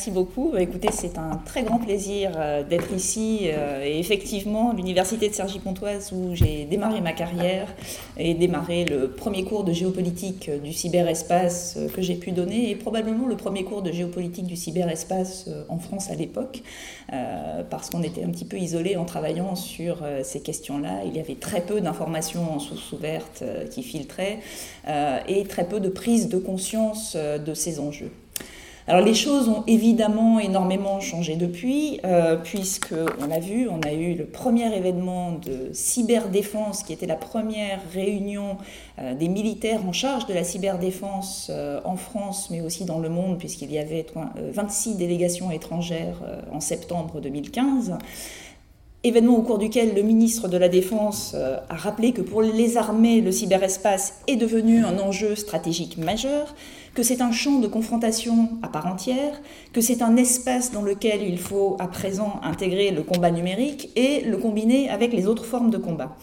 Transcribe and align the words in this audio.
Merci 0.00 0.12
beaucoup. 0.12 0.48
Bah, 0.50 0.62
écoutez, 0.62 0.88
c'est 0.92 1.18
un 1.18 1.38
très 1.44 1.62
grand 1.62 1.76
plaisir 1.76 2.32
euh, 2.38 2.62
d'être 2.62 2.90
ici. 2.94 3.40
Euh, 3.44 3.84
et 3.84 3.98
effectivement, 3.98 4.72
l'université 4.72 5.28
de 5.28 5.34
Cergy-Pontoise, 5.34 6.12
où 6.12 6.34
j'ai 6.34 6.64
démarré 6.64 7.02
ma 7.02 7.12
carrière 7.12 7.66
et 8.16 8.32
démarré 8.32 8.86
le 8.86 9.10
premier 9.10 9.44
cours 9.44 9.62
de 9.62 9.74
géopolitique 9.74 10.48
euh, 10.48 10.58
du 10.58 10.72
cyberespace 10.72 11.76
que 11.94 12.00
j'ai 12.00 12.14
pu 12.14 12.32
donner, 12.32 12.70
est 12.70 12.76
probablement 12.76 13.26
le 13.26 13.36
premier 13.36 13.62
cours 13.62 13.82
de 13.82 13.92
géopolitique 13.92 14.46
du 14.46 14.56
cyberespace 14.56 15.50
en 15.68 15.76
France 15.76 16.10
à 16.10 16.14
l'époque, 16.14 16.62
parce 17.68 17.90
qu'on 17.90 18.02
était 18.02 18.24
un 18.24 18.30
petit 18.30 18.46
peu 18.46 18.56
isolé 18.56 18.96
en 18.96 19.04
travaillant 19.04 19.54
sur 19.54 19.98
ces 20.22 20.40
questions-là. 20.40 21.02
Il 21.04 21.14
y 21.14 21.20
avait 21.20 21.34
très 21.34 21.60
peu 21.60 21.82
d'informations 21.82 22.54
en 22.54 22.58
source 22.58 22.92
ouverte 22.92 23.44
qui 23.70 23.82
filtraient 23.82 24.38
et 25.28 25.44
très 25.44 25.66
peu 25.66 25.80
de 25.80 25.90
prise 25.90 26.28
de 26.28 26.38
conscience 26.38 27.16
de 27.16 27.54
ces 27.54 27.80
enjeux. 27.80 28.10
Alors 28.90 29.04
les 29.04 29.14
choses 29.14 29.48
ont 29.48 29.62
évidemment 29.68 30.40
énormément 30.40 30.98
changé 30.98 31.36
depuis, 31.36 32.00
euh, 32.04 32.34
puisque 32.34 32.92
on 33.20 33.26
l'a 33.28 33.38
vu, 33.38 33.68
on 33.68 33.78
a 33.86 33.92
eu 33.92 34.14
le 34.14 34.24
premier 34.24 34.76
événement 34.76 35.30
de 35.30 35.68
cyberdéfense, 35.72 36.82
qui 36.82 36.92
était 36.92 37.06
la 37.06 37.14
première 37.14 37.78
réunion 37.94 38.56
euh, 38.98 39.14
des 39.14 39.28
militaires 39.28 39.86
en 39.86 39.92
charge 39.92 40.26
de 40.26 40.34
la 40.34 40.42
cyberdéfense 40.42 41.52
euh, 41.54 41.80
en 41.84 41.94
France, 41.94 42.48
mais 42.50 42.62
aussi 42.62 42.84
dans 42.84 42.98
le 42.98 43.08
monde, 43.08 43.38
puisqu'il 43.38 43.70
y 43.70 43.78
avait 43.78 44.04
26 44.36 44.96
délégations 44.96 45.52
étrangères 45.52 46.20
en 46.52 46.58
septembre 46.58 47.20
2015 47.20 47.96
événement 49.02 49.38
au 49.38 49.42
cours 49.42 49.56
duquel 49.56 49.94
le 49.94 50.02
ministre 50.02 50.46
de 50.46 50.58
la 50.58 50.68
Défense 50.68 51.34
a 51.34 51.74
rappelé 51.74 52.12
que 52.12 52.20
pour 52.20 52.42
les 52.42 52.76
armées, 52.76 53.22
le 53.22 53.32
cyberespace 53.32 54.20
est 54.26 54.36
devenu 54.36 54.84
un 54.84 54.98
enjeu 54.98 55.36
stratégique 55.36 55.96
majeur, 55.96 56.54
que 57.00 57.06
c'est 57.06 57.22
un 57.22 57.32
champ 57.32 57.60
de 57.60 57.66
confrontation 57.66 58.50
à 58.62 58.68
part 58.68 58.86
entière, 58.86 59.40
que 59.72 59.80
c'est 59.80 60.02
un 60.02 60.16
espace 60.16 60.70
dans 60.70 60.82
lequel 60.82 61.22
il 61.22 61.38
faut 61.38 61.78
à 61.78 61.88
présent 61.88 62.38
intégrer 62.42 62.90
le 62.90 63.02
combat 63.02 63.30
numérique 63.30 63.88
et 63.96 64.20
le 64.20 64.36
combiner 64.36 64.90
avec 64.90 65.14
les 65.14 65.26
autres 65.26 65.46
formes 65.46 65.70
de 65.70 65.78
combat. 65.78 66.14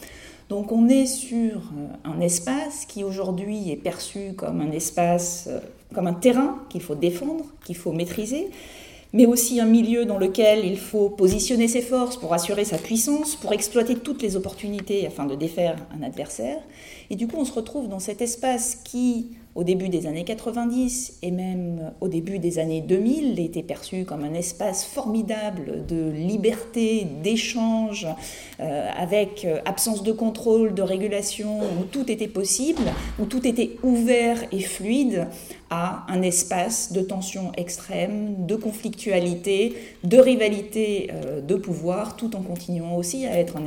Donc 0.49 0.71
on 0.71 0.87
est 0.87 1.07
sur 1.07 1.55
euh, 1.55 1.87
un 2.05 2.21
espace 2.21 2.85
qui 2.85 3.03
aujourd'hui 3.03 3.71
est 3.71 3.75
perçu 3.75 4.33
comme 4.37 4.61
un 4.61 4.69
espace, 4.69 5.45
euh, 5.49 5.61
comme 5.95 6.05
un 6.05 6.13
terrain 6.13 6.59
qu'il 6.69 6.83
faut 6.83 6.93
défendre, 6.93 7.45
qu'il 7.65 7.75
faut 7.75 7.91
maîtriser, 7.91 8.51
mais 9.13 9.25
aussi 9.25 9.59
un 9.59 9.65
milieu 9.65 10.05
dans 10.05 10.19
lequel 10.19 10.63
il 10.63 10.77
faut 10.77 11.09
positionner 11.09 11.67
ses 11.67 11.81
forces 11.81 12.17
pour 12.17 12.35
assurer 12.35 12.65
sa 12.65 12.77
puissance, 12.77 13.35
pour 13.35 13.51
exploiter 13.51 13.95
toutes 13.95 14.21
les 14.21 14.35
opportunités 14.35 15.07
afin 15.07 15.25
de 15.25 15.33
défaire 15.33 15.75
un 15.97 16.03
adversaire. 16.03 16.59
Et 17.09 17.15
du 17.15 17.27
coup, 17.27 17.37
on 17.39 17.45
se 17.45 17.53
retrouve 17.53 17.87
dans 17.87 17.99
cet 17.99 18.21
espace 18.21 18.75
qui, 18.83 19.31
au 19.57 19.63
début 19.63 19.89
des 19.89 20.05
années 20.05 20.23
90 20.23 21.17
et 21.23 21.31
même 21.31 21.91
au 21.99 22.07
début 22.07 22.37
des 22.37 22.59
années 22.59 22.81
2000, 22.81 23.39
était 23.39 23.63
perçu 23.63 24.05
comme 24.05 24.23
un 24.23 24.35
espace 24.35 24.85
formidable 24.85 25.83
de 25.87 26.11
liberté, 26.11 27.07
d'échange, 27.23 28.05
euh, 28.59 28.89
avec 28.95 29.45
euh, 29.45 29.59
absence 29.65 30.03
de 30.03 30.11
contrôle, 30.11 30.75
de 30.75 30.83
régulation, 30.83 31.59
où 31.59 31.85
tout 31.91 32.11
était 32.11 32.27
possible, 32.27 32.83
où 33.19 33.25
tout 33.25 33.47
était 33.47 33.71
ouvert 33.81 34.43
et 34.51 34.59
fluide, 34.59 35.27
à 35.69 36.05
un 36.07 36.21
espace 36.21 36.93
de 36.93 37.01
tension 37.01 37.51
extrême, 37.57 38.45
de 38.45 38.55
conflictualité, 38.55 39.75
de 40.05 40.17
rivalité 40.17 41.09
euh, 41.11 41.41
de 41.41 41.55
pouvoir, 41.55 42.15
tout 42.15 42.37
en 42.37 42.41
continuant 42.41 42.95
aussi 42.95 43.25
à 43.25 43.37
être 43.37 43.57
un, 43.57 43.65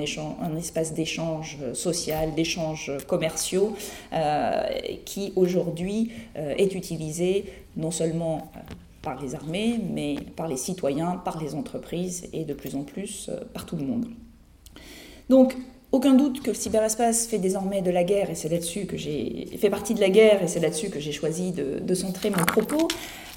espace 0.56 0.94
d'échange 0.94 1.58
social, 1.74 2.34
d'échange 2.34 2.90
commerciaux, 3.06 3.74
qui 5.04 5.32
aujourd'hui 5.36 5.79
euh, 6.36 6.54
est 6.56 6.74
utilisé 6.74 7.46
non 7.76 7.90
seulement 7.90 8.50
euh, 8.56 8.60
par 9.02 9.20
les 9.22 9.34
armées, 9.34 9.80
mais 9.92 10.16
par 10.36 10.48
les 10.48 10.56
citoyens, 10.56 11.20
par 11.24 11.42
les 11.42 11.54
entreprises 11.54 12.28
et 12.32 12.44
de 12.44 12.54
plus 12.54 12.74
en 12.76 12.82
plus 12.82 13.28
euh, 13.28 13.40
par 13.52 13.66
tout 13.66 13.76
le 13.76 13.84
monde. 13.84 14.06
Donc, 15.28 15.56
aucun 15.92 16.14
doute 16.14 16.42
que 16.42 16.50
le 16.50 16.54
cyberespace 16.54 17.26
fait 17.26 17.38
désormais 17.38 17.82
de 17.82 17.90
la 17.90 18.04
guerre, 18.04 18.30
et 18.30 18.36
c'est 18.36 18.48
là-dessus 18.48 18.86
que 18.86 18.96
j'ai 18.96 19.48
fait 19.58 19.70
partie 19.70 19.94
de 19.94 20.00
la 20.00 20.10
guerre, 20.10 20.42
et 20.42 20.46
c'est 20.46 20.60
là-dessus 20.60 20.88
que 20.88 21.00
j'ai 21.00 21.10
choisi 21.10 21.50
de, 21.50 21.94
centrer 21.94 22.30
mon 22.30 22.44
propos. 22.44 22.86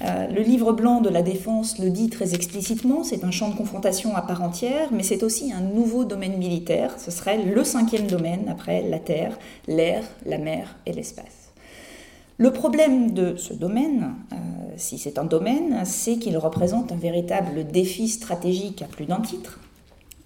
le 0.00 0.40
livre 0.40 0.72
blanc 0.72 1.00
de 1.00 1.08
la 1.08 1.22
défense 1.22 1.80
le 1.80 1.90
dit 1.90 2.10
très 2.10 2.32
explicitement, 2.32 3.02
c'est 3.02 3.24
un 3.24 3.32
champ 3.32 3.48
de 3.48 3.56
confrontation 3.56 4.14
à 4.14 4.22
part 4.22 4.42
entière, 4.42 4.90
mais 4.92 5.02
c'est 5.02 5.24
aussi 5.24 5.52
un 5.52 5.62
nouveau 5.62 6.04
domaine 6.04 6.38
militaire. 6.38 6.94
Ce 7.00 7.10
serait 7.10 7.42
le 7.42 7.64
cinquième 7.64 8.06
domaine 8.06 8.48
après 8.48 8.82
la 8.88 9.00
terre, 9.00 9.36
l'air, 9.66 10.04
la 10.24 10.38
mer 10.38 10.76
et 10.86 10.92
l'espace. 10.92 11.43
Le 12.36 12.52
problème 12.52 13.12
de 13.12 13.36
ce 13.36 13.54
domaine, 13.54 14.14
euh, 14.32 14.36
si 14.76 14.98
c'est 14.98 15.18
un 15.18 15.24
domaine, 15.24 15.82
c'est 15.84 16.16
qu'il 16.16 16.36
représente 16.36 16.90
un 16.90 16.96
véritable 16.96 17.64
défi 17.64 18.08
stratégique 18.08 18.82
à 18.82 18.86
plus 18.86 19.06
d'un 19.06 19.20
titre. 19.20 19.60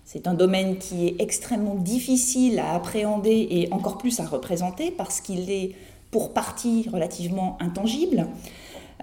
C'est 0.06 0.26
un 0.26 0.32
domaine 0.32 0.78
qui 0.78 1.06
est 1.06 1.16
extrêmement 1.18 1.74
difficile 1.74 2.60
à 2.60 2.74
appréhender 2.74 3.46
et 3.50 3.68
encore 3.72 3.98
plus 3.98 4.20
à 4.20 4.24
représenter 4.24 4.90
parce 4.90 5.20
qu'il 5.20 5.50
est 5.50 5.74
pour 6.10 6.32
partie 6.32 6.88
relativement 6.90 7.58
intangible. 7.60 8.26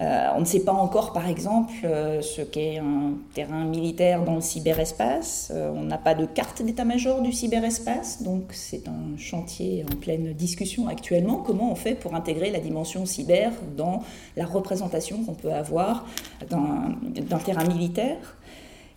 Euh, 0.02 0.28
on 0.36 0.42
ne 0.42 0.46
sait 0.46 0.60
pas 0.60 0.74
encore, 0.74 1.14
par 1.14 1.30
exemple, 1.30 1.74
euh, 1.86 2.22
ce 2.22 2.42
qu'est 2.42 2.80
un 2.80 3.14
terrain 3.34 3.64
militaire 3.64 4.24
dans 4.26 4.36
le 4.36 4.42
cyberespace. 4.42 5.52
Euh, 5.56 5.72
on 5.74 5.84
n'a 5.84 5.98
pas 5.98 6.16
de 6.16 6.26
carte 6.26 6.62
d'état-major 6.62 7.22
du 7.22 7.32
cyberespace, 7.32 8.22
donc 8.22 8.44
c'est 8.52 8.90
un 8.90 9.18
chantier 9.18 9.86
en 9.90 9.96
pleine 9.96 10.34
discussion 10.34 10.90
actuellement. 10.90 11.38
Comment 11.38 11.72
on 11.72 11.76
fait 11.76 11.96
pour 11.96 12.14
intégrer 12.14 12.52
la 12.52 12.60
dimension 12.60 13.06
cyber 13.06 13.54
dans 13.78 14.04
la 14.36 14.46
représentation 14.46 15.24
qu'on 15.24 15.34
peut 15.34 15.54
avoir 15.54 16.06
d'un 16.50 17.40
terrain 17.46 17.64
militaire? 17.64 18.38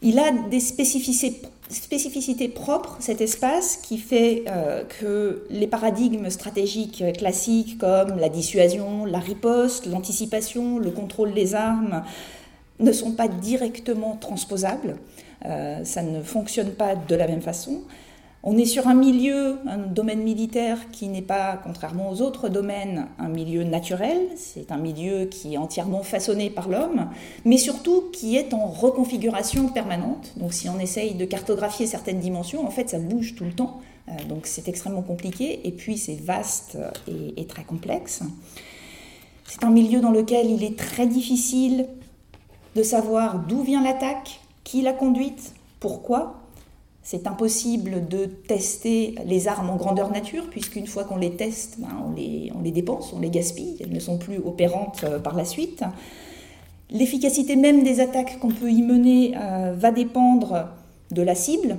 Il 0.03 0.19
a 0.19 0.33
des 0.51 0.61
spécificités, 0.61 1.47
propres, 2.49 2.97
cet 3.01 3.21
espace, 3.21 3.77
qui 3.77 3.99
fait 3.99 4.45
euh, 4.49 4.85
que 4.85 5.45
les 5.51 5.67
paradigmes 5.67 6.31
stratégiques 6.31 7.05
classiques 7.17 7.79
comme 7.79 8.19
la 8.19 8.29
dissuasion, 8.29 9.05
la 9.05 9.19
riposte, 9.19 9.87
l'anticipation, 9.87 10.79
le 10.79 10.91
contrôle 10.91 11.35
des 11.35 11.55
armes 11.55 12.03
ne 12.81 12.93
sont 12.93 13.13
pas 13.13 13.29
directement 13.29 14.17
transposables. 14.17 14.97
Euh, 15.45 15.85
ça 15.85 16.03
ne 16.03 16.23
fonctionne 16.23 16.71
pas 16.71 16.97
de 16.97 17.15
la 17.15 17.27
même 17.27 17.43
façon. 17.43 17.83
On 18.45 18.57
est 18.57 18.67
sur 18.67 18.87
un 18.87 18.95
milieu, 18.95 19.59
un 19.67 19.79
domaine 19.79 20.23
militaire 20.23 20.91
qui 20.93 21.09
n'est 21.09 21.23
pas, 21.23 21.57
contrairement 21.57 22.09
aux 22.11 22.23
autres 22.23 22.49
domaines, 22.49 23.09
un 23.19 23.29
milieu 23.29 23.65
naturel, 23.65 24.29
c'est 24.37 24.71
un 24.71 24.77
milieu 24.77 25.25
qui 25.25 25.55
est 25.55 25.59
entièrement 25.59 26.05
façonné 26.05 26.49
par 26.49 26.69
l'homme, 26.69 27.09
mais 27.45 27.59
surtout 27.59 28.05
qui 28.13 28.37
est 28.37 28.55
en 28.55 28.69
reconfiguration 28.69 29.69
permanente. 29.69 30.33
Donc 30.37 30.55
si 30.55 30.69
on 30.69 30.79
essaye 30.79 31.15
de 31.15 31.25
cartographier 31.25 31.87
certaines 31.87 32.21
dimensions, 32.21 32.65
en 32.65 32.71
fait 32.71 32.91
ça 32.91 33.01
bouge 33.01 33.35
tout 33.35 33.45
le 33.45 33.53
temps, 33.53 33.81
euh, 34.09 34.13
donc 34.29 34.47
c'est 34.47 34.69
extrêmement 34.69 35.03
compliqué, 35.03 35.67
et 35.67 35.73
puis 35.73 35.99
c'est 35.99 36.15
vaste 36.15 36.79
et, 37.09 37.41
et 37.41 37.47
très 37.47 37.65
complexe. 37.65 38.23
C'est 39.47 39.65
un 39.65 39.71
milieu 39.71 40.01
dans 40.01 40.13
lequel 40.13 40.49
il 40.49 40.63
est 40.63 40.79
très 40.79 41.09
difficile 41.09 41.87
de 42.77 42.83
savoir 42.85 43.41
d'où 43.41 43.63
vient 43.63 43.83
l'attaque, 43.83 44.41
qui 44.63 44.83
l'a 44.83 44.93
conduite, 44.93 45.55
pourquoi, 45.81 46.37
c'est 47.11 47.27
impossible 47.27 48.07
de 48.07 48.27
tester 48.27 49.15
les 49.25 49.49
armes 49.49 49.71
en 49.71 49.77
grandeur 49.77 50.13
nature, 50.13 50.51
puisqu'une 50.51 50.87
fois 50.87 51.05
qu'on 51.05 51.17
les 51.17 51.31
teste, 51.31 51.77
ben, 51.79 51.89
on, 52.07 52.13
les, 52.13 52.71
dépense, 52.71 53.15
on 53.15 53.21
les 53.21 53.31
gaspille, 53.31 53.79
elles 53.81 53.95
ne 53.95 53.99
sont 53.99 54.19
plus 54.19 54.37
opérantes 54.37 55.05
euh, 55.05 55.19
par 55.19 55.35
la 55.35 55.47
suite. 55.47 55.85
L'efficacité 56.91 57.57
même 57.57 57.83
des 57.83 58.01
attaques 58.01 58.39
qu'on 58.41 58.51
peut 58.51 58.71
y 58.71 58.83
mener 58.83 59.35
euh, 59.39 59.73
va 59.75 59.91
dépendre 59.91 60.69
de 61.11 61.23
la 61.23 61.35
cible, 61.35 61.79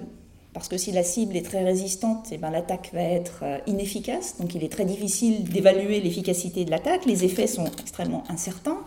parce 0.54 0.68
que 0.68 0.78
si 0.78 0.92
la 0.92 1.04
cible 1.04 1.38
est 1.38 1.46
très 1.46 1.64
résistante, 1.64 2.30
eh 2.32 2.40
ben, 2.40 2.50
l'attaque 2.50 2.90
va 2.92 3.04
être 3.04 3.42
euh, 3.44 3.60
inefficace, 3.68 4.38
donc 4.40 4.56
il 4.56 4.64
est 4.64 4.72
très 4.72 4.86
difficile 4.86 5.44
d'évaluer 5.44 6.02
l'efficacité 6.02 6.66
de 6.66 6.72
l'attaque, 6.72 7.06
les 7.06 7.24
effets 7.24 7.46
sont 7.46 7.70
extrêmement 7.80 8.24
incertains. 8.30 8.80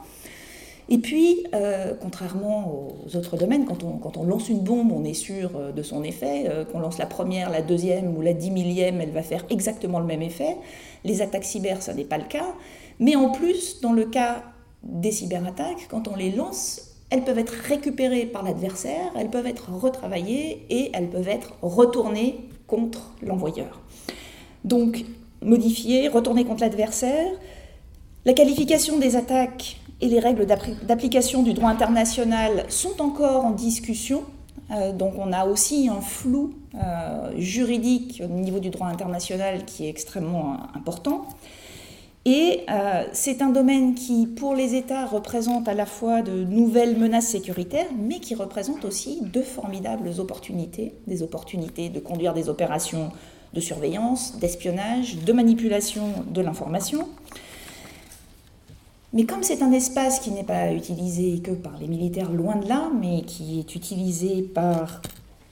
Et 0.89 0.99
puis, 0.99 1.45
euh, 1.55 1.95
contrairement 2.01 2.89
aux 3.07 3.17
autres 3.17 3.37
domaines, 3.37 3.65
quand 3.65 4.17
on, 4.17 4.25
lance 4.25 4.49
une 4.49 4.61
bombe, 4.61 4.93
on 4.93 5.05
est 5.05 5.15
sûr 5.15 5.53
euh, 5.57 5.73
de 5.73 5.83
son 5.83 6.03
effet. 6.03 6.45
Euh, 6.49 6.65
qu'on 6.65 6.81
lance 6.81 6.99
la 6.99 7.07
première, 7.07 7.51
la 7.51 7.63
deuxième 7.63 8.17
ou 8.17 8.21
la 8.21 8.33
dix 8.33 8.51
millième, 8.51 9.01
elle 9.01 9.11
va 9.11 9.23
faire 9.23 9.45
exactement 9.49 10.01
le 10.01 10.07
même 10.07 10.23
effet. 10.23 10.57
Les 11.05 11.23
attaques 11.23 11.45
cyber, 11.45 11.83
ça 11.83 11.95
n'est 11.95 12.05
pas 12.05 12.19
le 12.19 12.25
cas. 12.25 12.55
Mais 12.99 13.17
en 13.17 13.31
plus, 13.31 13.81
dans 13.81 13.93
le 13.93 14.05
cas 14.05 14.43
des 14.83 15.13
cyberattaques, 15.13 15.87
quand 15.89 16.09
on 16.09 16.17
les 16.17 16.33
lance, 16.33 16.97
elles 17.11 17.23
peuvent 17.23 17.39
être 17.39 17.55
récupérées 17.55 18.27
par 18.27 18.43
l'adversaire, 18.43 19.13
elles 19.17 19.31
peuvent 19.31 19.47
être 19.47 19.71
retravaillées 19.71 20.67
et 20.71 20.91
elles 20.95 21.11
peuvent 21.11 21.29
être 21.29 21.55
retournées 21.63 22.49
contre 22.67 23.13
l'envoyeur. 23.23 23.83
Donc, 24.65 25.05
modifiées, 25.43 26.09
retournées 26.09 26.45
contre 26.45 26.63
l'adversaire. 26.63 27.31
La 28.25 28.33
qualification 28.33 28.99
des 28.99 29.17
attaques 29.17 29.79
et 30.03 30.09
les 30.09 30.19
règles 30.19 30.47
d'application 30.47 31.43
du 31.43 31.55
droit 31.55 31.71
international 31.71 32.67
sont 32.69 33.01
encore 33.01 33.47
en 33.47 33.53
discussion. 33.53 34.25
Euh, 34.73 34.93
donc 34.93 35.15
on 35.17 35.33
a 35.33 35.47
aussi 35.47 35.89
un 35.89 36.01
flou 36.01 36.55
euh, 36.75 37.31
juridique 37.39 38.21
au 38.25 38.29
niveau 38.29 38.59
du 38.59 38.71
droit 38.71 38.89
international 38.89 39.65
qui 39.65 39.87
est 39.87 39.89
extrêmement 39.89 40.57
important. 40.75 41.27
Et 42.25 42.61
euh, 42.71 43.05
c'est 43.13 43.43
un 43.43 43.51
domaine 43.51 43.95
qui, 43.95 44.27
pour 44.27 44.55
les 44.55 44.75
États, 44.75 45.07
représente 45.07 45.67
à 45.69 45.75
la 45.75 45.87
fois 45.87 46.23
de 46.23 46.45
nouvelles 46.45 46.97
menaces 46.97 47.29
sécuritaires, 47.29 47.89
mais 47.97 48.21
qui 48.21 48.35
représente 48.35 48.85
aussi 48.85 49.21
de 49.23 49.41
formidables 49.41 50.09
opportunités, 50.19 50.95
des 51.07 51.23
opportunités 51.23 51.89
de 51.89 51.99
conduire 51.99 52.33
des 52.33 52.49
opérations 52.49 53.11
de 53.55 53.61
surveillance, 53.61 54.39
d'espionnage, 54.39 55.17
de 55.17 55.33
manipulation 55.33 56.05
de 56.29 56.41
l'information. 56.41 57.09
Mais 59.13 59.25
comme 59.25 59.43
c'est 59.43 59.63
un 59.63 59.73
espace 59.73 60.21
qui 60.21 60.31
n'est 60.31 60.45
pas 60.45 60.73
utilisé 60.73 61.41
que 61.41 61.51
par 61.51 61.77
les 61.79 61.87
militaires, 61.87 62.33
loin 62.33 62.57
de 62.57 62.67
là, 62.67 62.91
mais 62.99 63.23
qui 63.23 63.59
est 63.59 63.75
utilisé 63.75 64.43
par 64.43 65.03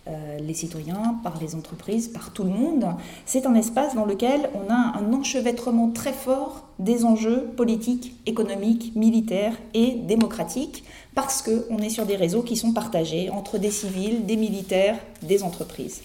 euh, 0.09 0.39
les 0.39 0.55
citoyens, 0.55 1.21
par 1.23 1.39
les 1.39 1.55
entreprises, 1.55 2.09
par 2.09 2.33
tout 2.33 2.43
le 2.43 2.49
monde. 2.49 2.87
C'est 3.27 3.45
un 3.45 3.55
espace 3.55 3.95
dans 3.95 4.07
lequel 4.07 4.49
on 4.55 4.73
a 4.73 4.99
un 4.99 5.13
enchevêtrement 5.13 5.91
très 5.91 6.15
fort 6.15 6.65
des 6.79 7.05
enjeux 7.05 7.51
politiques, 7.55 8.15
économiques, 8.25 8.93
militaires 8.97 9.57
et 9.75 9.91
démocratiques, 9.91 10.85
parce 11.15 11.43
qu'on 11.43 11.79
est 11.79 11.91
sur 11.91 12.07
des 12.07 12.17
réseaux 12.17 12.43
qui 12.43 12.57
sont 12.57 12.73
partagés 12.73 13.29
entre 13.29 13.59
des 13.59 13.71
civils, 13.71 14.25
des 14.25 14.37
militaires, 14.37 14.97
des 15.23 15.43
entreprises. 15.43 16.01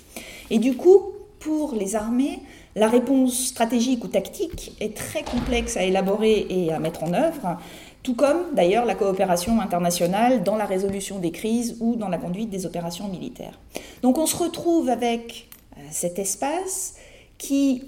Et 0.50 0.60
du 0.60 0.76
coup, 0.76 1.02
pour 1.40 1.74
les 1.74 1.96
armées, 1.96 2.42
la 2.76 2.88
réponse 2.88 3.48
stratégique 3.48 4.04
ou 4.04 4.08
tactique 4.08 4.74
est 4.80 4.96
très 4.96 5.24
complexe 5.24 5.78
à 5.78 5.84
élaborer 5.84 6.46
et 6.50 6.74
à 6.74 6.80
mettre 6.80 7.04
en 7.04 7.14
œuvre 7.14 7.58
tout 8.06 8.14
comme 8.14 8.54
d'ailleurs 8.54 8.86
la 8.86 8.94
coopération 8.94 9.60
internationale 9.60 10.44
dans 10.44 10.58
la 10.58 10.66
résolution 10.66 11.18
des 11.18 11.32
crises 11.32 11.78
ou 11.80 11.96
dans 11.96 12.08
la 12.08 12.20
conduite 12.20 12.52
des 12.52 12.68
opérations 12.68 13.08
militaires. 13.08 13.60
Donc 14.04 14.20
on 14.20 14.28
se 14.28 14.36
retrouve 14.36 14.90
avec 14.90 15.48
euh, 15.76 15.82
cet 15.90 16.20
espace 16.20 16.96
qui 17.40 17.84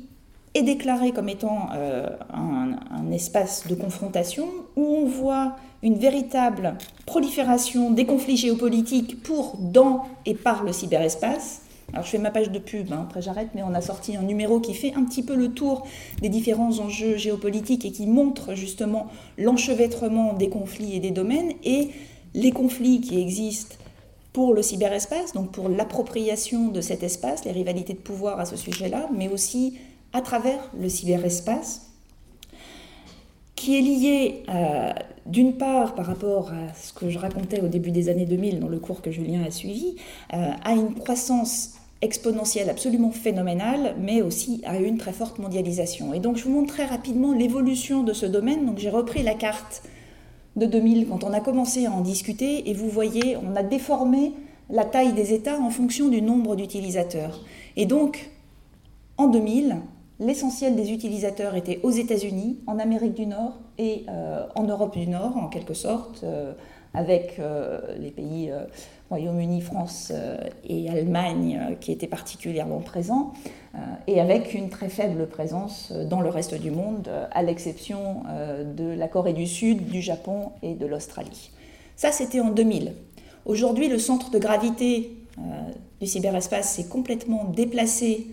est 0.56 0.64
déclaré 0.64 1.12
comme 1.12 1.30
étant 1.30 1.70
euh, 1.76 2.10
un, 2.34 3.12
espace 3.12 3.68
de 3.68 3.76
confrontation 3.76 4.48
où 4.76 4.84
on 4.84 5.06
voit 5.06 5.56
une 5.84 5.98
véritable 5.98 6.76
prolifération 7.06 7.92
des 7.92 8.06
conflits 8.06 8.38
géopolitiques 8.38 9.22
pour, 9.22 9.56
dans 9.60 10.08
et 10.26 10.34
par 10.34 10.64
le 10.64 10.74
cyberespace, 10.74 11.62
alors 11.94 12.06
je 12.06 12.10
fais 12.10 12.18
ma 12.18 12.32
page 12.32 12.52
de 12.52 12.60
pub, 12.60 12.92
hein, 12.92 13.06
après 13.08 13.22
j'arrête, 13.22 13.50
mais 13.56 13.64
on 13.64 13.74
a 13.74 13.82
sorti 13.82 14.18
un 14.18 14.22
numéro 14.22 14.60
qui 14.60 14.74
fait 14.74 14.94
un 14.96 15.04
petit 15.06 15.24
peu 15.24 15.36
le 15.36 15.54
tour 15.54 15.88
des 16.22 16.30
différents 16.30 16.80
enjeux 16.80 17.16
géopolitiques 17.16 17.86
et 17.86 17.92
qui 17.92 18.08
montre 18.08 18.56
justement 18.56 19.08
l'enchevêtrement 19.38 20.34
des 20.34 20.50
conflits 20.50 20.96
et 20.96 21.00
des 21.00 21.12
domaines 21.12 21.54
et 21.64 21.90
les 22.34 22.52
conflits 22.52 23.00
qui 23.00 23.22
existent 23.22 23.76
pour 24.34 24.54
le 24.54 24.62
cyberespace, 24.62 25.34
donc 25.34 25.52
pour 25.52 25.70
l'appropriation 25.70 26.68
de 26.68 26.82
cet 26.82 27.04
espace, 27.04 27.46
les 27.46 27.52
rivalités 27.52 27.94
de 27.94 28.00
pouvoir 28.00 28.40
à 28.40 28.46
ce 28.46 28.56
sujet-là, 28.56 29.10
mais 29.16 29.30
aussi 29.30 29.80
à 30.14 30.22
travers 30.22 30.60
le 30.80 30.90
cyberespace, 30.90 31.90
qui 33.56 33.78
est 33.78 33.82
lié 33.82 34.44
euh, 34.50 34.94
d'une 35.26 35.58
part 35.58 35.96
par 35.96 36.06
rapport 36.06 36.52
à 36.52 36.74
ce 36.76 36.94
que 36.94 37.10
je 37.10 37.18
racontais 37.18 37.62
au 37.62 37.68
début 37.68 37.92
des 37.92 38.10
années 38.10 38.28
2000 38.28 38.60
dans 38.60 38.68
le 38.68 38.78
cours 38.78 39.02
que 39.02 39.10
Julien 39.10 39.44
a 39.44 39.50
suivi, 39.50 39.96
euh, 40.34 40.52
à 40.64 40.74
une 40.74 40.94
croissance 40.94 41.77
exponentielle 42.02 42.70
absolument 42.70 43.12
phénoménale, 43.12 43.96
mais 44.00 44.22
aussi 44.22 44.62
à 44.66 44.78
une 44.78 44.98
très 44.98 45.14
forte 45.14 45.40
mondialisation. 45.40 46.14
Et 46.14 46.20
donc 46.20 46.38
je 46.38 46.44
vous 46.44 46.52
montre 46.52 46.74
très 46.74 46.86
rapidement 46.86 47.34
l'évolution 47.34 48.04
de 48.04 48.14
ce 48.14 48.26
domaine. 48.26 48.66
Donc 48.66 48.78
j'ai 48.78 48.90
repris 48.90 49.24
la 49.24 49.34
carte 49.34 49.84
de 50.56 50.66
2000 50.66 51.08
quand 51.08 51.24
on 51.24 51.34
a 51.34 51.40
commencé 51.40 51.86
à 51.86 51.92
en 51.92 52.02
discuter, 52.02 52.70
et 52.70 52.74
vous 52.74 52.90
voyez, 52.90 53.38
on 53.38 53.56
a 53.56 53.64
déformé 53.64 54.34
la 54.70 54.86
taille 54.86 55.14
des 55.14 55.34
États 55.34 55.60
en 55.60 55.70
fonction 55.70 56.10
du 56.10 56.22
nombre 56.22 56.56
d'utilisateurs. 56.56 57.40
Et 57.76 57.86
donc, 57.86 58.32
en 59.18 59.28
2000, 59.28 59.78
l'essentiel 60.20 60.76
des 60.76 60.92
utilisateurs 60.92 61.56
était 61.56 61.80
aux 61.84 61.92
États-Unis, 61.92 62.60
en 62.68 62.80
Amérique 62.80 63.14
du 63.14 63.28
Nord 63.28 63.60
et 63.78 64.06
euh, 64.10 64.46
en 64.56 64.64
Europe 64.64 64.98
du 64.98 65.08
Nord, 65.08 65.38
en 65.38 65.48
quelque 65.48 65.74
sorte, 65.74 66.22
euh, 66.24 66.54
avec 66.98 67.36
euh, 67.38 67.80
les 68.00 68.10
pays 68.10 68.52
Royaume-Uni, 69.10 69.62
France 69.62 70.12
et 70.68 70.90
Allemagne 70.90 71.78
qui 71.80 71.92
étaient 71.92 72.08
particulièrement 72.08 72.80
présents, 72.80 73.32
et 74.08 74.20
avec 74.20 74.54
une 74.54 74.70
très 74.70 74.90
faible 74.90 75.28
présence 75.28 75.94
dans 75.94 76.20
le 76.20 76.30
reste 76.30 76.56
du 76.56 76.72
monde, 76.72 77.08
à 77.32 77.42
l'exception 77.42 78.24
de 78.76 78.90
la 78.90 79.08
Corée 79.08 79.32
du 79.32 79.48
Sud, 79.48 79.88
du 79.88 80.02
Japon 80.02 80.52
et 80.62 80.74
de 80.74 80.86
l'Australie. 80.86 81.52
Ça, 81.96 82.12
c'était 82.12 82.42
en 82.42 82.50
2000. 82.50 82.96
Aujourd'hui, 83.46 83.88
le 83.88 84.00
centre 84.00 84.30
de 84.30 84.40
gravité 84.40 85.12
du 86.02 86.08
cyberespace 86.08 86.74
s'est 86.74 86.88
complètement 86.88 87.46
déplacé 87.46 88.28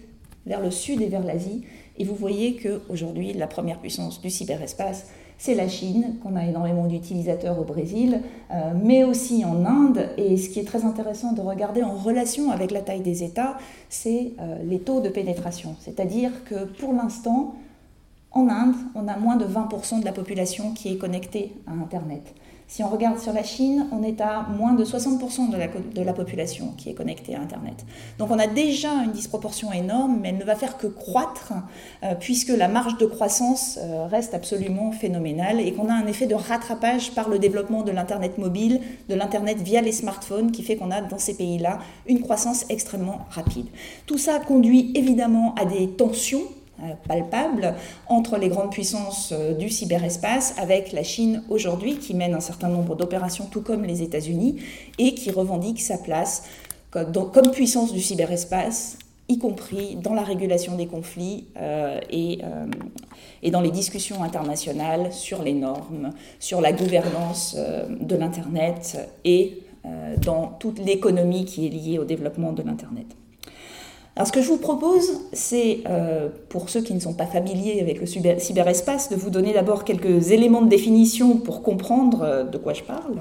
vers 0.47 0.61
le 0.61 0.71
sud 0.71 1.03
et 1.03 1.09
vers 1.09 1.23
l'Asie. 1.23 1.63
Et 1.99 2.05
vous 2.05 2.15
voyez 2.15 2.57
qu'aujourd'hui, 2.57 3.33
la 3.33 3.47
première 3.47 3.79
puissance 3.79 4.21
du 4.21 4.31
cyberespace, 4.31 5.07
c'est 5.39 5.55
la 5.55 5.69
Chine, 5.69 6.17
qu'on 6.23 6.37
a 6.37 6.45
énormément 6.45 6.87
d'utilisateurs 6.87 7.59
au 7.59 7.65
Brésil, 7.65 8.21
euh, 8.51 8.73
mais 8.83 9.05
aussi 9.05 9.45
en 9.45 9.65
Inde. 9.65 10.09
Et 10.17 10.37
ce 10.37 10.49
qui 10.49 10.61
est 10.61 10.65
très 10.65 10.85
intéressant 10.85 11.33
de 11.33 11.41
regarder 11.41 11.83
en 11.83 11.95
relation 11.95 12.51
avec 12.51 12.71
la 12.71 12.81
taille 12.81 13.03
des 13.03 13.23
États, 13.23 13.59
c'est 13.89 14.33
euh, 14.41 14.57
les 14.65 14.79
taux 14.79 15.01
de 15.01 15.09
pénétration. 15.09 15.77
C'est-à-dire 15.81 16.31
que 16.45 16.65
pour 16.65 16.93
l'instant, 16.93 17.57
en 18.31 18.49
Inde, 18.49 18.75
on 18.95 19.07
a 19.07 19.17
moins 19.17 19.37
de 19.37 19.45
20% 19.45 20.01
de 20.01 20.05
la 20.05 20.13
population 20.13 20.73
qui 20.73 20.93
est 20.93 20.97
connectée 20.97 21.53
à 21.67 21.73
Internet. 21.73 22.35
Si 22.75 22.83
on 22.83 22.89
regarde 22.89 23.21
sur 23.21 23.33
la 23.33 23.45
Chine, 23.45 23.87
on 23.93 24.03
est 24.03 24.21
à 24.21 24.49
moins 24.59 24.73
de 24.73 24.85
60% 24.85 25.49
de 25.95 26.03
la, 26.03 26.13
population 26.13 26.73
qui 26.77 26.91
est 26.91 26.95
connectée 26.95 27.37
à 27.37 27.41
Internet. 27.41 27.87
Donc 28.19 28.33
on 28.33 28.39
a 28.41 28.49
déjà 28.49 28.91
une 29.05 29.13
disproportion 29.13 29.73
énorme, 29.73 30.19
mais 30.21 30.31
elle 30.31 30.39
ne 30.39 30.45
va 30.45 30.57
faire 30.57 30.77
que 30.77 30.89
croître, 30.89 31.53
euh, 32.03 32.17
puisque 32.19 32.49
la 32.49 32.67
marge 32.67 32.99
de 32.99 33.07
croissance 33.07 33.79
euh, 33.81 34.09
reste 34.09 34.35
absolument 34.35 34.91
phénoménale 34.91 35.61
et 35.61 35.73
qu'on 35.73 35.89
a 35.89 35.93
un 35.93 36.09
effet 36.09 36.27
de 36.27 36.35
rattrapage 36.35 37.13
par 37.13 37.29
le 37.29 37.39
développement 37.39 37.83
de 37.83 37.93
l'Internet 37.93 38.39
mobile, 38.39 38.81
de 39.09 39.15
l'Internet 39.15 39.59
via 39.59 39.81
les 39.81 39.93
smartphones, 39.93 40.51
qui 40.51 40.65
fait 40.65 40.75
qu'on 40.75 40.91
a 40.91 41.01
dans 41.01 41.19
ces 41.19 41.37
pays-là 41.37 41.79
une 42.09 42.23
croissance 42.23 42.65
extrêmement 42.71 43.21
rapide. 43.31 43.67
Tout 44.07 44.19
ça 44.19 44.41
conduit 44.41 44.91
évidemment 44.97 45.55
à 45.55 45.65
des 45.65 45.91
tensions 45.91 46.43
palpable 47.07 47.75
entre 48.09 48.37
les 48.37 48.49
grandes 48.49 48.71
puissances 48.71 49.33
euh, 49.33 49.55
du 49.55 49.69
cyberespace 49.69 50.55
avec 50.59 50.93
la 50.93 51.03
Chine 51.03 51.43
aujourd'hui 51.49 51.97
qui 51.97 52.15
mène 52.15 52.35
un 52.35 52.41
certain 52.41 52.69
nombre 52.69 52.97
d'opérations 52.97 53.47
tout 53.51 53.63
comme 53.63 53.85
les 53.85 54.03
États-Unis 54.03 54.57
et 54.99 55.15
qui 55.15 55.31
revendique 55.31 55.81
sa 55.81 55.99
place 55.99 56.45
comme 56.91 57.51
puissance 57.51 57.93
du 57.93 58.01
cyberespace 58.01 58.99
y 59.29 59.39
compris 59.39 59.97
dans 59.97 60.15
la 60.15 60.23
régulation 60.23 60.77
des 60.77 60.87
conflits 60.87 61.47
euh, 61.57 61.99
et, 62.11 62.39
dans 63.51 63.61
les 63.61 63.71
discussions 63.71 64.23
internationales 64.23 65.13
sur 65.13 65.43
les 65.43 65.55
normes, 65.55 66.11
sur 66.39 66.61
la 66.61 66.73
gouvernance 66.73 67.57
de 67.57 68.17
l'Internet 68.17 68.99
et 69.25 69.63
dans 70.23 70.49
toute 70.61 70.79
l'économie 70.79 71.45
qui 71.45 71.67
est 71.67 71.71
liée 71.71 71.99
au 71.99 72.05
développement 72.05 72.53
de 72.53 72.63
l'Internet. 72.63 73.07
Alors 74.17 74.29
ce 74.29 74.33
que 74.33 74.43
je 74.43 74.49
vous 74.49 74.59
propose, 74.59 75.23
c'est, 75.33 75.81
euh, 75.89 76.29
pour 76.49 76.71
ceux 76.71 76.83
qui 76.83 76.95
ne 76.95 77.01
sont 77.01 77.15
pas 77.15 77.27
familiers 77.27 77.81
avec 77.81 78.01
le 78.01 78.07
cyberespace, 78.07 79.09
de 79.09 79.17
vous 79.17 79.31
donner 79.31 79.53
d'abord 79.53 79.83
quelques 79.83 80.31
éléments 80.31 80.63
de 80.63 80.69
définition 80.69 81.39
pour 81.39 81.63
comprendre 81.63 82.23
euh, 82.23 82.45
de 82.45 82.57
quoi 82.57 82.75
je 82.75 82.85
parle, 82.85 83.19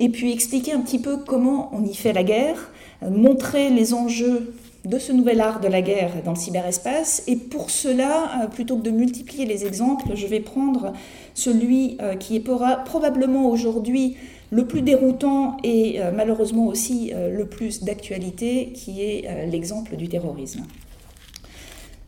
et 0.00 0.08
puis 0.08 0.32
expliquer 0.32 0.72
un 0.72 0.80
petit 0.80 0.98
peu 0.98 1.18
comment 1.18 1.70
on 1.72 1.84
y 1.84 1.94
fait 1.94 2.12
la 2.12 2.24
guerre, 2.24 2.72
euh, 3.04 3.10
montrer 3.10 3.70
les 3.70 3.94
enjeux 3.94 4.52
de 4.84 4.98
ce 4.98 5.12
nouvel 5.12 5.40
art 5.40 5.60
de 5.60 5.68
la 5.68 5.80
guerre 5.80 6.10
dans 6.24 6.32
le 6.32 6.38
cyberespace. 6.38 7.22
Et 7.28 7.36
pour 7.36 7.70
cela, 7.70 8.48
plutôt 8.52 8.76
que 8.76 8.82
de 8.82 8.90
multiplier 8.90 9.44
les 9.44 9.66
exemples, 9.66 10.10
je 10.14 10.28
vais 10.28 10.38
prendre 10.38 10.92
celui 11.34 11.98
qui 12.20 12.36
est 12.36 12.44
probablement 12.84 13.50
aujourd'hui 13.50 14.16
le 14.50 14.66
plus 14.66 14.82
déroutant 14.82 15.56
et 15.64 16.00
euh, 16.00 16.10
malheureusement 16.14 16.66
aussi 16.66 17.12
euh, 17.14 17.36
le 17.36 17.46
plus 17.46 17.82
d'actualité, 17.82 18.72
qui 18.74 19.02
est 19.02 19.24
euh, 19.26 19.46
l'exemple 19.46 19.96
du 19.96 20.08
terrorisme. 20.08 20.62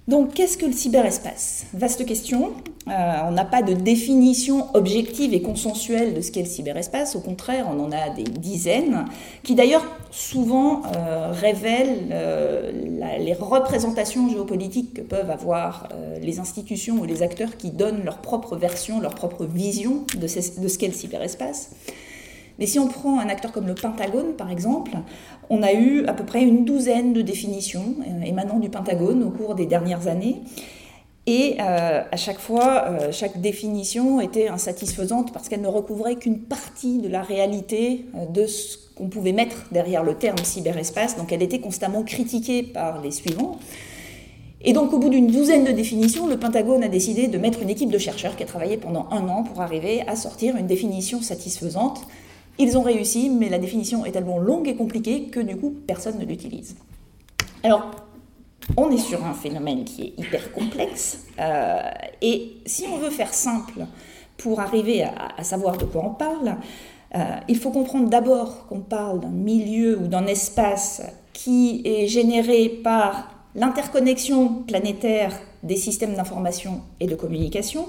Donc, 0.07 0.33
qu'est-ce 0.33 0.57
que 0.57 0.65
le 0.65 0.73
cyberespace? 0.73 1.67
Vaste 1.75 2.07
question. 2.07 2.55
on 2.87 3.31
n'a 3.31 3.45
pas 3.45 3.61
de 3.61 3.75
définition 3.75 4.75
objective 4.75 5.35
et 5.35 5.43
consensuelle 5.43 6.15
de 6.15 6.23
ce 6.23 6.33
qu'est 6.33 6.41
le 6.41 6.49
cyberespace. 6.49 7.15
Au 7.15 7.21
contraire, 7.21 7.67
on 7.71 7.79
en 7.79 7.93
a 7.93 8.09
des 8.09 8.23
dizaines, 8.23 9.05
qui 9.43 9.55
d'ailleurs 9.55 9.85
souvent 10.11 10.81
révèlent 11.31 12.09
les 13.19 13.35
représentations 13.35 14.31
géopolitiques 14.31 14.95
que 14.95 15.03
peuvent 15.03 15.31
avoir 15.31 15.91
les 16.23 16.41
institutions 16.41 16.95
ou 17.01 17.05
les 17.05 17.23
acteurs 17.23 17.59
qui 17.59 17.71
donnent 17.71 18.03
leur 18.03 18.23
propre 18.23 18.57
version, 18.57 19.01
leur 19.03 19.15
propre 19.15 19.45
vision 19.45 20.07
de 20.19 20.27
ce 20.27 20.79
qu'est 20.79 20.89
le 20.89 20.95
cyberespace. 20.95 21.69
Mais 22.59 22.67
si 22.67 22.79
on 22.79 22.89
prend 22.89 23.21
un 23.21 23.29
acteur 23.29 23.53
comme 23.53 23.67
le 23.67 23.75
Pentagone, 23.75 24.35
par 24.35 24.51
exemple, 24.51 24.93
on 25.49 25.63
a 25.63 25.73
eu 25.73 26.05
à 26.07 26.13
peu 26.13 26.25
près 26.25 26.43
une 26.43 26.65
douzaine 26.65 27.13
de 27.13 27.23
définitions 27.23 27.95
euh, 28.01 28.25
émanant 28.25 28.59
du 28.59 28.69
Pentagone 28.69 29.23
au 29.23 29.31
cours 29.31 29.55
des 29.55 29.67
dernières 29.67 30.09
années. 30.09 30.43
Et 31.27 31.57
euh, 31.61 32.03
à 32.11 32.17
chaque 32.17 32.39
fois, 32.39 32.87
euh, 32.89 33.13
chaque 33.13 33.41
définition 33.41 34.21
était 34.21 34.49
insatisfaisante 34.49 35.33
parce 35.33 35.49
qu'elle 35.49 35.61
ne 35.61 35.69
recouvrait 35.69 36.17
qu'une 36.17 36.41
partie 36.41 36.99
de 36.99 37.09
la 37.09 37.23
réalité 37.23 38.07
de 38.33 38.47
ce 38.47 38.79
qu'on 38.97 39.09
pouvait 39.09 39.33
mettre 39.33 39.67
derrière 39.71 40.03
le 40.03 40.15
terme 40.15 40.39
cyberespace. 40.43 41.17
Donc 41.17 41.31
elle 41.31 41.43
était 41.43 41.61
constamment 41.61 42.03
critiquée 42.03 42.63
par 42.63 43.03
les 43.03 43.11
suivants. 43.11 43.59
Et 44.61 44.73
donc, 44.73 44.93
au 44.93 44.99
bout 44.99 45.09
d'une 45.09 45.29
douzaine 45.29 45.65
de 45.65 45.71
définitions, 45.71 46.27
le 46.27 46.37
Pentagone 46.37 46.83
a 46.83 46.89
décidé 46.89 47.29
de 47.29 47.39
mettre 47.39 47.63
une 47.63 47.71
équipe 47.71 47.91
de 47.91 47.99
chercheurs 47.99 48.35
qui 48.35 48.43
a 48.43 48.47
travaillé 48.47 48.77
pendant 48.77 49.07
un 49.13 49.29
an 49.29 49.45
pour 49.45 49.61
arriver 49.61 50.03
à 50.09 50.17
sortir 50.17 50.57
une 50.57 50.67
définition 50.67 51.23
satisfaisante. 51.23 52.09
Ils 52.59 52.77
ont 52.77 52.83
réussi, 52.83 53.31
mais 53.31 53.49
la 53.49 53.59
définition 53.59 54.05
est 54.05 54.13
tellement 54.13 54.39
longue 54.39 54.69
et 54.69 54.75
compliquée 54.75 55.25
que 55.25 55.41
du 55.41 55.57
coup, 55.57 55.75
personne 55.87 56.19
ne 56.19 56.25
l'utilise. 56.25 56.77
Alors, 57.63 57.91
on 58.77 58.91
est 58.91 58.99
sur 58.99 59.25
un 59.25 59.35
phénomène 59.35 59.85
qui 59.85 60.03
est 60.03 60.15
hyper 60.19 60.53
complexe, 60.53 61.25
euh, 61.39 61.81
et 62.21 62.57
si 62.67 62.85
on 62.93 62.99
veut 62.99 63.11
faire 63.11 63.33
simple 63.33 63.87
pour 64.37 64.61
arriver 64.61 65.03
à, 65.05 65.43
savoir 65.43 65.79
de 65.79 65.85
quoi 65.85 66.05
on 66.05 66.15
parle, 66.15 66.57
euh, 67.15 67.37
il 67.49 67.57
faut 67.57 67.71
comprendre 67.71 68.09
d'abord 68.09 68.67
qu'on 68.67 68.81
parle 68.81 69.21
d'un 69.21 69.29
milieu 69.29 69.99
ou 69.99 70.07
d'un 70.07 70.27
espace 70.27 71.03
qui 71.33 71.83
est 71.85 72.07
généré 72.07 72.69
par 72.69 73.31
l'interconnexion 73.55 74.63
planétaire 74.67 75.33
des 75.63 75.77
systèmes 75.77 76.15
d'information 76.15 76.83
et 77.01 77.07
de 77.07 77.15
communication, 77.15 77.87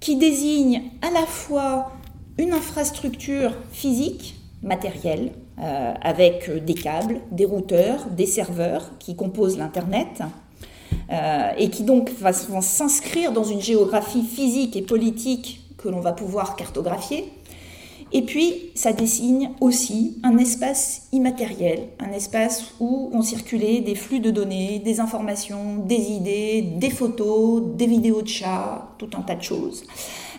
qui 0.00 0.16
désigne 0.16 0.84
à 1.02 1.10
la 1.10 1.26
fois 1.26 1.92
une 2.38 2.52
infrastructure 2.52 3.52
physique, 3.72 4.36
matérielle, 4.62 5.32
euh, 5.60 5.92
avec 6.00 6.50
des 6.64 6.74
câbles, 6.74 7.20
des 7.30 7.44
routeurs, 7.44 8.06
des 8.10 8.26
serveurs 8.26 8.90
qui 8.98 9.16
composent 9.16 9.58
l'Internet, 9.58 10.22
euh, 11.12 11.50
et 11.58 11.70
qui 11.70 11.82
donc 11.82 12.10
vont 12.20 12.60
s'inscrire 12.60 13.32
dans 13.32 13.44
une 13.44 13.60
géographie 13.60 14.22
physique 14.22 14.76
et 14.76 14.82
politique 14.82 15.60
que 15.76 15.88
l'on 15.88 16.00
va 16.00 16.12
pouvoir 16.12 16.56
cartographier, 16.56 17.32
et 18.10 18.22
puis, 18.22 18.70
ça 18.74 18.92
dessine 18.92 19.50
aussi 19.60 20.16
un 20.22 20.38
espace 20.38 21.08
immatériel, 21.12 21.88
un 21.98 22.10
espace 22.12 22.72
où 22.80 23.10
ont 23.12 23.20
circulé 23.20 23.80
des 23.80 23.94
flux 23.94 24.20
de 24.20 24.30
données, 24.30 24.78
des 24.78 24.98
informations, 25.00 25.76
des 25.84 26.12
idées, 26.12 26.62
des 26.62 26.88
photos, 26.88 27.62
des 27.74 27.86
vidéos 27.86 28.22
de 28.22 28.28
chats, 28.28 28.88
tout 28.96 29.10
un 29.14 29.20
tas 29.20 29.34
de 29.34 29.42
choses. 29.42 29.84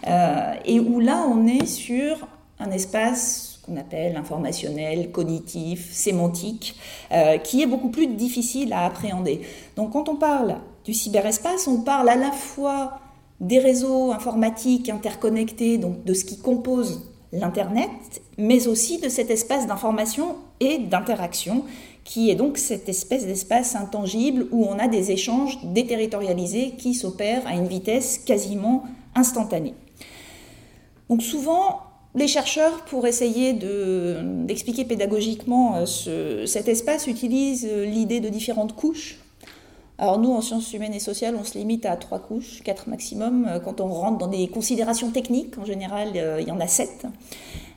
Euh, 0.07 0.53
et 0.65 0.79
où 0.79 0.99
là, 0.99 1.25
on 1.27 1.45
est 1.47 1.65
sur 1.65 2.27
un 2.59 2.71
espace 2.71 3.59
qu'on 3.65 3.77
appelle 3.77 4.15
informationnel, 4.15 5.11
cognitif, 5.11 5.91
sémantique, 5.91 6.75
euh, 7.11 7.37
qui 7.37 7.61
est 7.61 7.67
beaucoup 7.67 7.89
plus 7.89 8.07
difficile 8.07 8.73
à 8.73 8.85
appréhender. 8.85 9.41
Donc 9.75 9.91
quand 9.91 10.09
on 10.09 10.15
parle 10.15 10.57
du 10.85 10.93
cyberespace, 10.93 11.67
on 11.67 11.81
parle 11.81 12.09
à 12.09 12.15
la 12.15 12.31
fois 12.31 12.99
des 13.39 13.59
réseaux 13.59 14.11
informatiques 14.11 14.89
interconnectés, 14.89 15.77
donc 15.77 16.03
de 16.03 16.13
ce 16.13 16.25
qui 16.25 16.39
compose 16.39 17.09
l'Internet, 17.31 17.89
mais 18.37 18.67
aussi 18.67 18.97
de 18.99 19.07
cet 19.07 19.29
espace 19.29 19.67
d'information 19.67 20.35
et 20.59 20.79
d'interaction, 20.79 21.63
qui 22.03 22.31
est 22.31 22.35
donc 22.35 22.57
cette 22.57 22.89
espèce 22.89 23.27
d'espace 23.27 23.75
intangible 23.75 24.47
où 24.51 24.65
on 24.65 24.79
a 24.79 24.87
des 24.87 25.11
échanges 25.11 25.59
déterritorialisés 25.63 26.71
qui 26.71 26.95
s'opèrent 26.95 27.45
à 27.45 27.53
une 27.53 27.67
vitesse 27.67 28.17
quasiment 28.17 28.83
instantanée. 29.15 29.75
Donc 31.09 31.23
souvent, 31.23 31.81
les 32.15 32.27
chercheurs, 32.27 32.85
pour 32.85 33.05
essayer 33.07 33.53
d'expliquer 33.53 34.85
pédagogiquement 34.85 35.75
euh, 35.77 36.45
cet 36.45 36.67
espace, 36.67 37.07
utilisent 37.07 37.67
euh, 37.69 37.85
l'idée 37.85 38.19
de 38.19 38.29
différentes 38.29 38.75
couches 38.75 39.19
alors 40.01 40.17
nous, 40.17 40.31
en 40.31 40.39
sciences 40.39 40.71
humaines 40.71 40.93
et 40.93 40.99
sociales, 40.99 41.35
on 41.37 41.43
se 41.43 41.57
limite 41.57 41.85
à 41.85 41.97
trois 41.97 42.19
couches, 42.19 42.61
quatre 42.63 42.87
maximum. 42.87 43.45
Euh, 43.49 43.59
quand 43.59 43.81
on 43.81 43.89
rentre 43.89 44.17
dans 44.17 44.29
des 44.29 44.47
considérations 44.47 45.09
techniques, 45.09 45.57
en 45.57 45.65
général, 45.65 46.11
il 46.39 46.47
y 46.47 46.51
en 46.51 46.59
a 46.61 46.67
sept. 46.67 47.05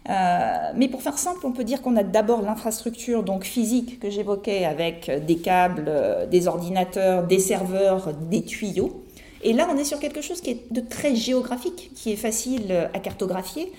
Mais 0.09 0.87
pour 0.87 1.03
faire 1.03 1.19
simple, 1.19 1.41
on 1.43 1.51
peut 1.51 1.65
dire 1.65 1.83
qu'on 1.83 1.97
a 1.97 2.05
d'abord 2.05 2.43
l'infrastructure 2.43 3.25
donc 3.25 3.43
physique 3.43 3.99
que 3.99 4.09
j'évoquais 4.09 4.65
avec 4.65 5.11
des 5.27 5.39
câbles, 5.39 5.91
des 6.31 6.47
ordinateurs, 6.47 7.27
des 7.27 7.41
serveurs, 7.41 8.15
des 8.31 8.43
tuyaux. 8.45 9.03
Et 9.43 9.53
là, 9.53 9.69
on 9.73 9.77
est 9.77 9.85
sur 9.85 9.99
quelque 9.99 10.21
chose 10.21 10.41
qui 10.41 10.51
est 10.51 10.73
de 10.73 10.81
très 10.81 11.15
géographique, 11.15 11.91
qui 11.95 12.13
est 12.13 12.17
facile 12.17 12.89
à 12.95 12.99
cartographier, 12.99 13.73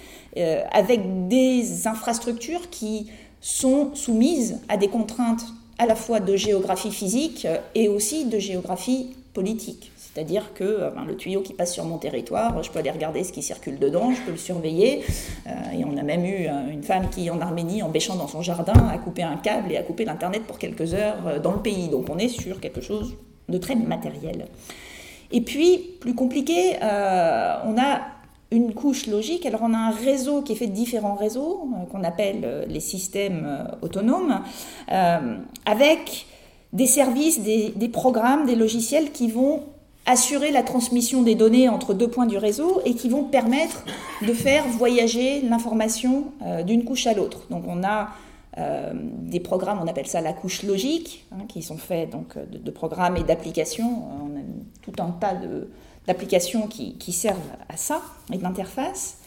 avec 0.72 1.28
des 1.28 1.88
infrastructures 1.88 2.70
qui 2.70 3.08
sont 3.40 3.94
soumises 3.94 4.60
à 4.68 4.78
des 4.78 4.88
contraintes 4.88 5.46
à 5.78 5.86
la 5.86 5.96
fois 5.96 6.20
de 6.20 6.36
géographie 6.36 6.92
physique 6.92 7.48
et 7.76 7.88
aussi 7.88 8.26
de 8.26 8.40
géographie 8.40 9.16
politique. 9.34 9.92
C'est-à-dire 10.14 10.54
que 10.54 10.64
euh, 10.64 10.90
ben, 10.92 11.06
le 11.06 11.16
tuyau 11.16 11.42
qui 11.42 11.54
passe 11.54 11.74
sur 11.74 11.86
mon 11.86 11.98
territoire, 11.98 12.62
je 12.62 12.70
peux 12.70 12.80
aller 12.80 12.92
regarder 12.92 13.24
ce 13.24 13.32
qui 13.32 13.42
circule 13.42 13.80
dedans, 13.80 14.12
je 14.14 14.22
peux 14.22 14.32
le 14.32 14.38
surveiller. 14.38 15.02
Euh, 15.48 15.80
et 15.80 15.84
on 15.86 15.98
a 15.98 16.04
même 16.04 16.24
eu 16.24 16.46
euh, 16.48 16.72
une 16.72 16.84
femme 16.84 17.10
qui, 17.10 17.30
en 17.32 17.42
Arménie, 17.42 17.82
en 17.82 17.90
bêchant 17.90 18.16
dans 18.16 18.28
son 18.28 18.44
jardin, 18.44 18.74
a 18.92 18.98
coupé 19.00 19.24
un 19.24 19.38
câble 19.38 19.72
et 19.72 19.78
a 19.78 19.84
coupé 19.84 20.06
l'Internet 20.06 20.44
pour 20.44 20.60
quelques 20.60 20.94
heures 20.94 21.42
dans 21.42 21.54
le 21.54 21.62
pays. 21.62 21.88
Donc 21.90 22.10
on 22.10 22.18
est 22.20 22.28
sur 22.28 22.60
quelque 22.60 22.82
chose 22.82 23.16
de 23.50 23.58
très 23.58 23.76
matériel. 23.76 24.46
Et 25.34 25.42
puis, 25.42 25.80
plus 26.00 26.16
compliqué, 26.16 26.78
on 26.82 27.78
a 27.78 28.02
une 28.54 28.74
couche 28.74 29.08
logique. 29.08 29.46
Alors 29.46 29.62
on 29.64 29.74
a 29.74 29.78
un 29.78 29.90
réseau 29.90 30.42
qui 30.42 30.54
est 30.54 30.56
fait 30.56 30.68
de 30.68 30.74
différents 30.74 31.16
réseaux, 31.16 31.68
euh, 31.74 31.86
qu'on 31.92 32.04
appelle 32.04 32.42
euh, 32.44 32.66
les 32.68 32.80
systèmes 32.80 33.46
euh, 33.46 33.64
autonomes, 33.82 34.42
avec 35.66 36.28
des 36.72 36.88
services, 36.88 37.42
des, 37.42 37.90
programmes, 37.92 38.46
des 38.46 38.56
logiciels 38.56 39.12
qui 39.12 39.30
vont 39.30 39.64
assurer 40.06 40.52
la 40.52 40.64
transmission 40.64 41.22
des 41.22 41.36
données 41.36 41.70
entre 41.70 41.94
deux 41.94 42.08
points 42.08 42.26
du 42.26 42.38
réseau 42.38 42.82
et 42.84 42.94
qui 42.96 43.10
vont 43.10 43.24
permettre 43.24 43.86
de 44.22 44.34
faire 44.34 44.68
voyager 44.68 45.42
l'information 45.42 46.26
d'une 46.66 46.84
couche 46.84 47.06
à 47.06 47.14
l'autre. 47.14 47.42
Donc 47.52 47.64
on 47.68 47.84
a 47.84 48.10
des 48.58 49.40
programmes, 49.40 49.80
on 49.82 49.88
appelle 49.88 50.08
ça 50.08 50.22
la 50.22 50.34
couche 50.34 50.64
logique, 50.64 51.26
hein, 51.32 51.46
qui 51.48 51.62
sont 51.64 51.78
faits 51.78 52.10
donc, 52.10 52.38
de, 52.38 52.58
de 52.58 52.72
programmes 52.72 53.18
et 53.18 53.24
d'applications. 53.24 54.04
On 54.24 54.38
a 54.38 54.44
tout 54.82 54.94
un 55.02 55.12
tas 55.12 55.34
d'applications 56.08 56.68
qui, 56.68 57.12
servent 57.12 57.40
à 57.70 57.78
ça, 57.78 58.02
et 58.32 58.38
d'interfaces, 58.38 59.18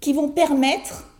qui 0.00 0.12
vont 0.12 0.28
permettre 0.28 1.10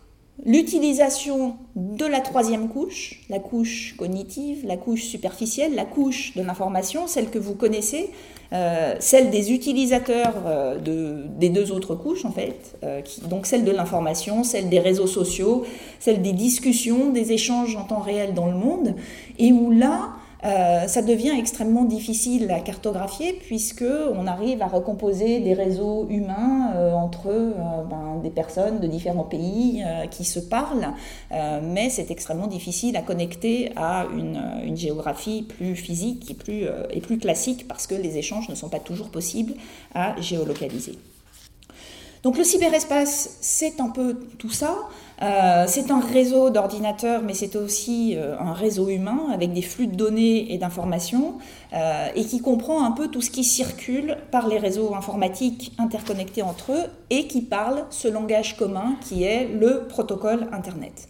l'utilisation 0.45 1.57
de 1.75 2.05
la 2.05 2.19
troisième 2.19 2.69
couche, 2.69 3.23
la 3.29 3.39
couche 3.39 3.95
cognitive, 3.97 4.65
la 4.65 4.77
couche 4.77 5.03
superficielle, 5.03 5.75
la 5.75 5.85
couche 5.85 6.35
de 6.35 6.41
l'information, 6.41 7.07
celle 7.07 7.29
que 7.29 7.39
vous 7.39 7.55
connaissez, 7.55 8.11
euh, 8.55 8.95
celle 8.99 9.31
des 9.31 9.51
utilisateurs 9.51 10.33
euh, 10.45 10.77
de, 10.77 11.25
des 11.37 11.49
deux 11.49 11.73
autres 11.73 11.93
couches 11.93 12.23
en 12.23 12.31
fait, 12.31 12.77
euh, 12.83 13.01
donc 13.27 13.47
celle 13.47 13.65
de 13.65 13.71
l'information, 13.71 14.45
celle 14.45 14.69
des 14.69 14.79
réseaux 14.79 15.07
sociaux, 15.07 15.65
celle 15.99 16.21
des 16.21 16.31
discussions, 16.31 17.09
des 17.09 17.33
échanges 17.33 17.75
en 17.75 17.83
temps 17.83 17.99
réel 17.99 18.33
dans 18.33 18.45
le 18.45 18.53
monde, 18.53 18.95
et 19.39 19.51
où 19.51 19.71
là, 19.71 20.11
euh, 20.45 20.87
ça 20.87 21.01
devient 21.01 21.33
extrêmement 21.39 21.85
difficile 21.85 22.51
à 22.51 22.59
cartographier 22.59 23.33
puisque 23.33 23.85
on 24.13 24.27
arrive 24.27 24.61
à 24.61 24.67
recomposer 24.67 25.39
des 25.39 25.53
réseaux 25.53 26.05
humains 26.09 26.71
euh, 26.75 26.93
entre 26.93 27.29
euh, 27.29 27.83
ben, 27.89 28.19
des 28.21 28.29
personnes 28.29 28.79
de 28.79 28.85
différents 28.85 29.23
pays 29.23 29.83
qui 30.11 30.23
se 30.23 30.39
parlent, 30.39 30.93
mais 31.31 31.89
c'est 31.89 32.11
extrêmement 32.11 32.47
difficile 32.47 32.95
à 32.97 33.01
connecter 33.01 33.71
à 33.75 34.05
une, 34.15 34.75
géographie 34.75 35.43
plus 35.43 35.75
physique 35.75 36.37
plus, 36.37 36.65
et 36.91 37.01
plus 37.01 37.17
classique 37.17 37.67
parce 37.67 37.87
que 37.87 37.95
les 37.95 38.17
échanges 38.17 38.49
ne 38.49 38.55
sont 38.55 38.69
pas 38.69 38.79
toujours 38.79 39.09
possibles 39.09 39.53
à 39.93 40.19
géolocaliser. 40.19 40.93
Donc 42.23 42.39
le 42.39 42.43
cyberespace, 42.43 43.37
c'est 43.41 43.79
un 43.79 43.89
peu 43.89 44.17
tout 44.39 44.49
ça. 44.49 44.75
Euh, 45.21 45.63
c'est 45.67 45.91
un 45.91 46.01
réseau 46.01 46.49
d'ordinateurs, 46.49 47.21
mais 47.23 47.33
c'est 47.33 47.55
aussi 47.55 48.15
euh, 48.15 48.37
un 48.39 48.53
réseau 48.53 48.89
humain 48.89 49.27
avec 49.33 49.53
des 49.53 49.61
flux 49.61 49.87
de 49.87 49.95
données 49.95 50.53
et 50.53 50.57
d'informations 50.57 51.37
euh, 51.73 52.07
et 52.15 52.25
qui 52.25 52.41
comprend 52.41 52.83
un 52.83 52.91
peu 52.91 53.07
tout 53.07 53.21
ce 53.21 53.31
qui 53.31 53.43
circule 53.43 54.17
par 54.31 54.47
les 54.47 54.57
réseaux 54.57 54.93
informatiques 54.93 55.73
interconnectés 55.77 56.41
entre 56.41 56.73
eux 56.73 56.83
et 57.09 57.27
qui 57.27 57.41
parle 57.41 57.85
ce 57.89 58.07
langage 58.07 58.57
commun 58.57 58.95
qui 59.01 59.23
est 59.23 59.47
le 59.47 59.87
protocole 59.87 60.47
Internet. 60.51 61.07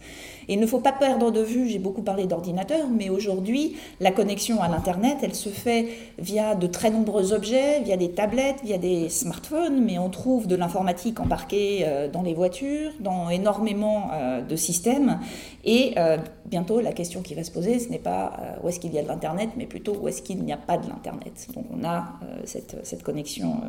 Et 0.48 0.54
il 0.54 0.60
ne 0.60 0.66
faut 0.66 0.80
pas 0.80 0.92
perdre 0.92 1.30
de 1.30 1.40
vue, 1.40 1.68
j'ai 1.68 1.78
beaucoup 1.78 2.02
parlé 2.02 2.26
d'ordinateur, 2.26 2.88
mais 2.88 3.10
aujourd'hui, 3.10 3.76
la 4.00 4.10
connexion 4.10 4.62
à 4.62 4.68
l'Internet, 4.68 5.18
elle 5.22 5.34
se 5.34 5.48
fait 5.48 5.88
via 6.18 6.54
de 6.54 6.66
très 6.66 6.90
nombreux 6.90 7.32
objets, 7.32 7.80
via 7.80 7.96
des 7.96 8.10
tablettes, 8.10 8.62
via 8.64 8.78
des 8.78 9.08
smartphones, 9.08 9.84
mais 9.84 9.98
on 9.98 10.10
trouve 10.10 10.46
de 10.46 10.56
l'informatique 10.56 11.20
embarquée 11.20 11.80
euh, 11.82 12.08
dans 12.08 12.22
les 12.22 12.34
voitures, 12.34 12.92
dans 13.00 13.30
énormément 13.30 14.10
euh, 14.12 14.42
de 14.42 14.56
systèmes. 14.56 15.20
Et 15.64 15.94
euh, 15.96 16.18
bientôt, 16.44 16.80
la 16.80 16.92
question 16.92 17.22
qui 17.22 17.34
va 17.34 17.42
se 17.42 17.50
poser, 17.50 17.78
ce 17.78 17.88
n'est 17.88 17.98
pas 17.98 18.58
où 18.62 18.68
est-ce 18.68 18.80
qu'il 18.80 18.92
y 18.94 18.98
a 18.98 19.02
de 19.02 19.08
l'Internet, 19.08 19.50
mais 19.56 19.66
plutôt 19.66 19.96
où 20.00 20.08
est-ce 20.08 20.22
qu'il 20.22 20.42
n'y 20.42 20.52
a 20.52 20.56
pas 20.56 20.78
de 20.78 20.88
l'Internet. 20.88 21.48
Donc 21.54 21.66
on 21.76 21.84
a 21.84 22.20
cette, 22.44 22.76
cette, 22.84 23.02
connexion 23.02 23.60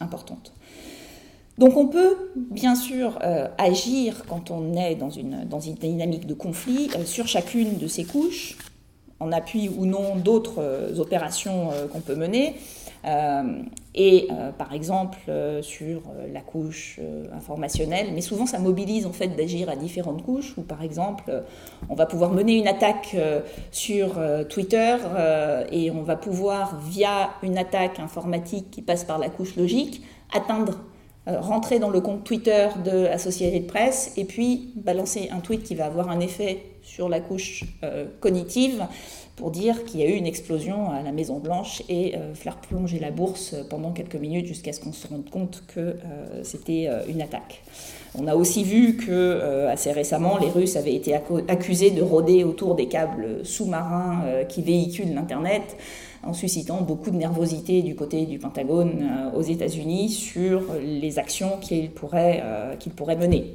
importante. 0.00 0.52
Donc 1.58 1.76
on 1.76 1.86
peut 1.86 2.16
bien 2.36 2.74
sûr 2.74 3.18
euh, 3.22 3.46
agir 3.58 4.24
quand 4.28 4.50
on 4.50 4.74
est 4.74 4.96
dans 4.96 5.10
une, 5.10 5.46
dynamique 5.80 6.26
de 6.26 6.34
conflit 6.34 6.90
euh, 6.96 7.04
sur 7.04 7.28
chacune 7.28 7.78
de 7.78 7.86
ces 7.86 8.04
couches, 8.04 8.58
en 9.20 9.30
appui 9.30 9.68
ou 9.68 9.86
non 9.86 10.16
d'autres 10.16 10.58
euh, 10.58 10.98
opérations 10.98 11.70
qu'on 11.92 12.00
peut 12.00 12.16
mener. 12.16 12.56
et 13.94 14.28
par 14.56 14.72
exemple 14.72 15.18
sur 15.60 16.00
la 16.32 16.40
couche 16.40 16.98
informationnelle, 17.32 18.08
mais 18.14 18.22
souvent 18.22 18.46
ça 18.46 18.58
mobilise 18.58 19.04
en 19.04 19.12
fait 19.12 19.28
d'agir 19.36 19.68
à 19.68 19.76
différentes 19.76 20.22
couches, 20.22 20.54
où 20.56 20.62
par 20.62 20.82
exemple 20.82 21.44
on 21.90 21.94
va 21.94 22.06
pouvoir 22.06 22.32
mener 22.32 22.56
une 22.56 22.66
attaque 22.66 23.14
sur 23.70 24.18
Twitter 24.48 24.96
et 25.70 25.90
on 25.90 26.02
va 26.02 26.16
pouvoir 26.16 26.80
via 26.80 27.34
une 27.42 27.58
attaque 27.58 28.00
informatique 28.00 28.70
qui 28.70 28.80
passe 28.80 29.04
par 29.04 29.18
la 29.18 29.28
couche 29.28 29.54
logique 29.56 30.02
atteindre 30.32 30.80
rentrer 31.26 31.78
dans 31.78 31.90
le 31.90 32.00
compte 32.00 32.24
Twitter 32.24 32.68
de 32.84 33.06
Associated 33.06 33.66
Press 33.66 34.12
et 34.16 34.24
puis 34.24 34.72
balancer 34.76 35.30
un 35.32 35.40
tweet 35.40 35.62
qui 35.62 35.74
va 35.74 35.86
avoir 35.86 36.10
un 36.10 36.20
effet 36.20 36.62
sur 36.82 37.08
la 37.08 37.20
couche 37.20 37.64
cognitive 38.20 38.86
pour 39.36 39.50
dire 39.50 39.84
qu'il 39.84 40.00
y 40.00 40.04
a 40.04 40.06
eu 40.06 40.14
une 40.14 40.26
explosion 40.26 40.90
à 40.90 41.02
la 41.02 41.10
Maison 41.10 41.38
Blanche 41.38 41.82
et 41.88 42.16
euh, 42.16 42.34
faire 42.34 42.56
plonger 42.56 43.00
la 43.00 43.10
bourse 43.10 43.54
pendant 43.68 43.90
quelques 43.90 44.14
minutes 44.14 44.46
jusqu'à 44.46 44.72
ce 44.72 44.80
qu'on 44.80 44.92
se 44.92 45.08
rende 45.08 45.28
compte 45.28 45.64
que 45.74 45.80
euh, 45.80 45.96
c'était 46.44 46.86
euh, 46.88 47.02
une 47.08 47.20
attaque. 47.20 47.62
On 48.16 48.28
a 48.28 48.36
aussi 48.36 48.62
vu 48.62 48.96
que 48.96 49.66
assez 49.66 49.90
récemment, 49.90 50.38
les 50.38 50.46
Russes 50.46 50.76
avaient 50.76 50.94
été 50.94 51.16
accusés 51.48 51.90
de 51.90 52.00
rôder 52.00 52.44
autour 52.44 52.76
des 52.76 52.86
câbles 52.86 53.44
sous-marins 53.44 54.22
qui 54.48 54.62
véhiculent 54.62 55.12
l'Internet 55.12 55.76
en 56.26 56.32
suscitant 56.32 56.80
beaucoup 56.80 57.10
de 57.10 57.16
nervosité 57.16 57.82
du 57.82 57.94
côté 57.94 58.26
du 58.26 58.38
Pentagone 58.38 59.08
aux 59.34 59.42
États-Unis 59.42 60.08
sur 60.08 60.62
les 60.82 61.18
actions 61.18 61.58
qu'ils 61.60 61.90
pourraient, 61.90 62.42
qu'ils 62.78 62.92
pourraient 62.92 63.16
mener. 63.16 63.54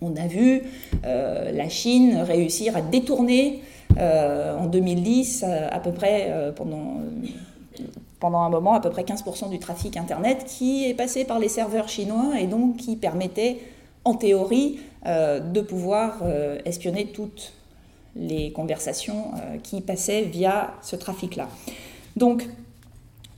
On 0.00 0.16
a 0.16 0.26
vu 0.26 0.62
la 1.04 1.68
Chine 1.68 2.18
réussir 2.18 2.76
à 2.76 2.80
détourner 2.80 3.60
euh, 3.98 4.56
en 4.56 4.66
2010, 4.66 5.44
euh, 5.46 5.68
à 5.70 5.78
peu 5.78 5.92
près 5.92 6.26
euh, 6.28 6.52
pendant 6.52 7.00
pendant 8.20 8.42
un 8.42 8.50
moment 8.50 8.74
à 8.74 8.80
peu 8.80 8.90
près 8.90 9.02
15% 9.02 9.50
du 9.50 9.58
trafic 9.58 9.96
Internet 9.96 10.44
qui 10.46 10.88
est 10.88 10.94
passé 10.94 11.24
par 11.24 11.40
les 11.40 11.48
serveurs 11.48 11.88
chinois 11.88 12.38
et 12.40 12.46
donc 12.46 12.76
qui 12.76 12.94
permettait 12.94 13.58
en 14.04 14.14
théorie 14.14 14.78
de 15.04 15.60
pouvoir 15.60 16.22
espionner 16.64 17.06
toutes 17.06 17.52
les 18.14 18.52
conversations 18.52 19.32
qui 19.64 19.80
passaient 19.80 20.22
via 20.22 20.74
ce 20.82 20.94
trafic-là. 20.94 21.48
Donc 22.16 22.48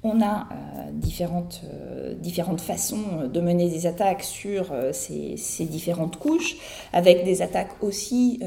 on 0.05 0.21
a 0.21 0.47
euh, 0.53 0.91
différentes, 0.93 1.63
euh, 1.65 2.15
différentes 2.15 2.61
façons 2.61 3.27
de 3.33 3.41
mener 3.41 3.71
des 3.71 3.87
attaques 3.87 4.23
sur 4.23 4.71
euh, 4.71 4.93
ces, 4.93 5.39
ces, 5.39 5.65
différentes 5.65 6.19
couches, 6.19 6.57
avec 6.93 7.25
des 7.25 7.41
attaques 7.41 7.83
aussi 7.83 8.41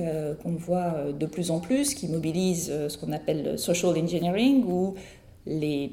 qu'on 0.44 0.52
voit 0.52 1.12
de 1.20 1.26
plus 1.26 1.50
en 1.50 1.60
plus, 1.60 1.96
qui 1.96 2.08
mobilisent 2.08 2.72
ce 2.88 2.98
qu'on 2.98 3.12
appelle 3.12 3.58
social 3.58 3.98
engineering, 3.98 4.64
où 4.66 4.94
les 5.48 5.92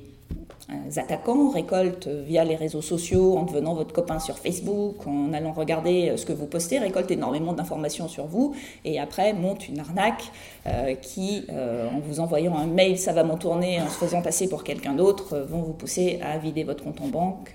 attaquants 0.97 1.51
récoltent 1.51 2.09
via 2.09 2.45
les 2.45 2.57
réseaux 2.57 2.83
sociaux, 2.83 3.37
en 3.37 3.43
devenant 3.43 3.75
votre 3.75 3.93
copain 3.93 4.19
sur 4.19 4.39
Facebook, 4.39 5.07
en 5.07 5.33
allant 5.33 5.53
regarder 5.53 6.11
euh, 6.11 6.17
ce 6.17 6.27
que 6.27 6.33
vous 6.33 6.47
postez, 6.47 6.79
récoltent 6.79 7.11
énormément 7.11 7.53
d'informations 7.53 8.09
sur 8.09 8.27
vous 8.27 8.55
et 8.85 8.99
après 8.99 9.33
montent 9.33 9.69
une 9.69 9.81
arnaque 9.81 10.25
euh, 10.67 10.95
qui, 10.95 11.45
euh, 11.51 11.89
en 11.91 12.01
vous 12.01 12.21
envoyant 12.21 12.57
un 12.57 12.67
mail 12.67 12.99
ça 12.99 13.13
va 13.13 13.25
m'en 13.25 13.37
tourner, 13.37 13.81
en 13.81 13.89
se 13.89 13.99
faisant 13.99 14.23
passer 14.23 14.49
pour 14.49 14.65
quelqu'un 14.65 14.95
d'autre, 14.95 15.39
vont 15.39 15.63
vous 15.63 15.73
pousser 15.73 16.21
à 16.23 16.39
vider 16.39 16.65
votre 16.65 16.85
compte 16.85 17.01
en 17.01 17.09
banque 17.09 17.55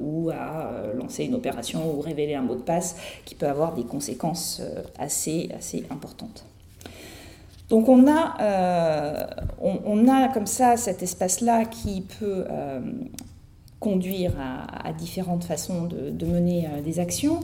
ou 0.00 0.30
à 0.30 0.70
lancer 0.94 1.24
une 1.24 1.34
opération 1.34 1.94
ou 1.94 2.00
révéler 2.00 2.34
un 2.34 2.42
mot 2.42 2.54
de 2.54 2.62
passe 2.62 2.96
qui 3.24 3.34
peut 3.34 3.48
avoir 3.48 3.74
des 3.74 3.84
conséquences 3.84 4.62
assez, 4.98 5.48
assez 5.56 5.84
importantes. 5.90 6.44
Donc 7.70 7.88
on 7.88 8.08
a, 8.08 8.36
euh, 8.40 9.26
on, 9.60 10.08
a 10.08 10.28
comme 10.28 10.46
ça 10.46 10.76
cet 10.76 11.02
espace-là 11.02 11.64
qui 11.64 12.02
peut 12.02 12.44
euh, 12.50 12.80
conduire 13.78 14.32
à, 14.38 14.92
différentes 14.92 15.44
façons 15.44 15.84
de, 15.84 16.26
mener 16.26 16.66
euh, 16.66 16.82
des 16.82 16.98
actions. 16.98 17.40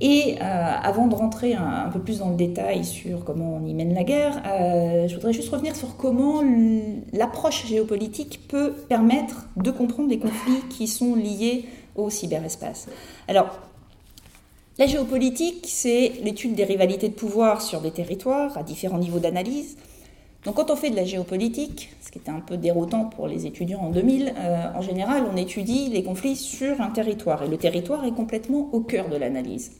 et 0.00 0.38
avant 0.40 1.06
de 1.06 1.14
rentrer 1.14 1.54
un, 1.54 1.90
peu 1.92 2.00
plus 2.00 2.18
dans 2.18 2.30
le 2.30 2.36
détail 2.36 2.84
sur 2.84 3.24
comment 3.24 3.56
on 3.56 3.66
y 3.66 3.74
mène 3.74 3.94
la 3.94 4.04
guerre, 4.04 4.42
je 5.08 5.14
voudrais 5.14 5.32
juste 5.32 5.50
revenir 5.50 5.76
sur 5.76 5.96
comment 5.96 6.42
l'approche 7.12 7.66
géopolitique 7.66 8.48
peut 8.48 8.72
permettre 8.88 9.46
de 9.56 9.70
comprendre 9.70 10.08
les 10.08 10.18
conflits 10.18 10.62
qui 10.70 10.86
sont 10.86 11.14
liés 11.14 11.66
au 11.96 12.10
cyberespace. 12.10 12.88
Alors, 13.28 13.58
la 14.76 14.86
géopolitique, 14.86 15.66
c'est 15.68 16.14
l'étude 16.24 16.56
des 16.56 16.64
rivalités 16.64 17.08
de 17.08 17.14
pouvoir 17.14 17.62
sur 17.62 17.80
des 17.80 17.92
territoires 17.92 18.58
à 18.58 18.64
différents 18.64 18.98
niveaux 18.98 19.20
d'analyse. 19.20 19.76
Donc 20.44 20.56
quand 20.56 20.70
on 20.70 20.76
fait 20.76 20.90
de 20.90 20.96
la 20.96 21.04
géopolitique, 21.04 21.90
ce 22.02 22.10
qui 22.10 22.18
était 22.18 22.30
un 22.30 22.40
peu 22.40 22.56
déroutant 22.56 23.06
pour 23.06 23.26
les 23.26 23.46
étudiants 23.46 23.80
en 23.80 23.90
2000, 23.90 24.34
euh, 24.36 24.64
en 24.74 24.82
général 24.82 25.24
on 25.32 25.36
étudie 25.36 25.88
les 25.88 26.02
conflits 26.02 26.36
sur 26.36 26.80
un 26.80 26.90
territoire 26.90 27.42
et 27.42 27.48
le 27.48 27.56
territoire 27.56 28.04
est 28.04 28.12
complètement 28.12 28.68
au 28.72 28.80
cœur 28.80 29.08
de 29.08 29.16
l'analyse. 29.16 29.72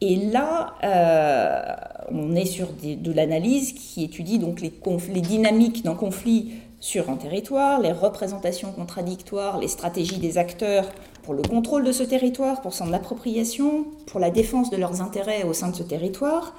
Et 0.00 0.16
là, 0.16 0.74
euh, 0.84 1.74
on 2.10 2.34
est 2.34 2.44
sur 2.44 2.68
de 2.72 3.12
l'analyse 3.12 3.72
qui 3.72 4.04
étudie 4.04 4.38
donc 4.38 4.60
les, 4.60 4.72
les 5.12 5.20
dynamiques 5.20 5.84
d'un 5.84 5.94
conflit 5.94 6.52
sur 6.80 7.10
un 7.10 7.16
territoire, 7.16 7.80
les 7.80 7.92
représentations 7.92 8.70
contradictoires, 8.72 9.58
les 9.58 9.68
stratégies 9.68 10.18
des 10.18 10.38
acteurs 10.38 10.88
pour 11.22 11.34
le 11.34 11.42
contrôle 11.42 11.84
de 11.84 11.92
ce 11.92 12.04
territoire, 12.04 12.62
pour 12.62 12.72
son 12.74 12.92
appropriation, 12.92 13.86
pour 14.06 14.20
la 14.20 14.30
défense 14.30 14.70
de 14.70 14.76
leurs 14.76 15.02
intérêts 15.02 15.42
au 15.42 15.52
sein 15.52 15.70
de 15.70 15.76
ce 15.76 15.82
territoire. 15.82 16.54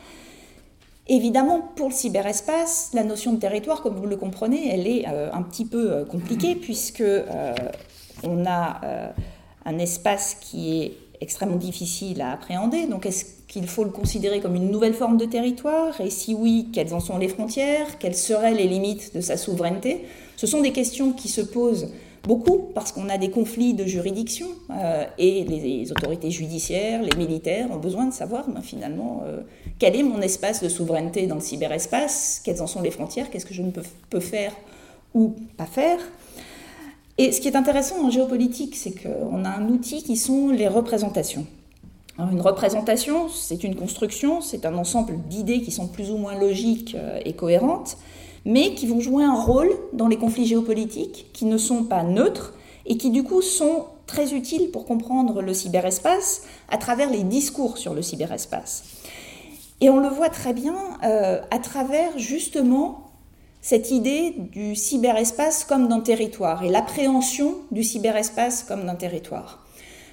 Évidemment, 1.11 1.59
pour 1.75 1.89
le 1.89 1.93
cyberespace, 1.93 2.91
la 2.93 3.03
notion 3.03 3.33
de 3.33 3.39
territoire, 3.39 3.81
comme 3.81 3.95
vous 3.95 4.05
le 4.05 4.15
comprenez, 4.15 4.71
elle 4.71 4.85
est 4.85 5.07
euh, 5.07 5.31
un 5.33 5.41
petit 5.41 5.65
peu 5.65 5.91
euh, 5.91 6.05
compliquée 6.05 6.53
puisque 6.53 7.01
euh, 7.01 7.55
on 8.21 8.45
a 8.45 8.79
un 9.65 9.79
espace 9.79 10.37
qui 10.39 10.81
est 10.81 10.93
extrêmement 11.19 11.55
difficile 11.55 12.21
à 12.21 12.33
appréhender. 12.33 12.85
Donc, 12.85 13.07
est-ce 13.07 13.25
qu'il 13.47 13.67
faut 13.67 13.83
le 13.83 13.89
considérer 13.89 14.39
comme 14.39 14.55
une 14.55 14.69
nouvelle 14.69 14.93
forme 14.93 15.17
de 15.17 15.25
territoire? 15.25 15.99
Et 15.99 16.11
si 16.11 16.35
oui, 16.35 16.69
quelles 16.71 16.93
en 16.93 16.99
sont 16.99 17.17
les 17.17 17.27
frontières? 17.27 17.97
Quelles 17.97 18.15
seraient 18.15 18.53
les 18.53 18.67
limites 18.67 19.15
de 19.15 19.21
sa 19.21 19.35
souveraineté? 19.35 20.05
Ce 20.37 20.45
sont 20.45 20.61
des 20.61 20.71
questions 20.71 21.11
qui 21.11 21.27
se 21.27 21.41
posent 21.41 21.91
Beaucoup 22.23 22.69
parce 22.73 22.91
qu'on 22.91 23.07
a 23.07 23.17
des 23.17 23.29
conflits 23.29 23.73
de 23.73 23.85
juridiction 23.85 24.47
euh, 24.71 25.05
et 25.17 25.45
les, 25.45 25.91
autorités 25.91 26.31
judiciaires, 26.31 27.01
les 27.01 27.15
militaires 27.15 27.71
ont 27.71 27.77
besoin 27.77 28.05
de 28.05 28.13
savoir 28.13 28.49
ben, 28.49 28.61
finalement 28.61 29.23
euh, 29.25 29.41
quel 29.77 29.95
est 29.95 30.03
mon 30.03 30.21
espace 30.21 30.61
de 30.61 30.67
souveraineté 30.67 31.27
dans 31.27 31.35
le 31.35 31.41
cyberespace, 31.41 32.41
quelles 32.43 32.61
en 32.61 32.67
sont 32.67 32.81
les 32.81 32.91
frontières, 32.91 33.29
qu'est-ce 33.29 33.45
que 33.45 33.53
je 33.53 33.61
ne 33.61 33.71
peux, 33.71 34.19
faire 34.19 34.53
ou 35.13 35.35
pas 35.55 35.65
faire. 35.65 35.99
Et 37.17 37.31
ce 37.31 37.39
qui 37.39 37.47
est 37.47 37.55
intéressant 37.55 38.05
en 38.05 38.09
géopolitique, 38.09 38.75
c'est 38.75 38.93
qu'on 38.93 39.45
a 39.45 39.49
un 39.49 39.69
outil 39.69 40.03
qui 40.03 40.17
sont 40.17 40.49
les 40.49 40.67
représentations. 40.67 41.45
une 42.17 42.41
représentation, 42.41 43.29
c'est 43.29 43.63
une 43.63 43.75
construction, 43.75 44.41
c'est 44.41 44.65
un 44.65 44.75
ensemble 44.75 45.17
d'idées 45.29 45.61
qui 45.61 45.71
sont 45.71 45.87
plus 45.87 46.11
ou 46.11 46.17
moins 46.17 46.37
logiques 46.37 46.95
euh, 46.95 47.19
et 47.23 47.33
cohérentes 47.33 47.97
mais 48.49 48.73
qui 48.73 48.87
vont 48.87 48.99
jouer 48.99 49.23
un 49.23 49.39
rôle 49.39 49.69
dans 49.93 50.07
les 50.07 50.17
conflits 50.17 50.47
géopolitiques, 50.47 51.27
qui 51.33 51.45
ne 51.45 51.59
sont 51.59 51.83
pas 51.83 52.01
neutres 52.01 52.55
et 52.87 52.97
qui 52.97 53.11
du 53.11 53.21
coup 53.21 53.43
sont 53.43 53.85
très 54.07 54.33
utiles 54.33 54.71
pour 54.71 54.85
comprendre 54.85 55.43
le 55.43 55.53
cyberespace 55.53 56.41
à 56.67 56.77
travers 56.77 57.11
les 57.11 57.21
discours 57.21 57.77
sur 57.77 57.93
le 57.93 58.01
cyberespace. 58.01 58.85
Et 59.81 59.91
on 59.91 59.99
le 59.99 60.09
voit 60.09 60.29
très 60.29 60.53
bien 60.53 60.75
euh, 61.03 61.39
à 61.51 61.59
travers 61.59 62.17
justement 62.17 63.11
cette 63.61 63.91
idée 63.91 64.33
du 64.51 64.75
cyberespace 64.75 65.63
comme 65.63 65.87
d'un 65.87 65.99
territoire 65.99 66.63
et 66.63 66.69
l'appréhension 66.69 67.53
du 67.69 67.83
cyberespace 67.83 68.63
comme 68.63 68.87
d'un 68.87 68.95
territoire. 68.95 69.63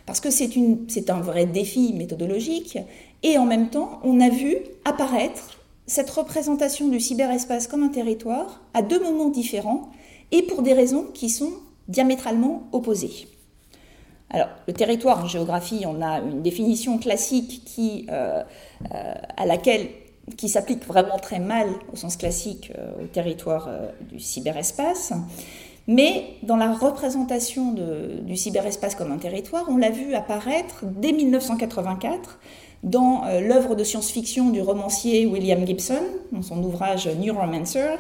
Parce 0.05 0.21
que 0.21 0.31
c'est 0.31 1.11
un 1.11 1.21
vrai 1.21 1.47
défi 1.47 1.95
méthodologique 1.95 2.79
et 3.23 3.39
en 3.39 3.47
même 3.47 3.71
temps, 3.71 3.99
on 4.05 4.21
a 4.21 4.29
vu 4.29 4.59
apparaître 4.85 5.56
cette 5.87 6.11
représentation 6.11 6.89
du 6.89 7.01
cyberespace 7.01 7.67
comme 7.67 7.83
un 7.83 7.89
territoire 7.89 8.63
à 8.75 8.83
deux 8.83 9.01
moments 9.01 9.29
différents 9.29 9.91
et 10.33 10.43
pour 10.43 10.63
des 10.63 10.73
raisons 10.73 11.07
qui 11.15 11.31
sont 11.31 11.53
diamétralement 11.89 12.69
opposées. 12.73 13.29
Alors, 14.31 14.49
le 14.67 14.73
territoire 14.73 15.25
en 15.25 15.29
géographie, 15.29 15.85
on 15.87 16.03
a 16.03 16.19
une 16.19 16.43
définition 16.43 16.99
classique 16.99 17.63
qui, 17.65 18.07
euh, 18.11 18.43
euh, 18.93 19.15
à 19.37 19.47
laquelle, 19.47 19.89
qui 20.37 20.49
s'applique 20.49 20.85
vraiment 20.85 21.19
très 21.19 21.39
mal 21.39 21.69
au 21.93 21.97
sens 21.97 22.17
classique 22.17 22.73
euh, 22.77 23.05
au 23.05 23.07
territoire 23.07 23.71
du 24.11 24.19
cyberespace. 24.19 25.13
Mais 25.87 26.25
dans 26.43 26.57
la 26.57 26.73
représentation 26.73 27.73
du 28.25 28.37
cyberespace 28.37 28.97
comme 28.97 29.13
un 29.13 29.19
territoire, 29.19 29.67
on 29.69 29.77
l'a 29.77 29.91
vu 29.91 30.15
apparaître 30.15 30.81
dès 30.83 31.13
1984 31.13 32.41
dans 32.87 33.25
euh, 33.27 33.41
l'œuvre 33.41 33.75
de 33.75 33.85
science-fiction 33.85 34.49
du 34.51 34.63
romancier 34.63 35.27
William 35.27 35.67
Gibson, 35.67 36.03
dans 36.33 36.43
son 36.43 36.63
ouvrage 36.63 37.09
Neuromancer, 37.09 37.99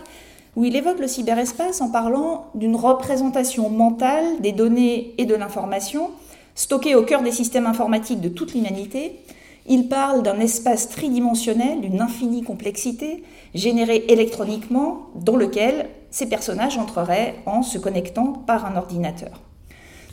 où 0.54 0.64
il 0.64 0.74
évoque 0.74 1.00
le 1.00 1.08
cyberespace 1.08 1.82
en 1.82 1.90
parlant 1.90 2.46
d'une 2.54 2.76
représentation 2.76 3.68
mentale 3.68 4.40
des 4.40 4.52
données 4.52 5.12
et 5.18 5.26
de 5.26 5.34
l'information 5.34 6.10
stockées 6.54 6.94
au 6.94 7.02
cœur 7.02 7.22
des 7.22 7.32
systèmes 7.32 7.66
informatiques 7.66 8.22
de 8.22 8.30
toute 8.30 8.54
l'humanité. 8.54 9.20
Il 9.68 9.88
parle 9.88 10.22
d'un 10.22 10.38
espace 10.38 10.88
tridimensionnel, 10.88 11.80
d'une 11.80 12.00
infinie 12.00 12.42
complexité, 12.42 13.24
généré 13.54 14.04
électroniquement, 14.08 15.08
dans 15.16 15.36
lequel 15.36 15.88
ces 16.10 16.28
personnages 16.28 16.78
entreraient 16.78 17.34
en 17.44 17.62
se 17.62 17.76
connectant 17.76 18.32
par 18.32 18.64
un 18.64 18.76
ordinateur. 18.76 19.42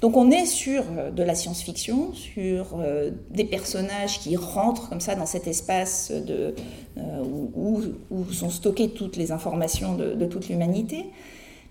Donc 0.03 0.17
on 0.17 0.31
est 0.31 0.45
sur 0.45 0.83
de 1.15 1.23
la 1.23 1.33
science-fiction, 1.33 2.13
sur 2.13 2.77
des 3.29 3.45
personnages 3.45 4.19
qui 4.19 4.35
rentrent 4.35 4.89
comme 4.89 4.99
ça 4.99 5.15
dans 5.15 5.25
cet 5.25 5.47
espace 5.47 6.11
de, 6.11 6.53
où, 7.55 7.81
sont 8.33 8.49
stockées 8.49 8.89
toutes 8.89 9.15
les 9.15 9.31
informations 9.31 9.95
de, 9.95 10.25
toute 10.25 10.49
l'humanité. 10.49 11.05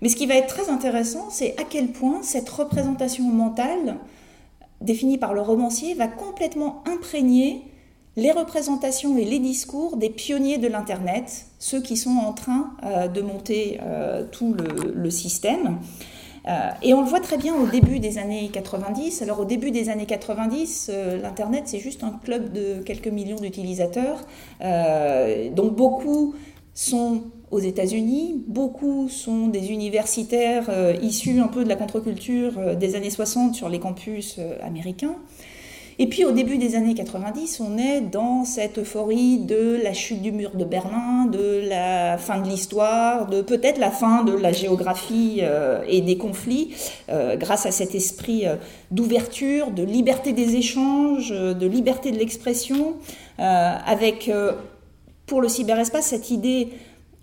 Mais 0.01 0.09
ce 0.09 0.15
qui 0.15 0.25
va 0.25 0.33
être 0.33 0.47
très 0.47 0.71
intéressant, 0.71 1.29
c'est 1.29 1.53
à 1.61 1.63
quel 1.63 1.89
point 1.89 2.23
cette 2.23 2.49
représentation 2.49 3.25
mentale, 3.25 3.97
définie 4.81 5.19
par 5.19 5.35
le 5.35 5.41
romancier, 5.41 5.93
va 5.93 6.07
complètement 6.07 6.83
imprégner 6.87 7.61
les 8.15 8.31
représentations 8.31 9.15
et 9.15 9.25
les 9.25 9.39
discours 9.39 9.97
des 9.97 10.09
pionniers 10.09 10.57
de 10.57 10.67
l'Internet, 10.67 11.45
ceux 11.59 11.81
qui 11.81 11.97
sont 11.97 12.17
en 12.17 12.33
train 12.33 12.71
euh, 12.83 13.07
de 13.07 13.21
monter 13.21 13.79
euh, 13.81 14.23
tout 14.31 14.55
le, 14.55 15.09
système. 15.09 15.77
Euh, 16.47 16.69
et 16.81 16.93
on 16.93 17.01
le 17.01 17.07
voit 17.07 17.19
très 17.19 17.37
bien 17.37 17.55
au 17.55 17.67
début 17.67 17.99
des 17.99 18.17
années 18.17 18.49
90. 18.51 19.21
Alors 19.21 19.39
au 19.39 19.45
début 19.45 19.71
des 19.71 19.89
années 19.89 20.05
90, 20.05 20.91
l'Internet, 21.21 21.63
c'est 21.65 21.79
juste 21.79 22.03
un 22.03 22.19
club 22.23 22.51
de 22.51 22.81
quelques 22.83 23.07
millions 23.07 23.37
d'utilisateurs. 23.37 24.25
donc 25.51 25.75
beaucoup 25.75 26.35
sont 26.73 27.23
aux 27.51 27.59
États-Unis, 27.59 28.43
beaucoup 28.47 29.07
sont 29.07 29.47
des 29.47 29.71
universitaires 29.71 30.69
issus 31.01 31.39
un 31.39 31.47
peu 31.47 31.63
de 31.63 31.69
la 31.69 31.75
contre-culture 31.75 32.75
des 32.75 32.95
années 32.95 33.11
60 33.11 33.53
sur 33.53 33.69
les 33.69 33.79
campus 33.79 34.39
américains. 34.61 35.15
Et 35.99 36.07
puis 36.07 36.25
au 36.25 36.31
début 36.31 36.57
des 36.57 36.75
années 36.75 36.95
90, 36.95 37.59
on 37.59 37.77
est 37.77 38.01
dans 38.01 38.45
cette 38.45 38.79
euphorie 38.79 39.37
de 39.37 39.79
la 39.83 39.93
chute 39.93 40.21
du 40.21 40.31
mur 40.31 40.51
de 40.55 40.65
Berlin, 40.65 41.25
de 41.25 41.61
la 41.67 42.17
fin 42.17 42.39
de 42.39 42.49
l'histoire, 42.49 43.27
de 43.27 43.41
peut-être 43.41 43.77
la 43.77 43.91
fin 43.91 44.23
de 44.23 44.33
la 44.33 44.51
géographie 44.51 45.39
euh, 45.41 45.83
et 45.87 46.01
des 46.01 46.17
conflits, 46.17 46.73
euh, 47.09 47.35
grâce 47.35 47.67
à 47.67 47.71
cet 47.71 47.93
esprit 47.93 48.47
euh, 48.47 48.55
d'ouverture, 48.89 49.69
de 49.69 49.83
liberté 49.83 50.33
des 50.33 50.55
échanges, 50.55 51.29
de 51.31 51.67
liberté 51.67 52.11
de 52.11 52.17
l'expression, 52.17 52.95
avec 53.37 54.31
pour 55.25 55.41
le 55.41 55.49
cyberespace 55.49 56.05
cette 56.05 56.29
idée 56.29 56.69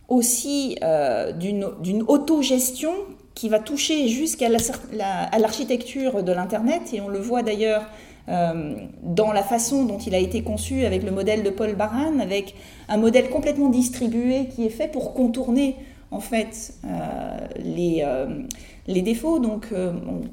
aussi 0.08 0.76
d'une 1.38 2.04
autogestion 2.08 2.92
qui 3.34 3.48
va 3.48 3.60
toucher 3.60 4.08
jusqu'à 4.08 4.48
l'architecture 4.48 6.22
de 6.22 6.32
l'Internet, 6.32 6.82
et 6.92 7.00
on 7.00 7.08
le 7.08 7.20
voit 7.20 7.42
d'ailleurs 7.42 7.86
dans 8.28 9.32
la 9.32 9.42
façon 9.42 9.84
dont 9.84 9.98
il 9.98 10.14
a 10.14 10.18
été 10.18 10.42
conçu 10.42 10.84
avec 10.84 11.02
le 11.02 11.10
modèle 11.10 11.42
de 11.42 11.50
Paul 11.50 11.74
Baran, 11.74 12.18
avec 12.20 12.54
un 12.88 12.96
modèle 12.96 13.28
complètement 13.30 13.68
distribué 13.68 14.46
qui 14.46 14.64
est 14.64 14.70
fait 14.70 14.88
pour 14.88 15.14
contourner 15.14 15.76
en 16.12 16.20
fait 16.20 16.74
euh, 16.84 17.38
les, 17.56 18.02
euh, 18.04 18.42
les, 18.88 19.02
défauts. 19.02 19.38
Donc, 19.38 19.68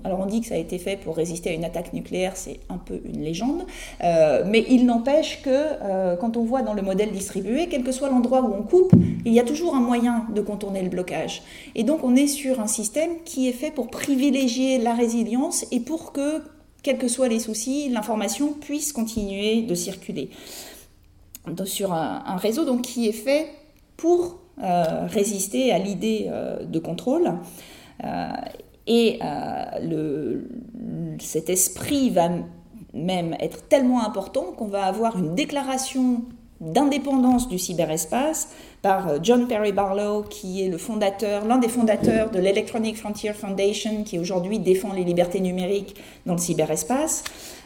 alors 0.03 0.19
on 0.19 0.25
dit 0.25 0.41
que 0.41 0.47
ça 0.47 0.55
a 0.55 0.57
été 0.57 0.79
fait 0.79 0.97
pour 0.97 1.15
résister 1.15 1.51
à 1.51 1.53
une 1.53 1.65
attaque 1.65 1.93
nucléaire, 1.93 2.35
c'est 2.35 2.59
un 2.69 2.77
peu 2.77 2.99
une 3.05 3.21
légende, 3.21 3.65
mais 4.01 4.65
il 4.69 4.85
n'empêche 4.85 5.41
que 5.41 6.15
quand 6.15 6.37
on 6.37 6.43
voit 6.43 6.63
dans 6.63 6.73
le 6.73 6.81
modèle 6.81 7.11
distribué, 7.11 7.67
quel 7.69 7.83
que 7.83 7.91
soit 7.91 8.09
l'endroit 8.09 8.41
où 8.41 8.53
on 8.53 8.63
coupe, 8.63 8.93
il 9.25 9.33
y 9.33 9.39
a 9.39 9.43
toujours 9.43 9.75
un 9.75 9.81
moyen 9.81 10.25
de 10.33 10.41
contourner 10.41 10.81
le 10.81 10.89
blocage. 10.89 11.43
Et 11.75 11.83
donc 11.83 12.03
on 12.03 12.15
est 12.15 12.27
sur 12.27 12.59
un 12.59 12.67
système 12.67 13.11
qui 13.25 13.47
est 13.47 13.53
fait 13.53 13.71
pour 13.71 13.89
privilégier 13.89 14.79
la 14.79 14.93
résilience 14.93 15.65
et 15.71 15.79
pour 15.79 16.11
que 16.11 16.41
quels 16.83 16.97
que 16.97 17.07
soient 17.07 17.27
les 17.27 17.39
soucis, 17.39 17.89
l'information 17.89 18.53
puisse 18.53 18.93
continuer 18.93 19.63
de 19.63 19.75
circuler 19.75 20.29
sur 21.65 21.93
un, 21.93 22.37
réseau 22.37 22.65
donc, 22.65 22.81
qui 22.81 23.07
est 23.07 23.13
fait 23.13 23.49
pour 23.95 24.39
euh, 24.61 25.05
résister 25.07 25.71
à 25.71 25.79
l'idée 25.79 26.27
euh, 26.29 26.63
de 26.63 26.79
contrôle. 26.79 27.33
Euh, 28.03 28.27
et 28.89 29.19
cet 31.19 31.49
esprit 31.49 32.09
va 32.09 32.29
même 32.93 33.35
être 33.41 33.67
tellement 33.67 34.05
important 34.05 34.53
qu'on 34.55 34.67
va 34.67 34.85
avoir 34.85 35.17
une 35.17 35.35
déclaration 35.35 36.23
d'indépendance 36.59 37.47
du 37.47 37.59
cyberespace 37.59 38.49
par 38.81 39.07
euh, 39.09 39.19
John 39.21 39.47
Perry 39.47 39.71
Barlow, 39.71 40.23
qui 40.23 40.63
est 40.63 40.69
le 40.69 40.77
fondateur, 40.77 41.45
l'un 41.45 41.57
des 41.57 41.69
fondateurs 41.69 42.31
de 42.31 42.39
l'Electronic 42.39 42.97
Frontier 42.97 43.33
Foundation, 43.33 44.03
qui 44.03 44.19
aujourd'hui 44.19 44.59
défend 44.59 44.93
les 44.93 45.03
libertés 45.03 45.39
numériques 45.39 45.95
dans 46.25 46.33
le 46.33 46.39
cyberespace. 46.39 47.23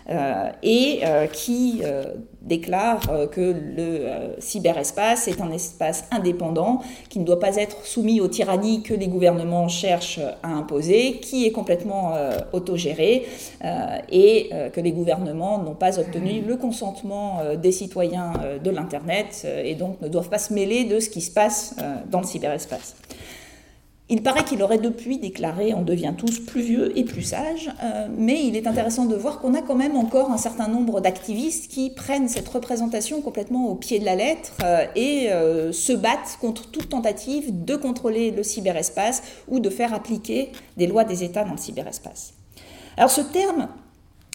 Euh, 0.10 0.50
et 0.64 1.02
euh, 1.06 1.28
qui 1.28 1.82
euh, 1.84 2.04
déclare 2.42 3.02
que 3.32 3.56
le 3.76 4.36
cyberespace 4.40 5.28
est 5.28 5.42
un 5.42 5.52
espace 5.52 6.06
indépendant 6.12 6.82
qui 7.10 7.20
ne 7.20 7.26
doit 7.26 7.40
pas 7.40 7.56
être 7.58 7.86
soumis 7.86 8.20
aux 8.22 8.28
tyrannies 8.28 8.82
que 8.82 8.94
les 8.94 9.08
gouvernements 9.08 9.68
cherchent 9.68 10.20
à 10.44 10.50
imposer, 10.50 11.20
qui 11.22 11.46
est 11.46 11.52
complètement 11.52 12.14
autogéré 12.52 13.26
et 14.12 14.50
que 14.74 14.82
les 14.82 14.92
gouvernements 14.92 15.60
n'ont 15.60 15.76
pas 15.76 16.00
obtenu 16.00 16.42
le 16.42 16.58
consentement 16.58 17.40
des 17.62 17.72
citoyens 17.72 18.34
de 18.64 18.70
l'Internet 18.70 19.48
et 19.64 19.76
donc 19.76 20.02
ne 20.02 20.08
doivent 20.08 20.30
pas 20.30 20.40
se 20.40 20.54
mêler 20.54 20.86
de 20.86 21.00
ce 21.00 21.10
qui 21.10 21.22
se 21.22 21.32
passe 21.32 21.76
dans 22.10 22.22
le 22.22 22.28
cyberespace. 22.28 22.96
Il 24.12 24.22
paraît 24.24 24.44
qu'il 24.44 24.62
aurait 24.62 24.78
depuis 24.78 25.20
déclaré 25.20 25.74
on 25.74 25.84
devient 25.84 26.14
tous 26.18 26.40
plus 26.40 26.62
vieux 26.62 27.00
et 27.00 27.06
plus 27.06 27.22
sages, 27.22 27.72
euh, 27.82 28.10
mais 28.14 28.46
il 28.46 28.58
est 28.58 28.68
intéressant 28.68 29.06
de 29.06 29.16
voir 29.16 29.40
qu'on 29.40 29.54
a 29.54 29.62
quand 29.62 29.76
même 29.76 29.96
encore 29.96 30.32
un 30.32 30.38
certain 30.38 30.68
nombre 30.68 31.00
d'activistes 31.00 31.72
qui 31.72 31.90
prennent 31.92 32.28
cette 32.28 32.50
représentation 32.50 33.22
complètement 33.22 33.70
au 33.70 33.76
pied 33.76 34.00
de 34.00 34.06
la 34.06 34.18
lettre 34.18 34.52
euh, 34.66 34.86
et 34.98 35.32
euh, 35.32 35.72
se 35.72 35.94
battent 35.94 36.38
contre 36.42 36.70
toute 36.72 36.90
tentative 36.90 37.64
de 37.64 37.78
contrôler 37.78 38.32
le 38.32 38.44
cyberespace 38.44 39.24
ou 39.48 39.62
de 39.62 39.70
faire 39.70 39.94
appliquer 39.94 40.52
des 40.76 40.88
lois 40.88 41.06
des 41.06 41.24
États 41.24 41.46
dans 41.46 41.54
le 41.54 41.58
cyberespace. 41.58 42.34
Alors 42.98 43.12
ce 43.12 43.22
terme 43.22 43.70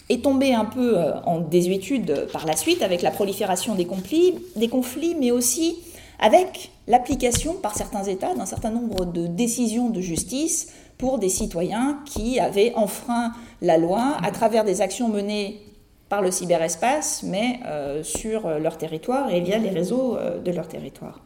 est 0.08 0.24
tombé 0.24 0.54
un 0.54 0.64
peu 0.64 0.96
en 1.26 1.40
désuétude 1.40 2.28
par 2.32 2.46
la 2.46 2.56
suite 2.56 2.80
avec 2.80 3.02
la 3.02 3.10
prolifération 3.10 3.74
des 3.74 3.84
conflits, 3.84 4.36
des 4.54 4.68
conflits 4.68 5.16
mais 5.20 5.32
aussi 5.32 5.76
avec 6.18 6.70
l'application 6.86 7.54
par 7.54 7.76
certains 7.76 8.04
États 8.04 8.34
d'un 8.34 8.46
certain 8.46 8.70
nombre 8.70 9.04
de 9.04 9.26
décisions 9.26 9.90
de 9.90 10.00
justice 10.00 10.72
pour 10.98 11.18
des 11.18 11.28
citoyens 11.28 12.00
qui 12.06 12.40
avaient 12.40 12.72
enfreint 12.74 13.32
la 13.60 13.78
loi 13.78 14.16
à 14.22 14.30
travers 14.30 14.64
des 14.64 14.80
actions 14.80 15.08
menées 15.08 15.60
par 16.08 16.22
le 16.22 16.30
cyberespace, 16.30 17.22
mais 17.24 17.60
euh, 17.66 18.02
sur 18.02 18.48
leur 18.48 18.78
territoire 18.78 19.30
et 19.30 19.40
via 19.40 19.58
les 19.58 19.70
réseaux 19.70 20.16
euh, 20.16 20.40
de 20.40 20.52
leur 20.52 20.68
territoire. 20.68 21.20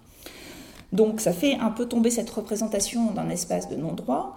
Donc 0.92 1.20
ça 1.20 1.33
fait 1.33 1.55
un 1.55 1.70
peu 1.70 1.87
tomber 1.87 2.11
cette 2.11 2.31
représentation 2.31 3.12
d'un 3.12 3.29
espace 3.29 3.68
de 3.68 3.76
non-droit. 3.76 4.37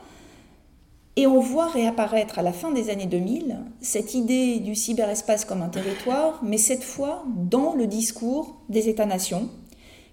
Et 1.16 1.28
on 1.28 1.40
voit 1.40 1.68
réapparaître 1.68 2.40
à 2.40 2.42
la 2.42 2.52
fin 2.52 2.72
des 2.72 2.90
années 2.90 3.06
2000 3.06 3.60
cette 3.82 4.16
idée 4.16 4.60
du 4.60 4.74
cyberespace 4.74 5.46
comme 5.46 5.62
un 5.62 5.70
territoire, 5.70 6.40
mais 6.44 6.58
cette 6.58 6.84
fois 6.84 7.24
dans 7.28 7.76
le 7.76 7.86
discours 7.86 8.56
des 8.70 8.90
États-nations, 8.90 9.50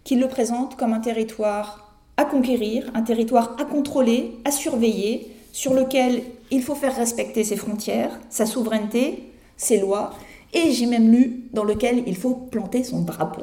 qu'il 0.04 0.20
le 0.20 0.28
présente 0.28 0.76
comme 0.76 0.92
un 0.92 1.00
territoire 1.00 1.94
à 2.16 2.24
conquérir, 2.24 2.90
un 2.94 3.02
territoire 3.02 3.56
à 3.58 3.64
contrôler, 3.64 4.38
à 4.44 4.50
surveiller, 4.50 5.30
sur 5.52 5.74
lequel 5.74 6.22
il 6.50 6.62
faut 6.62 6.74
faire 6.74 6.94
respecter 6.94 7.44
ses 7.44 7.56
frontières, 7.56 8.18
sa 8.28 8.46
souveraineté, 8.46 9.32
ses 9.56 9.78
lois, 9.78 10.12
et 10.52 10.72
j'ai 10.72 10.86
même 10.86 11.10
lu 11.10 11.44
dans 11.52 11.64
lequel 11.64 12.02
il 12.06 12.16
faut 12.16 12.34
planter 12.34 12.84
son 12.84 13.02
drapeau. 13.02 13.42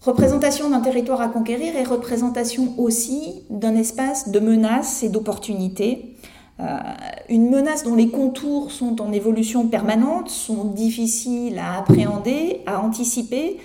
Représentation 0.00 0.70
d'un 0.70 0.80
territoire 0.80 1.20
à 1.20 1.28
conquérir 1.28 1.76
et 1.76 1.82
représentation 1.82 2.74
aussi 2.78 3.42
d'un 3.50 3.76
espace 3.76 4.28
de 4.28 4.38
menaces 4.38 5.02
et 5.02 5.08
d'opportunités. 5.08 6.14
Euh, 6.60 6.78
une 7.28 7.50
menace 7.50 7.84
dont 7.84 7.94
les 7.94 8.08
contours 8.08 8.72
sont 8.72 9.00
en 9.02 9.12
évolution 9.12 9.66
permanente, 9.68 10.30
sont 10.30 10.64
difficiles 10.64 11.58
à 11.58 11.78
appréhender, 11.78 12.62
à 12.66 12.80
anticiper, 12.80 13.58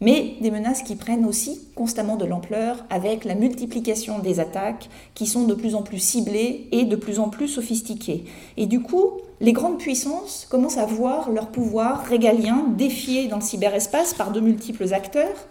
mais 0.00 0.34
des 0.40 0.50
menaces 0.50 0.82
qui 0.82 0.96
prennent 0.96 1.26
aussi 1.26 1.68
constamment 1.74 2.16
de 2.16 2.24
l'ampleur 2.24 2.84
avec 2.88 3.24
la 3.24 3.34
multiplication 3.34 4.18
des 4.18 4.40
attaques 4.40 4.88
qui 5.14 5.26
sont 5.26 5.44
de 5.44 5.54
plus 5.54 5.74
en 5.74 5.82
plus 5.82 5.98
ciblées 5.98 6.68
et 6.72 6.84
de 6.84 6.96
plus 6.96 7.18
en 7.18 7.28
plus 7.28 7.48
sophistiquées. 7.48 8.24
Et 8.56 8.66
du 8.66 8.80
coup, 8.80 9.20
les 9.40 9.52
grandes 9.52 9.78
puissances 9.78 10.46
commencent 10.50 10.78
à 10.78 10.86
voir 10.86 11.30
leur 11.30 11.48
pouvoir 11.48 12.04
régalien 12.04 12.64
défié 12.76 13.28
dans 13.28 13.36
le 13.36 13.42
cyberespace 13.42 14.14
par 14.14 14.32
de 14.32 14.40
multiples 14.40 14.92
acteurs. 14.94 15.46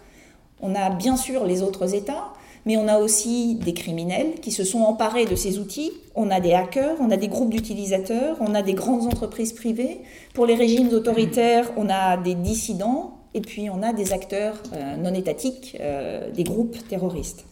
On 0.60 0.74
a 0.74 0.90
bien 0.90 1.16
sûr 1.16 1.44
les 1.44 1.62
autres 1.62 1.94
États, 1.94 2.32
mais 2.66 2.76
on 2.76 2.88
a 2.88 2.98
aussi 2.98 3.54
des 3.54 3.72
criminels 3.72 4.34
qui 4.42 4.52
se 4.52 4.64
sont 4.64 4.80
emparés 4.80 5.24
de 5.24 5.34
ces 5.34 5.58
outils. 5.58 5.92
On 6.14 6.30
a 6.30 6.40
des 6.40 6.52
hackers, 6.52 6.96
on 7.00 7.10
a 7.10 7.16
des 7.16 7.28
groupes 7.28 7.50
d'utilisateurs, 7.50 8.36
on 8.40 8.54
a 8.54 8.62
des 8.62 8.74
grandes 8.74 9.06
entreprises 9.06 9.52
privées. 9.52 10.00
Pour 10.34 10.44
les 10.44 10.56
régimes 10.56 10.88
autoritaires, 10.92 11.70
on 11.76 11.88
a 11.88 12.16
des 12.16 12.34
dissidents, 12.34 13.19
et 13.34 13.40
puis 13.40 13.70
on 13.70 13.82
a 13.82 13.92
des 13.92 14.12
acteurs 14.12 14.56
euh, 14.74 14.96
non 14.96 15.14
étatiques, 15.14 15.76
euh, 15.80 16.30
des 16.30 16.44
groupes 16.44 16.76
terroristes. 16.88 17.44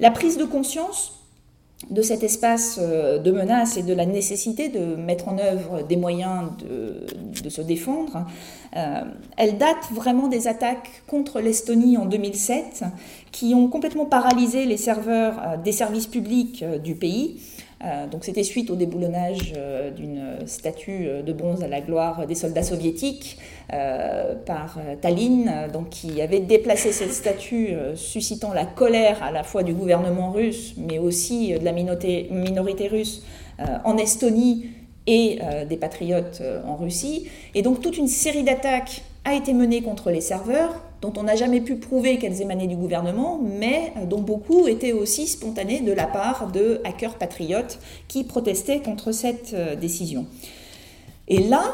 La 0.00 0.10
prise 0.10 0.38
de 0.38 0.44
conscience 0.44 1.18
de 1.90 2.00
cet 2.00 2.22
espace 2.22 2.78
euh, 2.80 3.18
de 3.18 3.30
menace 3.30 3.76
et 3.76 3.82
de 3.82 3.92
la 3.92 4.06
nécessité 4.06 4.68
de 4.68 4.94
mettre 4.94 5.28
en 5.28 5.38
œuvre 5.38 5.82
des 5.82 5.96
moyens 5.96 6.50
de, 6.60 7.48
se 7.48 7.60
défendre, 7.60 8.24
elle 9.36 9.58
date 9.58 9.90
vraiment 9.92 10.28
des 10.28 10.48
attaques 10.48 11.02
contre 11.06 11.40
l'Estonie 11.40 11.98
en 11.98 12.06
2007 12.06 12.84
qui 13.32 13.54
ont 13.54 13.68
complètement 13.68 14.06
paralysé 14.06 14.64
les 14.64 14.76
serveurs 14.76 15.58
des 15.62 15.72
services 15.72 16.06
publics 16.06 16.64
du 16.82 16.94
pays 16.94 17.40
donc 18.10 18.24
c'était 18.24 18.44
suite 18.44 18.70
au 18.70 18.76
déboulonnage 18.76 19.54
d'une 19.96 20.46
statue 20.46 21.08
de 21.26 21.32
bronze 21.32 21.62
à 21.64 21.68
la 21.68 21.80
gloire 21.80 22.26
des 22.26 22.34
soldats 22.34 22.62
soviétiques 22.62 23.38
par 23.68 24.78
Tallinn, 25.00 25.68
donc 25.72 25.88
qui 25.90 26.20
avait 26.20 26.40
déplacé 26.40 26.92
cette 26.92 27.12
statue, 27.12 27.70
suscitant 27.94 28.52
la 28.52 28.66
colère 28.66 29.22
à 29.22 29.30
la 29.30 29.42
fois 29.42 29.62
du 29.62 29.72
gouvernement 29.72 30.30
russe, 30.30 30.74
mais 30.76 30.98
aussi 30.98 31.52
de 31.52 31.64
la 31.64 31.72
minorité, 31.72 32.28
minorité 32.30 32.88
russe 32.88 33.24
en 33.84 33.96
Estonie 33.96 34.66
et 35.06 35.40
des 35.68 35.76
patriotes 35.76 36.42
en 36.66 36.76
Russie. 36.76 37.28
Et 37.54 37.62
donc 37.62 37.80
toute 37.80 37.98
une 37.98 38.08
série 38.08 38.44
d'attaques 38.44 39.02
a 39.24 39.34
été 39.34 39.52
menée 39.52 39.82
contre 39.82 40.10
les 40.10 40.20
serveurs, 40.20 40.74
dont 41.02 41.12
on 41.16 41.24
n'a 41.24 41.34
jamais 41.34 41.60
pu 41.60 41.76
prouver 41.76 42.18
qu'elles 42.18 42.40
émanaient 42.40 42.68
du 42.68 42.76
gouvernement, 42.76 43.40
mais 43.42 43.92
dont 44.08 44.20
beaucoup 44.20 44.68
étaient 44.68 44.92
aussi 44.92 45.26
spontanés 45.26 45.80
de 45.80 45.92
la 45.92 46.06
part 46.06 46.50
de 46.52 46.80
hackers 46.84 47.18
patriotes 47.18 47.80
qui 48.06 48.22
protestaient 48.22 48.80
contre 48.80 49.10
cette 49.10 49.52
euh, 49.52 49.74
décision. 49.74 50.26
Et 51.26 51.40
là, 51.40 51.64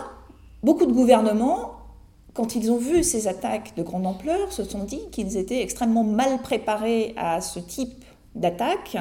beaucoup 0.63 0.87
de 0.87 0.93
gouvernements, 0.93 1.75
quand 2.33 2.57
ils 2.57 2.73
ont 2.73 2.79
vu 2.79 3.05
ces 3.05 3.29
attaques 3.29 3.75
de 3.77 3.83
grande 3.83 4.07
ampleur, 4.07 4.51
se 4.51 4.65
sont 4.65 4.85
dit 4.85 5.01
qu'ils 5.13 5.37
étaient 5.37 5.63
extrêmement 5.63 6.05
mal 6.05 6.41
préparés 6.43 7.15
à 7.19 7.43
ce 7.43 7.59
type 7.59 8.05
d'attaque 8.39 8.97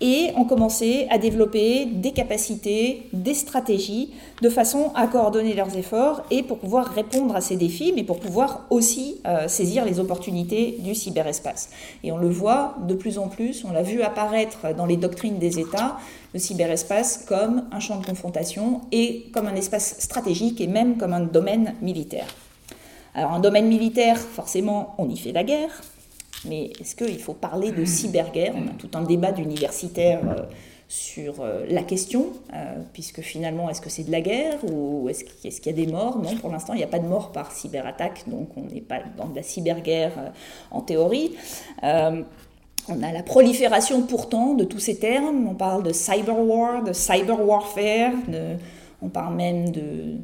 et 0.00 0.30
ont 0.36 0.44
commencé 0.44 1.06
à 1.10 1.18
développer 1.18 1.84
des 1.84 2.12
capacités, 2.12 3.06
des 3.12 3.34
stratégies 3.34 4.14
de 4.40 4.48
façon 4.48 4.92
à 4.94 5.06
coordonner 5.06 5.52
leurs 5.52 5.76
efforts 5.76 6.22
et 6.30 6.42
pour 6.42 6.58
pouvoir 6.58 6.86
répondre 6.86 7.36
à 7.36 7.40
ces 7.40 7.56
défis, 7.56 7.92
mais 7.94 8.04
pour 8.04 8.18
pouvoir 8.18 8.66
aussi 8.70 9.20
euh, 9.26 9.46
saisir 9.46 9.84
les 9.84 10.00
opportunités 10.00 10.78
du 10.80 10.94
cyberespace. 10.94 11.70
Et 12.02 12.12
on 12.12 12.16
le 12.16 12.30
voit 12.30 12.76
de 12.88 12.94
plus 12.94 13.18
en 13.18 13.28
plus, 13.28 13.64
on 13.68 13.72
l'a 13.72 13.82
vu 13.82 14.00
apparaître 14.02 14.74
dans 14.74 14.86
les 14.86 14.96
doctrines 14.96 15.38
des 15.38 15.58
États, 15.58 15.98
le 16.32 16.40
cyberespace 16.40 17.24
comme 17.28 17.64
un 17.70 17.80
champ 17.80 17.98
de 17.98 18.06
confrontation 18.06 18.80
et 18.92 19.26
comme 19.32 19.46
un 19.46 19.54
espace 19.54 19.96
stratégique 19.98 20.60
et 20.60 20.66
même 20.66 20.96
comme 20.96 21.12
un 21.12 21.20
domaine 21.20 21.74
militaire. 21.82 22.28
Alors 23.14 23.32
un 23.32 23.40
domaine 23.40 23.66
militaire, 23.66 24.18
forcément, 24.18 24.94
on 24.98 25.08
y 25.08 25.16
fait 25.16 25.32
la 25.32 25.42
guerre, 25.42 25.82
mais 26.44 26.72
est-ce 26.80 26.96
qu'il 26.96 27.18
faut 27.18 27.34
parler 27.34 27.72
de 27.72 27.84
cyberguerre? 27.84 28.54
On 28.56 28.66
a 28.68 28.74
tout 28.78 28.90
un 28.94 29.02
débat 29.02 29.32
d'universitaires 29.32 30.20
euh, 30.24 30.42
sur 30.88 31.40
euh, 31.40 31.66
la 31.68 31.82
question, 31.82 32.28
euh, 32.54 32.76
puisque 32.92 33.20
finalement, 33.20 33.68
est-ce 33.68 33.80
que 33.80 33.90
c'est 33.90 34.04
de 34.04 34.10
la 34.10 34.20
guerre 34.20 34.58
ou 34.64 35.08
est-ce 35.08 35.24
qu'il 35.24 35.66
y 35.66 35.68
a 35.68 35.84
des 35.84 35.90
morts? 35.90 36.18
Non, 36.18 36.34
pour 36.36 36.50
l'instant, 36.50 36.72
il 36.72 36.78
n'y 36.78 36.84
a 36.84 36.88
pas 36.88 36.98
de 36.98 37.06
morts 37.06 37.32
par 37.32 37.52
cyberattaque, 37.52 38.24
donc 38.26 38.48
on 38.56 38.62
n'est 38.62 38.80
pas 38.80 39.00
dans 39.16 39.26
de 39.26 39.36
la 39.36 39.42
cyberguerre 39.42 40.32
en 40.70 40.80
théorie. 40.80 41.36
on 41.82 43.02
a 43.02 43.12
la 43.12 43.22
prolifération 43.22 44.02
pourtant 44.02 44.54
de 44.54 44.64
tous 44.64 44.80
ces 44.80 44.98
termes. 44.98 45.46
On 45.46 45.54
parle 45.54 45.82
de 45.82 45.92
cyber 45.92 46.38
war, 46.38 46.82
de 46.82 46.92
cyber 46.92 47.44
warfare, 47.46 48.12
on 49.02 49.08
parle 49.08 49.34
même 49.34 49.70
de 49.70 50.16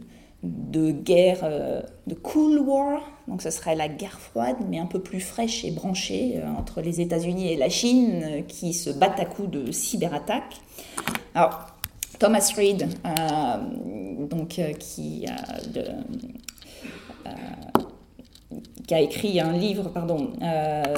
de 0.46 0.92
guerre, 0.92 1.40
euh, 1.42 1.82
de 2.06 2.14
Cool 2.14 2.58
War, 2.60 3.00
donc 3.28 3.42
ce 3.42 3.50
serait 3.50 3.74
la 3.74 3.88
guerre 3.88 4.18
froide, 4.18 4.56
mais 4.68 4.78
un 4.78 4.86
peu 4.86 5.00
plus 5.00 5.20
fraîche 5.20 5.64
et 5.64 5.70
branchée 5.70 6.34
euh, 6.36 6.46
entre 6.58 6.80
les 6.80 7.00
États-Unis 7.00 7.52
et 7.52 7.56
la 7.56 7.68
Chine 7.68 8.22
euh, 8.22 8.42
qui 8.42 8.72
se 8.72 8.90
battent 8.90 9.20
à 9.20 9.24
coups 9.24 9.50
de 9.50 9.72
cyberattaques. 9.72 10.60
Alors, 11.34 11.66
Thomas 12.18 12.50
Reed, 12.56 12.88
donc, 14.30 14.58
qui, 14.78 15.26
qui, 18.86 18.94
a 18.94 19.00
écrit 19.02 19.38
un 19.38 19.52
livre, 19.52 19.90
pardon, 19.90 20.32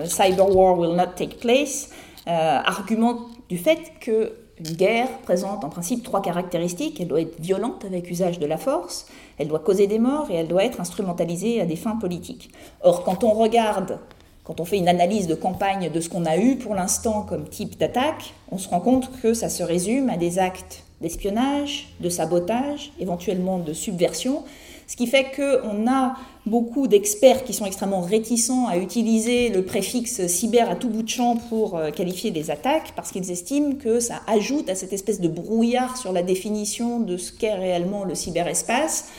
Cyber 0.05 0.55
War 0.55 0.79
Will 0.79 0.95
Not 0.95 1.15
Take 1.17 1.39
Place, 1.39 1.91
argumente 2.25 3.19
du 3.49 3.59
fait 3.59 3.95
que 3.99 4.33
une 4.61 4.77
guerre 4.77 5.09
présente 5.25 5.65
en 5.65 5.69
principe 5.69 6.03
trois 6.03 6.23
caractéristiques. 6.23 7.01
Elle 7.01 7.09
doit 7.09 7.21
être 7.21 7.41
violente 7.41 7.85
avec 7.85 8.11
usage 8.11 8.39
de 8.39 8.47
la 8.47 8.57
force, 8.57 9.07
elle 9.39 9.49
doit 9.49 9.59
causer 9.59 9.87
des 9.87 9.99
morts 9.99 10.31
et 10.31 10.35
elle 10.35 10.49
doit 10.49 10.65
être 10.65 10.81
instrumentalisée 10.81 11.61
à 11.61 11.67
des 11.67 11.77
fins 11.77 11.97
politiques. 11.97 12.51
Or, 12.83 13.05
quand 13.05 13.25
on 13.25 13.33
regarde, 13.33 13.99
quand 14.45 14.61
on 14.61 14.65
fait 14.65 14.79
une 14.79 14.89
analyse 14.89 15.27
de 15.27 15.35
campagne 15.35 15.91
de 15.91 16.01
ce 16.01 16.09
qu'on 16.09 16.25
a 16.25 16.39
eu 16.39 16.57
pour 16.57 16.75
l'instant 16.75 17.23
comme 17.23 17.49
type 17.49 17.79
d'attaque, 17.79 18.35
on 18.51 18.59
se 18.59 18.69
rend 18.69 18.81
compte 18.81 19.11
que 19.21 19.35
ça 19.35 19.49
se 19.49 19.63
résume 19.63 20.09
à 20.09 20.17
des 20.17 20.39
actes 20.39 20.85
d'espionnage, 21.01 21.89
de 22.01 22.09
sabotage, 22.09 22.93
éventuellement 22.99 23.59
de 23.59 23.73
subversion, 23.73 24.43
ce 24.89 24.97
qui 24.97 25.07
fait 25.07 25.27
qu'on 25.37 25.87
a 25.87 26.17
beaucoup 26.47 26.87
d'experts 26.89 27.45
qui 27.45 27.53
sont 27.53 27.67
extrêmement 27.67 28.01
réticents 28.01 28.67
à 28.67 28.79
utiliser 28.79 29.51
le 29.51 29.63
préfixe 29.63 30.27
cyber 30.27 30.71
à 30.71 30.77
tout 30.77 30.89
bout 30.89 31.03
de 31.03 31.09
champ 31.09 31.37
pour 31.37 31.77
euh, 31.77 31.91
qualifier 31.91 32.31
des 32.31 32.51
attaques, 32.51 32.93
parce 32.97 33.13
qu'ils 33.13 33.31
estiment 33.31 33.75
que 33.75 34.01
ça 34.01 34.23
ajoute 34.27 34.71
à 34.71 34.75
cette 34.75 34.95
espèce 34.95 35.21
de 35.21 35.29
brouillard 35.29 35.99
sur 35.99 36.11
la 36.11 36.23
définition 36.23 37.01
de 37.01 37.19
ce 37.19 37.33
qu'est 37.33 37.53
réellement 37.53 38.05
le 38.05 38.15
cyberespace. 38.15 39.11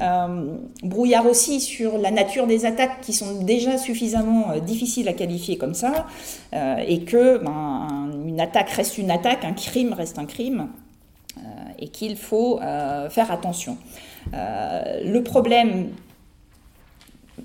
Euh, 0.00 0.54
brouillard 0.82 1.26
aussi 1.26 1.60
sur 1.60 1.98
la 1.98 2.10
nature 2.10 2.46
des 2.46 2.64
attaques 2.64 3.02
qui 3.02 3.12
sont 3.12 3.42
déjà 3.42 3.76
suffisamment 3.76 4.52
euh, 4.52 4.60
difficiles 4.60 5.08
à 5.08 5.12
qualifier 5.12 5.58
comme 5.58 5.74
ça, 5.74 6.06
et 6.54 7.04
que 7.04 7.36
ben, 7.36 8.10
une 8.26 8.40
attaque 8.40 8.70
reste 8.70 8.96
une 8.96 9.10
attaque, 9.10 9.44
un 9.44 9.52
crime 9.52 9.92
reste 9.92 10.18
un 10.18 10.24
crime, 10.24 10.68
et 11.78 11.88
qu'il 11.88 12.16
faut 12.16 12.58
faire 12.58 13.30
attention. 13.30 13.76
Euh, 14.34 15.00
le 15.04 15.22
problème, 15.22 15.90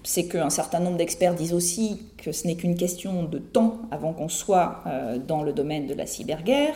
c'est 0.04 0.28
qu'un 0.28 0.50
certain 0.50 0.80
nombre 0.80 0.98
d'experts 0.98 1.36
disent 1.36 1.54
aussi 1.54 2.02
que 2.18 2.32
ce 2.32 2.48
n'est 2.48 2.56
qu'une 2.56 2.76
question 2.76 3.24
de 3.24 3.38
temps 3.38 3.78
avant 3.92 4.14
qu'on 4.14 4.30
soit 4.30 4.82
euh, 4.88 5.18
dans 5.18 5.44
le 5.44 5.54
domaine 5.54 5.88
de 5.88 5.94
la 5.94 6.06
cyberguerre. 6.06 6.76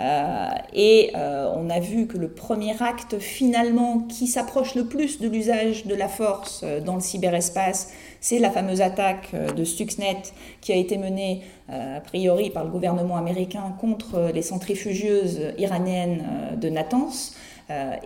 Euh, 0.00 0.48
et 0.72 1.12
on 1.14 1.68
a 1.68 1.78
vu 1.78 2.06
que 2.06 2.16
le 2.16 2.28
premier 2.28 2.72
acte 2.82 3.18
finalement 3.18 3.98
qui 3.98 4.26
s'approche 4.26 4.74
le 4.74 4.86
plus 4.86 5.20
de 5.20 5.28
l'usage 5.28 5.86
de 5.86 5.94
la 5.94 6.08
force 6.08 6.64
dans 6.86 6.94
le 6.94 7.02
cyberespace, 7.02 7.90
c'est 8.18 8.38
la 8.38 8.50
fameuse 8.50 8.80
attaque 8.80 9.34
de 9.54 9.64
Stuxnet 9.64 10.22
qui 10.62 10.72
a 10.72 10.76
été 10.76 10.96
menée 10.96 11.42
a 11.68 12.00
priori 12.00 12.48
par 12.48 12.64
le 12.64 12.70
gouvernement 12.70 13.18
américain 13.18 13.76
contre 13.78 14.30
les 14.32 14.40
centrifugeuses 14.40 15.52
iraniennes 15.58 16.24
de 16.56 16.70
Natanz 16.70 17.36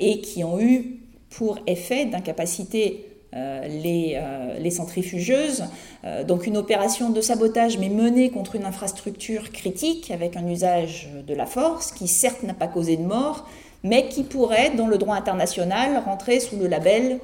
et 0.01 0.21
qui 0.21 0.43
ont 0.43 0.59
eu 0.59 1.06
pour 1.37 1.59
effet 1.67 2.07
d'incapaciter 2.07 3.07
euh, 3.35 3.69
les, 3.69 4.15
euh, 4.17 4.59
les, 4.59 4.71
centrifugeuses. 4.71 5.65
Euh, 6.05 6.25
donc 6.25 6.47
une 6.47 6.57
opération 6.57 7.11
de 7.11 7.21
sabotage, 7.21 7.77
mais 7.79 7.91
menée 7.91 8.31
contre 8.31 8.55
une 8.55 8.65
infrastructure 8.65 9.51
critique 9.51 10.11
avec 10.11 10.37
un 10.37 10.47
usage 10.49 11.11
de 11.27 11.35
la 11.35 11.45
force, 11.45 11.93
qui 11.93 12.09
certes 12.09 12.43
n'a 12.45 12.55
pas 12.55 12.69
causé 12.69 12.97
de 12.97 13.03
mort, 13.03 13.47
mais 13.83 14.09
qui 14.09 14.23
pourrait, 14.23 14.71
dans 14.71 14.87
le 14.87 14.97
droit 14.97 15.17
international, 15.17 16.03
rentrer 16.07 16.41
sous 16.41 16.57
le 16.57 16.67
label 16.67 17.19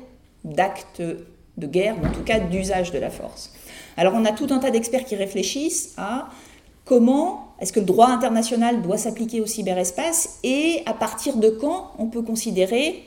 d'acte 0.44 1.00
de 1.56 1.66
guerre, 1.66 1.96
ou 2.02 2.06
en 2.06 2.10
tout 2.10 2.24
cas 2.24 2.40
d'usage 2.40 2.90
de 2.90 2.98
la 2.98 3.08
force. 3.08 3.54
Alors 3.96 4.12
on 4.14 4.24
a 4.26 4.32
tout 4.32 4.48
un 4.50 4.58
tas 4.58 4.70
d'experts 4.70 5.04
qui 5.04 5.16
réfléchissent 5.16 5.94
à 5.96 6.28
comment 6.84 7.54
est-ce 7.60 7.72
que 7.72 7.80
le 7.80 7.86
droit 7.86 8.08
international 8.08 8.82
doit 8.82 8.98
s'appliquer 8.98 9.40
au 9.40 9.46
cyberespace 9.46 10.40
et 10.42 10.82
à 10.84 10.92
partir 10.92 11.36
de 11.36 11.48
quand 11.48 11.92
on 11.98 12.06
peut 12.06 12.22
considérer 12.22 13.04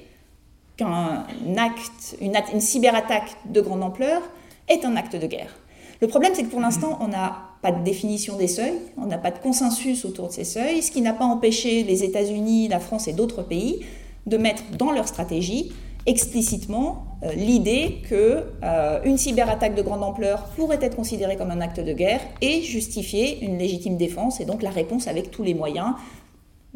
qu'un 0.77 1.25
acte, 1.57 2.17
une, 2.21 2.59
cyberattaque 2.59 3.37
de 3.45 3.61
grande 3.61 3.83
ampleur 3.83 4.21
est 4.67 4.85
un 4.85 4.95
acte 4.95 5.15
de 5.15 5.27
guerre. 5.27 5.55
Le 6.01 6.07
problème, 6.07 6.33
c'est 6.35 6.43
que 6.43 6.49
pour 6.49 6.59
l'instant, 6.59 6.97
on 7.01 7.07
n'a 7.07 7.37
pas 7.61 7.71
de 7.71 7.83
définition 7.83 8.35
des 8.35 8.47
seuils, 8.47 8.79
on 8.97 9.05
n'a 9.05 9.17
pas 9.17 9.31
de 9.31 9.39
consensus 9.39 10.05
autour 10.05 10.27
de 10.27 10.33
ces 10.33 10.43
seuils, 10.43 10.81
ce 10.81 10.91
qui 10.91 11.01
n'a 11.01 11.13
pas 11.13 11.25
empêché 11.25 11.83
les 11.83 12.03
États-Unis, 12.03 12.67
la 12.67 12.79
France 12.79 13.07
et 13.07 13.13
d'autres 13.13 13.43
pays 13.43 13.85
de 14.25 14.37
mettre 14.37 14.63
dans 14.77 14.91
leur 14.91 15.07
stratégie 15.07 15.71
explicitement 16.05 17.05
euh, 17.23 17.33
l'idée 17.33 18.01
que 18.07 18.43
euh, 18.63 19.17
cyberattaque 19.17 19.75
de 19.75 19.81
grande 19.81 20.03
ampleur 20.03 20.43
pourrait 20.55 20.79
être 20.81 20.95
considérée 20.95 21.35
comme 21.35 21.51
un 21.51 21.61
acte 21.61 21.79
de 21.79 21.93
guerre 21.93 22.21
et 22.41 22.61
justifier 22.61 23.43
une 23.43 23.57
légitime 23.57 23.97
défense 23.97 24.39
et 24.39 24.45
donc 24.45 24.61
la 24.61 24.69
réponse 24.69 25.07
avec 25.07 25.31
tous 25.31 25.43
les 25.43 25.53
moyens 25.53 25.93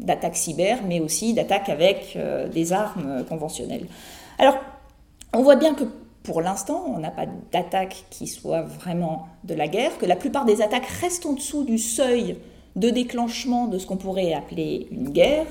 d'attaques 0.00 0.36
cyber, 0.36 0.78
mais 0.86 1.00
aussi 1.00 1.34
d'attaques 1.34 1.68
avec 1.68 2.14
euh, 2.16 2.48
des 2.48 2.72
armes 2.72 3.24
conventionnelles. 3.28 3.86
Alors, 4.38 4.56
on 5.32 5.42
voit 5.42 5.56
bien 5.56 5.74
que 5.74 5.84
pour 6.22 6.42
l'instant, 6.42 6.84
on 6.94 6.98
n'a 6.98 7.10
pas 7.10 7.26
d'attaque 7.52 8.04
qui 8.10 8.26
soit 8.26 8.62
vraiment 8.62 9.28
de 9.44 9.54
la 9.54 9.68
guerre, 9.68 9.96
que 9.98 10.06
la 10.06 10.16
plupart 10.16 10.44
des 10.44 10.60
attaques 10.62 10.86
restent 10.86 11.26
en 11.26 11.32
dessous 11.32 11.64
du 11.64 11.78
seuil 11.78 12.36
de 12.76 12.90
déclenchement 12.90 13.66
de 13.66 13.78
ce 13.78 13.86
qu'on 13.86 13.96
pourrait 13.96 14.32
appeler 14.32 14.86
une 14.90 15.10
guerre. 15.10 15.46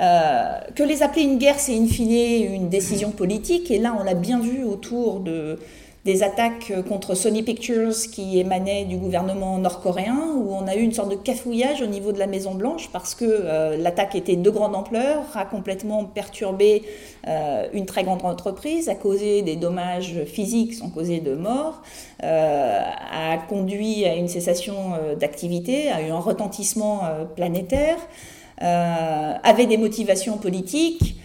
Euh, 0.00 0.58
que 0.74 0.82
les 0.82 1.02
appeler 1.02 1.22
une 1.22 1.38
guerre, 1.38 1.60
c'est 1.60 1.76
in 1.76 1.86
fine 1.86 2.54
une 2.54 2.68
décision 2.70 3.10
politique, 3.10 3.70
et 3.70 3.78
là 3.78 3.94
on 3.98 4.02
l'a 4.02 4.14
bien 4.14 4.40
vu 4.40 4.64
autour 4.64 5.20
de, 5.20 5.58
des 6.04 6.24
attaques 6.24 6.72
contre 6.88 7.14
Sony 7.14 7.44
Pictures 7.44 7.94
qui 8.10 8.40
émanaient 8.40 8.84
du 8.84 8.96
gouvernement 8.96 9.56
nord-coréen, 9.58 10.18
où 10.36 10.52
on 10.52 10.66
a 10.66 10.74
eu 10.74 10.80
une 10.80 10.92
sorte 10.92 11.10
de 11.10 11.14
cafouillage 11.14 11.80
au 11.80 11.86
niveau 11.86 12.10
de 12.10 12.18
la 12.18 12.26
Maison 12.26 12.54
Blanche 12.54 12.88
parce 12.92 13.14
que 13.14 13.24
euh, 13.24 13.76
l'attaque 13.76 14.16
était 14.16 14.34
de 14.34 14.50
grande 14.50 14.74
ampleur, 14.74 15.22
a 15.34 15.44
complètement 15.44 16.04
perturbé 16.04 16.82
euh, 17.28 17.68
une 17.72 17.86
très 17.86 18.02
grande 18.02 18.24
entreprise, 18.24 18.88
a 18.88 18.96
causé 18.96 19.42
des 19.42 19.54
dommages 19.54 20.24
physiques 20.24 20.74
sans 20.74 20.90
causer 20.90 21.20
de 21.20 21.36
mort, 21.36 21.82
euh, 22.24 22.80
a 23.12 23.38
conduit 23.48 24.04
à 24.04 24.16
une 24.16 24.28
cessation 24.28 24.94
d'activité, 25.20 25.88
a 25.90 26.02
eu 26.02 26.10
un 26.10 26.18
retentissement 26.18 27.02
planétaire. 27.36 27.98
avaient 28.58 29.66
des 29.66 29.76
motivations 29.76 30.36
politiques, 30.36 31.16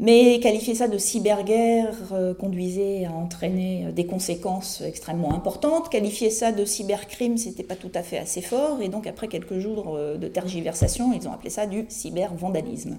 mais 0.00 0.40
qualifier 0.40 0.74
ça 0.74 0.88
de 0.88 0.98
cyberguerre 0.98 1.94
euh, 2.12 2.34
conduisait 2.34 3.04
à 3.04 3.12
entraîner 3.12 3.86
euh, 3.86 3.92
des 3.92 4.06
conséquences 4.06 4.82
extrêmement 4.84 5.32
importantes. 5.32 5.88
Qualifier 5.88 6.30
ça 6.30 6.50
de 6.50 6.64
cybercrime, 6.64 7.36
c'était 7.36 7.62
pas 7.62 7.76
tout 7.76 7.92
à 7.94 8.02
fait 8.02 8.18
assez 8.18 8.42
fort. 8.42 8.82
Et 8.82 8.88
donc, 8.88 9.06
après 9.06 9.28
quelques 9.28 9.58
jours 9.58 9.94
euh, 9.96 10.16
de 10.16 10.26
tergiversation, 10.26 11.12
ils 11.12 11.28
ont 11.28 11.32
appelé 11.32 11.50
ça 11.50 11.66
du 11.66 11.84
cybervandalisme. 11.88 12.98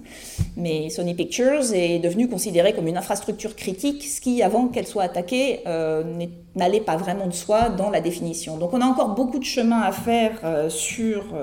Mais 0.56 0.88
Sony 0.88 1.14
Pictures 1.14 1.74
est 1.74 1.98
devenu 1.98 2.28
considéré 2.28 2.72
comme 2.72 2.88
une 2.88 2.96
infrastructure 2.96 3.56
critique, 3.56 4.02
ce 4.02 4.22
qui, 4.22 4.42
avant 4.42 4.68
qu'elle 4.68 4.86
soit 4.86 5.02
attaquée, 5.02 5.60
n'allait 6.54 6.80
pas 6.80 6.96
vraiment 6.96 7.26
de 7.26 7.34
soi 7.34 7.68
dans 7.68 7.90
la 7.90 8.00
définition. 8.00 8.56
Donc, 8.56 8.72
on 8.72 8.80
a 8.80 8.86
encore 8.86 9.14
beaucoup 9.14 9.38
de 9.38 9.44
chemin 9.44 9.80
à 9.80 9.92
faire 9.92 10.70
sur 10.70 11.34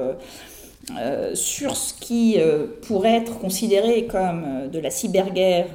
euh, 0.91 1.34
sur 1.34 1.78
ce 1.78 1.93
qui 1.93 2.36
euh, 2.38 2.67
pourrait 2.86 3.15
être 3.15 3.39
considéré 3.39 4.06
comme 4.06 4.43
euh, 4.46 4.67
de 4.67 4.80
la 4.80 4.89
cyberguerre 4.89 5.67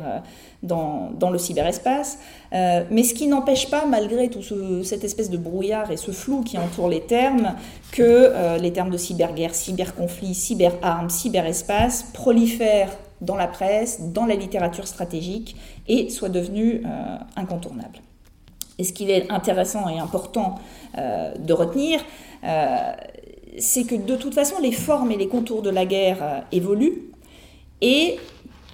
dans, 0.62 1.30
le 1.30 1.38
cyberespace, 1.38 2.18
mais 2.52 3.04
ce 3.04 3.14
qui 3.14 3.28
n'empêche 3.28 3.70
pas, 3.70 3.86
malgré 3.86 4.28
tout 4.28 4.42
cette 4.82 5.04
espèce 5.04 5.30
de 5.30 5.36
brouillard 5.36 5.92
et 5.92 5.96
ce 5.96 6.10
flou 6.10 6.42
qui 6.42 6.58
entoure 6.58 6.88
les 6.88 7.02
termes, 7.02 7.54
que 7.92 8.58
les 8.58 8.72
termes 8.72 8.90
de 8.90 8.96
cyberguerre, 8.96 9.54
cyberconflit, 9.54 10.34
cyberarmes, 10.34 11.10
cyberespace 11.10 12.06
prolifèrent 12.12 12.90
dans 13.20 13.36
la 13.36 13.46
presse, 13.46 14.00
dans 14.12 14.26
la 14.26 14.34
littérature 14.34 14.88
stratégique 14.88 15.54
et 15.86 16.10
soient 16.10 16.28
devenus 16.28 16.82
incontournables. 17.36 18.00
Et 18.78 18.84
ce 18.84 18.92
qu'il 18.92 19.10
est 19.10 19.30
intéressant 19.30 19.88
et 19.88 20.00
important 20.00 20.56
de 20.96 21.52
retenir, 21.52 22.00
c'est 23.58 23.84
que 23.84 23.94
de 23.94 24.16
toute 24.16 24.34
façon, 24.34 24.56
les 24.60 24.72
formes 24.72 25.10
et 25.10 25.16
les 25.16 25.28
contours 25.28 25.62
de 25.62 25.70
la 25.70 25.84
guerre 25.84 26.18
euh, 26.22 26.40
évoluent 26.52 27.10
et 27.80 28.16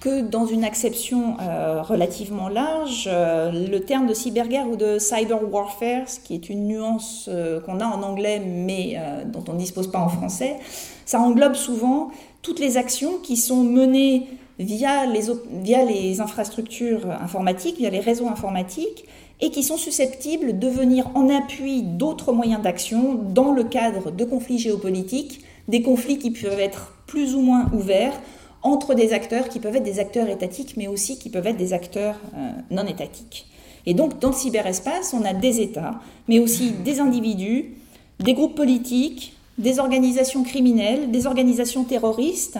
que 0.01 0.21
dans 0.21 0.45
une 0.45 0.63
acception 0.63 1.37
euh, 1.41 1.81
relativement 1.81 2.47
large, 2.47 3.09
euh, 3.11 3.51
le 3.51 3.79
terme 3.79 4.07
de 4.07 4.13
cyberguerre 4.13 4.67
ou 4.69 4.75
de 4.75 4.99
cyber 4.99 5.39
warfare, 5.51 6.07
ce 6.07 6.19
qui 6.19 6.35
est 6.35 6.49
une 6.49 6.67
nuance 6.67 7.29
qu'on 7.65 7.79
a 7.79 7.85
en 7.85 8.03
anglais 8.03 8.39
mais 8.45 8.99
dont 9.25 9.43
on 9.47 9.53
ne 9.53 9.59
dispose 9.59 9.89
pas 9.89 9.99
en 9.99 10.09
français, 10.09 10.57
ça 11.05 11.19
englobe 11.19 11.55
souvent 11.55 12.11
toutes 12.43 12.59
les 12.59 12.77
actions 12.77 13.17
qui 13.23 13.37
sont 13.37 13.63
menées 13.63 14.27
via 14.59 15.05
les, 15.05 15.27
via 15.51 15.83
les 15.83 16.21
infrastructures 16.21 17.09
informatiques, 17.09 17.77
via 17.77 17.89
les 17.89 17.99
réseaux 17.99 18.27
informatiques, 18.27 19.05
et 19.41 19.51
qui 19.51 19.63
sont 19.63 19.77
susceptibles 19.77 20.59
de 20.59 20.67
venir 20.67 21.09
en 21.13 21.29
appui 21.29 21.83
d'autres 21.83 22.31
moyens 22.31 22.61
d'action 22.61 23.15
dans 23.15 23.51
le 23.51 23.63
cadre 23.63 24.11
de 24.11 24.23
conflits 24.23 24.59
géopolitiques, 24.59 25.41
des 25.67 25.81
conflits 25.81 26.17
qui 26.17 26.31
peuvent 26.31 26.59
être 26.59 26.93
plus 27.07 27.35
ou 27.35 27.41
moins 27.41 27.69
ouverts 27.73 28.19
entre 28.63 28.95
des 28.95 29.13
acteurs 29.13 29.49
qui 29.49 29.59
peuvent 29.59 29.75
être 29.75 29.83
des 29.83 29.99
acteurs 29.99 30.29
étatiques, 30.29 30.75
mais 30.77 30.87
aussi 30.87 31.19
qui 31.19 31.29
peuvent 31.29 31.45
être 31.45 31.57
des 31.57 31.73
acteurs 31.73 32.15
euh, 32.35 32.51
non 32.71 32.85
étatiques. 32.87 33.45
Et 33.85 33.93
donc 33.93 34.19
dans 34.19 34.29
le 34.29 34.35
cyberespace, 34.35 35.13
on 35.13 35.23
a 35.23 35.33
des 35.33 35.61
États, 35.61 35.99
mais 36.27 36.39
aussi 36.39 36.71
des 36.71 36.99
individus, 36.99 37.73
des 38.19 38.33
groupes 38.33 38.55
politiques, 38.55 39.33
des 39.57 39.79
organisations 39.79 40.43
criminelles, 40.43 41.11
des 41.11 41.27
organisations 41.27 41.83
terroristes, 41.83 42.57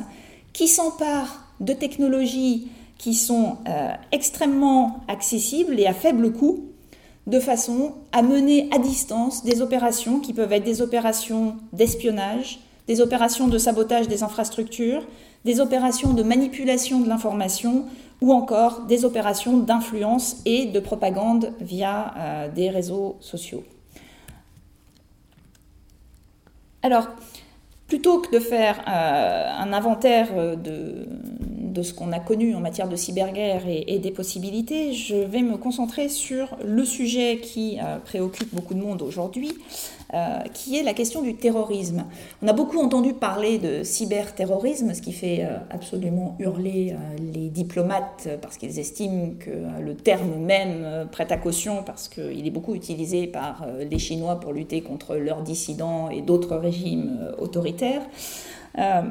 qui 0.53 0.67
s'emparent 0.67 1.44
de 1.59 1.73
technologies 1.73 2.67
qui 2.97 3.13
sont 3.13 3.57
euh, 3.67 3.89
extrêmement 4.11 5.01
accessibles 5.07 5.79
et 5.79 5.85
à 5.85 5.93
faible 5.93 6.31
coût, 6.31 6.65
de 7.27 7.39
façon 7.39 7.93
à 8.11 8.21
mener 8.21 8.69
à 8.71 8.79
distance 8.79 9.43
des 9.43 9.61
opérations 9.61 10.19
qui 10.19 10.33
peuvent 10.33 10.53
être 10.53 10.63
des 10.63 10.81
opérations 10.81 11.55
d'espionnage, 11.73 12.59
des 12.87 13.01
opérations 13.01 13.47
de 13.47 13.57
sabotage 13.57 14.07
des 14.07 14.23
infrastructures, 14.23 15.05
des 15.43 15.59
opérations 15.59 16.13
de 16.13 16.23
manipulation 16.23 16.99
de 17.01 17.09
l'information 17.09 17.85
ou 18.21 18.31
encore 18.31 18.81
des 18.81 19.05
opérations 19.05 19.57
d'influence 19.57 20.37
et 20.45 20.67
de 20.67 20.79
propagande 20.79 21.51
via 21.59 22.13
euh, 22.17 22.51
des 22.51 22.69
réseaux 22.69 23.17
sociaux. 23.19 23.63
Alors, 26.81 27.07
plutôt 27.95 28.19
que 28.19 28.29
de 28.29 28.39
faire 28.41 28.83
euh, 28.89 29.49
un 29.57 29.71
inventaire 29.71 30.27
de, 30.57 31.07
de 31.75 31.81
ce 31.81 31.93
qu'on 31.93 32.11
a 32.13 32.19
connu 32.19 32.55
en 32.55 32.61
matière 32.61 32.87
de 32.87 32.95
cyberguerre 32.95 33.63
et, 33.67 33.99
des 33.99 34.11
possibilités, 34.11 34.93
je 34.93 35.15
vais 35.15 35.41
me 35.41 35.57
concentrer 35.57 36.09
sur 36.09 36.57
le 36.63 36.85
sujet 36.85 37.39
qui 37.39 37.77
euh, 37.83 37.97
préoccupe 37.99 38.55
beaucoup 38.55 38.73
de 38.73 38.79
monde 38.79 39.01
aujourd'hui, 39.01 39.51
euh, 40.13 40.39
qui 40.53 40.77
est 40.77 40.83
la 40.83 40.93
question 40.93 41.21
du 41.21 41.35
terrorisme. 41.35 42.05
On 42.41 42.47
a 42.47 42.53
beaucoup 42.53 42.79
entendu 42.79 43.13
parler 43.13 43.57
de 43.57 43.83
cyberterrorisme, 43.83 44.93
ce 44.93 45.01
qui 45.01 45.11
fait 45.11 45.43
euh, 45.43 45.57
absolument 45.69 46.37
hurler 46.39 46.95
les 47.33 47.49
diplomates 47.49 48.29
parce 48.41 48.57
qu'ils 48.57 48.79
estiment 48.79 49.31
que 49.37 49.81
le 49.81 49.95
terme 49.95 50.35
même 50.39 51.07
prête 51.11 51.31
à 51.31 51.37
caution 51.37 51.83
parce 51.83 52.07
qu'il 52.07 52.47
est 52.47 52.51
beaucoup 52.51 52.73
utilisé 52.73 53.27
par 53.27 53.65
les 53.79 53.99
Chinois 53.99 54.39
pour 54.39 54.53
lutter 54.53 54.81
contre 54.81 55.15
leurs 55.15 55.41
dissidents 55.41 56.09
et 56.09 56.21
d'autres 56.21 56.55
régimes 56.55 57.19
autoritaires. 57.37 58.03
Euh, 58.77 59.01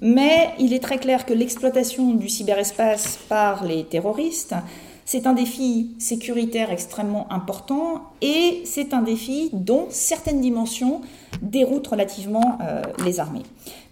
mais 0.00 0.50
il 0.58 0.72
est 0.72 0.82
très 0.82 0.98
clair 0.98 1.24
que 1.24 1.32
l'exploitation 1.32 2.14
du 2.14 2.28
cyberespace 2.28 3.18
par 3.28 3.64
les 3.64 3.84
terroristes, 3.84 4.54
c'est 5.06 5.26
un 5.26 5.34
défi 5.34 5.90
sécuritaire 5.98 6.70
extrêmement 6.70 7.30
important 7.30 8.02
et 8.22 8.62
c'est 8.64 8.94
un 8.94 9.02
défi 9.02 9.50
dont 9.52 9.86
certaines 9.90 10.40
dimensions 10.40 11.02
déroutent 11.42 11.88
relativement 11.88 12.58
euh, 12.62 12.82
les 13.04 13.20
armées. 13.20 13.42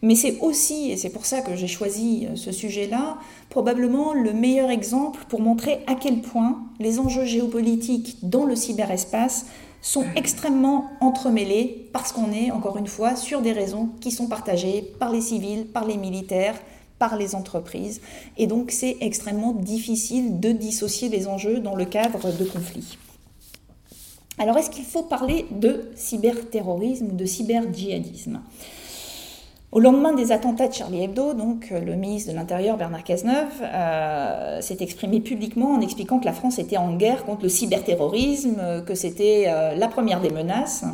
Mais 0.01 0.15
c'est 0.15 0.39
aussi, 0.41 0.91
et 0.91 0.97
c'est 0.97 1.11
pour 1.11 1.27
ça 1.27 1.43
que 1.43 1.55
j'ai 1.55 1.69
choisi 1.69 2.27
euh, 2.27 2.37
ce 2.37 2.51
sujet-là, 2.51 3.19
probablement 3.51 4.15
le 4.15 4.33
meilleur 4.33 4.71
exemple 4.71 5.21
pour 5.29 5.41
montrer 5.41 5.81
à 5.87 5.95
quel 5.95 6.21
point 6.21 6.63
les 6.81 6.99
enjeux 6.99 7.25
géopolitiques 7.25 8.17
dans 8.23 8.45
le 8.45 8.57
cyberespace 8.57 9.47
sont 9.83 10.07
extrêmement 10.17 10.93
entremêlés 11.01 11.91
parce 11.93 12.13
qu'on 12.13 12.33
est, 12.33 12.51
encore 12.51 12.79
une 12.79 12.87
fois, 12.87 13.17
sur 13.17 13.43
des 13.43 13.53
raisons 13.53 13.91
qui 14.01 14.13
sont 14.13 14.29
partagées 14.29 14.83
par 14.99 15.11
les 15.11 15.21
civils, 15.21 15.67
par 15.67 15.85
les 15.85 15.97
militaires, 15.97 16.55
par 16.99 17.17
les 17.17 17.35
entreprises. 17.35 18.01
Et 18.39 18.47
donc 18.47 18.71
c'est 18.71 18.97
extrêmement 19.01 19.53
difficile 19.53 20.39
de 20.39 20.53
dissocier 20.53 21.09
les 21.09 21.27
enjeux 21.27 21.59
dans 21.59 21.75
le 21.75 21.85
cadre 21.85 22.33
de 22.33 22.45
conflits. 22.45 22.97
Alors 24.39 24.57
est-ce 24.57 24.71
qu'il 24.71 24.85
faut 24.85 25.03
parler 25.03 25.47
de 25.51 25.91
cyberterrorisme 25.97 27.07
ou 27.07 27.17
de 27.17 27.27
cyber-djihadisme 27.27 28.41
au 29.73 29.81
lendemain 29.81 30.13
des 30.13 30.33
attentats 30.33 30.69
de 30.69 30.75
Charlie 30.75 31.03
Hebdo, 31.03 31.33
donc, 31.33 31.73
euh, 31.73 31.81
le 31.81 31.97
ministre 31.97 32.31
de 32.31 32.37
l'Intérieur, 32.37 32.77
Bernard 32.77 33.05
Cazeneuve, 33.05 33.63
euh, 33.63 34.61
s'est 34.61 34.77
exprimé 34.81 35.21
publiquement 35.21 35.73
en 35.73 35.81
expliquant 35.81 36.19
que 36.19 36.27
la 36.27 36.35
France 36.35 36.59
était 36.59 36.77
en 36.77 36.95
guerre 36.95 37.25
contre 37.25 37.45
le 37.45 37.49
cyberterrorisme, 37.49 38.57
euh, 38.61 38.83
que 38.83 38.95
c'était 38.95 39.47
la 39.75 39.89
première 39.89 40.21
des 40.21 40.31
menaces. 40.31 40.85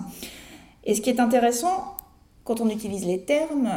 Et 0.85 0.95
ce 0.95 1.01
qui 1.01 1.11
est 1.11 1.19
intéressant, 1.19 1.97
quand 2.45 2.61
on 2.61 2.69
utilise 2.71 3.05
les 3.05 3.21
termes, 3.21 3.69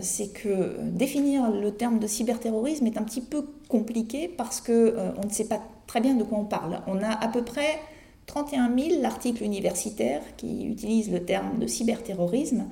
c'est 0.00 0.32
que 0.32 0.80
définir 0.82 1.50
le 1.50 1.70
terme 1.70 2.00
de 2.00 2.06
cyberterrorisme 2.06 2.86
est 2.86 2.96
un 2.96 3.02
petit 3.02 3.20
peu 3.20 3.46
compliqué 3.68 4.26
parce 4.26 4.60
qu'on 4.60 4.72
ne 4.72 5.30
sait 5.30 5.44
pas 5.44 5.60
très 5.86 6.00
bien 6.00 6.14
de 6.14 6.24
quoi 6.24 6.38
on 6.38 6.44
parle. 6.44 6.80
On 6.88 7.02
a 7.02 7.10
à 7.10 7.28
peu 7.28 7.42
près 7.42 7.78
31 8.26 8.76
000 8.76 9.04
articles 9.04 9.44
universitaires 9.44 10.22
qui 10.36 10.66
utilisent 10.66 11.12
le 11.12 11.24
terme 11.24 11.58
de 11.60 11.68
cyberterrorisme. 11.68 12.64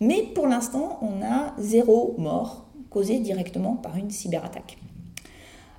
Mais 0.00 0.22
pour 0.34 0.46
l'instant, 0.46 0.98
on 1.02 1.22
a 1.24 1.54
zéro 1.58 2.14
mort 2.18 2.66
causée 2.90 3.18
directement 3.18 3.74
par 3.74 3.96
une 3.96 4.10
cyberattaque. 4.10 4.78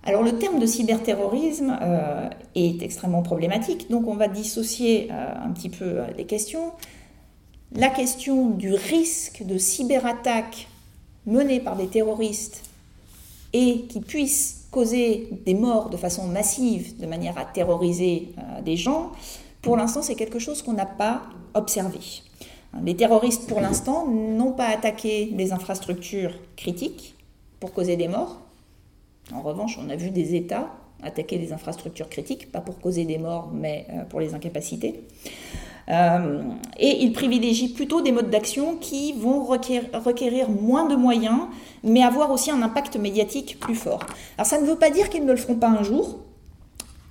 Alors 0.04 0.24
le 0.24 0.38
terme 0.38 0.60
de 0.60 0.66
cyberterrorisme 0.66 1.78
euh, 1.82 2.30
est 2.56 2.82
extrêmement 2.82 3.22
problématique, 3.22 3.90
donc 3.90 4.08
on 4.08 4.16
va 4.16 4.28
dissocier 4.28 5.10
euh, 5.12 5.34
un 5.44 5.52
petit 5.52 5.70
peu 5.70 5.86
euh, 5.86 6.08
les 6.18 6.26
questions. 6.26 6.72
La 7.76 7.90
question 7.90 8.50
du 8.50 8.74
risque 8.74 9.44
de 9.46 9.58
cyberattaque 9.58 10.68
menée 11.26 11.60
par 11.60 11.76
des 11.76 11.88
terroristes 11.88 12.64
et 13.54 13.82
qui 13.90 14.00
puisse 14.00 14.68
causer 14.72 15.30
des 15.46 15.54
morts 15.54 15.90
de 15.90 15.98
façon 15.98 16.28
massive, 16.28 17.00
de 17.00 17.06
manière 17.06 17.38
à 17.38 17.46
terroriser 17.46 18.30
des 18.64 18.78
gens, 18.78 19.12
pour 19.62 19.78
l'instant 19.78 20.02
c'est 20.02 20.16
quelque 20.16 20.40
chose 20.40 20.62
qu'on 20.64 20.74
n'a 20.74 20.86
pas 20.86 21.24
observé. 21.54 22.00
Les 22.84 22.96
terroristes, 22.96 23.48
pour 23.48 23.62
l'instant, 23.62 24.06
n'ont 24.08 24.54
pas 24.54 24.68
attaqué 24.68 25.34
les 25.36 25.54
infrastructures 25.54 26.34
critiques 26.56 27.16
pour 27.60 27.74
causer 27.74 27.96
des 27.98 28.08
morts. 28.08 28.40
En 29.34 29.42
revanche, 29.42 29.80
on 29.84 29.90
a 29.90 29.96
vu 29.96 30.12
des 30.12 30.36
États 30.36 30.70
attaquer 31.04 31.38
des 31.38 31.54
infrastructures 31.54 32.10
critiques, 32.10 32.52
pas 32.52 32.62
pour 32.62 32.80
causer 32.80 33.06
des 33.06 33.18
morts, 33.18 33.50
mais 33.54 33.88
euh, 33.92 34.04
pour 34.04 34.20
les 34.20 34.34
incapaciter. 34.34 35.02
Euh, 35.90 36.42
et 36.78 37.04
ils 37.04 37.14
privilégient 37.14 37.70
plutôt 37.70 38.02
des 38.02 38.12
modes 38.12 38.30
d'action 38.30 38.76
qui 38.76 39.14
vont 39.14 39.44
requérir, 39.44 40.50
moins 40.50 40.88
de 40.88 40.96
moyens, 40.96 41.48
mais 41.84 42.04
avoir 42.04 42.32
aussi 42.32 42.52
un 42.52 42.62
impact 42.62 42.98
médiatique 42.98 43.60
plus 43.60 43.76
fort. 43.76 44.06
Alors 44.38 44.46
ça 44.46 44.62
ne 44.62 44.68
veut 44.68 44.76
pas 44.76 44.92
dire 44.92 45.10
qu'ils 45.10 45.26
ne 45.26 45.32
le 45.32 45.38
feront 45.38 45.56
pas 45.56 45.70
un 45.70 45.84
jour. 45.84 46.20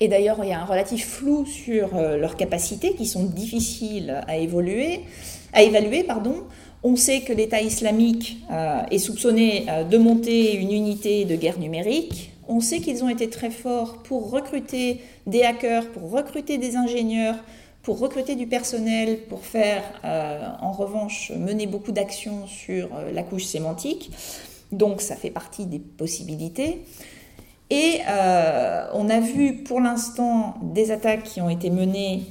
Et 0.00 0.06
d'ailleurs, 0.06 0.38
il 0.44 0.50
y 0.50 0.52
a 0.52 0.61
un 0.61 0.64
relatif 0.64 1.09
flou 1.09 1.44
sur 1.44 1.96
euh, 1.96 2.16
leurs 2.18 2.36
capacités 2.36 2.94
qui 2.94 3.04
sont 3.04 3.24
difficiles 3.24 4.22
à 4.28 4.36
évoluer 4.36 5.00
à 5.53 5.62
évaluer, 5.62 6.05
pardon, 6.05 6.44
On 6.82 6.94
sait 6.94 7.22
que 7.22 7.32
l'État 7.32 7.61
islamique 7.61 8.38
est 8.90 8.99
soupçonné 8.99 9.66
de 9.90 9.99
monter 9.99 10.55
une 10.55 10.72
unité 10.72 11.24
de 11.24 11.34
guerre 11.34 11.59
numérique. 11.59 12.32
On 12.46 12.61
sait 12.61 12.78
qu'ils 12.78 13.03
ont 13.03 13.09
été 13.09 13.28
très 13.28 13.51
forts 13.51 14.03
pour 14.05 14.30
recruter 14.30 15.01
des 15.26 15.42
hackers, 15.42 15.90
pour 15.90 16.11
recruter 16.11 16.57
des 16.57 16.76
ingénieurs, 16.76 17.34
pour 17.82 17.99
recruter 17.99 18.36
du 18.36 18.46
personnel, 18.46 19.18
pour 19.28 19.44
faire, 19.44 19.82
en 20.62 20.70
revanche, 20.70 21.32
mener 21.36 21.66
beaucoup 21.66 21.90
d'actions 21.90 22.46
sur 22.46 22.90
la 23.12 23.22
couche 23.24 23.44
sémantique. 23.44 24.12
Donc 24.70 25.01
ça 25.01 25.16
fait 25.16 25.30
partie 25.30 25.66
des 25.66 25.80
possibilités. 25.80 26.84
Et 27.70 28.01
euh, 28.09 28.86
on 28.94 29.11
a 29.11 29.20
vu 29.20 29.62
pour 29.64 29.80
l'instant 29.80 30.55
des 30.62 30.90
attaques 30.90 31.24
qui 31.24 31.40
ont 31.40 31.51
été 31.51 31.70
menées 31.70 32.22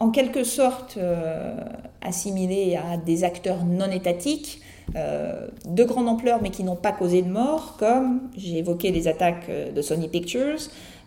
en 0.00 0.10
quelque 0.10 0.44
sorte 0.44 0.96
euh, 0.96 1.54
assimilées 2.00 2.76
à 2.76 2.96
des 2.96 3.22
acteurs 3.24 3.64
non 3.64 3.90
étatiques 3.90 4.60
euh, 4.96 5.46
de 5.66 5.84
grande 5.84 6.08
ampleur 6.08 6.40
mais 6.42 6.50
qui 6.50 6.64
n'ont 6.64 6.76
pas 6.76 6.92
causé 6.92 7.22
de 7.22 7.30
mort, 7.30 7.76
comme 7.78 8.30
j'ai 8.36 8.58
évoqué 8.58 8.90
les 8.90 9.06
attaques 9.06 9.48
de 9.48 9.82
Sony 9.82 10.08
Pictures. 10.08 10.58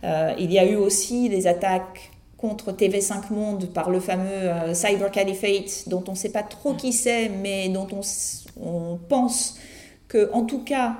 il 0.04 0.52
y 0.52 0.60
a 0.60 0.66
eu 0.66 0.76
aussi 0.76 1.28
des 1.30 1.48
attaques 1.48 2.12
contre 2.38 2.72
TV5 2.72 3.32
Monde 3.32 3.66
par 3.74 3.89
le 3.89 4.00
fameux 4.00 4.74
Cyber 4.74 5.12
Caliphate, 5.12 5.88
dont 5.88 6.04
on 6.08 6.12
ne 6.12 6.18
sait 6.18 6.32
pas 6.32 6.44
trop 6.44 6.74
qui 6.74 6.94
c'est, 6.94 7.30
mais 7.30 7.70
dont 7.70 7.88
on, 8.62 9.00
pense 9.10 9.58
que, 10.08 10.30
en 10.34 10.44
tout 10.44 10.64
cas, 10.64 10.98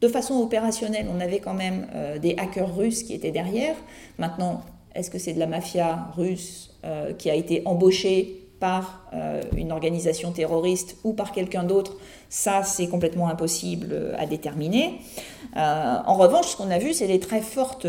de 0.00 0.08
façon 0.08 0.34
opérationnelle, 0.34 1.06
on 1.12 1.20
avait 1.20 1.40
quand 1.40 1.54
même 1.54 1.86
euh, 1.94 2.18
des 2.18 2.36
hackers 2.38 2.74
russes 2.74 3.02
qui 3.02 3.14
étaient 3.14 3.30
derrière. 3.30 3.74
Maintenant, 4.18 4.62
est-ce 4.94 5.10
que 5.10 5.18
c'est 5.18 5.32
de 5.32 5.38
la 5.38 5.46
mafia 5.46 6.08
russe 6.16 6.67
euh, 6.84 7.12
qui 7.12 7.30
a 7.30 7.34
été 7.34 7.62
embauchée 7.64 8.44
par 8.60 9.08
euh, 9.14 9.40
une 9.56 9.72
organisation 9.72 10.32
terroriste 10.32 10.96
ou 11.04 11.12
par 11.12 11.32
quelqu'un 11.32 11.64
d'autre 11.64 11.96
Ça, 12.28 12.62
c'est 12.64 12.88
complètement 12.88 13.28
impossible 13.28 14.14
à 14.18 14.26
déterminer. 14.26 14.98
en 15.56 16.14
revanche, 16.14 16.48
ce 16.48 16.56
qu'on 16.56 16.70
a 16.70 16.78
vu, 16.78 16.92
c'est 16.92 17.06
des 17.06 17.20
très 17.20 17.40
fortes 17.40 17.86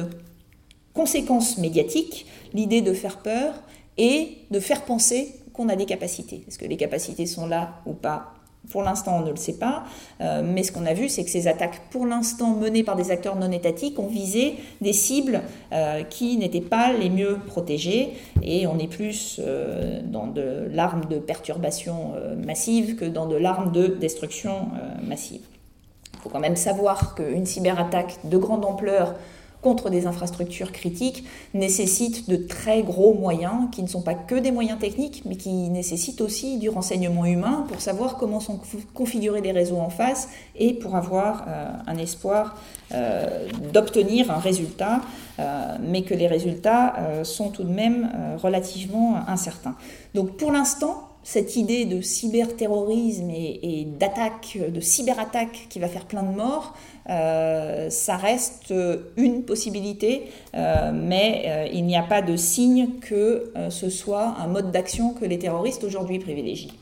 conséquences 0.93 1.57
médiatiques, 1.57 2.25
l'idée 2.53 2.81
de 2.81 2.93
faire 2.93 3.17
peur 3.17 3.53
et 3.97 4.37
de 4.51 4.59
faire 4.59 4.85
penser 4.85 5.35
qu'on 5.53 5.69
a 5.69 5.75
des 5.75 5.85
capacités. 5.85 6.43
Est-ce 6.47 6.57
que 6.57 6.65
les 6.65 6.77
capacités 6.77 7.25
sont 7.25 7.47
là 7.47 7.81
ou 7.85 7.93
pas 7.93 8.33
pour 8.69 8.83
l'instant, 8.83 9.17
on 9.19 9.25
ne 9.25 9.31
le 9.31 9.35
sait 9.35 9.57
pas, 9.57 9.83
euh, 10.21 10.43
mais 10.45 10.63
ce 10.63 10.71
qu'on 10.71 10.85
a 10.85 10.93
vu, 10.93 11.09
c'est 11.09 11.23
que 11.23 11.29
ces 11.29 11.47
attaques, 11.47 11.81
pour 11.89 12.05
l'instant 12.05 12.53
menées 12.53 12.83
par 12.83 12.95
des 12.95 13.09
acteurs 13.09 13.35
non 13.35 13.51
étatiques, 13.51 13.97
ont 13.99 14.07
visé 14.07 14.55
des 14.81 14.93
cibles 14.93 15.41
euh, 15.73 16.03
qui 16.03 16.37
n'étaient 16.37 16.61
pas 16.61 16.93
les 16.93 17.09
mieux 17.09 17.37
protégées, 17.47 18.13
et 18.43 18.67
on 18.67 18.77
est 18.77 18.87
plus 18.87 19.39
euh, 19.43 20.01
dans 20.03 20.27
de 20.27 20.67
l'arme 20.71 21.05
de 21.05 21.17
perturbation 21.17 22.13
massive 22.45 22.95
que 22.95 23.05
dans 23.05 23.25
de 23.25 23.35
l'arme 23.35 23.71
de 23.71 23.87
destruction 23.87 24.69
massive. 25.03 25.41
Il 26.13 26.19
faut 26.23 26.29
quand 26.29 26.39
même 26.39 26.55
savoir 26.55 27.15
qu'une 27.15 27.45
cyberattaque 27.45 28.17
de 28.25 28.37
grande 28.37 28.65
ampleur 28.65 29.15
contre 29.61 29.89
des 29.89 30.07
infrastructures 30.07 30.71
critiques 30.71 31.25
nécessite 31.53 32.29
de 32.29 32.37
très 32.37 32.81
gros 32.81 33.13
moyens 33.13 33.69
qui 33.71 33.83
ne 33.83 33.87
sont 33.87 34.01
pas 34.01 34.13
que 34.13 34.35
des 34.35 34.51
moyens 34.51 34.79
techniques, 34.79 35.23
mais 35.25 35.35
qui 35.35 35.51
nécessitent 35.69 36.21
aussi 36.21 36.57
du 36.57 36.69
renseignement 36.69 37.25
humain 37.25 37.65
pour 37.67 37.81
savoir 37.81 38.17
comment 38.17 38.39
sont 38.39 38.59
configurés 38.93 39.41
les 39.41 39.51
réseaux 39.51 39.79
en 39.79 39.89
face 39.89 40.29
et 40.55 40.73
pour 40.73 40.95
avoir 40.95 41.45
euh, 41.47 41.69
un 41.87 41.97
espoir 41.97 42.55
euh, 42.93 43.47
d'obtenir 43.73 44.31
un 44.31 44.39
résultat, 44.39 45.01
euh, 45.39 45.77
mais 45.81 46.03
que 46.03 46.13
les 46.13 46.27
résultats 46.27 46.95
sont 47.23 47.49
tout 47.49 47.63
de 47.63 47.71
même 47.71 48.09
relativement 48.41 49.17
incertains. 49.27 49.75
Donc 50.13 50.37
pour 50.37 50.51
l'instant, 50.51 51.09
cette 51.23 51.55
idée 51.57 51.85
de 51.85 52.01
cyberterrorisme 52.01 53.29
et, 53.29 53.59
et 53.81 53.85
d'attaque, 53.85 54.57
de 54.73 54.79
cyberattaque 54.79 55.67
qui 55.69 55.79
va 55.79 55.87
faire 55.87 56.05
plein 56.05 56.23
de 56.23 56.35
morts, 56.35 56.73
euh, 57.09 57.89
ça 57.89 58.17
reste 58.17 58.73
une 59.17 59.43
possibilité, 59.43 60.29
euh, 60.53 60.91
mais 60.93 61.43
euh, 61.47 61.67
il 61.73 61.85
n'y 61.85 61.97
a 61.97 62.03
pas 62.03 62.21
de 62.21 62.35
signe 62.35 62.99
que 63.01 63.51
ce 63.69 63.89
soit 63.89 64.35
un 64.39 64.47
mode 64.47 64.71
d'action 64.71 65.13
que 65.13 65.25
les 65.25 65.39
terroristes 65.39 65.83
aujourd'hui 65.83 66.19
privilégient. 66.19 66.73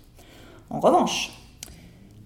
En 0.69 0.79
revanche, 0.79 1.31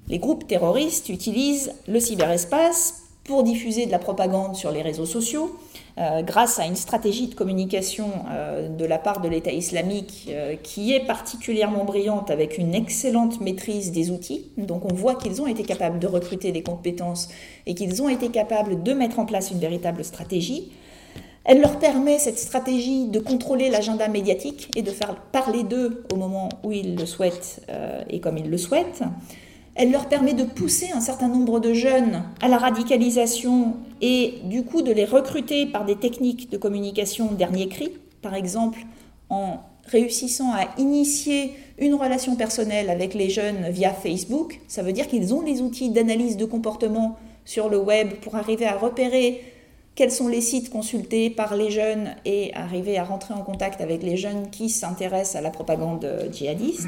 les 0.07 0.17
groupes 0.17 0.47
terroristes 0.47 1.09
utilisent 1.09 1.73
le 1.87 1.99
cyberespace 1.99 3.03
pour 3.23 3.43
diffuser 3.43 3.85
de 3.85 3.91
la 3.91 3.99
propagande 3.99 4.55
sur 4.55 4.71
les 4.71 4.81
réseaux 4.81 5.05
sociaux, 5.05 5.55
euh, 5.97 6.21
grâce 6.21 6.57
à 6.57 6.65
une 6.65 6.77
stratégie 6.77 7.27
de 7.27 7.35
communication 7.35 8.09
euh, 8.31 8.69
de 8.69 8.85
la 8.85 8.97
part 8.97 9.19
de 9.19 9.27
l'État 9.27 9.51
islamique 9.51 10.27
euh, 10.29 10.55
qui 10.55 10.93
est 10.93 11.05
particulièrement 11.05 11.83
brillante 11.83 12.31
avec 12.31 12.57
une 12.57 12.73
excellente 12.73 13.41
maîtrise 13.41 13.91
des 13.91 14.09
outils. 14.09 14.45
Donc 14.57 14.85
on 14.89 14.93
voit 14.93 15.15
qu'ils 15.15 15.41
ont 15.41 15.47
été 15.47 15.63
capables 15.63 15.99
de 15.99 16.07
recruter 16.07 16.53
des 16.53 16.63
compétences 16.63 17.27
et 17.65 17.75
qu'ils 17.75 18.01
ont 18.01 18.07
été 18.07 18.29
capables 18.29 18.83
de 18.83 18.93
mettre 18.93 19.19
en 19.19 19.25
place 19.25 19.51
une 19.51 19.59
véritable 19.59 20.05
stratégie. 20.05 20.71
Elle 21.43 21.59
leur 21.59 21.77
permet, 21.79 22.19
cette 22.19 22.39
stratégie, 22.39 23.07
de 23.07 23.19
contrôler 23.19 23.69
l'agenda 23.69 24.07
médiatique 24.07 24.71
et 24.77 24.83
de 24.83 24.91
faire 24.91 25.15
parler 25.15 25.63
d'eux 25.63 26.05
au 26.13 26.15
moment 26.15 26.49
où 26.63 26.71
ils 26.71 26.95
le 26.95 27.05
souhaitent 27.07 27.61
et 28.11 28.19
comme 28.19 28.37
ils 28.37 28.49
le 28.49 28.59
souhaitent. 28.59 29.01
Elle 29.81 29.89
leur 29.89 30.05
permet 30.05 30.35
de 30.35 30.43
pousser 30.43 30.91
un 30.93 31.01
certain 31.01 31.27
nombre 31.27 31.59
de 31.59 31.73
jeunes 31.73 32.21
à 32.39 32.47
la 32.47 32.59
radicalisation 32.59 33.77
et 33.99 34.35
du 34.43 34.63
coup 34.63 34.83
de 34.83 34.91
les 34.91 35.05
recruter 35.05 35.65
par 35.65 35.85
des 35.85 35.95
techniques 35.95 36.51
de 36.51 36.57
communication 36.57 37.31
dernier 37.31 37.67
cri, 37.67 37.91
par 38.21 38.35
exemple 38.35 38.77
en 39.31 39.57
réussissant 39.87 40.51
à 40.53 40.67
initier 40.77 41.53
une 41.79 41.95
relation 41.95 42.35
personnelle 42.35 42.91
avec 42.91 43.15
les 43.15 43.31
jeunes 43.31 43.71
via 43.71 43.91
Facebook. 43.91 44.59
Ça 44.67 44.83
veut 44.83 44.93
dire 44.93 45.07
qu'ils 45.07 45.33
ont 45.33 45.41
les 45.41 45.63
outils 45.63 45.89
d'analyse 45.89 46.37
de 46.37 46.45
comportement 46.45 47.17
sur 47.43 47.67
le 47.67 47.79
web 47.79 48.13
pour 48.21 48.35
arriver 48.35 48.67
à 48.67 48.77
repérer 48.77 49.41
quels 49.95 50.11
sont 50.11 50.27
les 50.27 50.41
sites 50.41 50.69
consultés 50.69 51.29
par 51.29 51.55
les 51.55 51.69
jeunes 51.69 52.15
et 52.25 52.53
arriver 52.53 52.97
à 52.97 53.03
rentrer 53.03 53.33
en 53.33 53.41
contact 53.41 53.81
avec 53.81 54.03
les 54.03 54.17
jeunes 54.17 54.49
qui 54.49 54.69
s'intéressent 54.69 55.35
à 55.35 55.41
la 55.41 55.49
propagande 55.49 56.07
djihadiste. 56.31 56.87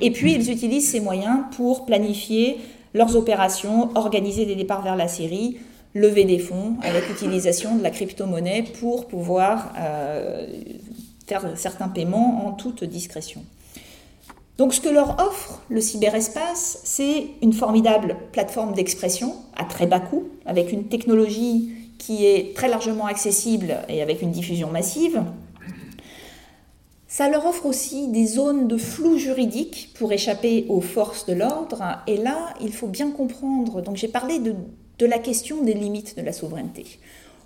Et 0.00 0.10
puis, 0.10 0.32
ils 0.32 0.50
utilisent 0.50 0.90
ces 0.90 1.00
moyens 1.00 1.40
pour 1.56 1.86
planifier 1.86 2.58
leurs 2.92 3.16
opérations, 3.16 3.90
organiser 3.94 4.46
des 4.46 4.56
départs 4.56 4.82
vers 4.82 4.96
la 4.96 5.08
Syrie, 5.08 5.58
lever 5.94 6.24
des 6.24 6.38
fonds 6.38 6.76
avec 6.82 7.08
l'utilisation 7.08 7.76
de 7.76 7.82
la 7.82 7.90
crypto-monnaie 7.90 8.64
pour 8.80 9.06
pouvoir 9.06 9.72
euh, 9.78 10.46
faire 11.26 11.56
certains 11.56 11.88
paiements 11.88 12.46
en 12.46 12.52
toute 12.52 12.84
discrétion. 12.84 13.42
Donc 14.58 14.72
ce 14.72 14.80
que 14.80 14.88
leur 14.88 15.18
offre 15.20 15.62
le 15.68 15.80
cyberespace, 15.80 16.80
c'est 16.84 17.26
une 17.42 17.52
formidable 17.52 18.16
plateforme 18.32 18.74
d'expression 18.74 19.34
à 19.56 19.64
très 19.64 19.86
bas 19.86 20.00
coût, 20.00 20.24
avec 20.46 20.72
une 20.72 20.84
technologie 20.84 21.72
qui 21.98 22.26
est 22.26 22.54
très 22.54 22.68
largement 22.68 23.06
accessible 23.06 23.78
et 23.88 24.02
avec 24.02 24.22
une 24.22 24.30
diffusion 24.30 24.70
massive. 24.70 25.22
Ça 27.16 27.28
leur 27.28 27.46
offre 27.46 27.66
aussi 27.66 28.08
des 28.08 28.26
zones 28.26 28.66
de 28.66 28.76
flou 28.76 29.18
juridique 29.18 29.90
pour 29.96 30.12
échapper 30.12 30.66
aux 30.68 30.80
forces 30.80 31.26
de 31.26 31.32
l'ordre. 31.32 31.80
Et 32.08 32.16
là, 32.16 32.54
il 32.60 32.72
faut 32.72 32.88
bien 32.88 33.12
comprendre, 33.12 33.82
donc 33.82 33.94
j'ai 33.94 34.08
parlé 34.08 34.40
de, 34.40 34.56
la 35.06 35.18
question 35.20 35.62
des 35.62 35.74
limites 35.74 36.16
de 36.16 36.22
la 36.22 36.32
souveraineté. 36.32 36.98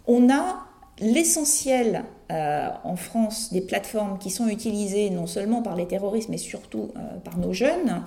On 0.06 0.30
a 0.30 0.64
l'essentiel 1.00 2.04
euh, 2.32 2.68
en 2.82 2.96
France 2.96 3.52
des 3.52 3.60
plateformes 3.60 4.18
qui 4.18 4.30
sont 4.30 4.48
utilisées 4.48 5.10
non 5.10 5.26
seulement 5.26 5.60
par 5.60 5.76
les 5.76 5.86
terroristes, 5.86 6.30
mais 6.30 6.38
surtout 6.38 6.90
euh, 6.96 7.18
par 7.22 7.36
nos 7.36 7.52
jeunes, 7.52 8.02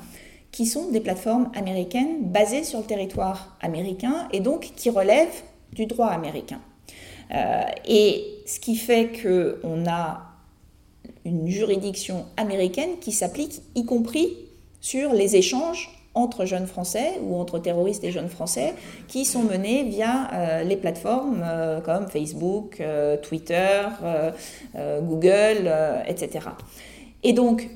qui 0.52 0.66
sont 0.66 0.90
des 0.90 1.00
plateformes 1.00 1.52
américaines 1.56 2.24
basées 2.24 2.64
sur 2.64 2.80
le 2.80 2.86
territoire 2.86 3.56
américain 3.62 4.28
et 4.32 4.40
donc 4.40 4.72
qui 4.76 4.90
relèvent 4.90 5.44
du 5.74 5.86
droit 5.86 6.08
américain. 6.08 6.60
Euh, 7.34 7.64
et 7.86 8.26
ce 8.46 8.60
qui 8.60 8.76
fait 8.76 9.12
qu'on 9.22 9.86
a 9.88 10.22
une 11.26 11.48
juridiction 11.48 12.26
américaine 12.36 12.98
qui 13.00 13.12
s'applique 13.12 13.62
y 13.76 13.86
compris 13.86 14.30
sur 14.82 15.14
les 15.14 15.36
échanges 15.36 15.98
entre 16.14 16.44
jeunes 16.44 16.68
Français 16.68 17.20
ou 17.24 17.38
entre 17.38 17.58
terroristes 17.60 18.04
et 18.04 18.12
jeunes 18.12 18.28
Français 18.28 18.74
qui 19.08 19.24
sont 19.24 19.44
menés 19.44 19.84
via 19.84 20.30
euh, 20.34 20.64
les 20.64 20.76
plateformes 20.76 21.42
euh, 21.46 21.80
comme 21.80 22.08
Facebook, 22.08 22.82
Twitter, 23.22 23.84
Google, 24.76 25.72
etc. 26.08 26.50
Et 27.24 27.34
donc, 27.34 27.70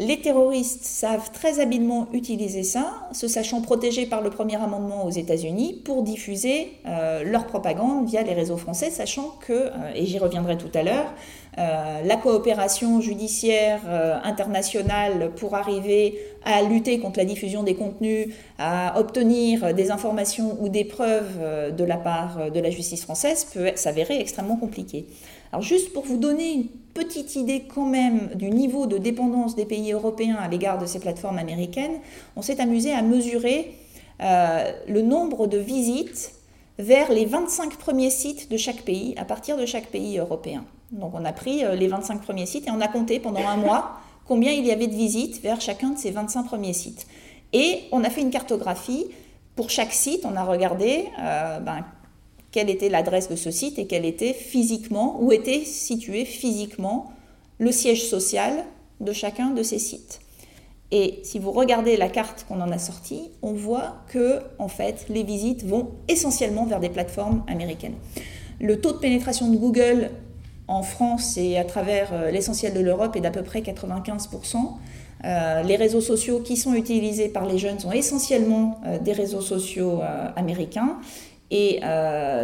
les 0.00 0.18
terroristes 0.18 0.82
savent 0.82 1.30
très 1.30 1.60
habilement 1.60 2.08
utiliser 2.14 2.62
ça, 2.62 3.06
se 3.12 3.28
sachant 3.28 3.60
protégés 3.60 4.06
par 4.06 4.22
le 4.22 4.30
premier 4.30 4.56
amendement 4.56 5.04
aux 5.04 5.10
États-Unis 5.10 5.82
pour 5.84 6.02
diffuser 6.02 6.72
euh, 6.86 7.22
leur 7.22 7.46
propagande 7.46 8.08
via 8.08 8.22
les 8.22 8.32
réseaux 8.32 8.56
français, 8.56 8.90
sachant 8.90 9.34
que, 9.46 9.52
euh, 9.52 9.92
et 9.94 10.06
j'y 10.06 10.18
reviendrai 10.18 10.56
tout 10.56 10.70
à 10.72 10.82
l'heure, 10.82 11.12
euh, 11.58 12.02
la 12.02 12.16
coopération 12.16 13.00
judiciaire 13.00 13.80
internationale 14.24 15.30
pour 15.36 15.54
arriver 15.54 16.18
à 16.44 16.62
lutter 16.62 17.00
contre 17.00 17.18
la 17.18 17.24
diffusion 17.24 17.62
des 17.62 17.74
contenus, 17.74 18.28
à 18.58 18.98
obtenir 18.98 19.74
des 19.74 19.90
informations 19.90 20.56
ou 20.60 20.68
des 20.68 20.84
preuves 20.84 21.74
de 21.76 21.84
la 21.84 21.96
part 21.96 22.50
de 22.50 22.60
la 22.60 22.70
justice 22.70 23.02
française 23.02 23.46
peut 23.52 23.70
s'avérer 23.74 24.20
extrêmement 24.20 24.56
compliquée. 24.56 25.06
Alors 25.52 25.62
juste 25.62 25.92
pour 25.92 26.04
vous 26.04 26.16
donner 26.16 26.52
une 26.52 26.68
petite 26.94 27.34
idée 27.36 27.62
quand 27.62 27.86
même 27.86 28.30
du 28.34 28.50
niveau 28.50 28.86
de 28.86 28.98
dépendance 28.98 29.56
des 29.56 29.64
pays 29.64 29.92
européens 29.92 30.36
à 30.36 30.48
l'égard 30.48 30.78
de 30.78 30.86
ces 30.86 31.00
plateformes 31.00 31.38
américaines, 31.38 31.98
on 32.36 32.42
s'est 32.42 32.60
amusé 32.60 32.92
à 32.92 33.02
mesurer 33.02 33.74
euh, 34.22 34.72
le 34.86 35.02
nombre 35.02 35.46
de 35.46 35.58
visites 35.58 36.34
vers 36.78 37.10
les 37.10 37.24
25 37.24 37.76
premiers 37.76 38.10
sites 38.10 38.50
de 38.50 38.56
chaque 38.56 38.82
pays, 38.82 39.14
à 39.16 39.24
partir 39.24 39.56
de 39.56 39.66
chaque 39.66 39.86
pays 39.86 40.18
européen. 40.18 40.64
Donc 40.92 41.14
on 41.14 41.24
a 41.24 41.32
pris 41.32 41.64
euh, 41.64 41.74
les 41.74 41.88
25 41.88 42.22
premiers 42.22 42.46
sites 42.46 42.66
et 42.66 42.70
on 42.70 42.80
a 42.80 42.88
compté 42.88 43.20
pendant 43.20 43.46
un 43.46 43.56
mois 43.56 44.00
combien 44.26 44.52
il 44.52 44.64
y 44.64 44.70
avait 44.70 44.86
de 44.86 44.94
visites 44.94 45.42
vers 45.42 45.60
chacun 45.60 45.90
de 45.90 45.98
ces 45.98 46.10
25 46.10 46.44
premiers 46.44 46.72
sites. 46.72 47.06
Et 47.52 47.82
on 47.92 48.04
a 48.04 48.10
fait 48.10 48.20
une 48.20 48.30
cartographie. 48.30 49.06
Pour 49.56 49.70
chaque 49.70 49.92
site, 49.92 50.24
on 50.24 50.36
a 50.36 50.44
regardé 50.44 51.06
euh, 51.18 51.58
ben, 51.58 51.84
quelle 52.52 52.70
était 52.70 52.88
l'adresse 52.88 53.28
de 53.28 53.36
ce 53.36 53.50
site 53.50 53.78
et 53.78 53.86
quel 53.86 54.04
était 54.04 54.32
physiquement, 54.32 55.18
où 55.20 55.32
était 55.32 55.64
situé 55.64 56.24
physiquement 56.24 57.12
le 57.58 57.72
siège 57.72 58.04
social 58.04 58.64
de 59.00 59.12
chacun 59.12 59.50
de 59.50 59.62
ces 59.62 59.78
sites. 59.78 60.20
Et 60.92 61.20
si 61.22 61.38
vous 61.38 61.52
regardez 61.52 61.96
la 61.96 62.08
carte 62.08 62.44
qu'on 62.48 62.60
en 62.60 62.72
a 62.72 62.78
sortie, 62.78 63.30
on 63.42 63.52
voit 63.52 63.96
que 64.08 64.40
en 64.58 64.68
fait, 64.68 65.06
les 65.08 65.22
visites 65.22 65.64
vont 65.64 65.90
essentiellement 66.08 66.66
vers 66.66 66.80
des 66.80 66.88
plateformes 66.88 67.44
américaines. 67.46 67.94
Le 68.60 68.80
taux 68.80 68.92
de 68.92 68.98
pénétration 68.98 69.48
de 69.50 69.56
Google 69.56 70.10
en 70.70 70.82
France 70.82 71.36
et 71.36 71.58
à 71.58 71.64
travers 71.64 72.10
euh, 72.12 72.30
l'essentiel 72.30 72.72
de 72.72 72.80
l'Europe 72.80 73.16
est 73.16 73.20
d'à 73.20 73.32
peu 73.32 73.42
près 73.42 73.60
95%. 73.60 74.56
Euh, 75.22 75.62
les 75.62 75.76
réseaux 75.76 76.00
sociaux 76.00 76.40
qui 76.40 76.56
sont 76.56 76.72
utilisés 76.74 77.28
par 77.28 77.44
les 77.44 77.58
jeunes 77.58 77.78
sont 77.78 77.92
essentiellement 77.92 78.80
euh, 78.86 78.98
des 78.98 79.12
réseaux 79.12 79.42
sociaux 79.42 80.00
américains. 80.36 80.96
Et 81.50 81.80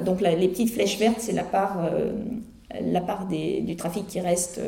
donc 0.05 0.20
les 0.20 0.49
petites 0.49 0.72
flèches 0.72 0.99
vertes, 0.99 1.20
c'est 1.20 1.33
la 1.33 1.45
part, 1.45 1.89
la 2.81 3.01
part 3.01 3.29
du 3.29 3.77
trafic 3.77 4.09
qui 4.09 4.18
reste 4.18 4.61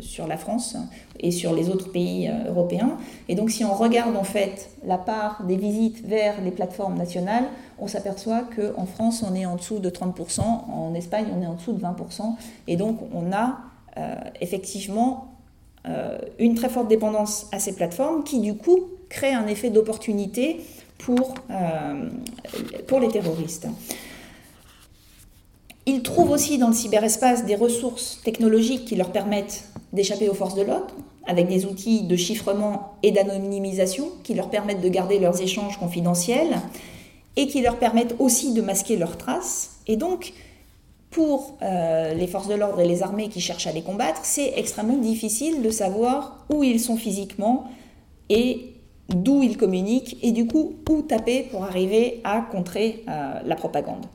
sur 0.00 0.26
la 0.26 0.36
France 0.36 0.76
et 1.20 1.30
sur 1.30 1.54
les 1.54 1.68
autres 1.68 1.90
pays 1.90 2.28
euh, 2.28 2.50
européens. 2.50 2.98
Et 3.28 3.34
donc 3.34 3.50
si 3.50 3.64
on 3.64 3.74
regarde 3.74 4.16
en 4.16 4.24
fait 4.24 4.70
la 4.84 4.98
part 4.98 5.42
des 5.44 5.56
visites 5.56 6.06
vers 6.06 6.40
les 6.42 6.50
plateformes 6.50 6.96
nationales, 6.96 7.44
on 7.78 7.86
s'aperçoit 7.86 8.42
qu'en 8.42 8.86
France 8.86 9.24
on 9.28 9.34
est 9.34 9.46
en 9.46 9.56
dessous 9.56 9.78
de 9.78 9.90
30%, 9.90 10.40
en 10.40 10.94
Espagne 10.94 11.26
on 11.36 11.42
est 11.42 11.46
en 11.46 11.54
dessous 11.54 11.72
de 11.72 11.80
20%, 11.80 12.34
et 12.68 12.76
donc 12.76 12.98
on 13.14 13.32
a 13.32 13.58
euh, 13.96 14.14
effectivement 14.40 15.32
euh, 15.88 16.18
une 16.38 16.54
très 16.54 16.68
forte 16.68 16.88
dépendance 16.88 17.46
à 17.52 17.58
ces 17.58 17.74
plateformes 17.74 18.24
qui 18.24 18.40
du 18.40 18.56
coup 18.56 18.80
crée 19.08 19.32
un 19.32 19.46
effet 19.46 19.70
d'opportunité 19.70 20.60
pour, 20.98 21.34
pour 22.88 23.00
les 23.00 23.08
terroristes. 23.08 23.68
Ils 25.88 26.02
trouvent 26.02 26.30
aussi 26.32 26.58
dans 26.58 26.68
le 26.68 26.74
cyberespace 26.74 27.44
des 27.44 27.54
ressources 27.54 28.20
technologiques 28.24 28.84
qui 28.86 28.96
leur 28.96 29.12
permettent 29.12 29.68
d'échapper 29.92 30.28
aux 30.28 30.34
forces 30.34 30.56
de 30.56 30.62
l'ordre, 30.62 30.94
avec 31.26 31.46
des 31.46 31.64
outils 31.64 32.02
de 32.02 32.16
chiffrement 32.16 32.94
et 33.04 33.12
d'anonymisation 33.12 34.08
qui 34.24 34.34
leur 34.34 34.50
permettent 34.50 34.80
de 34.80 34.88
garder 34.88 35.20
leurs 35.20 35.40
échanges 35.40 35.78
confidentiels 35.78 36.60
et 37.36 37.46
qui 37.46 37.62
leur 37.62 37.78
permettent 37.78 38.16
aussi 38.18 38.52
de 38.52 38.62
masquer 38.62 38.96
leurs 38.96 39.16
traces. 39.16 39.76
Et 39.86 39.96
donc, 39.96 40.32
pour 41.10 41.56
euh, 41.62 42.14
les 42.14 42.26
forces 42.26 42.48
de 42.48 42.54
l'ordre 42.54 42.80
et 42.80 42.88
les 42.88 43.04
armées 43.04 43.28
qui 43.28 43.40
cherchent 43.40 43.68
à 43.68 43.72
les 43.72 43.82
combattre, 43.82 44.20
c'est 44.24 44.54
extrêmement 44.56 44.96
difficile 44.96 45.62
de 45.62 45.70
savoir 45.70 46.46
où 46.52 46.64
ils 46.64 46.80
sont 46.80 46.96
physiquement 46.96 47.70
et 48.28 48.72
d'où 49.08 49.42
ils 49.44 49.56
communiquent 49.56 50.18
et 50.22 50.32
du 50.32 50.48
coup 50.48 50.74
où 50.90 51.02
taper 51.02 51.44
pour 51.44 51.64
arriver 51.64 52.20
à 52.24 52.40
contrer 52.40 53.04
euh, 53.08 53.40
la 53.44 53.54
propagande. 53.54 54.06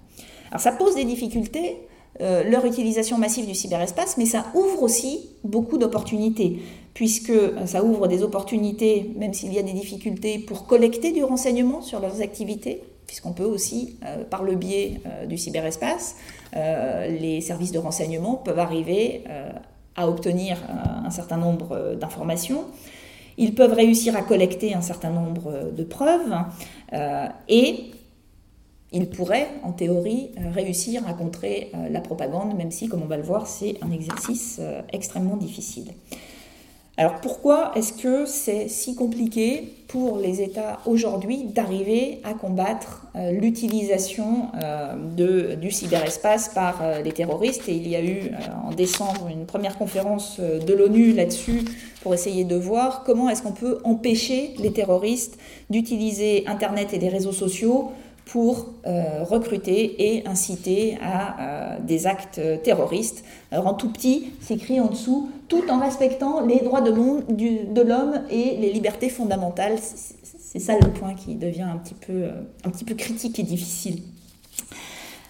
Alors 0.51 0.61
ça 0.61 0.73
pose 0.73 0.95
des 0.95 1.05
difficultés, 1.05 1.77
euh, 2.19 2.43
leur 2.43 2.65
utilisation 2.65 3.17
massive 3.17 3.47
du 3.47 3.55
cyberespace, 3.55 4.17
mais 4.17 4.25
ça 4.25 4.45
ouvre 4.53 4.83
aussi 4.83 5.29
beaucoup 5.45 5.77
d'opportunités, 5.77 6.61
puisque 6.93 7.29
euh, 7.29 7.65
ça 7.65 7.83
ouvre 7.85 8.07
des 8.07 8.21
opportunités, 8.21 9.11
même 9.15 9.33
s'il 9.33 9.53
y 9.53 9.59
a 9.59 9.63
des 9.63 9.71
difficultés, 9.71 10.37
pour 10.37 10.67
collecter 10.67 11.13
du 11.13 11.23
renseignement 11.23 11.81
sur 11.81 12.01
leurs 12.01 12.21
activités, 12.21 12.83
puisqu'on 13.07 13.31
peut 13.31 13.45
aussi, 13.45 13.95
euh, 14.05 14.25
par 14.25 14.43
le 14.43 14.55
biais 14.55 15.01
du 15.27 15.37
cyberespace, 15.37 16.17
les 16.53 17.39
services 17.39 17.71
de 17.71 17.79
renseignement 17.79 18.35
peuvent 18.35 18.59
arriver 18.59 19.23
à 19.95 20.09
obtenir 20.09 20.57
un 21.05 21.09
certain 21.09 21.37
nombre 21.37 21.95
d'informations. 21.95 22.65
Ils 23.37 23.55
peuvent 23.55 23.73
réussir 23.73 24.17
à 24.17 24.21
collecter 24.21 24.73
un 24.73 24.81
certain 24.81 25.11
nombre 25.11 25.71
de 25.71 25.83
preuves 25.83 26.35
et 27.47 27.91
il 28.91 29.09
pourrait, 29.09 29.47
en 29.63 29.71
théorie, 29.71 30.31
euh, 30.37 30.51
réussir 30.53 31.07
à 31.07 31.13
contrer 31.13 31.71
euh, 31.73 31.89
la 31.89 32.01
propagande, 32.01 32.55
même 32.57 32.71
si, 32.71 32.87
comme 32.87 33.01
on 33.01 33.07
va 33.07 33.17
le 33.17 33.23
voir, 33.23 33.47
c'est 33.47 33.75
un 33.81 33.91
exercice 33.91 34.57
euh, 34.59 34.81
extrêmement 34.91 35.37
difficile. 35.37 35.91
Alors 36.97 37.21
pourquoi 37.21 37.71
est-ce 37.75 37.93
que 37.93 38.25
c'est 38.25 38.67
si 38.67 38.95
compliqué 38.95 39.73
pour 39.87 40.17
les 40.17 40.41
États 40.41 40.81
aujourd'hui 40.85 41.45
d'arriver 41.45 42.19
à 42.23 42.33
combattre 42.33 43.07
l'utilisation 43.31 44.49
du 45.15 45.71
cyberespace 45.71 46.49
par 46.49 47.01
les 47.01 47.11
terroristes? 47.13 47.69
Et 47.69 47.75
il 47.75 47.87
y 47.87 47.95
a 47.95 48.03
eu 48.03 48.31
en 48.67 48.71
décembre 48.71 49.29
une 49.31 49.45
première 49.45 49.77
conférence 49.77 50.39
de 50.39 50.73
l'ONU 50.73 51.13
là-dessus 51.13 51.61
pour 52.03 52.13
essayer 52.13 52.43
de 52.43 52.57
voir 52.57 53.03
comment 53.03 53.29
est-ce 53.29 53.41
qu'on 53.41 53.53
peut 53.53 53.79
empêcher 53.83 54.53
les 54.59 54.73
terroristes 54.73 55.39
d'utiliser 55.69 56.43
Internet 56.45 56.93
et 56.93 56.99
les 56.99 57.09
réseaux 57.09 57.31
sociaux 57.31 57.93
pour 58.25 58.67
euh, 58.85 59.23
recruter 59.23 60.15
et 60.15 60.27
inciter 60.27 60.97
à 61.01 61.75
euh, 61.75 61.79
des 61.81 62.07
actes 62.07 62.39
terroristes. 62.63 63.25
Alors 63.51 63.67
en 63.67 63.73
tout 63.73 63.91
petit, 63.91 64.31
c'est 64.39 64.53
écrit 64.53 64.79
en 64.79 64.87
dessous, 64.87 65.29
tout 65.47 65.69
en 65.69 65.79
respectant 65.79 66.45
les 66.45 66.59
droits 66.59 66.81
de 66.81 66.91
l'homme 66.91 68.21
et 68.29 68.57
les 68.57 68.71
libertés 68.71 69.09
fondamentales. 69.09 69.79
C'est 69.79 70.59
ça 70.59 70.73
le 70.79 70.89
point 70.89 71.13
qui 71.13 71.35
devient 71.35 71.63
un 71.63 71.77
petit 71.77 71.93
peu, 71.93 72.13
euh, 72.13 72.31
un 72.63 72.69
petit 72.69 72.85
peu 72.85 72.95
critique 72.95 73.37
et 73.39 73.43
difficile. 73.43 74.01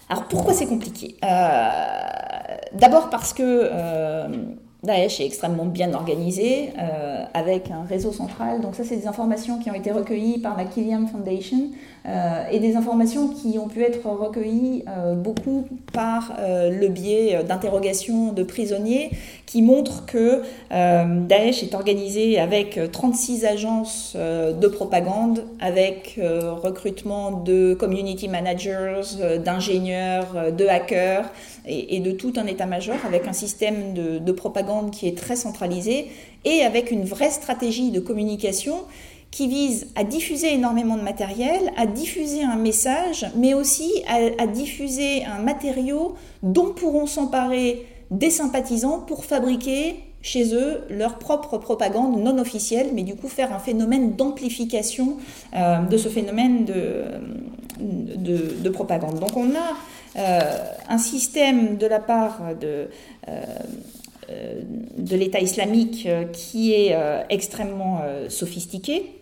Alors 0.08 0.24
pourquoi 0.24 0.52
c'est 0.52 0.66
compliqué? 0.66 1.16
D'abord 1.22 3.08
parce 3.10 3.32
que 3.32 3.70
Daesh 4.82 5.20
est 5.20 5.26
extrêmement 5.26 5.64
bien 5.64 5.94
organisé, 5.94 6.70
avec 7.32 7.70
un 7.70 7.84
réseau 7.84 8.12
central. 8.12 8.60
Donc 8.60 8.74
ça, 8.74 8.84
c'est 8.84 8.96
des 8.96 9.06
informations 9.06 9.58
qui 9.58 9.70
ont 9.70 9.74
été 9.74 9.90
recueillies 9.90 10.38
par 10.38 10.54
la 10.58 10.66
Killian 10.66 11.06
Foundation 11.06 11.70
euh, 12.06 12.44
et 12.50 12.58
des 12.58 12.76
informations 12.76 13.28
qui 13.28 13.58
ont 13.58 13.68
pu 13.68 13.82
être 13.82 14.06
recueillies 14.06 14.84
euh, 14.88 15.14
beaucoup 15.14 15.66
par 15.92 16.32
le 16.40 16.88
biais 16.88 17.44
d'interrogations 17.44 18.32
de 18.32 18.42
prisonniers 18.42 19.10
qui 19.46 19.62
montrent 19.62 20.06
que 20.06 20.42
Daesh 20.70 21.62
est 21.62 21.74
organisé 21.74 22.38
avec 22.38 22.80
36 22.90 23.44
agences 23.44 24.16
de 24.16 24.66
propagande, 24.68 25.44
avec 25.60 26.18
recrutement 26.62 27.30
de 27.30 27.74
community 27.74 28.28
managers, 28.28 29.02
d'ingénieurs, 29.44 30.52
de 30.56 30.66
hackers 30.66 31.30
et, 31.66 32.00
de 32.00 32.12
tout 32.12 32.32
un 32.36 32.46
état-major 32.46 32.96
avec 33.06 33.28
un 33.28 33.34
système 33.34 33.92
de 33.94 34.32
propagande 34.32 34.90
qui 34.90 35.06
est 35.06 35.16
très 35.16 35.36
centralisée 35.36 36.08
et 36.44 36.62
avec 36.62 36.90
une 36.90 37.04
vraie 37.04 37.30
stratégie 37.30 37.90
de 37.90 38.00
communication 38.00 38.76
qui 39.32 39.48
vise 39.48 39.88
à 39.96 40.04
diffuser 40.04 40.52
énormément 40.52 40.96
de 40.96 41.02
matériel, 41.02 41.72
à 41.76 41.86
diffuser 41.86 42.44
un 42.44 42.56
message, 42.56 43.26
mais 43.34 43.54
aussi 43.54 43.90
à, 44.06 44.46
diffuser 44.46 45.24
un 45.24 45.42
matériau 45.42 46.14
dont 46.42 46.72
pourront 46.72 47.06
s'emparer 47.06 47.86
des 48.10 48.30
sympathisants 48.30 49.00
pour 49.00 49.24
fabriquer 49.24 49.96
chez 50.20 50.54
eux 50.54 50.82
leur 50.90 51.18
propre 51.18 51.56
propagande 51.56 52.22
non 52.22 52.38
officielle, 52.38 52.88
mais 52.92 53.02
du 53.02 53.16
coup 53.16 53.28
faire 53.28 53.54
un 53.54 53.58
phénomène 53.58 54.12
d'amplification 54.16 55.16
euh, 55.56 55.78
de 55.78 55.96
ce 55.96 56.10
phénomène 56.10 56.66
de, 56.66 57.04
de, 57.80 58.68
propagande. 58.68 59.18
Donc 59.18 59.34
on 59.34 59.48
a 59.54 60.18
euh, 60.18 60.40
un 60.90 60.98
système 60.98 61.78
de 61.78 61.86
la 61.86 62.00
part 62.00 62.54
de, 62.60 62.88
euh, 63.28 64.60
de 64.98 65.16
l'État 65.16 65.40
islamique 65.40 66.06
qui 66.34 66.74
est 66.74 66.94
extrêmement 67.30 68.02
sophistiqué. 68.28 69.21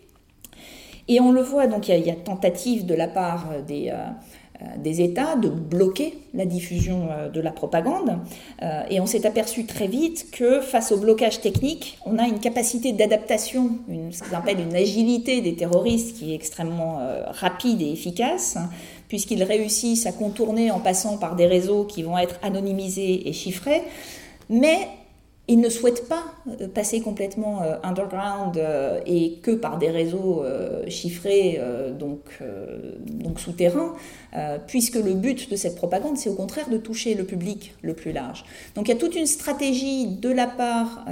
Et 1.10 1.20
on 1.20 1.32
le 1.32 1.42
voit, 1.42 1.66
donc 1.66 1.88
il 1.88 2.06
y, 2.06 2.10
a, 2.10 2.14
tentative 2.14 2.86
de 2.86 2.94
la 2.94 3.08
part 3.08 3.48
des, 3.66 3.92
des 4.78 5.00
États 5.00 5.34
de 5.34 5.48
bloquer 5.48 6.18
la 6.34 6.46
diffusion 6.46 7.08
de 7.34 7.40
la 7.40 7.50
propagande. 7.50 8.20
Et 8.88 9.00
on 9.00 9.06
s'est 9.06 9.26
aperçu 9.26 9.66
très 9.66 9.88
vite 9.88 10.28
que 10.30 10.60
face 10.60 10.92
au 10.92 10.98
blocage 10.98 11.40
technique, 11.40 11.98
on 12.06 12.16
a 12.16 12.28
une 12.28 12.38
capacité 12.38 12.92
d'adaptation, 12.92 13.72
ce 14.12 14.22
qu'on 14.22 14.36
appelle 14.36 14.60
une 14.60 14.76
agilité 14.76 15.40
des 15.40 15.56
terroristes 15.56 16.16
qui 16.16 16.30
est 16.30 16.36
extrêmement 16.36 17.00
rapide 17.32 17.82
et 17.82 17.90
efficace, 17.90 18.56
puisqu'ils 19.08 19.42
réussissent 19.42 20.06
à 20.06 20.12
contourner 20.12 20.70
en 20.70 20.78
passant 20.78 21.18
par 21.18 21.34
des 21.34 21.46
réseaux 21.46 21.82
qui 21.82 22.04
vont 22.04 22.16
être 22.16 22.38
anonymisés 22.44 23.28
et 23.28 23.32
chiffrés. 23.32 23.82
Mais 24.48 24.86
ils 25.50 25.58
ne 25.58 25.68
souhaitent 25.68 26.08
pas 26.08 26.22
euh, 26.48 26.68
passer 26.68 27.00
complètement 27.00 27.62
euh, 27.62 27.74
underground 27.82 28.56
euh, 28.56 29.00
et 29.04 29.40
que 29.42 29.50
par 29.50 29.78
des 29.78 29.90
réseaux 29.90 30.44
chiffrés, 30.86 31.60
donc, 31.98 32.20
donc 33.06 33.40
souterrains, 33.40 33.94
puisque 34.66 34.96
le 34.96 35.14
but 35.14 35.50
de 35.50 35.56
cette 35.56 35.76
propagande, 35.76 36.16
c'est 36.16 36.30
au 36.30 36.34
contraire 36.34 36.68
de 36.68 36.76
toucher 36.76 37.14
le 37.14 37.24
public 37.24 37.74
le 37.82 37.94
plus 37.94 38.12
large. 38.12 38.44
Donc 38.74 38.88
il 38.88 38.92
y 38.92 38.94
a 38.94 38.98
toute 38.98 39.16
une 39.16 39.26
stratégie 39.26 40.06
de 40.06 40.30
la 40.30 40.46
part 40.46 41.04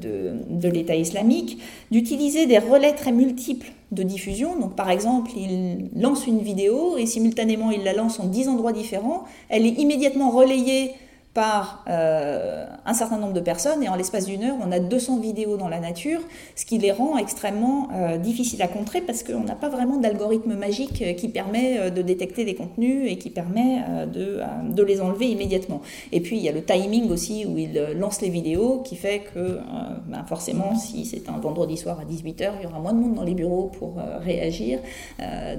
de, 0.00 0.32
de 0.48 0.68
l'État 0.68 0.94
islamique 0.94 1.60
d'utiliser 1.90 2.46
des 2.46 2.58
relais 2.58 2.94
très 2.94 3.12
multiples 3.12 3.72
de 3.92 4.02
diffusion. 4.02 4.58
Donc 4.58 4.76
par 4.76 4.90
exemple, 4.90 5.32
il 5.36 5.90
lance 6.00 6.26
une 6.26 6.40
vidéo 6.40 6.96
et 6.96 7.06
simultanément 7.06 7.70
il 7.70 7.84
la 7.84 7.92
lance 7.92 8.20
en 8.20 8.26
10 8.26 8.48
endroits 8.48 8.72
différents. 8.72 9.24
Elle 9.48 9.66
est 9.66 9.78
immédiatement 9.78 10.30
relayée 10.30 10.92
par 11.34 11.84
euh, 11.88 12.66
un 12.84 12.94
certain 12.94 13.16
nombre 13.16 13.34
de 13.34 13.40
personnes 13.40 13.84
et 13.84 13.88
en 13.88 13.94
l'espace 13.94 14.26
d'une 14.26 14.42
heure, 14.42 14.56
on 14.66 14.72
a 14.72 14.80
200 14.80 15.20
vidéos 15.20 15.56
dans 15.56 15.68
la 15.68 15.78
nature, 15.78 16.20
ce 16.56 16.64
qui 16.64 16.78
les 16.78 16.90
rend 16.90 17.18
extrêmement 17.18 17.88
euh, 17.94 18.18
difficiles 18.18 18.60
à 18.62 18.66
contrer 18.66 19.00
parce 19.00 19.22
qu'on 19.22 19.44
n'a 19.44 19.54
pas 19.54 19.68
vraiment 19.68 19.98
d'algorithme 19.98 20.54
magique 20.54 21.02
euh, 21.02 21.12
qui 21.12 21.28
permet 21.28 21.90
de 21.92 22.02
détecter 22.02 22.44
les 22.44 22.56
contenus 22.56 23.10
et 23.10 23.16
qui 23.16 23.30
permet 23.30 23.78
de, 24.12 24.40
de, 24.72 24.82
les 24.82 25.00
enlever 25.00 25.26
immédiatement. 25.26 25.82
Et 26.10 26.20
puis 26.20 26.36
il 26.36 26.42
y 26.42 26.48
a 26.48 26.52
le 26.52 26.64
timing 26.64 27.10
aussi 27.10 27.46
où 27.46 27.56
il 27.58 27.74
lance 27.96 28.20
les 28.22 28.28
vidéos 28.28 28.80
qui 28.80 28.96
fait 28.96 29.20
que 29.32 29.60
ben 30.06 30.24
forcément 30.26 30.74
si 30.76 31.04
c'est 31.04 31.28
un 31.28 31.38
vendredi 31.38 31.76
soir 31.76 32.00
à 32.00 32.04
18h, 32.04 32.52
il 32.58 32.64
y 32.64 32.66
aura 32.66 32.80
moins 32.80 32.92
de 32.92 32.98
monde 32.98 33.14
dans 33.14 33.24
les 33.24 33.34
bureaux 33.34 33.70
pour 33.78 33.96
réagir 34.20 34.80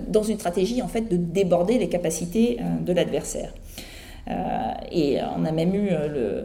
dans 0.08 0.24
une 0.24 0.38
stratégie 0.38 0.82
en 0.82 0.88
fait 0.88 1.02
de 1.02 1.18
déborder 1.18 1.78
les 1.78 1.90
capacités 1.90 2.58
de 2.82 2.94
l'adversaire. 2.94 3.54
Euh, 4.30 4.34
et 4.92 5.18
on 5.38 5.46
a 5.46 5.52
même 5.52 5.74
eu 5.74 5.90
euh, 5.92 6.08
le 6.08 6.44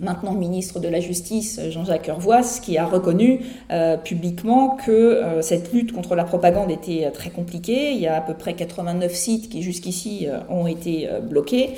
maintenant 0.00 0.32
ministre 0.32 0.80
de 0.80 0.88
la 0.88 0.98
Justice, 0.98 1.60
Jean-Jacques 1.70 2.08
Urvoas, 2.08 2.58
qui 2.60 2.78
a 2.78 2.84
reconnu 2.84 3.40
euh, 3.70 3.96
publiquement 3.96 4.70
que 4.70 5.22
cette 5.40 5.72
lutte 5.72 5.92
contre 5.92 6.16
la 6.16 6.24
propagande 6.24 6.72
était 6.72 7.08
très 7.12 7.30
compliquée. 7.30 7.92
Il 7.92 8.00
y 8.00 8.08
a 8.08 8.16
à 8.16 8.20
peu 8.20 8.34
près 8.34 8.54
89 8.54 9.14
sites 9.14 9.48
qui 9.48 9.62
jusqu'ici 9.62 10.26
ont 10.50 10.66
été 10.66 11.08
bloqués, 11.22 11.74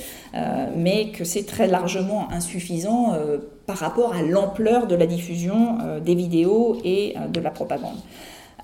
mais 0.74 1.10
que 1.10 1.24
c'est 1.24 1.44
très 1.44 1.66
largement 1.66 2.32
insuffisant 2.32 3.12
par 3.66 3.76
rapport 3.76 4.14
à 4.14 4.22
l'ampleur 4.22 4.86
de 4.86 4.94
la 4.94 5.04
diffusion 5.04 5.76
des 6.02 6.14
vidéos 6.14 6.78
et 6.84 7.16
de 7.30 7.40
la 7.40 7.50
propagande 7.50 7.98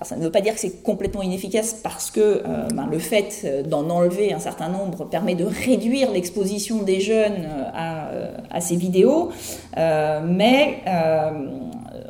ça 0.03 0.15
ne 0.15 0.23
veut 0.23 0.31
pas 0.31 0.41
dire 0.41 0.53
que 0.53 0.59
c'est 0.59 0.83
complètement 0.83 1.21
inefficace 1.21 1.73
parce 1.83 2.11
que 2.11 2.19
euh, 2.19 2.67
ben, 2.73 2.87
le 2.89 2.99
fait 2.99 3.41
euh, 3.43 3.63
d'en 3.63 3.89
enlever 3.89 4.33
un 4.33 4.39
certain 4.39 4.69
nombre 4.69 5.05
permet 5.05 5.35
de 5.35 5.45
réduire 5.45 6.11
l'exposition 6.11 6.83
des 6.83 6.99
jeunes 6.99 7.47
euh, 7.75 8.31
à, 8.49 8.61
ces 8.61 8.75
vidéos, 8.75 9.31
mais 9.75 10.81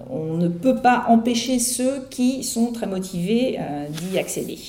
on 0.09 0.35
ne 0.35 0.47
peut 0.47 0.75
pas 0.75 1.05
empêcher 1.07 1.57
ceux 1.59 2.05
qui 2.09 2.43
sont 2.43 2.71
très 2.73 2.85
motivés 2.85 3.59
d'y 3.89 4.19
accéder. 4.19 4.59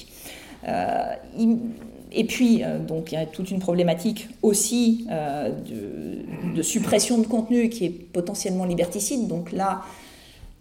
et 2.12 2.24
puis, 2.24 2.62
donc, 2.86 3.12
il 3.12 3.16
y 3.16 3.18
a 3.18 3.26
toute 3.26 3.50
une 3.50 3.58
problématique 3.58 4.28
aussi 4.40 5.06
de, 5.08 6.54
de, 6.54 6.62
suppression 6.62 7.18
de 7.18 7.26
contenu 7.26 7.68
qui 7.68 7.86
est 7.86 7.90
potentiellement 7.90 8.64
liberticide. 8.64 9.26
Donc 9.26 9.52
là, 9.52 9.82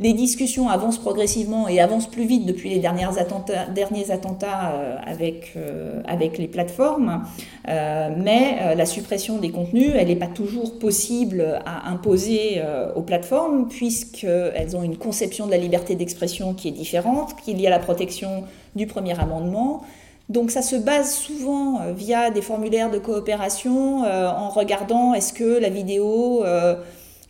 les 0.03 0.11
discussions 0.11 0.67
avancent 0.67 0.97
progressivement 0.97 1.69
et 1.69 1.79
avancent 1.79 2.07
plus 2.11 2.25
vite 2.25 2.45
depuis 2.45 2.69
les 2.69 2.79
derniers 2.79 3.17
attentats, 3.17 3.67
derniers 3.67 4.11
attentats 4.11 4.73
euh, 4.73 4.97
avec, 5.05 5.53
euh, 5.55 6.01
avec 6.05 6.37
les 6.37 6.49
plateformes, 6.49 7.23
euh, 7.69 8.09
mais 8.17 8.75
la 8.75 8.85
suppression 8.85 9.37
des 9.37 9.49
contenus, 9.49 9.91
elle 9.95 10.09
n'est 10.09 10.17
pas 10.17 10.27
toujours 10.27 10.77
possible 10.77 11.61
à 11.65 11.89
imposer 11.89 12.61
aux 12.95 13.01
plateformes 13.01 13.69
puisqu'elles 13.69 14.75
ont 14.75 14.83
une 14.83 14.97
conception 14.97 15.45
de 15.45 15.51
la 15.51 15.57
liberté 15.57 15.95
d'expression 15.95 16.53
qui 16.53 16.67
est 16.67 16.71
différente, 16.71 17.35
qu'il 17.41 17.61
y 17.61 17.67
a 17.67 17.69
la 17.69 17.79
protection 17.79 18.43
du 18.75 18.87
premier 18.87 19.17
amendement. 19.17 19.83
Donc 20.27 20.51
ça 20.51 20.61
se 20.61 20.75
base 20.75 21.13
souvent 21.13 21.79
via 21.95 22.29
des 22.29 22.41
formulaires 22.41 22.91
de 22.91 22.97
coopération 22.97 24.03
en 24.03 24.49
regardant 24.49 25.13
est-ce 25.13 25.31
que 25.31 25.59
la 25.59 25.69
vidéo 25.69 26.43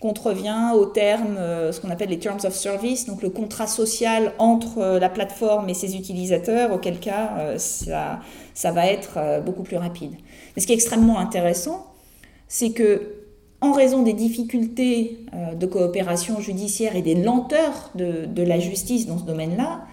contrevient 0.04 0.74
au 0.76 0.86
terme, 0.86 1.38
euh, 1.38 1.72
ce 1.72 1.80
qu'on 1.80 1.90
appelle 1.90 2.10
les 2.10 2.20
terms 2.20 2.44
of 2.44 2.54
service, 2.54 3.06
donc 3.06 3.22
le 3.22 3.30
contrat 3.30 3.68
social 3.68 4.34
entre 4.38 4.80
euh, 4.80 5.00
la 5.00 5.08
plateforme 5.08 5.70
et 5.70 5.74
ses 5.74 5.96
utilisateurs, 5.96 6.74
auquel 6.74 7.00
cas 7.00 7.38
euh, 7.38 7.58
ça, 7.58 8.72
va 8.72 8.86
être 8.88 9.42
beaucoup 9.46 9.64
plus 9.64 9.78
rapide. 9.78 10.12
Mais 10.56 10.62
ce 10.62 10.68
qui 10.68 10.74
est 10.74 10.76
extrêmement 10.76 11.20
intéressant, 11.20 11.94
c'est 12.50 12.72
que 12.72 13.14
en 13.62 13.72
raison 13.72 14.04
des 14.04 14.12
difficultés 14.12 15.26
de 15.56 15.66
coopération 15.66 16.42
judiciaire 16.42 16.98
et 16.98 17.02
des 17.02 17.16
lenteurs 17.16 17.92
de 17.96 18.44
la 18.44 18.60
justice 18.60 19.08
dans 19.08 19.18
ce 19.18 19.24
domaine-là, 19.24 19.86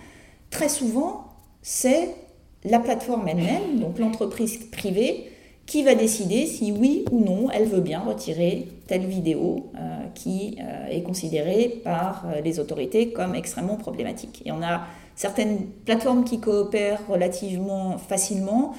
très 0.50 0.68
souvent, 0.68 1.28
c'est 1.62 2.16
la 2.64 2.80
plateforme 2.80 3.28
elle-même, 3.28 3.78
donc 3.78 4.00
l'entreprise 4.00 4.58
privée, 4.72 5.29
qui 5.70 5.84
va 5.84 5.94
décider 5.94 6.46
si 6.46 6.72
oui 6.72 7.04
ou 7.12 7.20
non 7.20 7.48
elle 7.48 7.66
veut 7.66 7.80
bien 7.80 8.00
retirer 8.00 8.66
telle 8.88 9.06
vidéo 9.06 9.70
euh, 9.76 9.78
qui 10.16 10.58
euh, 10.60 10.88
est 10.88 11.02
considérée 11.02 11.80
par 11.84 12.24
euh, 12.26 12.40
les 12.40 12.58
autorités 12.58 13.12
comme 13.12 13.36
extrêmement 13.36 13.76
problématique. 13.76 14.42
Et 14.44 14.50
on 14.50 14.64
a 14.64 14.80
certaines 15.14 15.66
plateformes 15.84 16.24
qui 16.24 16.40
coopèrent 16.40 17.06
relativement 17.08 17.98
facilement 17.98 18.74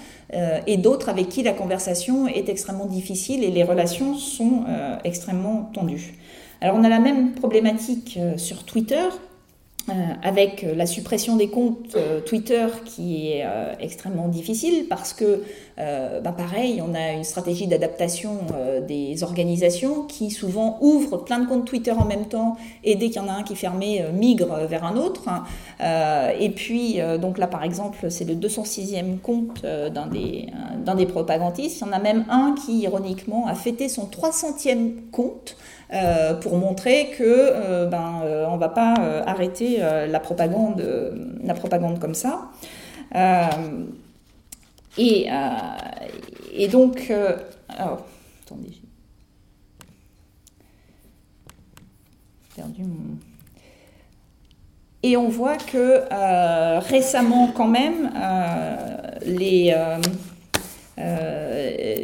et 0.65 0.77
d'autres 0.77 1.07
avec 1.07 1.29
qui 1.29 1.43
la 1.43 1.53
conversation 1.53 2.27
est 2.27 2.49
extrêmement 2.49 2.87
difficile 2.87 3.43
et 3.43 3.51
les 3.51 3.63
relations 3.63 4.15
sont 4.15 4.63
extrêmement 5.03 5.69
tendues. 5.71 6.15
Alors 6.59 6.77
on 6.77 6.83
a 6.83 6.89
la 6.89 6.99
même 6.99 7.33
problématique 7.33 8.17
sur 8.37 8.63
Twitter 8.63 9.03
euh, 9.89 9.93
avec 10.21 10.63
la 10.75 10.85
suppression 10.85 11.37
des 11.37 11.49
comptes 11.49 11.95
euh, 11.95 12.21
Twitter 12.21 12.67
qui 12.85 13.31
est 13.31 13.43
euh, 13.43 13.73
extrêmement 13.79 14.27
difficile 14.27 14.85
parce 14.87 15.11
que, 15.11 15.43
bah 16.23 16.31
pareil, 16.31 16.79
on 16.87 16.93
a 16.93 17.13
une 17.13 17.23
stratégie 17.23 17.65
d'adaptation 17.65 18.37
des 18.87 19.23
organisations 19.23 20.03
qui 20.03 20.29
souvent 20.29 20.77
ouvrent 20.79 21.17
plein 21.17 21.39
de 21.39 21.47
comptes 21.47 21.65
Twitter 21.65 21.89
en 21.91 22.05
même 22.05 22.25
temps 22.25 22.55
et 22.83 22.93
dès 22.93 23.07
qu'il 23.07 23.15
y 23.15 23.25
en 23.25 23.27
a 23.27 23.31
un 23.31 23.41
qui 23.41 23.53
est 23.53 23.55
fermé, 23.55 24.05
migre 24.13 24.67
vers 24.69 24.83
un 24.83 24.95
autre. 24.95 25.23
et 26.39 26.49
puis, 26.51 26.99
donc 27.19 27.39
là 27.39 27.47
par 27.47 27.63
exemple, 27.63 28.11
c'est 28.11 28.25
le 28.25 28.35
206e 28.35 29.17
compte 29.17 29.63
d'un 29.63 30.05
des, 30.05 30.49
des 30.95 31.05
propagandistes. 31.07 31.79
Il 31.79 31.87
y 31.87 31.89
en 31.89 31.93
a 31.93 31.99
même 31.99 32.25
un 32.29 32.53
qui, 32.63 32.81
ironiquement, 32.81 33.47
a 33.47 33.55
fêté 33.55 33.89
son 33.89 34.05
300e 34.05 35.09
compte. 35.11 35.57
Euh, 35.93 36.35
pour 36.35 36.55
montrer 36.57 37.09
que 37.17 37.23
euh, 37.25 37.85
ben, 37.85 38.21
euh, 38.23 38.45
on 38.47 38.55
va 38.55 38.69
pas 38.69 38.93
arrêter 39.25 39.79
la 39.79 40.19
propagande, 40.21 40.81
la 41.43 41.53
propagande 41.53 41.99
comme 41.99 42.15
ça. 42.15 42.49
Et, 44.97 45.27
et, 46.53 46.67
donc, 46.69 47.11
attendez, 47.67 48.71
j'ai 48.71 48.81
perdu 52.55 52.83
mon. 52.83 53.17
Et 55.03 55.17
on 55.17 55.27
voit 55.29 55.57
que 55.57 56.03
récemment, 56.87 57.47
quand 57.47 57.67
même, 57.67 58.11
les 59.25 59.73
euh, 59.75 59.97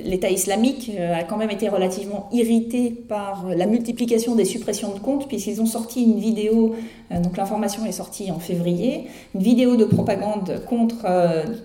l'État 0.03 0.29
islamique 0.29 0.91
euh, 0.97 1.13
a 1.13 1.23
quand 1.23 1.37
même 1.37 1.51
été 1.51 1.69
relativement 1.69 2.29
irrité 2.31 2.91
par 2.91 3.45
la 3.55 3.65
multiplication 3.65 4.35
des 4.35 4.45
suppressions 4.45 4.93
de 4.93 4.99
comptes, 4.99 5.27
puisqu'ils 5.27 5.61
ont 5.61 5.65
sorti 5.65 6.03
une 6.03 6.19
vidéo, 6.19 6.75
euh, 7.11 7.19
donc 7.19 7.37
l'information 7.37 7.85
est 7.85 7.91
sortie 7.91 8.31
en 8.31 8.39
février, 8.39 9.07
une 9.35 9.41
vidéo 9.41 9.75
de 9.75 9.85
propagande 9.85 10.61
contre 10.67 11.05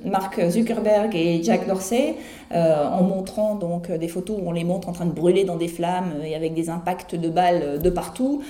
Mark 0.04 0.40
Zuckerberg 0.50 1.14
et 1.14 1.42
Jack 1.42 1.66
Dorsey, 1.66 2.14
en 2.54 3.02
montrant 3.02 3.54
donc 3.54 3.90
des 3.90 4.08
photos 4.08 4.38
où 4.40 4.48
on 4.48 4.52
les 4.52 4.64
montre 4.64 4.88
en 4.88 4.92
train 4.92 5.06
de 5.06 5.12
brûler 5.12 5.44
dans 5.44 5.56
des 5.56 5.68
flammes 5.68 6.12
et 6.24 6.34
avec 6.34 6.54
des 6.54 6.68
impacts 6.70 7.14
de 7.14 7.28
balles 7.28 7.80
de 7.80 7.90
partout, 7.90 8.42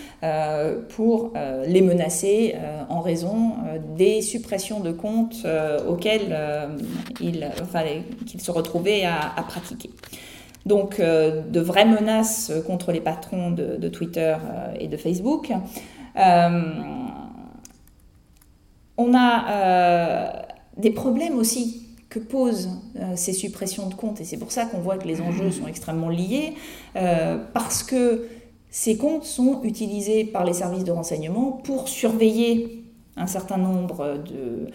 pour 0.88 1.32
les 1.66 1.80
menacer 1.80 2.56
en 2.88 3.00
raison 3.00 3.52
des 3.96 4.20
suppressions 4.22 4.80
de 4.80 4.90
comptes 4.92 5.46
auxquels 5.88 6.36
ils, 7.20 7.48
enfin, 7.62 7.82
qu'ils 8.26 8.40
se 8.40 8.50
retrouvent 8.50 8.82
à, 9.04 9.42
pratiquer. 9.42 9.90
Donc 10.66 11.00
euh, 11.00 11.42
de 11.42 11.60
vraies 11.60 11.84
menaces 11.84 12.52
contre 12.66 12.92
les 12.92 13.00
patrons 13.00 13.50
de, 13.50 13.88
Twitter 13.88 14.36
euh, 14.40 14.74
et 14.78 14.88
de 14.88 14.96
Facebook. 14.96 15.52
Euh, 16.16 16.60
on 18.96 19.14
a 19.14 20.44
des 20.76 20.90
problèmes 20.90 21.36
aussi 21.36 21.81
que 22.12 22.18
posent 22.18 22.68
ces 23.16 23.32
suppressions 23.32 23.88
de 23.88 23.94
comptes, 23.94 24.20
et 24.20 24.24
c'est 24.24 24.36
pour 24.36 24.52
ça 24.52 24.66
qu'on 24.66 24.80
voit 24.80 24.98
que 24.98 25.08
les 25.08 25.20
enjeux 25.20 25.50
sont 25.50 25.66
extrêmement 25.66 26.10
liés, 26.10 26.54
parce 26.94 27.82
que 27.82 28.26
ces 28.68 28.96
comptes 28.96 29.24
sont 29.24 29.62
utilisés 29.62 30.24
par 30.24 30.44
les 30.44 30.52
services 30.52 30.84
de 30.84 30.92
renseignement 30.92 31.52
pour 31.52 31.88
surveiller 31.88 32.84
un 33.16 33.26
certain 33.26 33.56
nombre 33.56 34.18
de, 34.18 34.68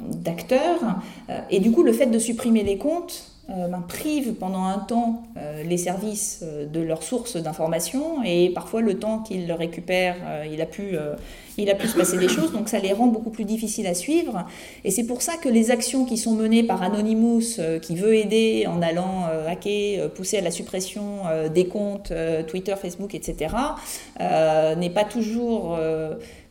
d'acteurs. 0.00 1.00
Euh, 1.30 1.40
et 1.50 1.60
du 1.60 1.70
coup, 1.70 1.82
le 1.82 1.92
fait 1.92 2.06
de 2.06 2.18
supprimer 2.18 2.62
les 2.62 2.78
comptes 2.78 3.32
ben, 3.48 3.82
prive 3.86 4.34
pendant 4.34 4.64
un 4.64 4.78
temps 4.78 5.22
les 5.64 5.78
services 5.78 6.44
de 6.72 6.80
leurs 6.80 7.02
sources 7.02 7.36
d'information 7.36 8.22
et 8.24 8.50
parfois 8.50 8.82
le 8.82 8.98
temps 8.98 9.20
qu'ils 9.20 9.48
le 9.48 9.54
récupèrent, 9.54 10.16
il 10.50 10.60
a 10.60 10.66
pu 10.66 10.96
il 11.58 11.68
a 11.70 11.74
pu 11.74 11.88
se 11.88 11.96
passer 11.96 12.16
des 12.16 12.28
choses, 12.28 12.52
donc 12.52 12.68
ça 12.68 12.78
les 12.78 12.92
rend 12.92 13.08
beaucoup 13.08 13.30
plus 13.30 13.44
difficiles 13.44 13.88
à 13.88 13.94
suivre. 13.94 14.46
Et 14.84 14.90
c'est 14.90 15.04
pour 15.04 15.22
ça 15.22 15.36
que 15.36 15.48
les 15.48 15.70
actions 15.70 16.04
qui 16.04 16.16
sont 16.16 16.34
menées 16.34 16.62
par 16.62 16.82
Anonymous, 16.82 17.58
euh, 17.58 17.80
qui 17.80 17.96
veut 17.96 18.14
aider 18.14 18.66
en 18.68 18.80
allant 18.80 19.24
euh, 19.28 19.48
hacker, 19.48 20.04
euh, 20.04 20.08
pousser 20.08 20.38
à 20.38 20.40
la 20.40 20.52
suppression 20.52 21.24
des 21.52 21.66
comptes 21.66 22.12
Twitter, 22.46 22.74
Facebook, 22.80 23.14
etc., 23.14 23.54
n'est 24.20 24.90
pas 24.90 25.04
toujours 25.04 25.76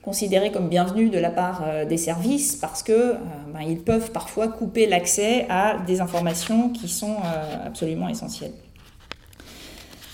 considéré 0.08 0.52
comme 0.54 0.70
bienvenue 0.70 1.10
de 1.10 1.20
la 1.20 1.30
part 1.30 1.66
des 1.86 1.98
services 1.98 2.56
parce 2.56 2.82
que 2.82 3.16
ben, 3.54 3.60
ils 3.68 3.80
peuvent 3.80 4.12
parfois 4.12 4.48
couper 4.48 4.88
l'accès 4.88 5.46
à 5.50 5.80
des 5.86 6.00
informations 6.00 6.70
qui 6.70 6.88
sont 6.88 7.18
absolument 7.66 8.08
essentielles. 8.08 8.54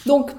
Donc 0.08 0.32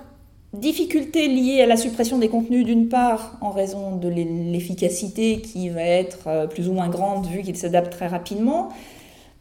Difficultés 0.55 1.27
liées 1.27 1.63
à 1.63 1.67
la 1.67 1.77
suppression 1.77 2.19
des 2.19 2.29
contenus 2.29 2.65
d'une 2.65 2.89
part 2.89 3.37
en 3.41 3.51
raison 3.51 3.97
de 3.97 4.09
l'efficacité 4.09 5.41
qui 5.41 5.69
va 5.69 5.83
être 5.83 6.29
euh, 6.29 6.47
plus 6.47 6.69
ou 6.69 6.73
moins 6.73 6.89
grande 6.89 7.27
vu 7.27 7.43
qu'ils 7.43 7.57
s'adaptent 7.57 7.93
très 7.93 8.07
rapidement. 8.07 8.69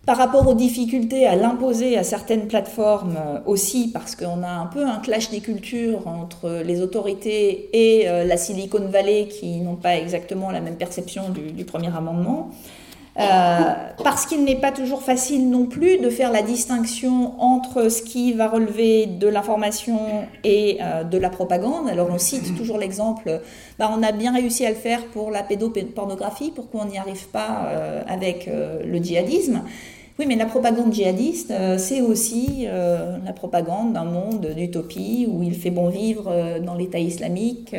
Par 0.06 0.18
rapport 0.18 0.46
aux 0.50 0.54
difficultés 0.54 1.28
à 1.28 1.38
l'imposer 1.38 1.98
à 1.98 2.04
certaines 2.04 2.50
plateformes 2.50 3.16
euh, 3.18 3.40
aussi 3.46 3.90
parce 3.90 4.18
qu'on 4.18 4.44
a 4.44 4.50
un 4.50 4.66
peu 4.66 4.86
un 4.86 5.00
clash 5.00 5.30
des 5.30 5.40
cultures 5.40 6.08
entre 6.08 6.62
les 6.66 6.82
autorités 6.82 7.70
et 7.72 8.10
euh, 8.10 8.26
la 8.26 8.36
Silicon 8.36 8.86
Valley 8.90 9.30
qui 9.30 9.62
n'ont 9.62 9.78
pas 9.78 9.96
exactement 9.96 10.52
la 10.52 10.60
même 10.60 10.76
perception 10.76 11.30
du 11.30 11.64
premier 11.64 11.96
amendement. 11.96 12.52
Euh, 13.20 13.74
parce 14.04 14.26
qu'il 14.26 14.44
n'est 14.44 14.60
pas 14.60 14.72
toujours 14.72 15.04
facile 15.04 15.48
non 15.48 15.68
plus 15.68 16.00
de 16.00 16.10
faire 16.10 16.32
la 16.32 16.42
distinction 16.42 17.40
entre 17.40 17.90
ce 17.90 18.02
qui 18.02 18.34
va 18.34 18.48
relever 18.48 19.06
de 19.06 19.28
l'information 19.28 20.00
et 20.44 20.80
euh, 20.82 21.04
de 21.04 21.18
la 21.20 21.30
propagande. 21.30 21.88
Alors 21.88 22.10
on 22.12 22.18
cite 22.18 22.56
toujours 22.58 22.80
l'exemple, 22.80 23.42
bah, 23.78 23.92
on 23.96 24.02
a 24.02 24.12
bien 24.12 24.34
réussi 24.34 24.66
à 24.66 24.70
le 24.70 24.76
faire 24.76 25.06
pour 25.08 25.30
la 25.30 25.44
pédopornographie, 25.44 26.52
pourquoi 26.56 26.82
on 26.82 26.86
n'y 26.86 26.98
arrive 26.98 27.28
pas 27.28 27.68
euh, 27.68 28.02
avec 28.08 28.50
le 28.50 28.98
djihadisme 28.98 29.62
oui, 30.20 30.26
mais 30.28 30.36
la 30.36 30.46
propagande 30.46 30.94
djihadiste, 30.94 31.52
c'est 31.80 32.02
aussi 32.02 32.68
la 32.68 33.34
propagande 33.34 33.94
d'un 33.94 34.04
monde 34.04 34.46
d'utopie 34.56 35.28
où 35.28 35.42
il 35.42 35.56
fait 35.56 35.72
bon 35.72 35.90
vivre 35.90 36.60
dans 36.64 36.76
l'État 36.76 37.00
islamique. 37.00 37.76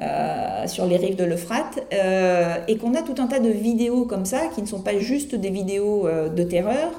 Euh, 0.00 0.66
sur 0.66 0.86
les 0.86 0.96
rives 0.96 1.14
de 1.14 1.22
l'Euphrate, 1.22 1.86
euh, 1.92 2.56
et 2.66 2.78
qu'on 2.78 2.94
a 2.94 3.02
tout 3.02 3.14
un 3.22 3.28
tas 3.28 3.38
de 3.38 3.48
vidéos 3.48 4.06
comme 4.06 4.24
ça, 4.24 4.40
qui 4.52 4.60
ne 4.60 4.66
sont 4.66 4.80
pas 4.80 4.98
juste 4.98 5.36
des 5.36 5.50
vidéos 5.50 6.08
euh, 6.08 6.28
de 6.28 6.42
terreur, 6.42 6.90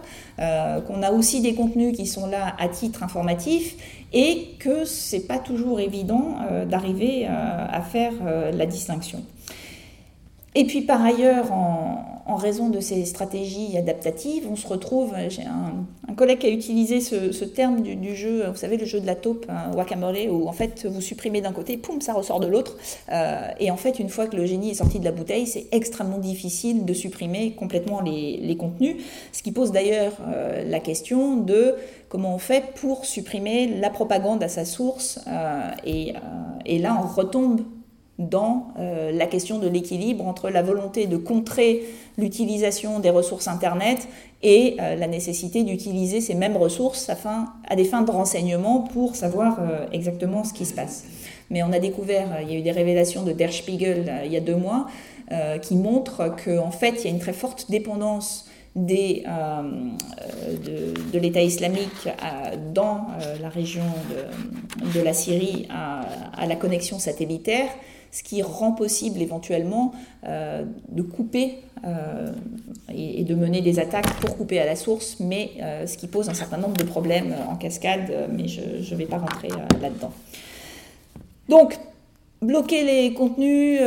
qu'on 0.88 1.02
a 1.02 1.12
aussi 1.12 1.42
des 1.42 1.56
contenus 1.56 1.96
qui 1.96 2.06
sont 2.06 2.28
là 2.28 2.56
à 2.58 2.68
titre 2.68 3.04
informatif, 3.04 3.76
et 4.14 4.48
que 4.60 4.86
c'est 4.86 5.28
pas 5.28 5.40
toujours 5.40 5.80
évident 5.80 6.36
d'arriver 6.70 7.26
à 7.26 7.82
faire 7.82 8.12
la 8.54 8.66
distinction. 8.66 9.24
Et 10.56 10.64
puis 10.66 10.82
par 10.82 11.04
ailleurs, 11.04 11.52
en, 11.52 12.02
raison 12.38 12.70
de 12.70 12.82
ces 12.82 13.06
stratégies 13.06 13.78
adaptatives, 13.78 14.46
on 14.52 14.58
se 14.58 14.68
retrouve, 14.68 15.14
j'ai 15.30 15.44
un, 15.44 16.14
collègue 16.16 16.40
qui 16.40 16.48
a 16.48 16.50
utilisé 16.50 17.00
ce, 17.00 17.46
terme 17.46 17.82
du, 17.82 18.16
jeu, 18.16 18.46
vous 18.50 18.58
savez, 18.58 18.78
le 18.78 18.86
jeu 18.86 19.00
de 19.00 19.06
la 19.06 19.16
taupe, 19.16 19.46
hein, 19.50 19.72
où 20.30 20.48
en 20.48 20.52
fait 20.52 20.86
vous 20.86 21.02
supprimez 21.02 21.40
d'un 21.42 21.54
côté, 21.54 21.78
poum, 21.78 22.02
ça 22.02 22.14
ressort 22.14 22.40
de 22.42 22.48
l'autre. 22.48 22.78
Euh, 23.12 23.48
et 23.60 23.72
en 23.72 23.78
fait, 23.78 24.00
une 24.00 24.10
fois 24.10 24.28
que 24.28 24.36
le 24.36 24.46
génie 24.46 24.72
est 24.72 24.76
sorti 24.76 25.00
de 25.00 25.06
la 25.06 25.12
bouteille, 25.12 25.48
c'est 25.48 25.68
extrêmement 25.72 26.18
difficile 26.18 26.84
de 26.84 26.94
supprimer 26.94 27.54
complètement 27.54 28.02
les, 28.02 28.58
contenus, 28.58 28.98
ce 29.32 29.42
qui 29.42 29.52
pose 29.52 29.72
d'ailleurs 29.72 30.14
euh, 30.28 30.64
la 30.70 30.80
question 30.80 31.38
de 31.38 31.76
comment 32.10 32.36
on 32.36 32.40
fait 32.40 32.74
pour 32.76 33.06
supprimer 33.06 33.68
la 33.80 33.90
propagande 33.90 34.44
à 34.44 34.50
sa 34.50 34.66
source. 34.66 35.20
Euh, 35.28 35.70
et, 35.86 36.14
et, 36.66 36.80
là, 36.80 37.02
on 37.02 37.08
retombe 37.08 37.62
dans 38.18 38.68
euh, 38.80 39.12
la 39.12 39.26
question 39.26 39.60
de 39.60 39.68
l'équilibre 39.68 40.26
entre 40.26 40.50
la 40.50 40.62
volonté 40.62 41.06
de 41.06 41.18
contrer 41.18 41.84
l'utilisation 42.18 43.00
des 43.00 43.10
ressources 43.10 43.48
Internet 43.48 44.08
et 44.42 44.78
euh, 44.80 44.96
la 44.96 45.08
nécessité 45.08 45.64
d'utiliser 45.64 46.22
ces 46.22 46.34
mêmes 46.34 46.56
ressources 46.56 47.10
afin, 47.10 47.48
à 47.68 47.76
des 47.76 47.84
fins 47.84 48.04
de 48.04 48.12
renseignement 48.12 48.80
pour 48.80 49.16
savoir 49.16 49.58
euh, 49.60 49.86
exactement 49.92 50.46
ce 50.46 50.54
qui 50.54 50.66
se 50.66 50.74
passe. 50.74 51.06
Mais 51.50 51.62
on 51.62 51.74
a 51.74 51.80
découvert, 51.80 52.42
il 52.42 52.52
y 52.52 52.56
a 52.56 52.60
eu 52.60 52.62
des 52.62 52.72
révélations 52.72 53.24
de 53.24 53.34
Der 53.34 53.52
Spiegel 53.52 54.12
il 54.26 54.32
y 54.32 54.38
a 54.38 54.42
deux 54.42 54.56
mois, 54.56 54.88
qui 55.62 55.76
montrent 55.76 56.36
qu'en 56.44 56.72
fait, 56.72 56.96
il 57.00 57.06
y 57.06 57.08
a 57.08 57.10
une 57.10 57.20
très 57.20 57.34
forte 57.34 57.70
dépendance 57.70 58.48
de, 58.76 59.24
l'État 61.14 61.42
islamique 61.42 62.10
dans 62.74 63.08
la 63.42 63.50
région 63.50 63.84
de, 64.10 65.00
de 65.00 65.04
la 65.04 65.14
Syrie 65.14 65.68
à, 65.70 66.02
à, 66.36 66.48
la 66.48 66.56
connexion 66.56 66.98
satellitaire 66.98 67.70
ce 68.16 68.24
qui 68.24 68.42
rend 68.42 68.72
possible 68.72 69.22
éventuellement 69.22 69.92
euh, 70.26 70.64
de 70.88 71.02
couper 71.02 71.56
euh, 71.86 72.32
et, 72.90 73.26
de 73.26 73.36
mener 73.36 73.60
des 73.60 73.78
attaques 73.78 74.10
pour 74.22 74.38
couper 74.38 74.58
à 74.58 74.66
la 74.66 74.78
source, 74.78 75.18
mais 75.20 75.52
euh, 75.62 75.86
ce 75.86 75.98
qui 75.98 76.08
pose 76.08 76.30
un 76.30 76.34
certain 76.34 76.56
nombre 76.56 76.78
de 76.78 76.86
problèmes 76.86 77.36
en 77.50 77.58
cascade, 77.58 78.30
mais 78.32 78.48
je 78.48 78.62
ne 78.62 78.98
vais 78.98 79.06
pas 79.06 79.18
rentrer 79.18 79.50
là-dedans. 79.82 80.14
Donc, 81.50 81.78
bloquer 82.42 82.86
les 82.86 83.14
contenus, 83.14 83.82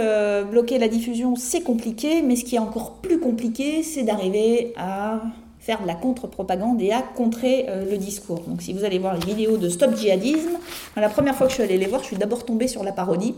bloquer 0.50 0.78
la 0.78 0.88
diffusion, 0.88 1.34
c'est 1.34 1.62
compliqué, 1.62 2.20
mais 2.20 2.36
ce 2.36 2.44
qui 2.44 2.56
est 2.56 2.60
encore 2.60 2.96
plus 2.96 3.20
compliqué, 3.20 3.82
c'est 3.82 4.02
d'arriver 4.02 4.74
à 4.76 5.22
faire 5.68 5.82
de 5.82 5.86
la 5.86 5.94
contre-propagande 5.94 6.80
et 6.80 6.92
à 6.92 7.02
contrer 7.02 7.66
euh, 7.68 7.84
le 7.90 7.98
discours. 7.98 8.40
Donc 8.48 8.62
si 8.62 8.72
vous 8.72 8.84
allez 8.84 8.98
voir 8.98 9.14
les 9.18 9.26
vidéos 9.26 9.58
de 9.58 9.68
Stop 9.68 9.94
Djihadisme, 9.94 10.56
la 10.96 11.10
première 11.10 11.34
fois 11.34 11.46
que 11.46 11.50
je 11.50 11.56
suis 11.56 11.62
allée 11.62 11.76
les 11.76 11.86
voir, 11.86 12.00
je 12.00 12.06
suis 12.06 12.16
d'abord 12.16 12.46
tombée 12.46 12.68
sur 12.68 12.82
la 12.82 12.92
parodie. 12.92 13.34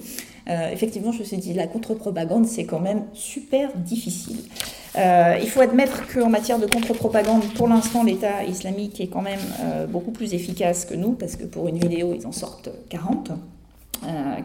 Euh, 0.49 0.70
effectivement, 0.70 1.11
je 1.11 1.18
me 1.18 1.24
suis 1.24 1.39
dit, 1.39 1.55
la 1.55 1.66
contre-propagande, 1.66 2.47
c'est 2.47 2.66
quand 2.66 2.78
même 2.78 3.03
super 3.14 3.72
difficile. 3.74 4.37
Euh, 4.97 5.39
il 5.43 5.49
faut 5.49 5.61
admettre 5.61 6.07
qu'en 6.07 6.28
matière 6.28 6.61
de 6.61 6.66
contre-propagande, 6.66 7.43
pour 7.57 7.66
l'instant, 7.66 8.05
l'État 8.05 8.45
islamique 8.45 9.01
est 9.01 9.09
quand 9.09 9.22
même 9.22 9.41
beaucoup 9.89 10.12
plus 10.12 10.33
efficace 10.33 10.85
que 10.85 10.95
nous, 10.95 11.12
parce 11.12 11.35
que 11.35 11.45
pour 11.45 11.66
une 11.66 11.78
vidéo, 11.78 12.14
ils 12.16 12.28
en 12.28 12.33
sortent 12.33 12.70
40. 12.91 13.33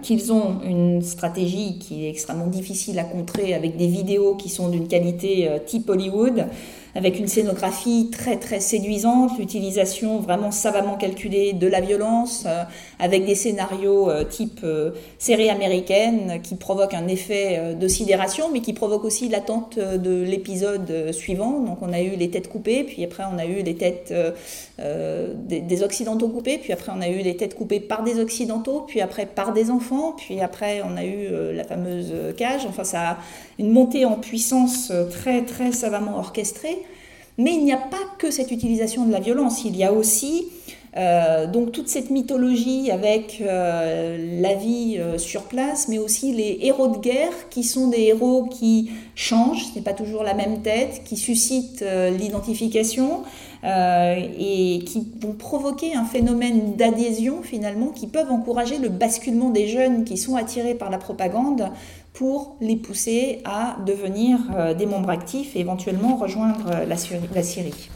qu'ils 0.02 0.34
ont 0.34 0.62
une 0.64 1.04
stratégie 1.04 1.78
qui 1.80 2.06
est 2.06 2.10
extrêmement 2.10 2.48
difficile 2.48 2.98
à 2.98 3.04
contrer 3.04 3.54
avec 3.54 3.78
des 3.78 3.88
vidéos 3.88 4.36
qui 4.36 4.50
sont 4.50 4.70
d'une 4.70 4.88
qualité 4.88 5.50
type 5.68 5.88
Hollywood, 5.90 6.48
avec 6.96 7.20
une 7.20 7.28
scénographie 7.28 8.10
très 8.10 8.38
très 8.38 8.62
séduisante, 8.62 9.38
l'utilisation 9.38 10.20
vraiment 10.20 10.52
savamment 10.52 10.96
calculée 10.96 11.52
de 11.52 11.68
la 11.68 11.82
violence, 11.82 12.46
euh, 12.48 12.64
avec 13.00 13.26
des 13.26 13.36
scénarios 13.36 14.10
euh, 14.10 14.24
type 14.24 14.62
euh, 14.64 14.92
série 15.20 15.50
américaine 15.50 16.40
qui 16.42 16.56
provoquent 16.56 16.94
un 16.94 17.10
effet 17.10 17.76
de 17.76 17.88
sidération, 17.90 18.50
mais 18.52 18.62
qui 18.62 18.72
provoquent 18.72 19.04
aussi 19.04 19.28
l'attente 19.28 19.78
de 19.78 20.22
l'épisode 20.24 21.12
suivant. 21.12 21.60
Donc 21.60 21.80
on 21.82 21.92
a 21.92 22.02
eu 22.02 22.12
les 22.12 22.30
têtes 22.30 22.48
coupées, 22.48 22.86
puis 22.86 23.04
après 23.04 23.24
on 23.32 23.38
a 23.38 23.46
eu 23.46 23.62
les 23.62 23.76
têtes 23.76 24.14
des, 24.78 25.62
des, 25.62 25.84
occidentaux 25.84 26.30
coupées, 26.30 26.58
puis 26.58 26.72
après 26.72 26.92
on 26.96 27.02
a 27.02 27.10
eu 27.10 27.18
les 27.18 27.36
têtes 27.36 27.56
coupées 27.56 27.80
par 27.80 28.04
des 28.04 28.20
occidentaux, 28.20 28.86
puis 28.88 29.02
après 29.02 29.26
par 29.26 29.52
des 29.52 29.70
enfants, 29.70 30.14
puis 30.18 30.40
après 30.40 30.82
on 30.84 30.96
a 30.96 31.04
eu 31.04 31.54
la 31.54 31.64
fameuse 31.64 32.14
cage. 32.38 32.66
Enfin 32.68 32.84
ça 32.84 33.10
a 33.10 33.18
une 33.60 33.72
montée 33.72 34.06
en 34.06 34.16
puissance 34.16 34.92
très 35.12 35.44
très 35.44 35.72
savamment 35.72 36.18
orchestrée. 36.18 36.85
Mais 37.38 37.54
il 37.54 37.66
n'y 37.66 37.74
a 37.74 37.78
pas 37.78 37.98
que 38.18 38.32
cette 38.32 38.52
utilisation 38.52 39.06
de 39.06 39.12
la 39.12 39.20
violence, 39.20 39.66
il 39.66 39.76
y 39.76 39.84
a 39.84 39.92
aussi 39.92 40.46
euh, 40.98 41.46
donc 41.46 41.74
toute 41.74 41.90
cette 41.90 42.10
mythologie 42.10 42.90
avec 42.90 43.42
euh, 43.42 44.40
la 44.42 44.54
vie 44.54 44.96
euh, 44.98 45.18
sur 45.18 45.44
place, 45.44 45.90
mais 45.90 45.98
aussi 45.98 46.32
les 46.32 46.60
héros 46.62 46.88
de 46.88 47.00
guerre 47.00 47.50
qui 47.50 47.64
sont 47.64 47.90
des 47.90 48.04
héros 48.04 48.46
qui 48.46 48.92
changent, 49.14 49.66
ce 49.66 49.76
n'est 49.76 49.84
pas 49.84 49.92
toujours 49.92 50.24
la 50.24 50.34
même 50.34 50.62
tête, 50.62 51.02
qui 51.04 51.18
suscitent 51.18 51.84
l'identification 52.18 53.24
et 53.64 54.84
qui 54.86 55.08
vont 55.20 55.34
provoquer 55.34 55.96
un 55.96 56.06
phénomène 56.06 56.76
d'adhésion 56.76 57.42
finalement 57.42 57.88
qui 57.88 58.06
peuvent 58.06 58.32
encourager 58.32 58.78
le 58.78 58.90
basculement 58.90 59.50
des 59.50 59.68
jeunes 59.68 60.04
qui 60.04 60.18
sont 60.18 60.36
attirés 60.36 60.76
par 60.76 60.92
la 60.92 61.00
propagande 61.00 61.72
pour 62.16 62.56
les 62.62 62.78
pousser 62.78 63.42
à 63.46 63.78
devenir 63.86 64.40
euh, 64.58 64.74
des 64.74 64.86
membres 64.86 65.10
actifs 65.10 65.56
et 65.56 65.60
éventuellement 65.60 66.16
rejoindre 66.16 66.72
euh, 66.72 66.86
la 66.86 67.44
Syrie. 67.44 67.90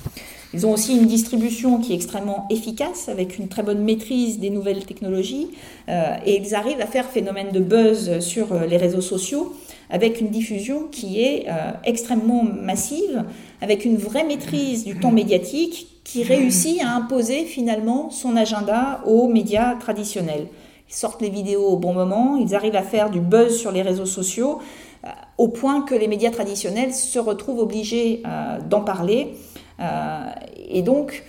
Ils 0.53 0.65
ont 0.65 0.73
aussi 0.73 0.97
une 0.97 1.05
distribution 1.05 1.77
qui 1.79 1.93
est 1.93 1.95
extrêmement 1.95 2.47
efficace, 2.49 3.07
avec 3.07 3.37
une 3.37 3.47
très 3.47 3.63
bonne 3.63 3.83
maîtrise 3.83 4.39
des 4.39 4.49
nouvelles 4.49 4.85
technologies, 4.85 5.51
euh, 5.87 6.15
et 6.25 6.37
ils 6.37 6.55
arrivent 6.55 6.81
à 6.81 6.87
faire 6.87 7.05
phénomène 7.05 7.51
de 7.51 7.59
buzz 7.59 8.19
sur 8.19 8.53
les 8.67 8.77
réseaux 8.77 9.01
sociaux, 9.01 9.55
avec 9.91 10.19
une 10.19 10.29
diffusion 10.29 10.87
qui 10.91 11.21
est 11.21 11.47
extrêmement 11.83 12.43
massive, 12.43 13.23
avec 13.61 13.85
une 13.85 13.97
vraie 13.97 14.23
maîtrise 14.23 14.85
du 14.85 14.99
temps 14.99 15.11
médiatique 15.11 15.87
qui 16.03 16.23
réussit 16.23 16.81
à 16.81 16.95
imposer 16.95 17.45
finalement 17.45 18.11
son 18.11 18.35
agenda 18.35 19.01
aux 19.05 19.27
médias 19.27 19.75
traditionnels. 19.75 20.47
Ils 20.89 20.95
sortent 20.95 21.21
les 21.21 21.29
vidéos 21.29 21.67
au 21.67 21.77
bon 21.77 21.93
moment, 21.93 22.35
ils 22.35 22.55
arrivent 22.55 22.75
à 22.75 22.81
faire 22.81 23.11
du 23.11 23.19
buzz 23.19 23.55
sur 23.55 23.71
les 23.71 23.83
réseaux 23.83 24.07
sociaux, 24.07 24.59
euh, 25.05 25.09
au 25.37 25.47
point 25.47 25.83
que 25.83 25.95
les 25.95 26.07
médias 26.07 26.31
traditionnels 26.31 26.93
se 26.93 27.19
retrouvent 27.19 27.59
obligés 27.59 28.23
euh, 28.25 28.59
d'en 28.67 28.81
parler. 28.81 29.35
Euh, 29.79 30.25
et 30.67 30.81
donc, 30.81 31.23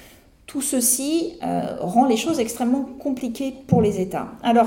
Tout 0.51 0.63
ceci 0.63 1.39
rend 1.81 2.07
les 2.07 2.17
choses 2.17 2.41
extrêmement 2.41 2.85
compliquées 2.99 3.55
pour 3.69 3.81
les 3.83 4.01
États. 4.01 4.27
Alors, 4.43 4.67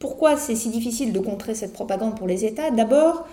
pourquoi 0.00 0.36
c'est 0.36 0.56
si 0.56 0.70
difficile 0.70 1.12
de 1.12 1.20
contrer 1.20 1.54
cette 1.54 1.72
propagande 1.72 2.16
pour 2.16 2.26
les 2.26 2.44
États? 2.44 2.72
D'abord, 2.72 3.28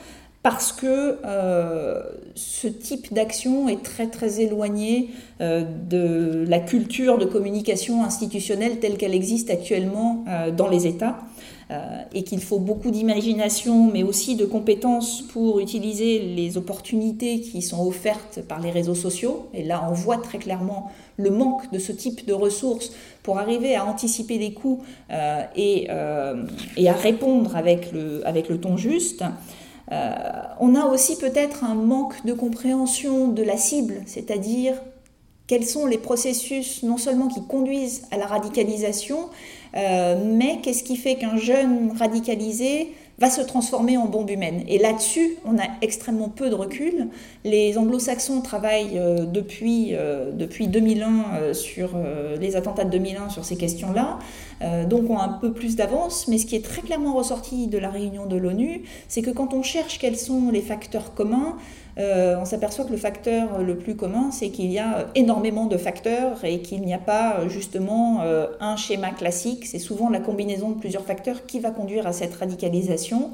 parce 0.50 0.72
que 0.72 1.18
euh, 1.26 2.02
ce 2.36 2.70
type 2.70 3.14
d'action 3.14 3.68
est 3.68 3.84
très 3.84 4.08
très 4.08 4.40
éloigné 4.40 5.10
euh, 5.42 5.66
de 5.90 6.46
la 6.48 6.60
culture 6.60 7.18
de 7.18 7.26
communication 7.26 8.02
institutionnelle 8.06 8.80
telle 8.80 8.96
qu'elle 8.96 9.14
existe 9.14 9.50
actuellement 9.50 10.24
euh, 10.30 10.50
dans 10.52 10.70
les 10.70 10.88
États. 10.88 11.18
et 12.14 12.24
qu'il 12.24 12.40
faut 12.40 12.60
beaucoup 12.60 12.92
d'imagination, 12.92 13.92
mais 13.92 14.02
aussi 14.02 14.38
de 14.38 14.46
compétences 14.46 15.22
pour 15.34 15.60
utiliser 15.60 16.20
les 16.20 16.56
opportunités 16.56 17.42
qui 17.42 17.62
sont 17.62 17.86
offertes 17.86 18.40
par 18.48 18.62
les 18.62 18.72
réseaux 18.72 18.96
sociaux. 18.96 19.50
Et 19.54 19.64
là, 19.66 19.86
on 19.90 19.94
voit 19.94 20.20
très 20.28 20.38
clairement 20.38 20.90
le 21.18 21.30
manque 21.30 21.70
de 21.74 21.80
ce 21.80 21.92
type 21.92 22.26
de 22.26 22.32
ressources 22.32 22.94
pour 23.22 23.38
arriver 23.38 23.76
à 23.76 23.84
anticiper 23.84 24.38
les 24.38 24.54
coûts 24.54 24.80
et, 25.58 25.90
à 25.90 26.94
répondre 26.94 27.58
avec 27.58 27.92
le 27.92 28.58
ton 28.58 28.78
juste. 28.78 29.26
Euh, 29.92 30.14
on 30.60 30.76
a 30.76 30.86
aussi 30.86 31.18
peut-être 31.18 31.64
un 31.64 31.76
manque 31.76 32.26
de 32.26 32.34
compréhension 32.34 33.30
de 33.30 33.44
la 33.44 33.58
cible, 33.58 34.02
c'est-à-dire 34.06 34.76
quels 35.48 35.66
sont 35.66 35.86
les 35.86 35.98
processus 35.98 36.84
non 36.84 36.98
seulement 36.98 37.30
qui 37.30 37.46
conduisent 37.48 38.04
à 38.12 38.18
la 38.18 38.28
radicalisation, 38.28 39.30
euh, 39.76 40.22
mais 40.24 40.60
qu'est-ce 40.62 40.84
qui 40.84 40.98
fait 40.98 41.16
qu'un 41.16 41.38
jeune 41.38 41.94
radicalisé 41.98 42.94
va 43.20 43.30
se 43.30 43.42
transformer 43.42 43.98
en 43.98 44.06
bombe 44.06 44.30
humaine. 44.30 44.64
Et 44.68 44.78
là-dessus, 44.78 45.38
on 45.46 45.58
a 45.58 45.66
extrêmement 45.82 46.30
peu 46.30 46.50
de 46.50 46.56
recul. 46.56 47.08
Les 47.44 47.78
anglo-saxons 47.78 48.42
travaillent 48.42 49.00
euh, 49.00 49.26
depuis, 49.26 49.94
depuis 50.34 50.68
2001 50.68 51.54
sur 51.54 51.92
les 52.40 52.56
attentats 52.56 52.86
de 52.86 52.92
2001 52.92 53.30
sur 53.30 53.46
ces 53.46 53.58
questions-là. 53.58 54.20
Euh, 54.64 54.86
donc 54.86 55.10
ont 55.10 55.20
un 55.20 55.30
peu 55.30 55.54
plus 55.54 55.76
d'avance, 55.76 56.28
mais 56.28 56.38
ce 56.38 56.46
qui 56.46 56.56
est 56.56 56.66
très 56.66 56.82
clairement 56.82 57.14
ressorti 57.14 57.68
de 57.68 57.78
la 57.78 57.90
réunion 57.90 58.26
de 58.26 58.38
l'ONU, 58.38 58.84
c'est 59.08 59.22
que 59.22 59.30
quand 59.30 59.54
on 59.54 59.62
cherche 59.62 60.00
quels 60.00 60.18
sont 60.18 60.50
les 60.52 60.62
facteurs 60.62 61.14
communs, 61.14 61.58
euh, 61.58 61.87
on 61.98 62.46
s'aperçoit 62.46 62.86
que 62.86 62.92
le 62.92 62.98
facteur 62.98 63.60
le 63.60 63.78
plus 63.78 63.96
commun, 63.96 64.30
c'est 64.32 64.50
qu'il 64.50 64.72
y 64.72 64.80
a 64.80 65.08
énormément 65.16 65.66
de 65.66 65.78
facteurs 65.78 66.44
et 66.44 66.62
qu'il 66.62 66.82
n'y 66.82 66.94
a 66.94 67.00
pas 67.00 67.48
justement 67.48 68.22
euh, 68.22 68.48
un 68.60 68.76
schéma 68.76 69.12
classique. 69.12 69.66
C'est 69.66 69.80
souvent 69.80 70.10
la 70.10 70.20
combinaison 70.20 70.70
de 70.70 70.80
plusieurs 70.80 71.04
facteurs 71.04 71.46
qui 71.46 71.60
va 71.60 71.72
conduire 71.72 72.06
à 72.06 72.14
cette 72.14 72.36
radicalisation 72.36 73.32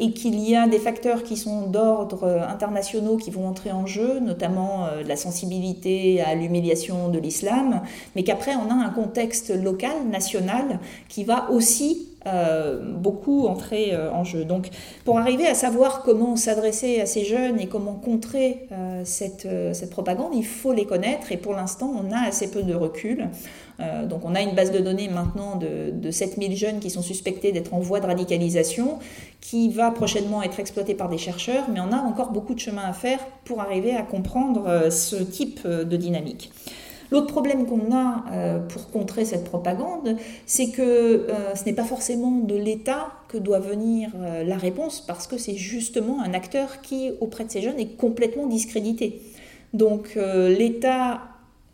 et 0.00 0.12
qu'il 0.12 0.38
y 0.40 0.56
a 0.56 0.66
des 0.66 0.78
facteurs 0.78 1.22
qui 1.22 1.36
sont 1.36 1.68
d'ordre 1.68 2.26
internationaux 2.48 3.16
qui 3.16 3.30
vont 3.30 3.46
entrer 3.46 3.70
en 3.70 3.86
jeu, 3.86 4.18
notamment 4.20 4.88
la 5.06 5.16
sensibilité 5.16 6.20
à 6.20 6.34
l'humiliation 6.34 7.08
de 7.08 7.18
l'islam, 7.18 7.82
mais 8.14 8.24
qu'après 8.24 8.54
on 8.56 8.70
a 8.70 8.74
un 8.74 8.90
contexte 8.90 9.50
local, 9.50 10.08
nationale 10.10 10.80
qui 11.08 11.24
va 11.24 11.50
aussi 11.50 12.08
euh, 12.15 12.15
beaucoup 12.82 13.46
entrer 13.46 13.94
euh, 13.94 14.10
en 14.10 14.24
jeu. 14.24 14.44
Donc 14.44 14.70
pour 15.04 15.18
arriver 15.18 15.46
à 15.46 15.54
savoir 15.54 16.02
comment 16.02 16.36
s'adresser 16.36 17.00
à 17.00 17.06
ces 17.06 17.24
jeunes 17.24 17.60
et 17.60 17.66
comment 17.66 17.94
contrer 17.94 18.68
euh, 18.72 19.02
cette, 19.04 19.48
cette, 19.72 19.90
propagande, 19.90 20.34
il 20.34 20.44
faut 20.44 20.72
les 20.72 20.86
connaître 20.86 21.32
et 21.32 21.36
pour 21.36 21.54
l'instant 21.54 21.92
on 21.94 22.12
a 22.12 22.26
assez 22.26 22.50
peu 22.50 22.62
de 22.62 22.74
recul. 22.74 23.28
donc 24.08 24.24
on 24.24 24.34
a 24.34 24.40
une 24.40 24.54
base 24.54 24.72
de 24.72 24.78
données 24.78 25.08
maintenant 25.08 25.56
de, 25.56 25.90
de 25.92 26.10
7000 26.10 26.56
jeunes 26.56 26.80
qui 26.80 26.90
sont 26.90 27.02
suspectés 27.02 27.52
d'être 27.52 27.74
en 27.74 27.80
voie 27.80 28.00
de 28.00 28.06
radicalisation 28.06 28.98
qui 29.40 29.68
va 29.68 29.90
prochainement 29.90 30.42
être 30.42 30.58
exploitée 30.58 30.94
par 30.94 31.08
des 31.08 31.18
chercheurs, 31.18 31.64
mais 31.72 31.80
on 31.80 31.92
a 31.92 31.98
encore 31.98 32.32
beaucoup 32.32 32.54
de 32.54 32.60
chemin 32.60 32.84
à 32.84 32.92
faire 32.92 33.18
pour 33.44 33.60
arriver 33.60 33.94
à 33.94 34.02
comprendre 34.02 34.90
ce 34.90 35.16
type 35.16 35.66
de 35.66 35.96
dynamique. 35.96 36.50
L'autre 37.10 37.28
problème 37.28 37.66
qu'on 37.66 37.94
a 37.94 38.24
euh, 38.32 38.58
pour 38.58 38.90
contrer 38.90 39.24
cette 39.24 39.44
propagande, 39.44 40.16
c'est 40.46 40.70
que 40.70 40.82
euh, 40.82 41.54
ce 41.54 41.64
n'est 41.64 41.72
pas 41.72 41.84
forcément 41.84 42.32
de 42.32 42.56
l'État 42.56 43.12
que 43.28 43.38
doit 43.38 43.60
venir 43.60 44.10
euh, 44.16 44.44
la 44.44 44.56
réponse, 44.56 45.00
parce 45.00 45.26
que 45.26 45.38
c'est 45.38 45.56
justement 45.56 46.22
un 46.22 46.34
acteur 46.34 46.80
qui, 46.80 47.12
auprès 47.20 47.44
de 47.44 47.50
ces 47.50 47.62
jeunes, 47.62 47.78
est 47.78 47.96
complètement 47.96 48.46
discrédité. 48.46 49.22
Donc 49.72 50.16
l'État 50.16 51.20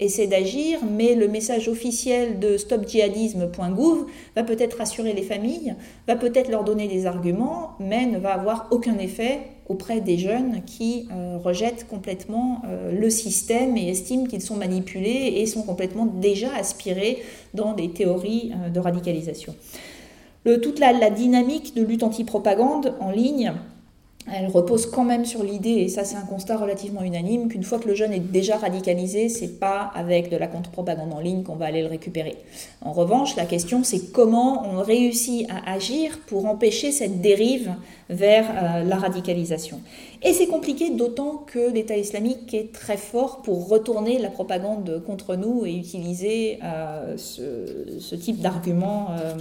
essaie 0.03 0.27
d'agir, 0.27 0.81
mais 0.85 1.15
le 1.15 1.29
message 1.29 1.69
officiel 1.69 2.39
de 2.39 2.57
stopdjihadisme.gouv 2.57 4.07
va 4.37 4.43
peut-être 4.43 4.79
rassurer 4.79 5.13
les 5.13 5.23
familles, 5.23 5.75
va 6.07 6.17
peut-être 6.17 6.51
leur 6.51 6.65
donner 6.65 6.89
des 6.89 7.07
arguments, 7.07 7.73
mais 7.81 8.07
ne 8.07 8.19
va 8.19 8.35
avoir 8.35 8.69
aucun 8.71 8.99
effet 8.99 9.41
auprès 9.69 10.01
des 10.01 10.19
jeunes 10.19 10.63
qui 10.67 11.09
euh, 11.13 11.39
rejettent 11.39 11.87
complètement 11.89 12.63
euh, 12.67 12.93
le 12.93 13.11
système 13.11 13.77
et 13.77 13.89
estiment 13.89 14.25
qu'ils 14.25 14.43
sont 14.43 14.57
manipulés 14.57 15.35
et 15.37 15.47
sont 15.47 15.63
complètement 15.63 16.07
déjà 16.07 16.55
aspirés 16.55 17.23
dans 17.55 17.73
des 17.73 17.91
théories 17.91 18.53
euh, 18.55 18.69
de 18.71 18.81
radicalisation. 18.81 19.55
Toute 20.45 20.81
la, 20.81 21.09
dynamique 21.11 21.77
de 21.77 21.85
lutte 21.85 22.03
anti-propagande 22.03 22.95
en 22.99 23.13
ligne 23.13 23.53
elle 24.31 24.47
repose 24.47 24.87
quand 24.87 25.05
même 25.05 25.25
sur 25.25 25.43
l'idée, 25.43 25.71
et 25.71 25.89
ça 25.89 26.05
c'est 26.05 26.17
un 26.17 26.25
constat 26.25 26.57
relativement 26.57 27.03
unanime, 27.03 27.49
qu'une 27.49 27.65
fois 27.65 27.79
que 27.79 27.89
le 27.89 27.95
jeune 27.95 28.13
est 28.13 28.21
déjà 28.21 28.57
radicalisé, 28.57 29.29
c'est 29.29 29.59
pas 29.59 29.91
avec 29.95 30.31
de 30.31 30.37
la 30.37 30.47
contre-propagande 30.47 31.13
en 31.13 31.21
ligne 31.21 31.43
qu'on 31.43 31.57
va 31.57 31.67
aller 31.67 31.83
le 31.83 31.89
récupérer. 31.89 32.37
En 32.83 32.93
revanche, 32.93 33.35
la 33.37 33.47
question 33.47 33.83
c'est 33.83 34.13
comment 34.13 34.65
on 34.67 34.83
réussit 34.83 35.49
à 35.51 35.73
agir 35.73 36.21
pour 36.27 36.47
empêcher 36.47 36.93
cette 36.93 37.21
dérive 37.21 37.73
vers 38.11 38.47
euh, 38.51 38.85
la 38.85 38.97
radicalisation. 38.97 39.81
Et 40.23 40.33
c'est 40.33 40.47
compliqué 40.47 40.91
d'autant 40.91 41.39
que 41.39 41.73
l'État 41.73 41.97
islamique 41.97 42.55
est 42.55 42.73
très 42.73 42.97
fort 42.97 43.43
pour 43.43 43.69
retourner 43.69 44.19
la 44.19 44.31
propagande 44.31 45.03
contre 45.05 45.35
nous 45.35 45.67
et 45.67 45.75
utiliser 45.75 46.59
euh, 46.63 47.17
ce, 47.17 48.15
type 48.15 48.41
d'argument 48.41 49.09
euh, 49.11 49.35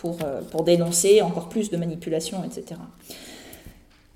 pour, 0.00 0.16
pour 0.50 0.64
dénoncer 0.64 1.20
encore 1.20 1.48
plus 1.48 1.70
de 1.70 1.76
manipulation, 1.76 2.42
etc. 2.44 2.80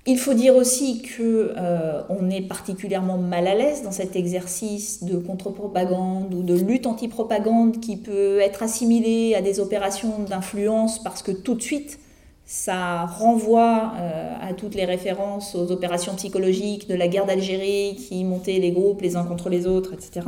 Il 0.07 0.17
faut 0.17 0.33
dire 0.33 0.55
aussi 0.55 1.01
que 1.01 1.53
euh, 1.57 2.01
on 2.09 2.29
est 2.29 2.41
particulièrement 2.41 3.17
mal 3.17 3.47
à 3.47 3.53
l'aise 3.53 3.83
dans 3.83 3.91
cet 3.91 4.15
exercice 4.15 5.03
de 5.03 5.17
contre-propagande 5.17 6.33
ou 6.33 6.41
de 6.41 6.55
lutte 6.55 6.87
anti-propagande 6.87 7.79
qui 7.79 7.97
peut 7.97 8.39
être 8.39 8.63
assimilé 8.63 9.35
à 9.35 9.41
des 9.41 9.59
opérations 9.59 10.19
d'influence 10.19 11.03
parce 11.03 11.21
que 11.21 11.31
tout 11.31 11.53
de 11.53 11.61
suite 11.61 11.99
ça 12.45 13.05
renvoie 13.05 13.93
euh, 13.97 14.33
à 14.41 14.53
toutes 14.53 14.73
les 14.73 14.85
références 14.85 15.53
aux 15.53 15.69
opérations 15.71 16.15
psychologiques 16.15 16.87
de 16.89 16.95
la 16.95 17.07
guerre 17.07 17.25
d'Algérie 17.25 17.95
qui 17.95 18.23
montaient 18.23 18.57
les 18.57 18.71
groupes 18.71 19.01
les 19.01 19.17
uns 19.17 19.25
contre 19.25 19.49
les 19.49 19.67
autres, 19.67 19.93
etc. 19.93 20.21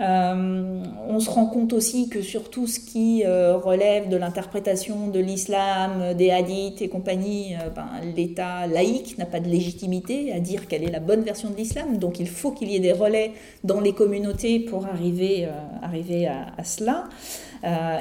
Euh, 0.00 0.82
on 1.08 1.20
se 1.20 1.28
rend 1.28 1.46
compte 1.46 1.74
aussi 1.74 2.08
que 2.08 2.22
sur 2.22 2.48
tout 2.48 2.66
ce 2.66 2.80
qui 2.80 3.22
euh, 3.26 3.56
relève 3.56 4.08
de 4.08 4.16
l'interprétation 4.16 5.08
de 5.08 5.20
l'islam, 5.20 6.14
des 6.14 6.30
hadiths 6.30 6.80
et 6.80 6.88
compagnie, 6.88 7.54
euh, 7.54 7.68
ben, 7.68 7.88
l'État 8.16 8.66
laïque 8.66 9.18
n'a 9.18 9.26
pas 9.26 9.40
de 9.40 9.48
légitimité 9.48 10.32
à 10.32 10.40
dire 10.40 10.68
quelle 10.68 10.84
est 10.84 10.90
la 10.90 11.00
bonne 11.00 11.20
version 11.20 11.50
de 11.50 11.56
l'islam. 11.56 11.98
Donc 11.98 12.18
il 12.18 12.28
faut 12.28 12.50
qu'il 12.50 12.70
y 12.70 12.76
ait 12.76 12.80
des 12.80 12.92
relais 12.92 13.32
dans 13.62 13.80
les 13.80 13.92
communautés 13.92 14.60
pour 14.60 14.86
arriver, 14.86 15.46
arriver 15.82 16.26
à, 16.26 16.64
cela. 16.64 17.04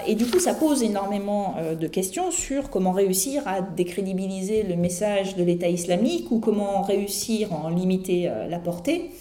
et 0.08 0.16
du 0.16 0.26
coup, 0.26 0.40
ça 0.40 0.54
pose 0.54 0.84
énormément 0.84 1.56
de 1.80 1.88
questions 1.88 2.32
sur 2.32 2.70
comment 2.70 2.92
réussir 2.92 3.44
à 3.46 3.62
décrédibiliser 3.62 4.64
le 4.64 4.76
message 4.76 5.36
de 5.36 5.44
l'État 5.44 5.68
islamique 5.68 6.32
ou 6.32 6.40
comment 6.40 6.82
réussir 6.82 7.52
à 7.54 7.66
en 7.66 7.70
limiter 7.70 8.30
la 8.50 8.60
portée. 8.60 9.12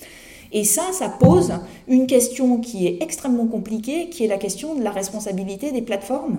Et 0.52 0.64
ça, 0.64 0.92
ça 0.92 1.08
pose 1.08 1.52
une 1.88 2.06
question 2.06 2.58
qui 2.58 2.86
est 2.86 3.02
extrêmement 3.02 3.46
compliquée, 3.46 4.08
qui 4.08 4.24
est 4.24 4.28
la 4.28 4.38
question 4.38 4.74
de 4.74 4.82
la 4.82 4.90
responsabilité 4.90 5.72
des 5.72 5.82
plateformes 5.82 6.38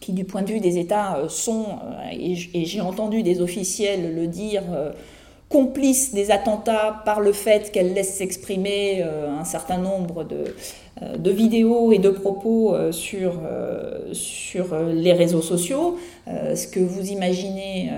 qui 0.00 0.12
du 0.12 0.24
point 0.24 0.42
de 0.42 0.52
vue 0.52 0.60
des 0.60 0.78
États 0.78 1.16
euh, 1.16 1.28
sont, 1.28 1.66
euh, 1.66 2.10
et 2.12 2.64
j'ai 2.64 2.80
entendu 2.80 3.22
des 3.22 3.40
officiels 3.40 4.14
le 4.14 4.26
dire, 4.26 4.62
euh, 4.72 4.92
complices 5.48 6.12
des 6.12 6.30
attentats 6.30 7.02
par 7.04 7.20
le 7.20 7.32
fait 7.32 7.72
qu'elles 7.72 7.94
laissent 7.94 8.16
s'exprimer 8.16 9.02
un 9.02 9.44
certain 9.44 9.78
nombre 9.78 10.22
de, 10.22 10.54
de 11.00 11.30
vidéos 11.30 11.92
et 11.92 11.98
de 11.98 12.10
propos 12.10 12.74
euh, 12.74 12.92
sur, 12.92 13.34
euh, 13.44 14.12
sur 14.12 14.76
les 14.78 15.12
réseaux 15.12 15.42
sociaux. 15.42 15.96
Ce 16.54 16.66
que 16.66 16.80
vous 16.80 17.10
imaginez 17.10 17.90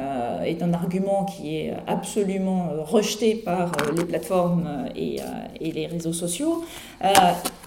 est 0.44 0.62
un 0.62 0.72
argument 0.72 1.24
qui 1.24 1.56
est 1.56 1.74
absolument 1.88 2.68
rejeté 2.84 3.34
par 3.34 3.72
les 3.96 4.04
plateformes 4.04 4.84
et, 4.94 5.16
et 5.60 5.72
les 5.72 5.88
réseaux 5.88 6.12
sociaux. 6.12 6.62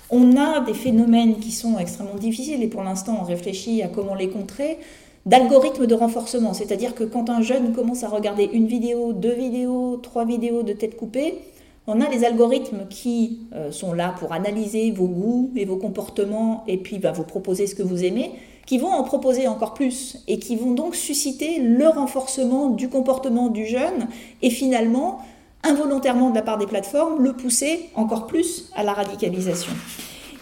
On 0.09 0.37
a 0.37 0.61
des 0.61 0.73
phénomènes 0.73 1.39
qui 1.39 1.51
sont 1.51 1.77
extrêmement 1.79 2.15
difficiles 2.15 2.63
et 2.63 2.67
pour 2.67 2.81
l'instant 2.81 3.17
on 3.19 3.25
réfléchit 3.25 3.81
à 3.83 3.89
comment 3.89 4.15
les 4.15 4.29
contrer 4.29 4.77
d'algorithmes 5.25 5.87
de 5.87 5.95
renforcement. 5.95 6.53
C'est-à-dire 6.53 6.95
que 6.95 7.03
quand 7.03 7.29
un 7.29 7.41
jeune 7.41 7.73
commence 7.73 8.03
à 8.03 8.09
regarder 8.09 8.49
une 8.51 8.67
vidéo, 8.67 9.13
deux 9.13 9.33
vidéos, 9.33 9.97
trois 9.97 10.25
vidéos 10.25 10.63
de 10.63 10.73
tête 10.73 10.97
coupée, 10.97 11.39
on 11.87 11.99
a 12.01 12.09
les 12.09 12.23
algorithmes 12.23 12.87
qui 12.89 13.41
euh, 13.53 13.71
sont 13.71 13.93
là 13.93 14.15
pour 14.17 14.31
analyser 14.31 14.91
vos 14.91 15.07
goûts 15.07 15.51
et 15.55 15.65
vos 15.65 15.77
comportements 15.77 16.63
et 16.67 16.77
puis 16.77 16.97
va 16.97 17.11
vous 17.11 17.23
proposer 17.23 17.67
ce 17.67 17.75
que 17.75 17.83
vous 17.83 18.03
aimez, 18.03 18.31
qui 18.65 18.77
vont 18.77 18.91
en 18.91 19.03
proposer 19.03 19.47
encore 19.47 19.73
plus 19.73 20.23
et 20.27 20.39
qui 20.39 20.55
vont 20.55 20.71
donc 20.71 20.95
susciter 20.95 21.59
le 21.59 21.87
renforcement 21.87 22.69
du 22.69 22.87
comportement 22.89 23.49
du 23.49 23.65
jeune 23.65 24.07
et 24.41 24.49
finalement 24.49 25.19
involontairement 25.63 26.29
de 26.29 26.35
la 26.35 26.41
part 26.41 26.57
des 26.57 26.67
plateformes, 26.67 27.21
le 27.21 27.33
pousser 27.33 27.89
encore 27.95 28.27
plus 28.27 28.69
à 28.75 28.83
la 28.83 28.93
radicalisation. 28.93 29.73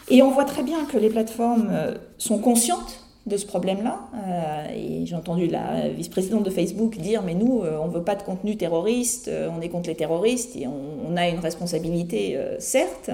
Et 0.09 0.21
on 0.21 0.31
voit 0.31 0.45
très 0.45 0.63
bien 0.63 0.85
que 0.85 0.97
les 0.97 1.09
plateformes 1.09 1.69
euh, 1.71 1.95
sont 2.17 2.39
conscientes 2.39 3.05
de 3.27 3.37
ce 3.37 3.45
problème-là. 3.45 3.99
Euh, 4.15 4.65
et 4.75 5.05
j'ai 5.05 5.15
entendu 5.15 5.47
la 5.47 5.89
vice-présidente 5.89 6.43
de 6.43 6.49
Facebook 6.49 6.97
dire 6.97 7.21
mais 7.23 7.35
nous, 7.35 7.61
euh, 7.61 7.77
on 7.81 7.87
ne 7.87 7.93
veut 7.93 8.03
pas 8.03 8.15
de 8.15 8.23
contenu 8.23 8.57
terroriste, 8.57 9.29
on 9.55 9.61
est 9.61 9.69
contre 9.69 9.89
les 9.89 9.95
terroristes 9.95 10.55
et 10.55 10.67
on, 10.67 11.15
a 11.15 11.27
une 11.27 11.39
responsabilité, 11.39 12.37
certes. 12.59 13.11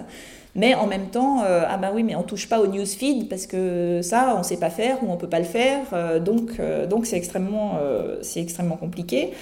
Mais 0.56 0.76
en 0.76 0.88
même 0.88 1.08
temps, 1.08 1.42
ah 1.42 1.78
ben 1.78 1.92
oui, 1.94 2.04
mais 2.04 2.16
on 2.16 2.22
touche 2.22 2.48
pas 2.48 2.60
au 2.60 2.68
newsfeed 2.68 3.28
parce 3.28 3.48
que 3.48 4.02
ça, 4.04 4.34
on 4.36 4.40
ne 4.40 4.44
sait 4.44 4.58
pas 4.58 4.70
faire 4.70 5.04
ou 5.04 5.08
on 5.10 5.14
ne 5.14 5.20
peut 5.20 5.30
pas 5.30 5.40
le 5.40 5.46
faire. 5.46 5.82
donc, 6.22 6.62
donc 6.90 7.08
c'est 7.08 7.18
extrêmement, 7.18 7.80
c'est 8.22 8.42
extrêmement 8.42 8.78
compliqué. 8.78 9.34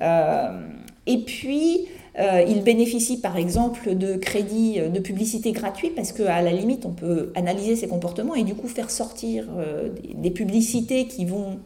et 0.00 1.18
puis, 1.26 1.88
euh, 2.18 2.42
il 2.48 2.62
bénéficie 2.62 3.20
par 3.20 3.36
exemple 3.36 3.94
de 3.94 4.16
crédits 4.16 4.80
euh, 4.80 4.88
de 4.88 5.00
publicité 5.00 5.52
gratuits 5.52 5.90
parce 5.90 6.12
qu'à 6.12 6.40
la 6.40 6.50
limite 6.50 6.86
on 6.86 6.92
peut 6.92 7.30
analyser 7.34 7.76
ses 7.76 7.88
comportements 7.88 8.34
et 8.34 8.42
du 8.42 8.54
coup 8.54 8.68
faire 8.68 8.90
sortir 8.90 9.46
euh, 9.58 9.90
des 10.14 10.30
publicités 10.30 11.08
qui 11.08 11.26
vont 11.26 11.58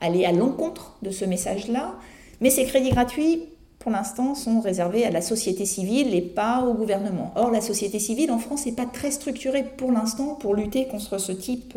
aller 0.00 0.24
à 0.24 0.32
l'encontre 0.32 0.96
de 1.02 1.10
ce 1.10 1.24
message-là. 1.24 1.94
Mais 2.40 2.50
ces 2.50 2.64
crédits 2.64 2.90
gratuits, 2.90 3.44
pour 3.82 3.90
l'instant, 3.90 4.36
sont 4.36 4.60
réservés 4.60 5.04
à 5.04 5.10
la 5.10 5.20
société 5.20 5.66
civile 5.66 6.14
et 6.14 6.22
pas 6.22 6.64
au 6.64 6.72
gouvernement. 6.72 7.32
Or, 7.34 7.50
la 7.50 7.60
société 7.60 7.98
civile 7.98 8.30
en 8.30 8.38
France 8.38 8.64
n'est 8.64 8.72
pas 8.72 8.86
très 8.86 9.10
structurée 9.10 9.64
pour 9.64 9.90
l'instant 9.90 10.36
pour 10.36 10.54
lutter 10.54 10.86
contre 10.86 11.18
ce 11.18 11.32
type, 11.32 11.76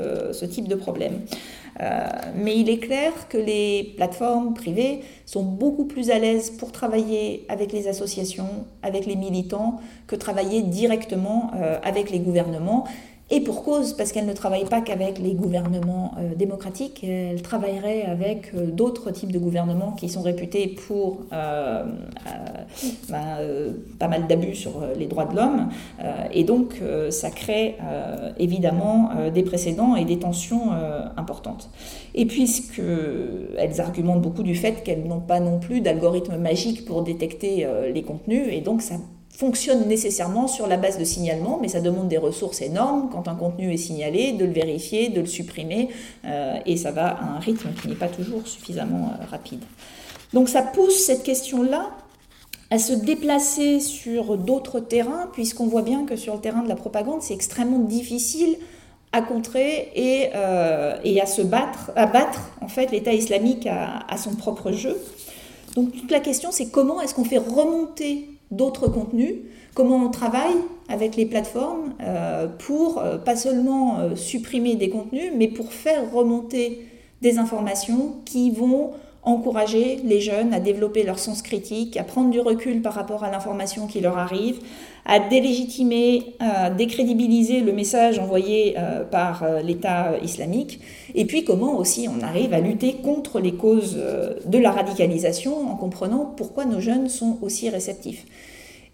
type 0.52 0.68
de 0.68 0.76
problème. 0.76 1.22
Euh, 1.82 2.08
mais 2.36 2.58
il 2.58 2.70
est 2.70 2.78
clair 2.78 3.12
que 3.28 3.38
les 3.38 3.96
plateformes 3.98 4.54
privées 4.54 5.02
sont 5.26 5.44
beaucoup 5.44 5.86
plus 5.86 6.10
à 6.10 6.20
l'aise 6.20 6.52
pour 6.52 6.72
travailler 6.72 7.46
avec 7.50 7.74
les 7.74 7.88
associations, 7.88 8.66
avec 8.82 9.06
les 9.06 9.16
militants, 9.16 9.82
que 10.08 10.16
travailler 10.16 10.62
directement 10.62 11.52
euh, 11.56 11.78
avec 11.84 12.12
les 12.12 12.20
gouvernements. 12.20 12.86
Et 13.32 13.40
pour 13.40 13.64
cause, 13.64 13.94
parce 13.94 14.12
qu'elle 14.12 14.28
ne 14.28 14.34
travaille 14.34 14.66
pas 14.66 14.82
qu'avec 14.82 15.18
les 15.18 15.34
gouvernements 15.34 16.12
euh, 16.20 16.36
démocratiques, 16.36 17.04
elle 17.04 17.42
travaillerait 17.42 18.04
avec 18.04 18.54
euh, 18.54 18.68
d'autres 18.68 19.10
types 19.10 19.32
de 19.32 19.40
gouvernements 19.40 19.94
qui 19.94 20.10
sont 20.10 20.22
réputés 20.22 20.68
pour 20.68 21.22
euh, 21.34 21.86
ben, 23.10 23.40
pas 23.98 24.08
mal 24.08 24.28
d'abus 24.28 24.54
sur 24.54 24.84
les 24.96 25.08
droits 25.08 25.26
de 25.26 25.36
l'homme. 25.36 25.70
et 26.32 26.44
donc, 26.44 26.82
ça 27.10 27.30
crée 27.30 27.78
évidemment 28.38 29.12
des 29.34 29.44
précédents 29.44 29.96
et 29.96 30.06
des 30.06 30.20
tensions 30.20 30.72
importantes. 31.18 31.70
Et 32.14 32.26
puisqu'elles 32.26 33.82
argumentent 33.82 34.22
beaucoup 34.22 34.44
du 34.44 34.56
fait 34.56 34.84
qu'elles 34.84 35.08
n'ont 35.08 35.22
pas 35.22 35.40
non 35.40 35.60
plus 35.60 35.82
d'algorithme 35.82 36.38
magique 36.38 36.86
pour 36.86 37.04
détecter 37.04 37.68
les 37.94 38.04
contenus, 38.04 38.48
et 38.52 38.62
donc 38.62 38.82
ça 38.82 38.96
fonctionne 39.38 39.88
nécessairement 39.88 40.48
sur 40.48 40.66
la 40.66 40.78
base 40.78 40.98
de 40.98 41.04
signalement, 41.04 41.60
mais 41.62 41.68
ça 41.68 41.82
demande 41.82 42.08
des 42.08 42.18
ressources 42.18 42.62
énormes 42.62 43.10
quand 43.12 43.28
un 43.28 43.36
contenu 43.36 43.74
est 43.74 43.78
signalé, 43.78 44.32
de 44.32 44.46
le 44.46 44.54
vérifier, 44.54 45.10
de 45.10 45.20
le 45.20 45.26
supprimer, 45.26 45.90
euh, 46.26 46.58
et 46.66 46.78
ça 46.78 46.92
va 46.92 47.08
à 47.08 47.24
un 47.24 47.40
rythme 47.40 47.70
qui 47.82 47.90
n'est 47.90 47.96
pas 47.96 48.08
toujours 48.08 48.48
suffisamment 48.48 49.12
euh, 49.12 49.26
rapide. 49.30 49.64
Donc 50.34 50.48
ça 50.48 50.62
pousse 50.62 50.98
cette 51.06 51.24
question-là 51.24 51.90
à 52.72 52.80
se 52.80 52.94
déplacer 52.94 53.80
sur 53.80 54.38
d'autres 54.38 54.80
terrains, 54.80 55.30
puisqu'on 55.34 55.68
voit 55.68 55.84
bien 55.84 56.06
que 56.06 56.16
sur 56.16 56.36
le 56.36 56.40
terrain 56.40 56.64
de 56.64 56.70
la 56.70 56.76
propagande, 56.76 57.22
c'est 57.22 57.34
extrêmement 57.34 57.80
difficile 57.80 58.56
à 59.12 59.22
contrer 59.22 59.92
et, 59.96 60.30
euh, 60.34 61.22
à 61.22 61.26
se 61.26 61.42
battre, 61.42 61.92
à 61.96 62.06
battre 62.06 62.52
en 62.62 62.68
fait 62.68 62.92
l'État 62.92 63.14
islamique 63.14 63.68
à 63.68 64.18
son 64.18 64.36
propre 64.36 64.72
jeu. 64.72 64.98
Donc 65.76 65.92
toute 65.92 66.12
la 66.12 66.22
question, 66.22 66.52
c'est 66.52 66.70
comment 66.70 67.02
est-ce 67.02 67.14
qu'on 67.14 67.26
fait 67.26 67.38
remonter 67.38 68.30
d'autres 68.56 68.88
contenus, 68.88 69.36
comment 69.74 69.98
on 69.98 70.10
travaille 70.10 70.56
avec 70.88 71.16
les 71.16 71.26
plateformes 71.26 71.94
euh, 72.02 72.48
pour 72.48 73.00
euh, 73.00 73.18
pas 73.18 73.36
seulement 73.36 74.00
euh, 74.00 74.16
supprimer 74.16 74.76
des 74.76 74.90
contenus, 74.90 75.32
mais 75.36 75.48
pour 75.48 75.74
faire 75.74 76.12
remonter 76.12 76.86
des 77.22 77.38
informations 77.38 78.16
qui 78.26 78.52
vont 78.52 78.92
encourager 79.26 80.00
les 80.04 80.22
jeunes 80.22 80.54
à 80.54 80.60
développer 80.60 81.04
leur 81.04 81.20
sens 81.20 81.42
critique, 81.42 81.98
à 81.98 82.04
prendre 82.04 82.30
du 82.30 82.40
recul 82.40 82.82
par 82.82 82.94
rapport 82.94 83.24
à 83.24 83.32
l'information 83.32 83.88
qui 83.88 84.00
leur 84.00 84.18
arrive, 84.18 84.60
à 85.06 85.20
délégitimer, 85.20 86.36
à 86.40 86.70
décrédibiliser 86.70 87.62
le 87.62 87.74
message 87.74 88.18
envoyé 88.18 88.76
par 89.12 89.44
l'État 89.64 90.14
islamique, 90.24 90.80
et 91.14 91.26
puis 91.26 91.44
comment 91.44 91.78
aussi 91.78 92.08
on 92.10 92.24
arrive 92.24 92.54
à 92.54 92.60
lutter 92.60 92.94
contre 92.94 93.40
les 93.40 93.54
causes 93.54 94.00
de 94.46 94.58
la 94.58 94.72
radicalisation 94.72 95.70
en 95.70 95.76
comprenant 95.76 96.34
pourquoi 96.38 96.66
nos 96.66 96.80
jeunes 96.80 97.10
sont 97.10 97.38
aussi 97.42 97.70
réceptifs. 97.70 98.26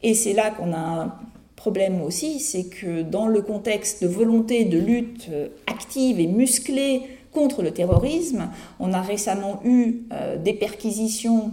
Et 0.04 0.14
c'est 0.14 0.34
là 0.34 0.52
qu'on 0.52 0.74
a 0.74 0.78
un 0.78 1.14
problème 1.56 2.02
aussi, 2.02 2.40
c'est 2.40 2.66
que 2.66 3.04
dans 3.04 3.28
le 3.28 3.42
contexte 3.42 4.02
de 4.02 4.08
volonté 4.08 4.66
de 4.66 4.80
lutte 4.80 5.28
euh, 5.32 5.50
active 5.68 6.20
et 6.20 6.26
musclée 6.26 7.04
contre 7.32 7.62
le 7.62 7.72
terrorisme, 7.72 8.50
on 8.80 8.94
a 8.94 9.02
récemment 9.02 9.62
eu 9.64 10.04
euh, 10.12 10.38
des 10.38 10.54
perquisitions 10.54 11.52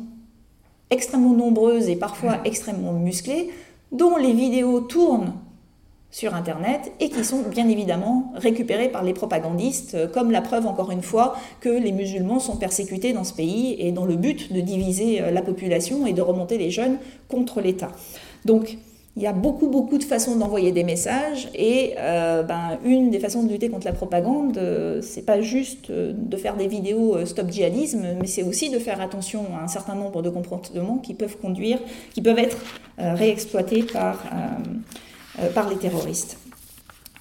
extrêmement 0.90 1.34
nombreuses 1.34 1.88
et 1.88 1.96
parfois 1.96 2.38
extrêmement 2.44 2.92
musclées, 2.92 3.50
dont 3.92 4.16
les 4.16 4.32
vidéos 4.32 4.80
tournent 4.80 5.34
sur 6.10 6.34
Internet 6.34 6.92
et 7.00 7.10
qui 7.10 7.22
sont 7.22 7.42
bien 7.42 7.68
évidemment 7.68 8.32
récupérées 8.34 8.88
par 8.88 9.04
les 9.04 9.12
propagandistes, 9.12 9.94
euh, 9.94 10.08
comme 10.08 10.30
la 10.30 10.40
preuve 10.40 10.66
encore 10.66 10.90
une 10.90 11.02
fois 11.02 11.36
que 11.60 11.68
les 11.68 11.92
musulmans 11.92 12.40
sont 12.40 12.56
persécutés 12.56 13.12
dans 13.12 13.24
ce 13.24 13.34
pays 13.34 13.76
et 13.78 13.92
dans 13.92 14.06
le 14.06 14.16
but 14.16 14.52
de 14.52 14.60
diviser 14.60 15.20
la 15.30 15.42
population 15.42 16.06
et 16.06 16.12
de 16.12 16.22
remonter 16.22 16.58
les 16.58 16.70
jeunes 16.70 16.98
contre 17.28 17.60
l'État. 17.60 17.92
Donc, 18.44 18.78
il 19.18 19.24
y 19.24 19.26
a 19.26 19.32
beaucoup, 19.32 19.66
beaucoup 19.66 19.98
de 19.98 20.04
façons 20.04 20.36
d'envoyer 20.36 20.70
des 20.70 20.84
messages 20.84 21.48
et 21.52 21.94
euh, 21.98 22.44
ben, 22.44 22.78
une 22.84 23.10
des 23.10 23.18
façons 23.18 23.42
de 23.42 23.48
lutter 23.48 23.68
contre 23.68 23.84
la 23.84 23.92
propagande, 23.92 24.56
euh, 24.58 25.02
c'est 25.02 25.26
pas 25.26 25.40
juste 25.40 25.90
euh, 25.90 26.12
de 26.16 26.36
faire 26.36 26.56
des 26.56 26.68
vidéos 26.68 27.26
stop 27.26 27.50
djihadisme, 27.50 28.06
mais 28.20 28.28
c'est 28.28 28.44
aussi 28.44 28.70
de 28.70 28.78
faire 28.78 29.00
attention 29.00 29.44
à 29.58 29.64
un 29.64 29.66
certain 29.66 29.96
nombre 29.96 30.22
de 30.22 30.30
comportements 30.30 30.98
qui 30.98 31.14
peuvent 31.14 31.36
conduire, 31.36 31.80
qui 32.14 32.22
peuvent 32.22 32.38
être 32.38 32.58
réexploités 32.96 33.82
par, 33.82 34.22
par 35.54 35.68
les 35.68 35.76
terroristes. 35.76 36.38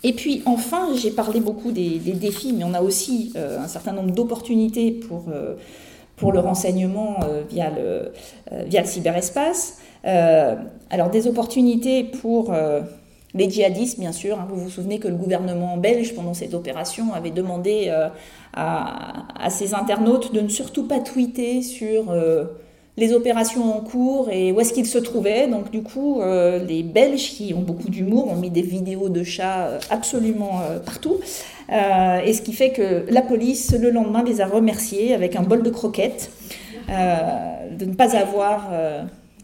Et 0.03 0.13
puis 0.13 0.43
enfin, 0.45 0.89
j'ai 0.95 1.09
parlé 1.11 1.39
beaucoup 1.39 1.71
des, 1.71 1.97
des, 1.97 2.13
défis, 2.13 2.53
mais 2.53 2.63
on 2.63 2.75
a 2.75 2.81
aussi 2.81 3.33
un 3.35 3.67
certain 3.67 3.93
nombre 3.93 4.11
d'opportunités 4.11 4.91
pour, 4.91 5.25
pour 6.15 6.31
le 6.31 6.39
renseignement 6.39 7.19
via, 7.49 7.71
le, 7.71 8.11
via 8.67 8.81
le 8.81 8.87
cyberespace. 8.87 9.79
Euh, 10.07 10.55
alors 10.89 11.09
des 11.09 11.27
opportunités 11.27 12.03
pour 12.03 12.53
euh, 12.53 12.81
les 13.33 13.49
djihadistes, 13.49 13.99
bien 13.99 14.13
sûr. 14.13 14.39
Hein. 14.39 14.47
vous 14.49 14.55
vous 14.55 14.69
souvenez 14.69 14.99
que 14.99 15.07
le 15.07 15.15
gouvernement 15.15 15.77
belge, 15.77 16.15
pendant 16.15 16.33
cette 16.33 16.53
opération, 16.53 17.13
avait 17.13 17.31
demandé 17.31 17.87
euh, 17.89 18.07
à, 18.53 19.49
ses 19.49 19.73
internautes 19.73 20.33
de 20.33 20.41
ne 20.41 20.47
surtout 20.47 20.87
pas 20.87 20.99
tweeter 20.99 21.61
sur 21.61 22.13
les 22.97 23.13
opérations 23.13 23.75
en 23.75 23.81
cours 23.81 24.29
et 24.31 24.51
où 24.51 24.59
est-ce 24.59 24.73
qu'ils 24.73 24.87
se 24.87 24.97
trouvaient. 24.97 25.47
Donc 25.47 25.71
du 25.71 25.83
coup, 25.83 26.21
les 26.67 26.83
Belges, 26.83 27.29
qui 27.29 27.53
ont 27.53 27.61
beaucoup 27.61 27.89
d'humour, 27.89 28.31
ont 28.31 28.35
mis 28.35 28.49
des 28.49 28.61
vidéos 28.61 29.09
de 29.09 29.23
chats 29.23 29.77
absolument 29.89 30.61
partout. 30.85 31.17
et 31.69 32.33
ce 32.33 32.41
qui 32.41 32.53
fait 32.53 32.71
que 32.71 33.05
la 33.09 33.21
police, 33.21 33.75
le 33.79 33.91
lendemain, 33.91 34.23
les 34.23 34.41
a 34.41 34.47
remerciés 34.47 35.13
avec 35.13 35.35
un 35.35 35.43
bol 35.43 35.61
de 35.61 35.69
croquettes 35.69 36.31
de 36.89 37.85
ne 37.85 37.93
pas 37.93 38.15
avoir 38.17 38.69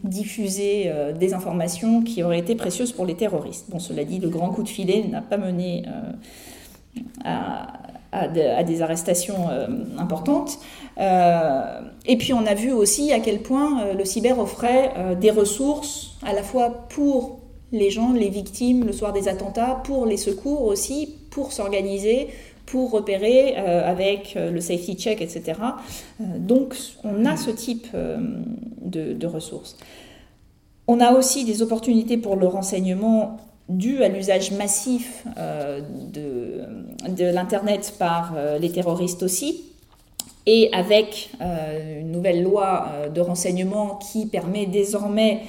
diffuser 0.04 0.86
euh, 0.88 1.14
des 1.14 1.34
informations 1.34 2.01
qui 2.01 2.24
auraient 2.24 2.39
été 2.39 2.56
précieuses 2.56 2.91
pour 2.91 3.06
les 3.06 3.16
terroristes. 3.16 3.66
Bon, 3.70 3.80
cela 3.80 4.04
dit, 4.04 4.20
le 4.20 4.30
grand 4.30 4.49
coup 4.49 4.64
de 4.64 4.70
filet 4.70 5.06
n'a 5.10 5.22
pas 5.22 5.38
mené 5.38 5.84
euh, 5.88 6.12
à, 7.24 8.28
des 8.64 8.82
arrestations 8.82 9.49
euh, 9.49 9.68
importantes. 9.97 10.60
et 10.99 12.18
puis 12.18 12.34
on 12.34 12.45
a 12.45 12.54
vu 12.54 12.72
aussi 12.72 13.12
à 13.12 13.20
quel 13.20 13.39
point 13.39 13.93
le 13.97 14.06
cyber 14.06 14.38
offrait 14.38 14.93
des 15.20 15.32
ressources 15.32 16.12
à 16.24 16.32
la 16.32 16.43
fois 16.43 16.86
pour 16.89 17.39
les 17.72 17.89
gens, 17.89 18.14
les 18.14 18.30
victimes, 18.30 18.86
le 18.86 18.91
soir 18.91 19.14
des 19.14 19.28
attentats, 19.28 19.82
pour 19.84 20.06
les 20.06 20.18
secours 20.18 20.62
aussi, 20.66 21.16
pour 21.32 21.51
s'organiser, 21.51 22.28
pour 22.74 22.89
repérer 22.89 23.55
avec 23.55 24.34
le 24.36 24.59
safety 24.59 24.95
check, 24.95 25.21
etc. 25.21 25.59
donc 26.39 26.76
on 27.03 27.24
a 27.24 27.38
ce 27.38 27.51
type 27.51 27.86
de, 27.93 29.28
ressources. 29.28 29.78
On 30.88 30.99
a 30.99 31.11
aussi 31.11 31.45
des 31.45 31.61
opportunités 31.61 32.17
pour 32.17 32.36
le 32.36 32.47
renseignement 32.47 33.38
dû 33.69 34.03
à 34.03 34.07
l'usage 34.07 34.51
massif 34.53 35.24
euh, 35.38 35.82
de, 36.11 37.26
l'Internet 37.32 37.93
par 37.99 38.34
euh, 38.36 38.57
les 38.57 38.71
terroristes 38.71 39.21
aussi, 39.21 39.65
et 40.45 40.69
avec 40.73 41.29
euh, 41.41 42.01
une 42.01 42.11
nouvelle 42.11 42.43
loi 42.43 42.87
de 43.13 43.21
renseignement 43.21 43.95
qui 43.95 44.25
permet 44.25 44.65
désormais 44.65 45.41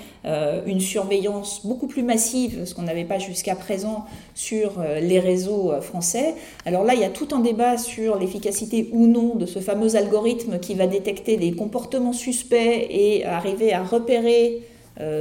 une 0.66 0.80
surveillance 0.80 1.66
beaucoup 1.66 1.86
plus 1.86 2.02
massive, 2.02 2.64
ce 2.64 2.74
qu'on 2.74 2.82
n'avait 2.82 3.04
pas 3.04 3.18
jusqu'à 3.18 3.54
présent 3.54 4.06
sur 4.34 4.82
les 4.98 5.20
réseaux 5.20 5.72
français. 5.82 6.34
Alors 6.64 6.82
là, 6.82 6.94
il 6.94 7.00
y 7.00 7.04
a 7.04 7.10
tout 7.10 7.28
un 7.32 7.40
débat 7.40 7.76
sur 7.76 8.18
l'efficacité 8.18 8.88
ou 8.92 9.06
non 9.06 9.34
de 9.34 9.44
ce 9.44 9.58
fameux 9.58 9.96
algorithme 9.96 10.58
qui 10.60 10.72
va 10.72 10.86
détecter 10.86 11.36
des 11.36 11.52
comportements 11.52 12.14
suspects 12.14 12.86
et 12.88 13.26
arriver 13.26 13.74
à 13.74 13.82
repérer 13.84 14.62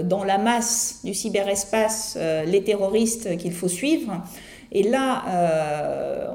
dans 0.05 0.23
la 0.23 0.37
masse 0.37 1.01
du 1.03 1.13
cyberespace 1.13 2.17
les 2.47 2.63
terroristes 2.63 3.35
qu'il 3.35 3.51
faut 3.51 3.67
suivre. 3.67 4.23
Et 4.75 4.81
là, 4.81 5.23
euh, 5.27 6.27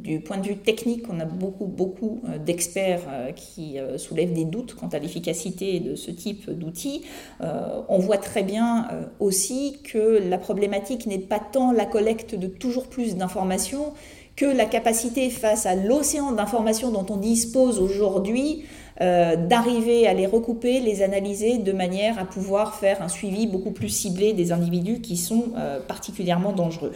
du 0.00 0.20
point 0.20 0.38
de 0.38 0.46
vue 0.46 0.56
technique, 0.56 1.04
on 1.10 1.18
a 1.18 1.24
beaucoup, 1.24 1.66
beaucoup 1.66 2.20
euh, 2.28 2.38
d'experts 2.38 3.02
euh, 3.08 3.32
qui 3.32 3.78
soulèvent 3.96 4.32
des 4.32 4.44
doutes 4.44 4.74
quant 4.74 4.88
à 4.88 4.98
l'efficacité 5.00 5.80
de 5.80 5.96
ce 5.96 6.12
type 6.12 6.50
d'outils. 6.50 7.02
on 7.40 7.98
voit 7.98 8.18
très 8.18 8.42
bien 8.42 8.88
aussi 9.18 9.78
que 9.82 10.20
la 10.28 10.38
problématique 10.38 11.06
n'est 11.06 11.18
pas 11.18 11.40
tant 11.40 11.72
la 11.72 11.84
collecte 11.84 12.34
de 12.34 12.46
toujours 12.46 12.86
plus 12.86 13.16
d'informations 13.16 13.92
que 14.36 14.46
la 14.46 14.66
capacité 14.66 15.28
face 15.30 15.66
à 15.66 15.74
l'océan 15.74 16.32
d'informations 16.32 16.90
dont 16.90 17.06
on 17.10 17.16
dispose 17.16 17.80
aujourd'hui 17.80 18.64
d'arriver 19.00 20.06
à 20.06 20.14
les 20.14 20.26
recouper, 20.26 20.80
les 20.80 21.02
analyser 21.02 21.58
de 21.58 21.72
manière 21.72 22.18
à 22.18 22.24
pouvoir 22.24 22.74
faire 22.74 23.02
un 23.02 23.08
suivi 23.08 23.46
beaucoup 23.46 23.72
plus 23.72 23.88
ciblé 23.88 24.32
des 24.32 24.52
individus 24.52 25.00
qui 25.00 25.16
sont 25.16 25.52
particulièrement 25.88 26.52
dangereux. 26.52 26.92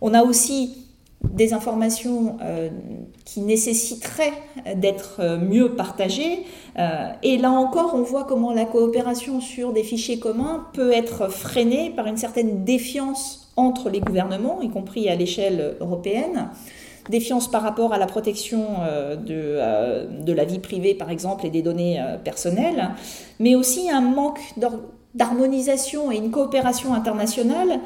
On 0.00 0.14
a 0.14 0.22
aussi 0.22 0.80
des 1.22 1.52
informations 1.52 2.38
euh, 2.42 2.70
qui 3.24 3.42
nécessiteraient 3.42 4.32
d'être 4.76 5.16
euh, 5.20 5.38
mieux 5.38 5.74
partagées. 5.74 6.46
Euh, 6.78 7.10
et 7.22 7.36
là 7.36 7.50
encore, 7.50 7.94
on 7.94 8.02
voit 8.02 8.24
comment 8.24 8.52
la 8.52 8.64
coopération 8.64 9.40
sur 9.40 9.72
des 9.72 9.82
fichiers 9.82 10.18
communs 10.18 10.66
peut 10.72 10.92
être 10.92 11.28
freinée 11.28 11.90
par 11.90 12.06
une 12.06 12.16
certaine 12.16 12.64
défiance 12.64 13.52
entre 13.56 13.90
les 13.90 14.00
gouvernements, 14.00 14.62
y 14.62 14.70
compris 14.70 15.08
à 15.10 15.14
l'échelle 15.14 15.76
européenne. 15.80 16.48
Défiance 17.10 17.50
par 17.50 17.62
rapport 17.62 17.92
à 17.92 17.98
la 17.98 18.06
protection 18.06 18.64
de, 19.26 20.22
de, 20.22 20.32
la 20.32 20.44
vie 20.44 20.60
privée, 20.60 20.94
par 20.94 21.10
exemple, 21.10 21.44
et 21.44 21.50
des 21.50 21.60
données 21.60 22.00
personnelles, 22.22 22.90
mais 23.40 23.56
aussi 23.56 23.90
un 23.90 24.00
manque 24.00 24.38
d'harmonisation 25.14 26.12
et 26.12 26.16
une 26.16 26.30
coopération 26.30 26.94
internationale 26.94 27.80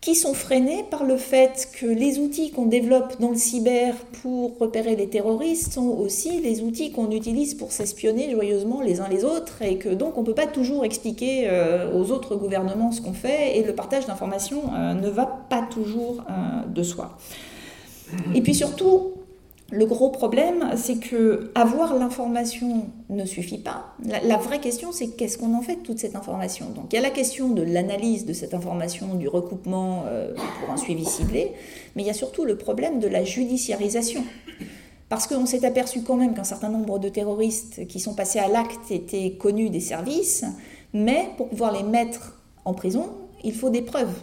qui 0.00 0.14
sont 0.14 0.32
freinés 0.32 0.84
par 0.90 1.02
le 1.02 1.16
fait 1.16 1.70
que 1.78 1.86
les 1.86 2.18
outils 2.20 2.52
qu'on 2.52 2.66
développe 2.66 3.20
dans 3.20 3.30
le 3.30 3.36
cyber 3.36 3.96
pour 4.22 4.56
repérer 4.58 4.94
les 4.94 5.08
terroristes 5.08 5.72
sont 5.72 5.88
aussi 5.88 6.40
les 6.40 6.62
outils 6.62 6.92
qu'on 6.92 7.10
utilise 7.10 7.54
pour 7.54 7.72
s'espionner 7.72 8.30
joyeusement 8.30 8.80
les 8.80 9.00
uns 9.00 9.08
les 9.08 9.24
autres 9.24 9.62
et 9.62 9.76
que 9.76 9.88
donc 9.88 10.16
on 10.16 10.20
ne 10.20 10.26
peut 10.26 10.34
pas 10.34 10.46
toujours 10.46 10.84
expliquer 10.84 11.48
euh, 11.48 11.92
aux 11.92 12.12
autres 12.12 12.36
gouvernements 12.36 12.92
ce 12.92 13.00
qu'on 13.00 13.12
fait 13.12 13.58
et 13.58 13.64
le 13.64 13.74
partage 13.74 14.06
d'informations 14.06 14.62
euh, 14.72 14.94
ne 14.94 15.08
va 15.08 15.26
pas 15.26 15.62
toujours 15.62 16.22
euh, 16.30 16.66
de 16.68 16.82
soi. 16.82 17.16
Et 18.34 18.40
puis 18.40 18.54
surtout, 18.54 19.12
le 19.70 19.84
gros 19.84 20.08
problème, 20.08 20.70
c'est 20.76 20.96
que 20.96 21.50
avoir 21.54 21.94
l'information 21.94 22.86
ne 23.10 23.26
suffit 23.26 23.58
pas. 23.58 23.94
La, 24.02 24.38
vraie 24.38 24.60
question, 24.60 24.92
c'est 24.92 25.08
qu'est-ce 25.08 25.36
qu'on 25.36 25.54
en 25.54 25.60
fait 25.60 25.76
de 25.76 25.82
toute 25.82 25.98
cette 25.98 26.16
information? 26.16 26.70
Donc 26.70 26.86
il 26.92 26.96
y 26.96 26.98
a 26.98 27.02
la 27.02 27.10
question 27.10 27.50
de 27.50 27.60
l'analyse 27.60 28.24
de 28.24 28.32
cette 28.32 28.54
information, 28.54 29.14
du 29.14 29.28
recoupement 29.28 30.04
euh, 30.06 30.32
pour 30.34 30.72
un 30.72 30.78
suivi 30.78 31.04
ciblé, 31.04 31.52
mais 31.94 32.02
il 32.02 32.06
y 32.06 32.10
a 32.10 32.14
surtout 32.14 32.46
le 32.46 32.56
problème 32.56 32.98
de 32.98 33.08
la 33.08 33.24
judiciarisation. 33.24 34.24
Parce 35.10 35.26
qu'on 35.26 35.44
s'est 35.44 35.66
aperçu 35.66 36.02
quand 36.02 36.16
même 36.16 36.34
qu'un 36.34 36.44
certain 36.44 36.70
nombre 36.70 36.98
de 36.98 37.10
terroristes 37.10 37.86
qui 37.88 38.00
sont 38.00 38.14
passés 38.14 38.38
à 38.38 38.48
l'acte 38.48 38.90
étaient 38.90 39.32
connus 39.32 39.68
des 39.68 39.80
services, 39.80 40.44
mais 40.94 41.28
pour 41.36 41.48
pouvoir 41.48 41.72
les 41.72 41.82
mettre 41.82 42.38
en 42.64 42.72
prison, 42.72 43.06
il 43.44 43.54
faut 43.54 43.70
des 43.70 43.82
preuves. 43.82 44.14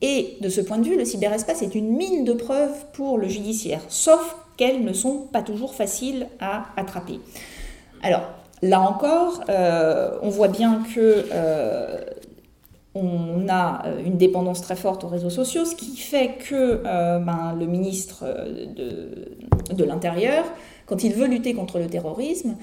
Et 0.00 0.38
de 0.40 0.48
ce 0.48 0.60
point 0.62 0.78
de 0.78 0.84
vue, 0.84 0.96
le 0.96 1.04
cyberespace 1.04 1.62
est 1.62 1.74
une 1.74 1.94
mine 1.94 2.24
de 2.24 2.32
preuves 2.32 2.86
pour 2.94 3.18
le 3.18 3.28
judiciaire, 3.28 3.82
sauf 3.88 4.36
ne 4.70 4.92
sont 4.92 5.26
pas 5.32 5.42
toujours 5.42 5.74
faciles 5.74 6.28
à 6.40 6.66
attraper. 6.76 7.20
Alors, 8.02 8.22
là 8.62 8.80
encore, 8.80 9.42
euh, 9.48 10.18
on 10.22 10.28
voit 10.28 10.48
bien 10.48 10.82
que 10.94 11.26
euh, 11.32 12.00
on 12.94 13.48
a 13.48 13.86
euh, 13.86 14.04
une 14.04 14.16
dépendance 14.16 14.60
très 14.60 14.76
forte 14.76 15.04
aux 15.04 15.08
réseaux 15.08 15.30
sociaux, 15.30 15.64
ce 15.64 15.74
qui 15.74 15.96
fait 15.96 16.38
que 16.38 16.82
ben, 16.82 17.56
le 17.58 17.66
ministre 17.66 18.24
de 19.72 19.84
l'Intérieur, 19.84 20.44
quand 20.86 21.04
il 21.04 21.12
veut 21.12 21.26
lutter 21.26 21.54
contre 21.54 21.78
le 21.78 21.86
terrorisme, 21.86 22.56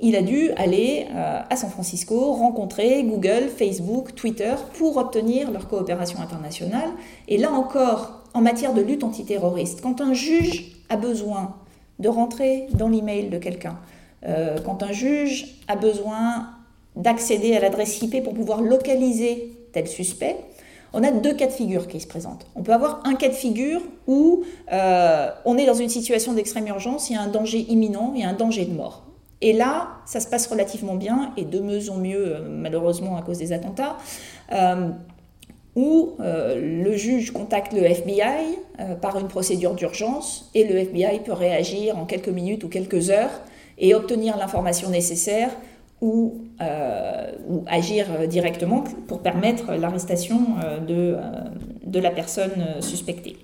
il 0.00 0.14
a 0.14 0.22
dû 0.22 0.52
aller 0.52 1.08
à 1.12 1.56
San 1.56 1.70
Francisco 1.70 2.32
rencontrer 2.34 3.02
Google, 3.02 3.48
Facebook, 3.48 4.14
Twitter 4.14 4.54
pour 4.74 4.96
obtenir 4.96 5.50
leur 5.50 5.66
coopération 5.66 6.20
internationale. 6.20 6.90
Et 7.26 7.36
là 7.36 7.50
encore, 7.50 8.17
en 8.38 8.40
matière 8.40 8.72
de 8.72 8.80
lutte 8.80 9.02
antiterroriste, 9.02 9.80
quand 9.80 10.00
un 10.00 10.14
juge 10.14 10.70
a 10.90 10.96
besoin 10.96 11.56
de 11.98 12.08
rentrer 12.08 12.68
dans 12.72 12.88
l'email 12.88 13.30
de 13.30 13.38
quelqu'un, 13.38 13.76
euh, 14.24 14.58
quand 14.64 14.84
un 14.84 14.92
juge 14.92 15.56
a 15.66 15.74
besoin 15.74 16.50
d'accéder 16.94 17.56
à 17.56 17.60
l'adresse 17.60 18.00
IP 18.00 18.22
pour 18.22 18.34
pouvoir 18.34 18.62
localiser 18.62 19.52
tel 19.72 19.88
suspect, 19.88 20.36
on 20.92 21.02
a 21.02 21.10
deux 21.10 21.34
cas 21.34 21.48
de 21.48 21.52
figure 21.52 21.88
qui 21.88 21.98
se 21.98 22.06
présentent. 22.06 22.46
On 22.54 22.62
peut 22.62 22.72
avoir 22.72 23.02
un 23.04 23.16
cas 23.16 23.28
de 23.28 23.34
figure 23.34 23.80
où 24.06 24.44
euh, 24.72 25.30
on 25.44 25.58
est 25.58 25.66
dans 25.66 25.74
une 25.74 25.88
situation 25.88 26.32
d'extrême 26.32 26.68
urgence, 26.68 27.10
il 27.10 27.14
y 27.14 27.16
a 27.16 27.22
un 27.22 27.28
danger 27.28 27.66
imminent, 27.68 28.12
il 28.14 28.20
y 28.20 28.24
a 28.24 28.28
un 28.28 28.34
danger 28.34 28.66
de 28.66 28.72
mort. 28.72 29.02
Et 29.40 29.52
là, 29.52 29.88
ça 30.06 30.20
se 30.20 30.28
passe 30.28 30.46
relativement 30.46 30.94
bien, 30.94 31.32
et 31.36 31.44
de 31.44 31.58
mieux 31.58 31.90
en 31.90 31.96
mieux, 31.96 32.36
euh, 32.36 32.48
malheureusement 32.48 33.16
à 33.16 33.22
cause 33.22 33.38
des 33.38 33.52
attentats 33.52 33.96
où 35.78 36.16
euh, 36.18 36.82
le 36.82 36.96
juge 36.96 37.30
contacte 37.30 37.72
le 37.72 37.84
FBI 37.84 38.58
euh, 38.80 38.96
par 38.96 39.16
une 39.16 39.28
procédure 39.28 39.74
d'urgence 39.74 40.50
et 40.52 40.64
le 40.64 40.76
FBI 40.76 41.20
peut 41.24 41.32
réagir 41.32 41.96
en 41.96 42.04
quelques 42.04 42.30
minutes 42.30 42.64
ou 42.64 42.68
quelques 42.68 43.10
heures 43.10 43.30
et 43.78 43.94
obtenir 43.94 44.36
l'information 44.36 44.90
nécessaire 44.90 45.50
ou, 46.00 46.42
euh, 46.60 47.30
agir 47.68 48.06
directement 48.26 48.82
pour 49.06 49.20
permettre 49.20 49.72
l'arrestation 49.74 50.40
de, 50.86 51.16
de, 51.84 52.00
la 52.00 52.10
personne 52.10 52.66
suspectée. 52.80 53.36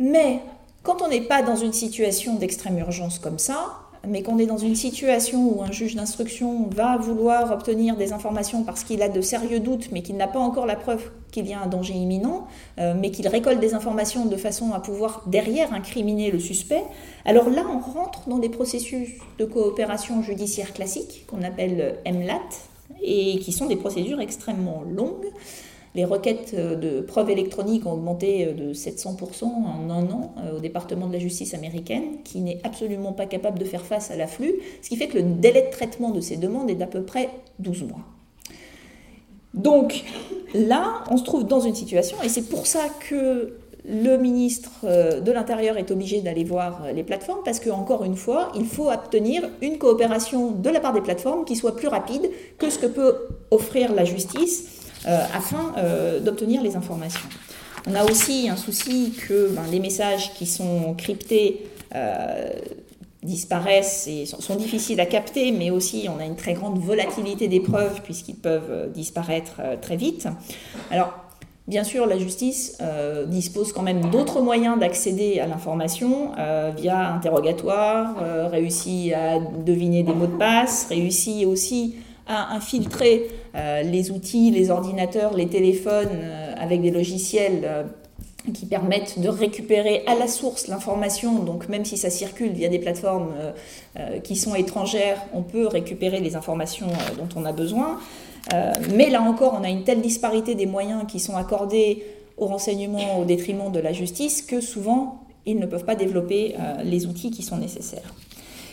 Mais 0.00 0.40
quand 0.82 1.02
on 1.02 1.08
n'est 1.08 1.20
pas 1.20 1.42
dans 1.42 1.56
une 1.56 1.72
situation 1.72 2.34
d'extrême 2.34 2.78
urgence 2.78 3.20
comme 3.20 3.38
ça, 3.38 3.66
mais 4.08 4.22
qu'on 4.22 4.38
est 4.38 4.46
dans 4.46 4.58
une 4.58 4.74
situation 4.74 5.56
où 5.56 5.62
un 5.62 5.70
juge 5.70 5.94
d'instruction 5.94 6.68
va 6.70 6.96
vouloir 6.96 7.52
obtenir 7.52 7.96
des 7.96 8.12
informations 8.12 8.64
parce 8.64 8.84
qu'il 8.84 9.02
a 9.02 9.08
de 9.08 9.20
sérieux 9.20 9.60
doutes, 9.60 9.90
mais 9.92 10.02
qu'il 10.02 10.16
n'a 10.16 10.26
pas 10.26 10.38
encore 10.38 10.66
la 10.66 10.76
preuve 10.76 11.10
qu'il 11.30 11.46
y 11.46 11.52
a 11.52 11.60
un 11.60 11.66
danger 11.66 11.94
imminent, 11.94 12.46
euh, 12.78 12.94
mais 12.98 13.10
qu'il 13.10 13.28
récolte 13.28 13.60
des 13.60 13.74
informations 13.74 14.26
de 14.26 14.36
façon 14.36 14.72
à 14.72 14.80
pouvoir 14.80 15.22
derrière 15.26 15.72
incriminer 15.72 16.30
le 16.30 16.38
suspect, 16.38 16.84
alors 17.24 17.50
là 17.50 17.64
on 17.70 17.78
rentre 17.78 18.28
dans 18.28 18.38
des 18.38 18.48
processus 18.48 19.10
de 19.38 19.44
coopération 19.44 20.22
judiciaire 20.22 20.72
classique 20.72 21.24
qu'on 21.28 21.42
appelle 21.42 21.98
MLAT, 22.06 22.40
et 23.02 23.38
qui 23.38 23.52
sont 23.52 23.66
des 23.66 23.76
procédures 23.76 24.20
extrêmement 24.20 24.82
longues. 24.88 25.26
Les 25.94 26.04
requêtes 26.04 26.54
euh, 26.54 26.74
de 26.74 27.00
preuves 27.00 27.30
électroniques 27.30 27.86
ont 27.86 27.92
augmenté 27.92 28.46
euh, 28.46 28.52
de 28.52 28.74
700% 28.74 29.44
en 29.44 29.90
un 29.90 30.10
an 30.10 30.34
euh, 30.38 30.56
au 30.56 30.60
département 30.60 31.06
de 31.06 31.12
la 31.12 31.18
justice 31.18 31.54
américaine, 31.54 32.22
qui 32.24 32.40
n'est 32.40 32.60
absolument 32.64 33.12
pas 33.12 33.26
capable 33.26 33.58
de 33.58 33.64
faire 33.64 33.84
face 33.84 34.10
à 34.10 34.16
l'afflux, 34.16 34.54
ce 34.82 34.88
qui 34.88 34.96
fait 34.96 35.08
que 35.08 35.18
le 35.18 35.24
délai 35.24 35.62
de 35.62 35.70
traitement 35.70 36.10
de 36.10 36.20
ces 36.20 36.36
demandes 36.36 36.70
est 36.70 36.74
d'à 36.74 36.86
peu 36.86 37.02
près 37.02 37.30
12 37.58 37.84
mois. 37.84 38.00
Donc 39.54 40.04
là, 40.54 41.04
on 41.10 41.16
se 41.16 41.24
trouve 41.24 41.46
dans 41.46 41.60
une 41.60 41.74
situation, 41.74 42.18
et 42.22 42.28
c'est 42.28 42.48
pour 42.48 42.66
ça 42.66 42.84
que 43.08 43.56
le 43.90 44.18
ministre 44.18 44.70
de 44.84 45.32
l'Intérieur 45.32 45.78
est 45.78 45.90
obligé 45.90 46.20
d'aller 46.20 46.44
voir 46.44 46.92
les 46.94 47.02
plateformes 47.02 47.40
parce 47.42 47.58
qu'encore 47.58 48.04
une 48.04 48.16
fois, 48.16 48.52
il 48.54 48.66
faut 48.66 48.90
obtenir 48.90 49.48
une 49.62 49.78
coopération 49.78 50.50
de 50.50 50.68
la 50.68 50.80
part 50.80 50.92
des 50.92 51.00
plateformes 51.00 51.46
qui 51.46 51.56
soit 51.56 51.74
plus 51.74 51.88
rapide 51.88 52.28
que 52.58 52.68
ce 52.68 52.78
que 52.78 52.86
peut 52.86 53.16
offrir 53.50 53.94
la 53.94 54.04
justice 54.04 54.77
afin 55.08 55.72
euh, 55.78 56.20
d'obtenir 56.20 56.62
les 56.62 56.76
informations. 56.76 57.28
On 57.86 57.94
a 57.94 58.04
aussi 58.04 58.48
un 58.50 58.56
souci 58.56 59.12
que 59.26 59.48
ben, 59.54 59.62
les 59.70 59.80
messages 59.80 60.34
qui 60.34 60.46
sont 60.46 60.94
cryptés 60.94 61.66
euh, 61.94 62.50
disparaissent 63.22 64.06
et 64.06 64.26
sont, 64.26 64.56
difficiles 64.56 65.00
à 65.00 65.06
capter, 65.06 65.50
mais 65.52 65.70
aussi 65.70 66.08
on 66.14 66.20
a 66.20 66.24
une 66.24 66.36
très 66.36 66.52
grande 66.52 66.78
volatilité 66.78 67.48
des 67.48 67.60
preuves 67.60 68.02
puisqu'ils 68.02 68.36
peuvent 68.36 68.90
disparaître 68.92 69.60
très 69.80 69.96
vite. 69.96 70.28
Alors, 70.90 71.12
bien 71.66 71.82
sûr, 71.82 72.06
la 72.06 72.16
justice 72.16 72.78
dispose 73.26 73.72
quand 73.72 73.82
même 73.82 74.10
d'autres 74.10 74.40
moyens 74.40 74.78
d'accéder 74.78 75.40
à 75.40 75.48
l'information 75.48 76.30
via 76.76 77.12
interrogatoire, 77.12 78.50
réussit 78.50 79.12
à 79.12 79.40
deviner 79.40 80.04
des 80.04 80.12
mots 80.12 80.26
de 80.26 80.36
passe, 80.36 80.86
réussit 80.88 81.44
aussi 81.44 81.96
à 82.28 82.54
infiltrer 82.54 83.26
euh, 83.54 83.82
les 83.82 84.10
outils, 84.10 84.50
les 84.50 84.70
ordinateurs, 84.70 85.34
les 85.34 85.48
téléphones 85.48 86.10
euh, 86.12 86.54
avec 86.58 86.82
des 86.82 86.90
logiciels 86.90 87.62
euh, 87.64 87.82
qui 88.52 88.66
permettent 88.66 89.18
de 89.18 89.28
récupérer 89.28 90.04
à 90.06 90.14
la 90.14 90.28
source 90.28 90.68
l'information. 90.68 91.42
Donc 91.42 91.68
même 91.68 91.86
si 91.86 91.96
ça 91.96 92.10
circule 92.10 92.52
via 92.52 92.68
des 92.68 92.78
plateformes 92.78 93.34
qui 94.24 94.36
sont 94.36 94.54
étrangères, 94.54 95.20
on 95.34 95.42
peut 95.42 95.66
récupérer 95.66 96.20
les 96.20 96.34
informations 96.34 96.86
dont 97.18 97.28
on 97.36 97.44
a 97.44 97.52
besoin. 97.52 97.98
mais 98.94 99.10
là 99.10 99.20
encore, 99.20 99.54
on 99.60 99.64
a 99.64 99.68
une 99.68 99.84
telle 99.84 100.00
disparité 100.00 100.54
des 100.54 100.64
moyens 100.64 101.02
qui 101.06 101.20
sont 101.20 101.36
accordés 101.36 102.06
au 102.38 102.46
renseignement 102.46 103.18
au 103.20 103.26
détriment 103.26 103.70
de 103.70 103.80
la 103.80 103.92
justice 103.92 104.40
que 104.40 104.62
souvent, 104.62 105.20
ils 105.44 105.58
ne 105.58 105.66
peuvent 105.66 105.84
pas 105.84 105.96
développer 105.96 106.54
les 106.84 107.04
outils 107.04 107.30
qui 107.30 107.42
sont 107.42 107.58
nécessaires. 107.58 108.14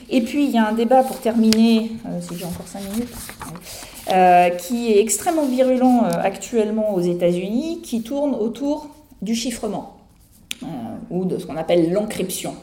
Et 0.09 0.21
puis 0.21 0.45
il 0.45 0.51
y 0.51 0.57
a 0.57 0.67
un 0.67 0.73
débat 0.73 1.03
pour 1.03 1.19
terminer, 1.19 1.91
si 2.21 2.37
j'ai 2.37 2.45
encore 2.45 2.67
5 2.67 2.81
minutes, 2.91 4.61
qui 4.61 4.91
est 4.91 5.01
extrêmement 5.01 5.45
virulent 5.45 6.03
actuellement 6.03 6.93
aux 6.93 7.01
États-Unis, 7.01 7.81
qui 7.81 8.03
tourne 8.03 8.35
autour 8.35 8.89
du 9.21 9.35
chiffrement, 9.35 9.97
ou 11.09 11.25
de 11.25 11.37
ce 11.37 11.45
qu'on 11.45 11.57
appelle 11.57 11.91
l'encryption. 11.91 12.53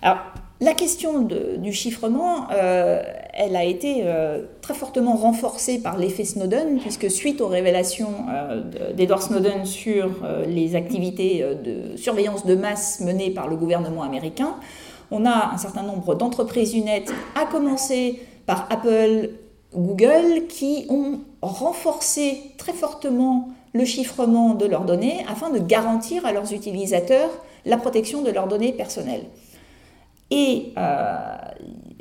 Alors, 0.00 0.18
la 0.62 0.74
question 0.74 1.22
du 1.58 1.72
chiffrement, 1.72 2.46
euh, 2.52 3.02
elle 3.34 3.56
a 3.56 3.64
été 3.64 4.02
euh, 4.04 4.42
très 4.60 4.74
fortement 4.74 5.16
renforcée 5.16 5.80
par 5.80 5.98
l'effet 5.98 6.24
Snowden, 6.24 6.78
puisque 6.78 7.10
suite 7.10 7.40
aux 7.40 7.48
révélations 7.48 8.14
euh, 8.30 8.92
d'Edward 8.92 9.22
Snowden 9.22 9.64
sur 9.64 10.08
les 10.46 10.76
activités 10.76 11.44
de 11.64 11.96
surveillance 11.96 12.46
de 12.46 12.54
masse 12.54 13.00
menées 13.00 13.30
par 13.30 13.48
le 13.48 13.56
gouvernement 13.56 14.04
américain, 14.04 14.54
on 15.12 15.26
a 15.26 15.52
un 15.52 15.58
certain 15.58 15.82
nombre 15.82 16.14
d'entreprises 16.14 16.74
UNET, 16.74 17.04
à 17.36 17.44
commencer 17.44 18.20
par 18.46 18.66
Apple, 18.70 19.30
Google, 19.74 20.46
qui 20.48 20.86
ont 20.88 21.20
renforcé 21.42 22.40
très 22.56 22.72
fortement 22.72 23.50
le 23.74 23.84
chiffrement 23.84 24.54
de 24.54 24.66
leurs 24.66 24.84
données 24.84 25.24
afin 25.28 25.50
de 25.50 25.58
garantir 25.58 26.26
à 26.26 26.32
leurs 26.32 26.52
utilisateurs 26.52 27.30
la 27.64 27.76
protection 27.76 28.22
de 28.22 28.30
leurs 28.30 28.48
données 28.48 28.72
personnelles. 28.72 29.26
Et 30.30 30.72
euh, 30.78 31.36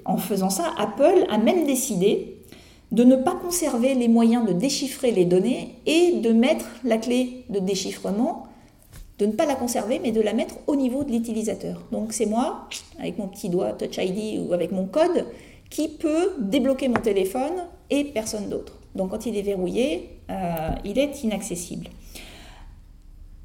en 0.06 0.18
faisant 0.18 0.50
ça, 0.50 0.74
Apple 0.78 1.26
a 1.30 1.38
même 1.38 1.66
décidé 1.66 2.38
de 2.92 3.04
ne 3.04 3.16
pas 3.16 3.36
conserver 3.36 3.94
les 3.94 4.08
moyens 4.08 4.46
de 4.46 4.54
déchiffrer 4.54 5.12
les 5.12 5.26
données 5.26 5.76
et 5.86 6.14
de 6.14 6.32
mettre 6.32 6.66
la 6.84 6.98
clé 6.98 7.46
de 7.50 7.60
déchiffrement, 7.60 8.48
de 9.22 9.28
ne 9.28 9.34
pas 9.34 9.46
la 9.46 9.54
conserver, 9.54 10.00
mais 10.02 10.12
de 10.12 10.20
la 10.20 10.34
mettre 10.34 10.56
au 10.66 10.76
niveau 10.76 11.04
de 11.04 11.12
l'utilisateur. 11.12 11.80
Donc 11.92 12.12
c'est 12.12 12.26
moi, 12.26 12.68
avec 13.00 13.20
mon 13.20 13.28
petit 13.28 13.50
doigt 13.50 13.74
Touch 13.74 13.98
ID 13.98 14.42
ou 14.42 14.52
avec 14.52 14.72
mon 14.72 14.86
code, 14.86 15.28
qui 15.70 15.90
peut 15.90 16.34
débloquer 16.40 16.88
mon 16.88 17.00
téléphone 17.00 17.68
et 17.92 18.04
personne 18.04 18.50
d'autre. 18.50 18.80
Donc 18.96 19.12
quand 19.12 19.28
il 19.28 19.38
est 19.38 19.44
verrouillé, 19.44 20.10
euh, 20.32 20.70
il 20.84 20.98
est 20.98 21.24
inaccessible. 21.24 21.88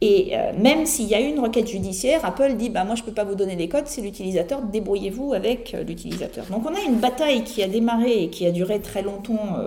Et 0.01 0.31
euh, 0.33 0.53
même 0.59 0.87
s'il 0.87 1.09
y 1.09 1.15
a 1.15 1.21
une 1.21 1.41
requête 1.41 1.69
judiciaire, 1.69 2.25
Apple 2.25 2.55
dit 2.55 2.71
bah, 2.71 2.85
Moi, 2.85 2.95
je 2.95 3.03
ne 3.03 3.07
peux 3.07 3.13
pas 3.13 3.25
vous 3.25 3.35
donner 3.35 3.55
les 3.55 3.69
codes, 3.69 3.87
c'est 3.87 4.01
l'utilisateur, 4.01 4.63
débrouillez-vous 4.63 5.35
avec 5.35 5.75
euh, 5.75 5.85
l'utilisateur. 5.85 6.47
Donc, 6.47 6.65
on 6.65 6.75
a 6.75 6.81
une 6.89 6.97
bataille 6.97 7.45
qui 7.45 7.63
a 7.63 7.69
démarré 7.69 8.25
et 8.25 8.31
qui 8.31 8.47
a 8.47 8.51
duré 8.51 8.81
très 8.81 9.03
longtemps 9.03 9.59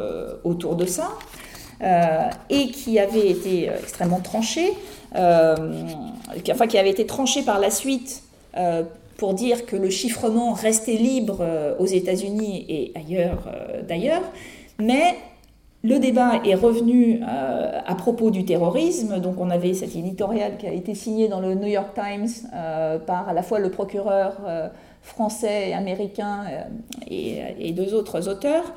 autour 0.44 0.76
de 0.76 0.86
ça, 0.86 1.10
et 2.49 2.68
qui 2.72 2.99
avait 2.99 3.30
été 3.30 3.69
extrêmement 3.69 4.19
tranchée, 4.19 4.73
enfin, 5.14 6.68
qui 6.68 6.77
avait 6.77 6.90
été 6.90 7.06
tranchée 7.06 7.44
par 7.44 7.60
la 7.60 7.69
suite 7.69 8.23
pour 9.18 9.34
dire 9.34 9.65
que 9.65 9.76
le 9.76 9.90
chiffrement 9.90 10.53
restait 10.53 10.95
libre 10.95 11.45
aux 11.80 11.86
États-Unis 11.86 12.65
et 12.69 12.91
ailleurs 12.95 13.49
d'ailleurs, 13.88 14.23
mais 14.80 15.15
le 15.81 15.98
débat 15.99 16.41
est 16.44 16.56
revenu 16.56 17.22
euh, 17.22 17.80
à 17.86 17.95
propos 17.95 18.31
du 18.31 18.44
terrorisme. 18.44 19.19
Donc, 19.19 19.40
on 19.40 19.49
avait 19.49 19.73
cet 19.73 19.95
éditorial 19.95 20.57
qui 20.57 20.68
a 20.68 20.73
été 20.73 20.94
signé 20.94 21.30
dans 21.30 21.40
le 21.40 21.56
New 21.56 21.68
York 21.68 21.94
Times 21.94 22.27
euh, 22.53 22.99
par 22.99 23.30
à 23.30 23.34
la 23.34 23.44
fois 23.44 23.60
le 23.60 23.72
procureur 23.72 24.36
euh, 24.45 24.68
français 25.02 25.69
et 25.69 25.73
américain 25.73 26.44
et, 27.10 27.72
deux 27.72 27.94
autres 27.94 28.27
auteurs 28.27 28.73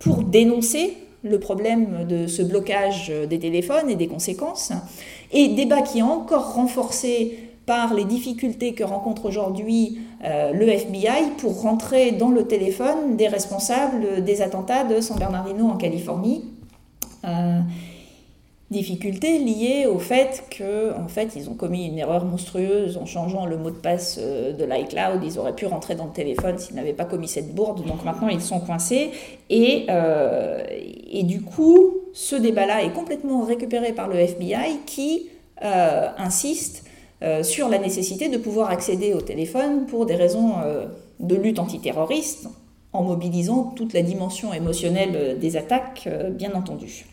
pour 0.00 0.24
dénoncer 0.24 0.98
le 1.28 1.38
problème 1.40 2.06
de 2.08 2.26
ce 2.26 2.42
blocage 2.42 3.12
des 3.28 3.38
téléphones 3.38 3.90
et 3.90 3.96
des 3.96 4.08
conséquences. 4.08 4.72
Et 5.32 5.48
débat 5.48 5.82
qui 5.82 6.00
a 6.00 6.06
encore 6.06 6.54
renforcé 6.54 7.46
par 7.66 7.94
les 7.94 8.04
difficultés 8.04 8.72
que 8.74 8.84
rencontre 8.84 9.26
aujourd'hui 9.26 9.98
euh, 10.24 10.52
le 10.52 10.68
FBI 10.68 11.32
pour 11.38 11.60
rentrer 11.62 12.12
dans 12.12 12.30
le 12.30 12.46
téléphone 12.46 13.16
des 13.16 13.26
responsables 13.26 14.24
des 14.24 14.40
attentats 14.40 14.84
de 14.84 15.00
San 15.00 15.18
Bernardino 15.18 15.66
en 15.66 15.76
Californie. 15.76 16.44
Euh, 17.24 17.60
difficultés 18.70 19.38
liées 19.38 19.86
au 19.86 19.98
fait 19.98 20.44
qu'en 20.56 21.04
en 21.04 21.08
fait, 21.08 21.34
ils 21.36 21.48
ont 21.48 21.54
commis 21.54 21.86
une 21.86 21.98
erreur 21.98 22.24
monstrueuse 22.24 22.96
en 22.96 23.06
changeant 23.06 23.46
le 23.46 23.56
mot 23.56 23.70
de 23.70 23.76
passe 23.76 24.18
euh, 24.20 24.52
de 24.52 24.64
l'iCloud. 24.64 25.22
Ils 25.24 25.38
auraient 25.38 25.54
pu 25.54 25.66
rentrer 25.66 25.94
dans 25.94 26.06
le 26.06 26.12
téléphone 26.12 26.58
s'ils 26.58 26.76
n'avaient 26.76 26.92
pas 26.92 27.04
commis 27.04 27.28
cette 27.28 27.54
bourde. 27.54 27.86
Donc 27.86 28.04
maintenant, 28.04 28.28
ils 28.28 28.40
sont 28.40 28.60
coincés. 28.60 29.10
Et, 29.50 29.86
et 31.10 31.22
du 31.22 31.42
coup, 31.42 31.94
ce 32.12 32.34
débat-là 32.34 32.82
est 32.82 32.92
complètement 32.92 33.44
récupéré 33.44 33.92
par 33.92 34.08
le 34.08 34.16
FBI 34.16 34.80
qui 34.86 35.28
insiste 35.62 36.86
euh, 37.22 37.42
sur 37.42 37.70
la 37.70 37.78
nécessité 37.78 38.28
de 38.28 38.36
pouvoir 38.36 38.68
accéder 38.68 39.14
au 39.14 39.22
téléphone 39.22 39.86
pour 39.86 40.04
des 40.04 40.16
raisons 40.16 40.56
euh, 40.62 40.84
de 41.18 41.34
lutte 41.34 41.58
antiterroriste, 41.58 42.48
en 42.92 43.04
mobilisant 43.04 43.72
toute 43.74 43.94
la 43.94 44.02
dimension 44.02 44.52
émotionnelle 44.52 45.12
euh, 45.14 45.34
des 45.34 45.56
attaques, 45.56 46.08
bien 46.32 46.52
entendu. 46.52 47.06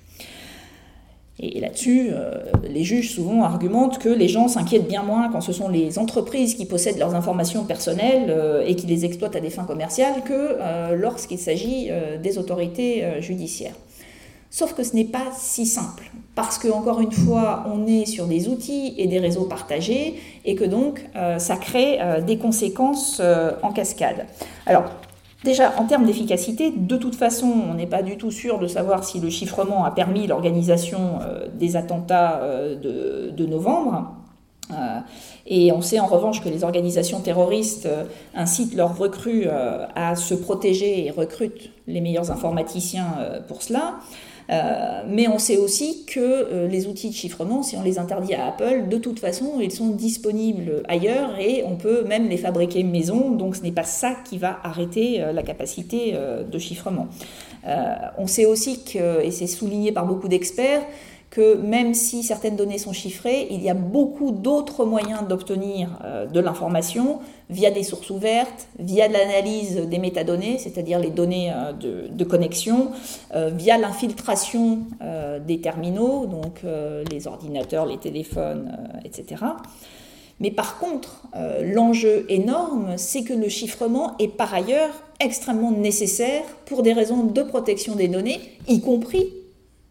Et 1.39 1.59
là-dessus, 1.59 2.11
les 2.69 2.83
juges 2.83 3.09
souvent 3.09 3.43
argumentent 3.43 3.97
que 3.97 4.09
les 4.09 4.27
gens 4.27 4.47
s'inquiètent 4.47 4.87
bien 4.87 5.01
moins 5.01 5.31
quand 5.31 5.41
ce 5.41 5.51
sont 5.51 5.67
les 5.67 5.97
entreprises 5.97 6.53
qui 6.53 6.65
possèdent 6.65 6.99
leurs 6.99 7.15
informations 7.15 7.63
personnelles 7.63 8.63
et 8.67 8.75
qui 8.75 8.85
les 8.85 9.03
exploitent 9.03 9.35
à 9.35 9.39
des 9.39 9.49
fins 9.49 9.63
commerciales 9.63 10.23
que 10.23 10.93
lorsqu'il 10.95 11.39
s'agit 11.39 11.89
des 12.21 12.37
autorités 12.37 13.19
judiciaires. 13.19 13.73
Sauf 14.53 14.75
que 14.75 14.83
ce 14.83 14.95
n'est 14.95 15.05
pas 15.05 15.31
si 15.35 15.65
simple, 15.65 16.11
parce 16.35 16.59
que 16.59 16.67
encore 16.67 17.01
une 17.01 17.11
fois, 17.11 17.65
on 17.73 17.87
est 17.87 18.05
sur 18.05 18.27
des 18.27 18.47
outils 18.47 18.93
et 18.99 19.07
des 19.07 19.17
réseaux 19.17 19.45
partagés, 19.45 20.21
et 20.45 20.53
que 20.53 20.63
donc 20.63 21.03
euh, 21.15 21.39
ça 21.39 21.55
crée 21.55 21.99
euh, 21.99 22.21
des 22.21 22.37
conséquences 22.37 23.19
euh, 23.19 23.53
en 23.63 23.71
cascade. 23.71 24.27
Déjà, 25.43 25.73
en 25.77 25.85
termes 25.85 26.05
d'efficacité, 26.05 26.71
de 26.71 26.97
toute 26.97 27.15
façon, 27.15 27.47
on 27.69 27.73
n'est 27.75 27.87
pas 27.87 28.01
du 28.01 28.17
tout 28.17 28.31
sûr 28.31 28.59
de 28.59 28.67
savoir 28.67 29.03
si 29.03 29.19
le 29.19 29.29
chiffrement 29.29 29.85
a 29.85 29.91
permis 29.91 30.27
l'organisation 30.27 31.19
des 31.53 31.75
attentats 31.75 32.41
de, 32.81 33.31
de 33.31 33.45
novembre. 33.45 34.15
Et 35.45 35.71
on 35.71 35.81
sait 35.81 35.99
en 35.99 36.05
revanche 36.07 36.41
que 36.41 36.49
les 36.49 36.63
organisations 36.63 37.19
terroristes 37.19 37.87
incitent 38.33 38.75
leurs 38.75 38.97
recrues 38.97 39.47
à 39.95 40.15
se 40.15 40.33
protéger 40.33 41.05
et 41.05 41.11
recrutent 41.11 41.71
les 41.87 42.01
meilleurs 42.01 42.31
informaticiens 42.31 43.07
pour 43.47 43.61
cela. 43.61 43.95
Euh, 44.49 45.03
mais 45.07 45.27
on 45.27 45.39
sait 45.39 45.57
aussi 45.57 46.05
que 46.05 46.19
euh, 46.19 46.67
les 46.67 46.87
outils 46.87 47.09
de 47.09 47.15
chiffrement, 47.15 47.63
si 47.63 47.77
on 47.77 47.81
les 47.81 47.97
interdit 47.97 48.33
à 48.33 48.47
Apple, 48.47 48.87
de 48.89 48.97
toute 48.97 49.19
façon, 49.19 49.59
ils 49.61 49.71
sont 49.71 49.89
disponibles 49.89 50.83
ailleurs 50.87 51.39
et 51.39 51.63
on 51.65 51.75
peut 51.75 52.03
même 52.03 52.27
les 52.27 52.37
fabriquer 52.37 52.83
maison. 52.83 53.31
Donc 53.31 53.55
ce 53.55 53.61
n'est 53.61 53.71
pas 53.71 53.83
ça 53.83 54.15
qui 54.27 54.37
va 54.37 54.59
arrêter 54.63 55.21
euh, 55.21 55.31
la 55.31 55.43
capacité 55.43 56.13
de 56.13 56.59
chiffrement. 56.59 57.07
on 58.17 58.27
sait 58.27 58.45
aussi 58.45 58.83
et 58.95 59.31
c'est 59.31 59.47
souligné 59.47 59.91
par 59.91 60.05
beaucoup 60.05 60.27
d'experts, 60.27 60.81
que 61.29 61.55
même 61.55 61.93
si 61.93 62.23
certaines 62.23 62.55
données 62.55 62.77
sont 62.77 62.93
chiffrées, 62.93 63.47
il 63.49 63.61
y 63.61 63.69
a 63.69 63.73
beaucoup 63.73 64.31
d'autres 64.31 64.85
moyens 64.85 65.27
d'obtenir 65.27 65.99
de 66.31 66.39
l'information 66.39 67.19
via 67.49 67.71
des 67.71 67.83
sources 67.83 68.09
ouvertes, 68.09 68.67
via 68.79 69.07
l'analyse 69.07 69.77
des 69.77 69.99
métadonnées, 69.99 70.57
c'est-à-dire 70.57 70.99
les 70.99 71.09
données 71.09 71.51
euh, 71.51 71.71
de, 72.09 72.23
connexion, 72.23 72.91
euh, 73.35 73.49
via 73.53 73.77
l'infiltration 73.77 74.79
des 75.45 75.59
terminaux, 75.59 76.25
donc 76.25 76.61
les 77.11 77.27
ordinateurs, 77.27 77.85
les 77.85 77.97
téléphones, 77.97 78.77
etc. 79.03 79.43
Mais 80.39 80.51
par 80.51 80.79
contre, 80.79 81.23
l'enjeu 81.61 82.25
énorme, 82.29 82.93
c'est 82.97 83.23
que 83.23 83.33
le 83.33 83.49
chiffrement 83.49 84.15
est 84.19 84.29
par 84.29 84.53
ailleurs 84.53 84.91
extrêmement 85.19 85.71
nécessaire 85.71 86.43
pour 86.65 86.83
des 86.83 86.93
raisons 86.93 87.23
de 87.23 87.41
protection 87.43 87.95
des 87.95 88.07
données, 88.07 88.39
y 88.67 88.81
compris 88.81 89.29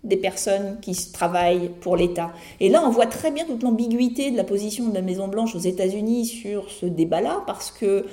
des 0.04 0.16
personnes 0.16 0.78
qui 0.80 0.94
travaillent 1.12 1.70
pour 1.80 1.96
l'État. 1.96 2.32
Et 2.60 2.68
là, 2.68 2.82
on 2.84 2.90
voit 2.90 3.06
très 3.06 3.30
bien 3.30 3.44
toute 3.44 3.62
l'ambiguïté 3.62 4.30
de 4.30 4.36
la 4.36 4.44
position 4.44 4.88
de 4.88 4.94
la 4.94 5.02
Maison-Blanche 5.02 5.54
aux 5.54 5.60
États-Unis 5.60 6.26
sur 6.26 6.70
ce 6.70 6.86
débat-là, 6.86 7.42
parce 7.46 7.70
que 7.70 8.06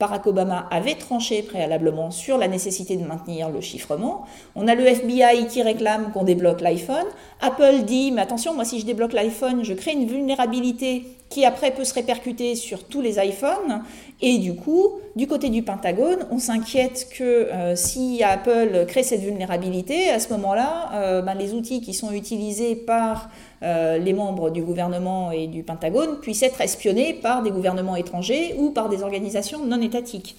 Barack 0.00 0.26
Obama 0.26 0.66
avait 0.70 0.94
tranché 0.94 1.42
préalablement 1.42 2.10
sur 2.10 2.38
la 2.38 2.48
nécessité 2.48 2.96
de 2.96 3.04
maintenir 3.04 3.50
le 3.50 3.60
chiffrement. 3.60 4.24
On 4.56 4.66
a 4.66 4.74
le 4.74 4.86
FBI 4.86 5.46
qui 5.46 5.62
réclame 5.62 6.10
qu'on 6.12 6.24
débloque 6.24 6.62
l'iPhone. 6.62 7.04
Apple 7.42 7.82
dit, 7.84 8.10
mais 8.10 8.22
attention, 8.22 8.54
moi 8.54 8.64
si 8.64 8.80
je 8.80 8.86
débloque 8.86 9.12
l'iPhone, 9.12 9.62
je 9.62 9.74
crée 9.74 9.92
une 9.92 10.06
vulnérabilité 10.06 11.04
qui 11.28 11.44
après 11.44 11.70
peut 11.70 11.84
se 11.84 11.92
répercuter 11.92 12.54
sur 12.54 12.84
tous 12.84 13.02
les 13.02 13.18
iPhones. 13.18 13.82
Et 14.22 14.38
du 14.38 14.54
coup, 14.54 15.00
du 15.16 15.26
côté 15.26 15.48
du 15.48 15.62
Pentagone, 15.62 16.26
on 16.30 16.38
s'inquiète 16.38 17.08
que 17.16 17.24
euh, 17.24 17.74
si 17.74 18.22
Apple 18.22 18.84
crée 18.86 19.02
cette 19.02 19.22
vulnérabilité, 19.22 20.10
à 20.10 20.18
ce 20.18 20.30
moment-là, 20.34 20.90
euh, 20.94 21.22
ben, 21.22 21.34
les 21.34 21.54
outils 21.54 21.80
qui 21.80 21.94
sont 21.94 22.12
utilisés 22.12 22.76
par 22.76 23.30
euh, 23.62 23.96
les 23.96 24.12
membres 24.12 24.50
du 24.50 24.62
gouvernement 24.62 25.30
et 25.30 25.46
du 25.46 25.62
Pentagone 25.62 26.18
puissent 26.20 26.42
être 26.42 26.60
espionnés 26.60 27.14
par 27.14 27.42
des 27.42 27.50
gouvernements 27.50 27.96
étrangers 27.96 28.54
ou 28.58 28.70
par 28.70 28.90
des 28.90 29.02
organisations 29.02 29.64
non 29.64 29.80
étatiques. 29.80 30.36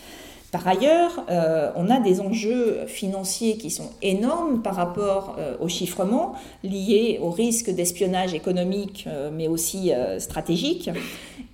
Par 0.52 0.68
ailleurs, 0.68 1.24
on 1.78 1.90
a 1.90 2.02
des 2.02 2.20
enjeux 2.20 2.80
financiers 2.86 3.56
qui 3.56 3.70
sont 3.70 3.90
énormes 4.02 4.62
par 4.62 4.76
rapport 4.76 5.38
au 5.62 5.70
chiffrement, 5.70 6.34
liés 6.62 7.20
au 7.22 7.30
risque 7.30 7.70
d'espionnage 7.70 8.34
économique, 8.34 9.08
mais 9.32 9.48
aussi 9.48 9.94
stratégique. 10.20 10.90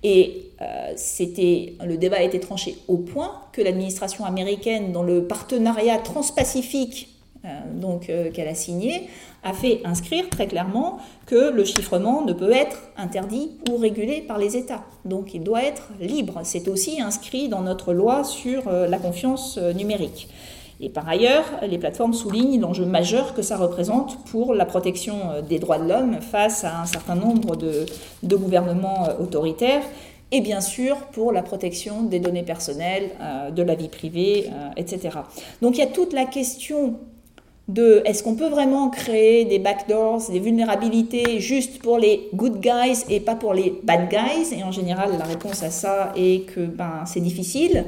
Et 0.02 0.47
c'était, 0.96 1.74
le 1.84 1.96
débat 1.96 2.16
a 2.16 2.22
été 2.22 2.40
tranché 2.40 2.78
au 2.88 2.96
point 2.96 3.42
que 3.52 3.62
l'administration 3.62 4.24
américaine, 4.24 4.90
dans 4.90 5.04
le 5.04 5.24
partenariat 5.24 5.98
transpacifique 5.98 7.08
donc 7.74 8.10
qu'elle 8.34 8.48
a 8.48 8.54
signé, 8.54 9.08
a 9.42 9.52
fait 9.52 9.80
inscrire 9.84 10.28
très 10.28 10.46
clairement 10.46 10.98
que 11.26 11.50
le 11.50 11.64
chiffrement 11.64 12.24
ne 12.24 12.32
peut 12.32 12.52
être 12.52 12.76
interdit 12.96 13.52
ou 13.70 13.76
régulé 13.76 14.20
par 14.20 14.38
les 14.38 14.56
États. 14.56 14.84
Donc 15.04 15.34
il 15.34 15.42
doit 15.42 15.62
être 15.62 15.90
libre. 16.00 16.40
C'est 16.42 16.68
aussi 16.68 17.00
inscrit 17.00 17.48
dans 17.48 17.62
notre 17.62 17.92
loi 17.92 18.24
sur 18.24 18.68
euh, 18.68 18.88
la 18.88 18.98
confiance 18.98 19.58
euh, 19.58 19.72
numérique. 19.72 20.28
Et 20.80 20.90
par 20.90 21.08
ailleurs, 21.08 21.44
les 21.68 21.78
plateformes 21.78 22.14
soulignent 22.14 22.60
l'enjeu 22.60 22.84
majeur 22.84 23.34
que 23.34 23.42
ça 23.42 23.56
représente 23.56 24.24
pour 24.26 24.54
la 24.54 24.64
protection 24.64 25.16
euh, 25.30 25.42
des 25.42 25.58
droits 25.58 25.78
de 25.78 25.88
l'homme 25.88 26.20
face 26.20 26.64
à 26.64 26.80
un 26.80 26.86
certain 26.86 27.14
nombre 27.14 27.56
de, 27.56 27.86
gouvernements 28.36 29.08
autoritaires 29.20 29.82
et 30.30 30.40
bien 30.40 30.60
sûr 30.60 30.96
pour 31.12 31.32
la 31.32 31.42
protection 31.42 32.02
des 32.02 32.20
données 32.20 32.42
personnelles, 32.42 33.10
de 33.54 33.62
la 33.62 33.74
vie 33.74 33.88
privée, 33.88 34.50
etc. 34.76 35.18
Donc 35.62 35.76
il 35.76 35.80
y 35.80 35.84
a 35.84 35.86
toute 35.86 36.12
la 36.12 36.24
question 36.24 36.94
de 37.68 38.00
est-ce 38.06 38.22
qu'on 38.22 38.34
peut 38.34 38.48
vraiment 38.48 38.88
créer 38.88 39.44
des 39.44 39.58
backdoors, 39.58 40.22
des 40.30 40.38
vulnérabilités 40.38 41.38
juste 41.38 41.80
pour 41.82 41.98
les 41.98 42.28
good 42.34 42.60
guys 42.60 43.04
et 43.10 43.20
pas 43.20 43.34
pour 43.34 43.52
les 43.52 43.74
bad 43.82 44.08
guys? 44.08 44.54
Et 44.56 44.64
en 44.64 44.72
général, 44.72 45.10
la 45.18 45.24
réponse 45.24 45.62
à 45.62 45.70
ça 45.70 46.12
est 46.16 46.46
que 46.46 46.60
ben, 46.60 47.04
c'est 47.06 47.20
difficile. 47.20 47.84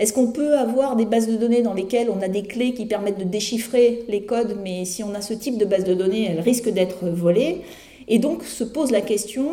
Est-ce 0.00 0.12
qu'on 0.12 0.32
peut 0.32 0.56
avoir 0.56 0.96
des 0.96 1.04
bases 1.04 1.28
de 1.28 1.36
données 1.36 1.62
dans 1.62 1.74
lesquelles 1.74 2.08
on 2.10 2.22
a 2.22 2.28
des 2.28 2.42
clés 2.42 2.72
qui 2.72 2.86
permettent 2.86 3.18
de 3.18 3.24
déchiffrer 3.24 4.02
les 4.08 4.22
codes, 4.22 4.56
mais 4.64 4.84
si 4.84 5.04
on 5.04 5.14
a 5.14 5.20
ce 5.20 5.34
type 5.34 5.58
de 5.58 5.64
base 5.64 5.84
de 5.84 5.94
données, 5.94 6.26
elles 6.28 6.40
risquent 6.40 6.70
d'être 6.70 7.06
volées? 7.06 7.60
Et 8.08 8.18
donc 8.18 8.42
se 8.42 8.64
pose 8.64 8.90
la 8.90 9.00
question 9.00 9.46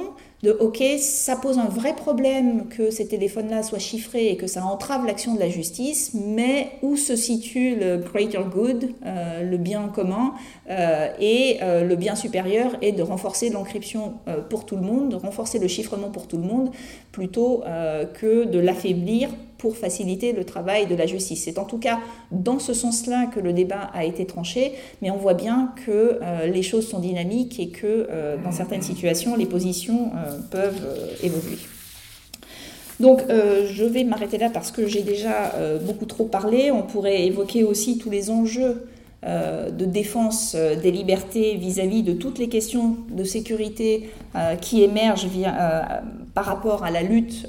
de 0.43 0.51
OK, 0.51 0.83
ça 0.99 1.35
pose 1.35 1.57
un 1.57 1.67
vrai 1.67 1.95
problème 1.95 2.67
que 2.67 2.91
ces 2.91 3.07
téléphones-là 3.07 3.63
soient 3.63 3.79
chiffrés 3.79 4.27
et 4.27 4.37
que 4.37 4.45
ça 4.45 4.63
entrave 4.63 5.05
l'action 5.05 5.33
de 5.33 5.39
la 5.39 5.49
justice, 5.49 6.11
mais 6.13 6.73
où 6.83 6.95
se 6.95 7.15
situe 7.15 7.75
le 7.75 7.97
greater 7.97 8.47
good, 8.47 8.89
euh, 9.05 9.41
le 9.41 9.57
bien 9.57 9.87
commun, 9.87 10.35
euh, 10.69 11.07
et 11.19 11.57
euh, 11.63 11.83
le 11.83 11.95
bien 11.95 12.15
supérieur 12.15 12.77
est 12.83 12.91
de 12.91 13.01
renforcer 13.01 13.49
l'encryption 13.49 14.13
pour 14.49 14.65
tout 14.65 14.75
le 14.75 14.83
monde, 14.83 15.09
de 15.09 15.15
renforcer 15.15 15.57
le 15.57 15.67
chiffrement 15.67 16.09
pour 16.09 16.27
tout 16.27 16.37
le 16.37 16.43
monde, 16.43 16.71
plutôt 17.11 17.63
que 18.13 18.45
de 18.45 18.59
l'affaiblir 18.59 19.29
pour 19.57 19.75
faciliter 19.75 20.33
le 20.33 20.43
travail 20.43 20.87
de 20.87 20.95
la 20.95 21.05
justice. 21.05 21.43
C'est 21.45 21.57
en 21.57 21.65
tout 21.65 21.77
cas 21.77 21.99
dans 22.31 22.59
ce 22.59 22.73
sens-là 22.73 23.25
que 23.25 23.39
le 23.39 23.53
débat 23.53 23.89
a 23.93 24.05
été 24.05 24.25
tranché, 24.25 24.73
mais 25.01 25.09
on 25.11 25.17
voit 25.17 25.33
bien 25.33 25.73
que 25.85 26.19
euh, 26.21 26.47
les 26.47 26.63
choses 26.63 26.87
sont 26.87 26.99
dynamiques 26.99 27.59
et 27.59 27.69
que 27.69 28.07
euh, 28.09 28.37
dans 28.43 28.51
certaines 28.51 28.81
situations, 28.81 29.35
les 29.35 29.45
positions 29.45 30.11
euh, 30.15 30.37
peuvent 30.51 30.87
évoluer. 31.23 31.57
Donc 32.99 33.21
je 33.29 33.83
vais 33.83 34.03
m'arrêter 34.03 34.39
là 34.39 34.49
parce 34.49 34.71
que 34.71 34.87
j'ai 34.87 35.03
déjà 35.03 35.53
beaucoup 35.85 36.07
trop 36.07 36.25
parlé. 36.25 36.71
On 36.71 36.81
pourrait 36.81 37.27
évoquer 37.27 37.63
aussi 37.63 37.99
tous 37.99 38.09
les 38.09 38.31
enjeux 38.31 38.87
de 39.21 39.85
défense 39.85 40.55
des 40.55 40.89
libertés 40.89 41.57
vis-à-vis 41.57 42.01
de 42.01 42.13
toutes 42.13 42.39
les 42.39 42.49
questions 42.49 42.97
de 43.11 43.23
sécurité 43.23 44.09
qui 44.61 44.81
émergent 44.81 45.27
par 46.33 46.45
rapport 46.45 46.83
à 46.83 46.89
la 46.89 47.03
lutte 47.03 47.45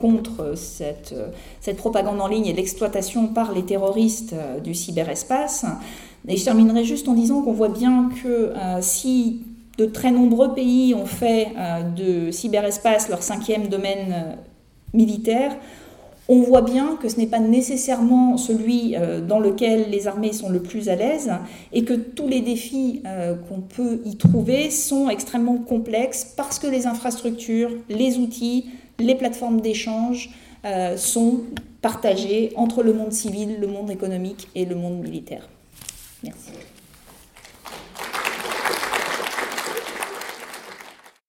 contre 0.00 0.54
cette, 0.56 1.14
cette, 1.60 1.76
propagande 1.76 2.20
en 2.20 2.26
ligne 2.26 2.46
et 2.46 2.52
l'exploitation 2.52 3.28
par 3.28 3.52
les 3.52 3.62
terroristes 3.62 4.32
euh, 4.32 4.58
du 4.58 4.74
cyberespace. 4.74 5.66
Et 6.28 6.36
je 6.36 6.44
terminerai 6.44 6.84
juste 6.84 7.08
en 7.08 7.14
disant 7.14 7.42
qu'on 7.42 7.52
voit 7.52 7.68
bien 7.68 8.10
que 8.22 8.28
euh, 8.28 8.78
si 8.80 9.42
de 9.78 9.86
très 9.86 10.10
nombreux 10.10 10.54
pays 10.54 10.94
ont 10.94 11.06
fait 11.06 11.48
euh, 11.56 11.82
de 11.82 12.30
cyberespace 12.30 13.08
leur 13.08 13.22
cinquième 13.22 13.68
domaine 13.68 14.36
militaire, 14.92 15.56
on 16.28 16.42
voit 16.42 16.62
bien 16.62 16.96
que 17.00 17.08
ce 17.08 17.16
n'est 17.16 17.26
pas 17.26 17.40
nécessairement 17.40 18.36
celui 18.36 18.94
dans 19.26 19.40
lequel 19.40 19.90
les 19.90 20.06
armées 20.06 20.32
sont 20.32 20.48
le 20.48 20.62
plus 20.62 20.88
à 20.88 20.94
l'aise 20.94 21.32
et 21.72 21.82
que 21.82 21.94
tous 21.94 22.28
les 22.28 22.40
défis 22.40 23.02
qu'on 23.48 23.60
peut 23.60 24.00
y 24.04 24.14
trouver 24.14 24.70
sont 24.70 25.08
extrêmement 25.08 25.56
complexes 25.56 26.32
parce 26.36 26.60
que 26.60 26.68
les 26.68 26.86
infrastructures, 26.86 27.70
les 27.88 28.18
outils, 28.18 28.66
les 29.00 29.14
plateformes 29.14 29.60
d'échange 29.60 30.30
euh, 30.64 30.96
sont 30.96 31.40
partagées 31.82 32.52
entre 32.56 32.82
le 32.82 32.92
monde 32.92 33.12
civil, 33.12 33.58
le 33.58 33.66
monde 33.66 33.90
économique 33.90 34.48
et 34.54 34.64
le 34.64 34.74
monde 34.74 35.00
militaire. 35.00 35.48
Merci. 36.22 36.50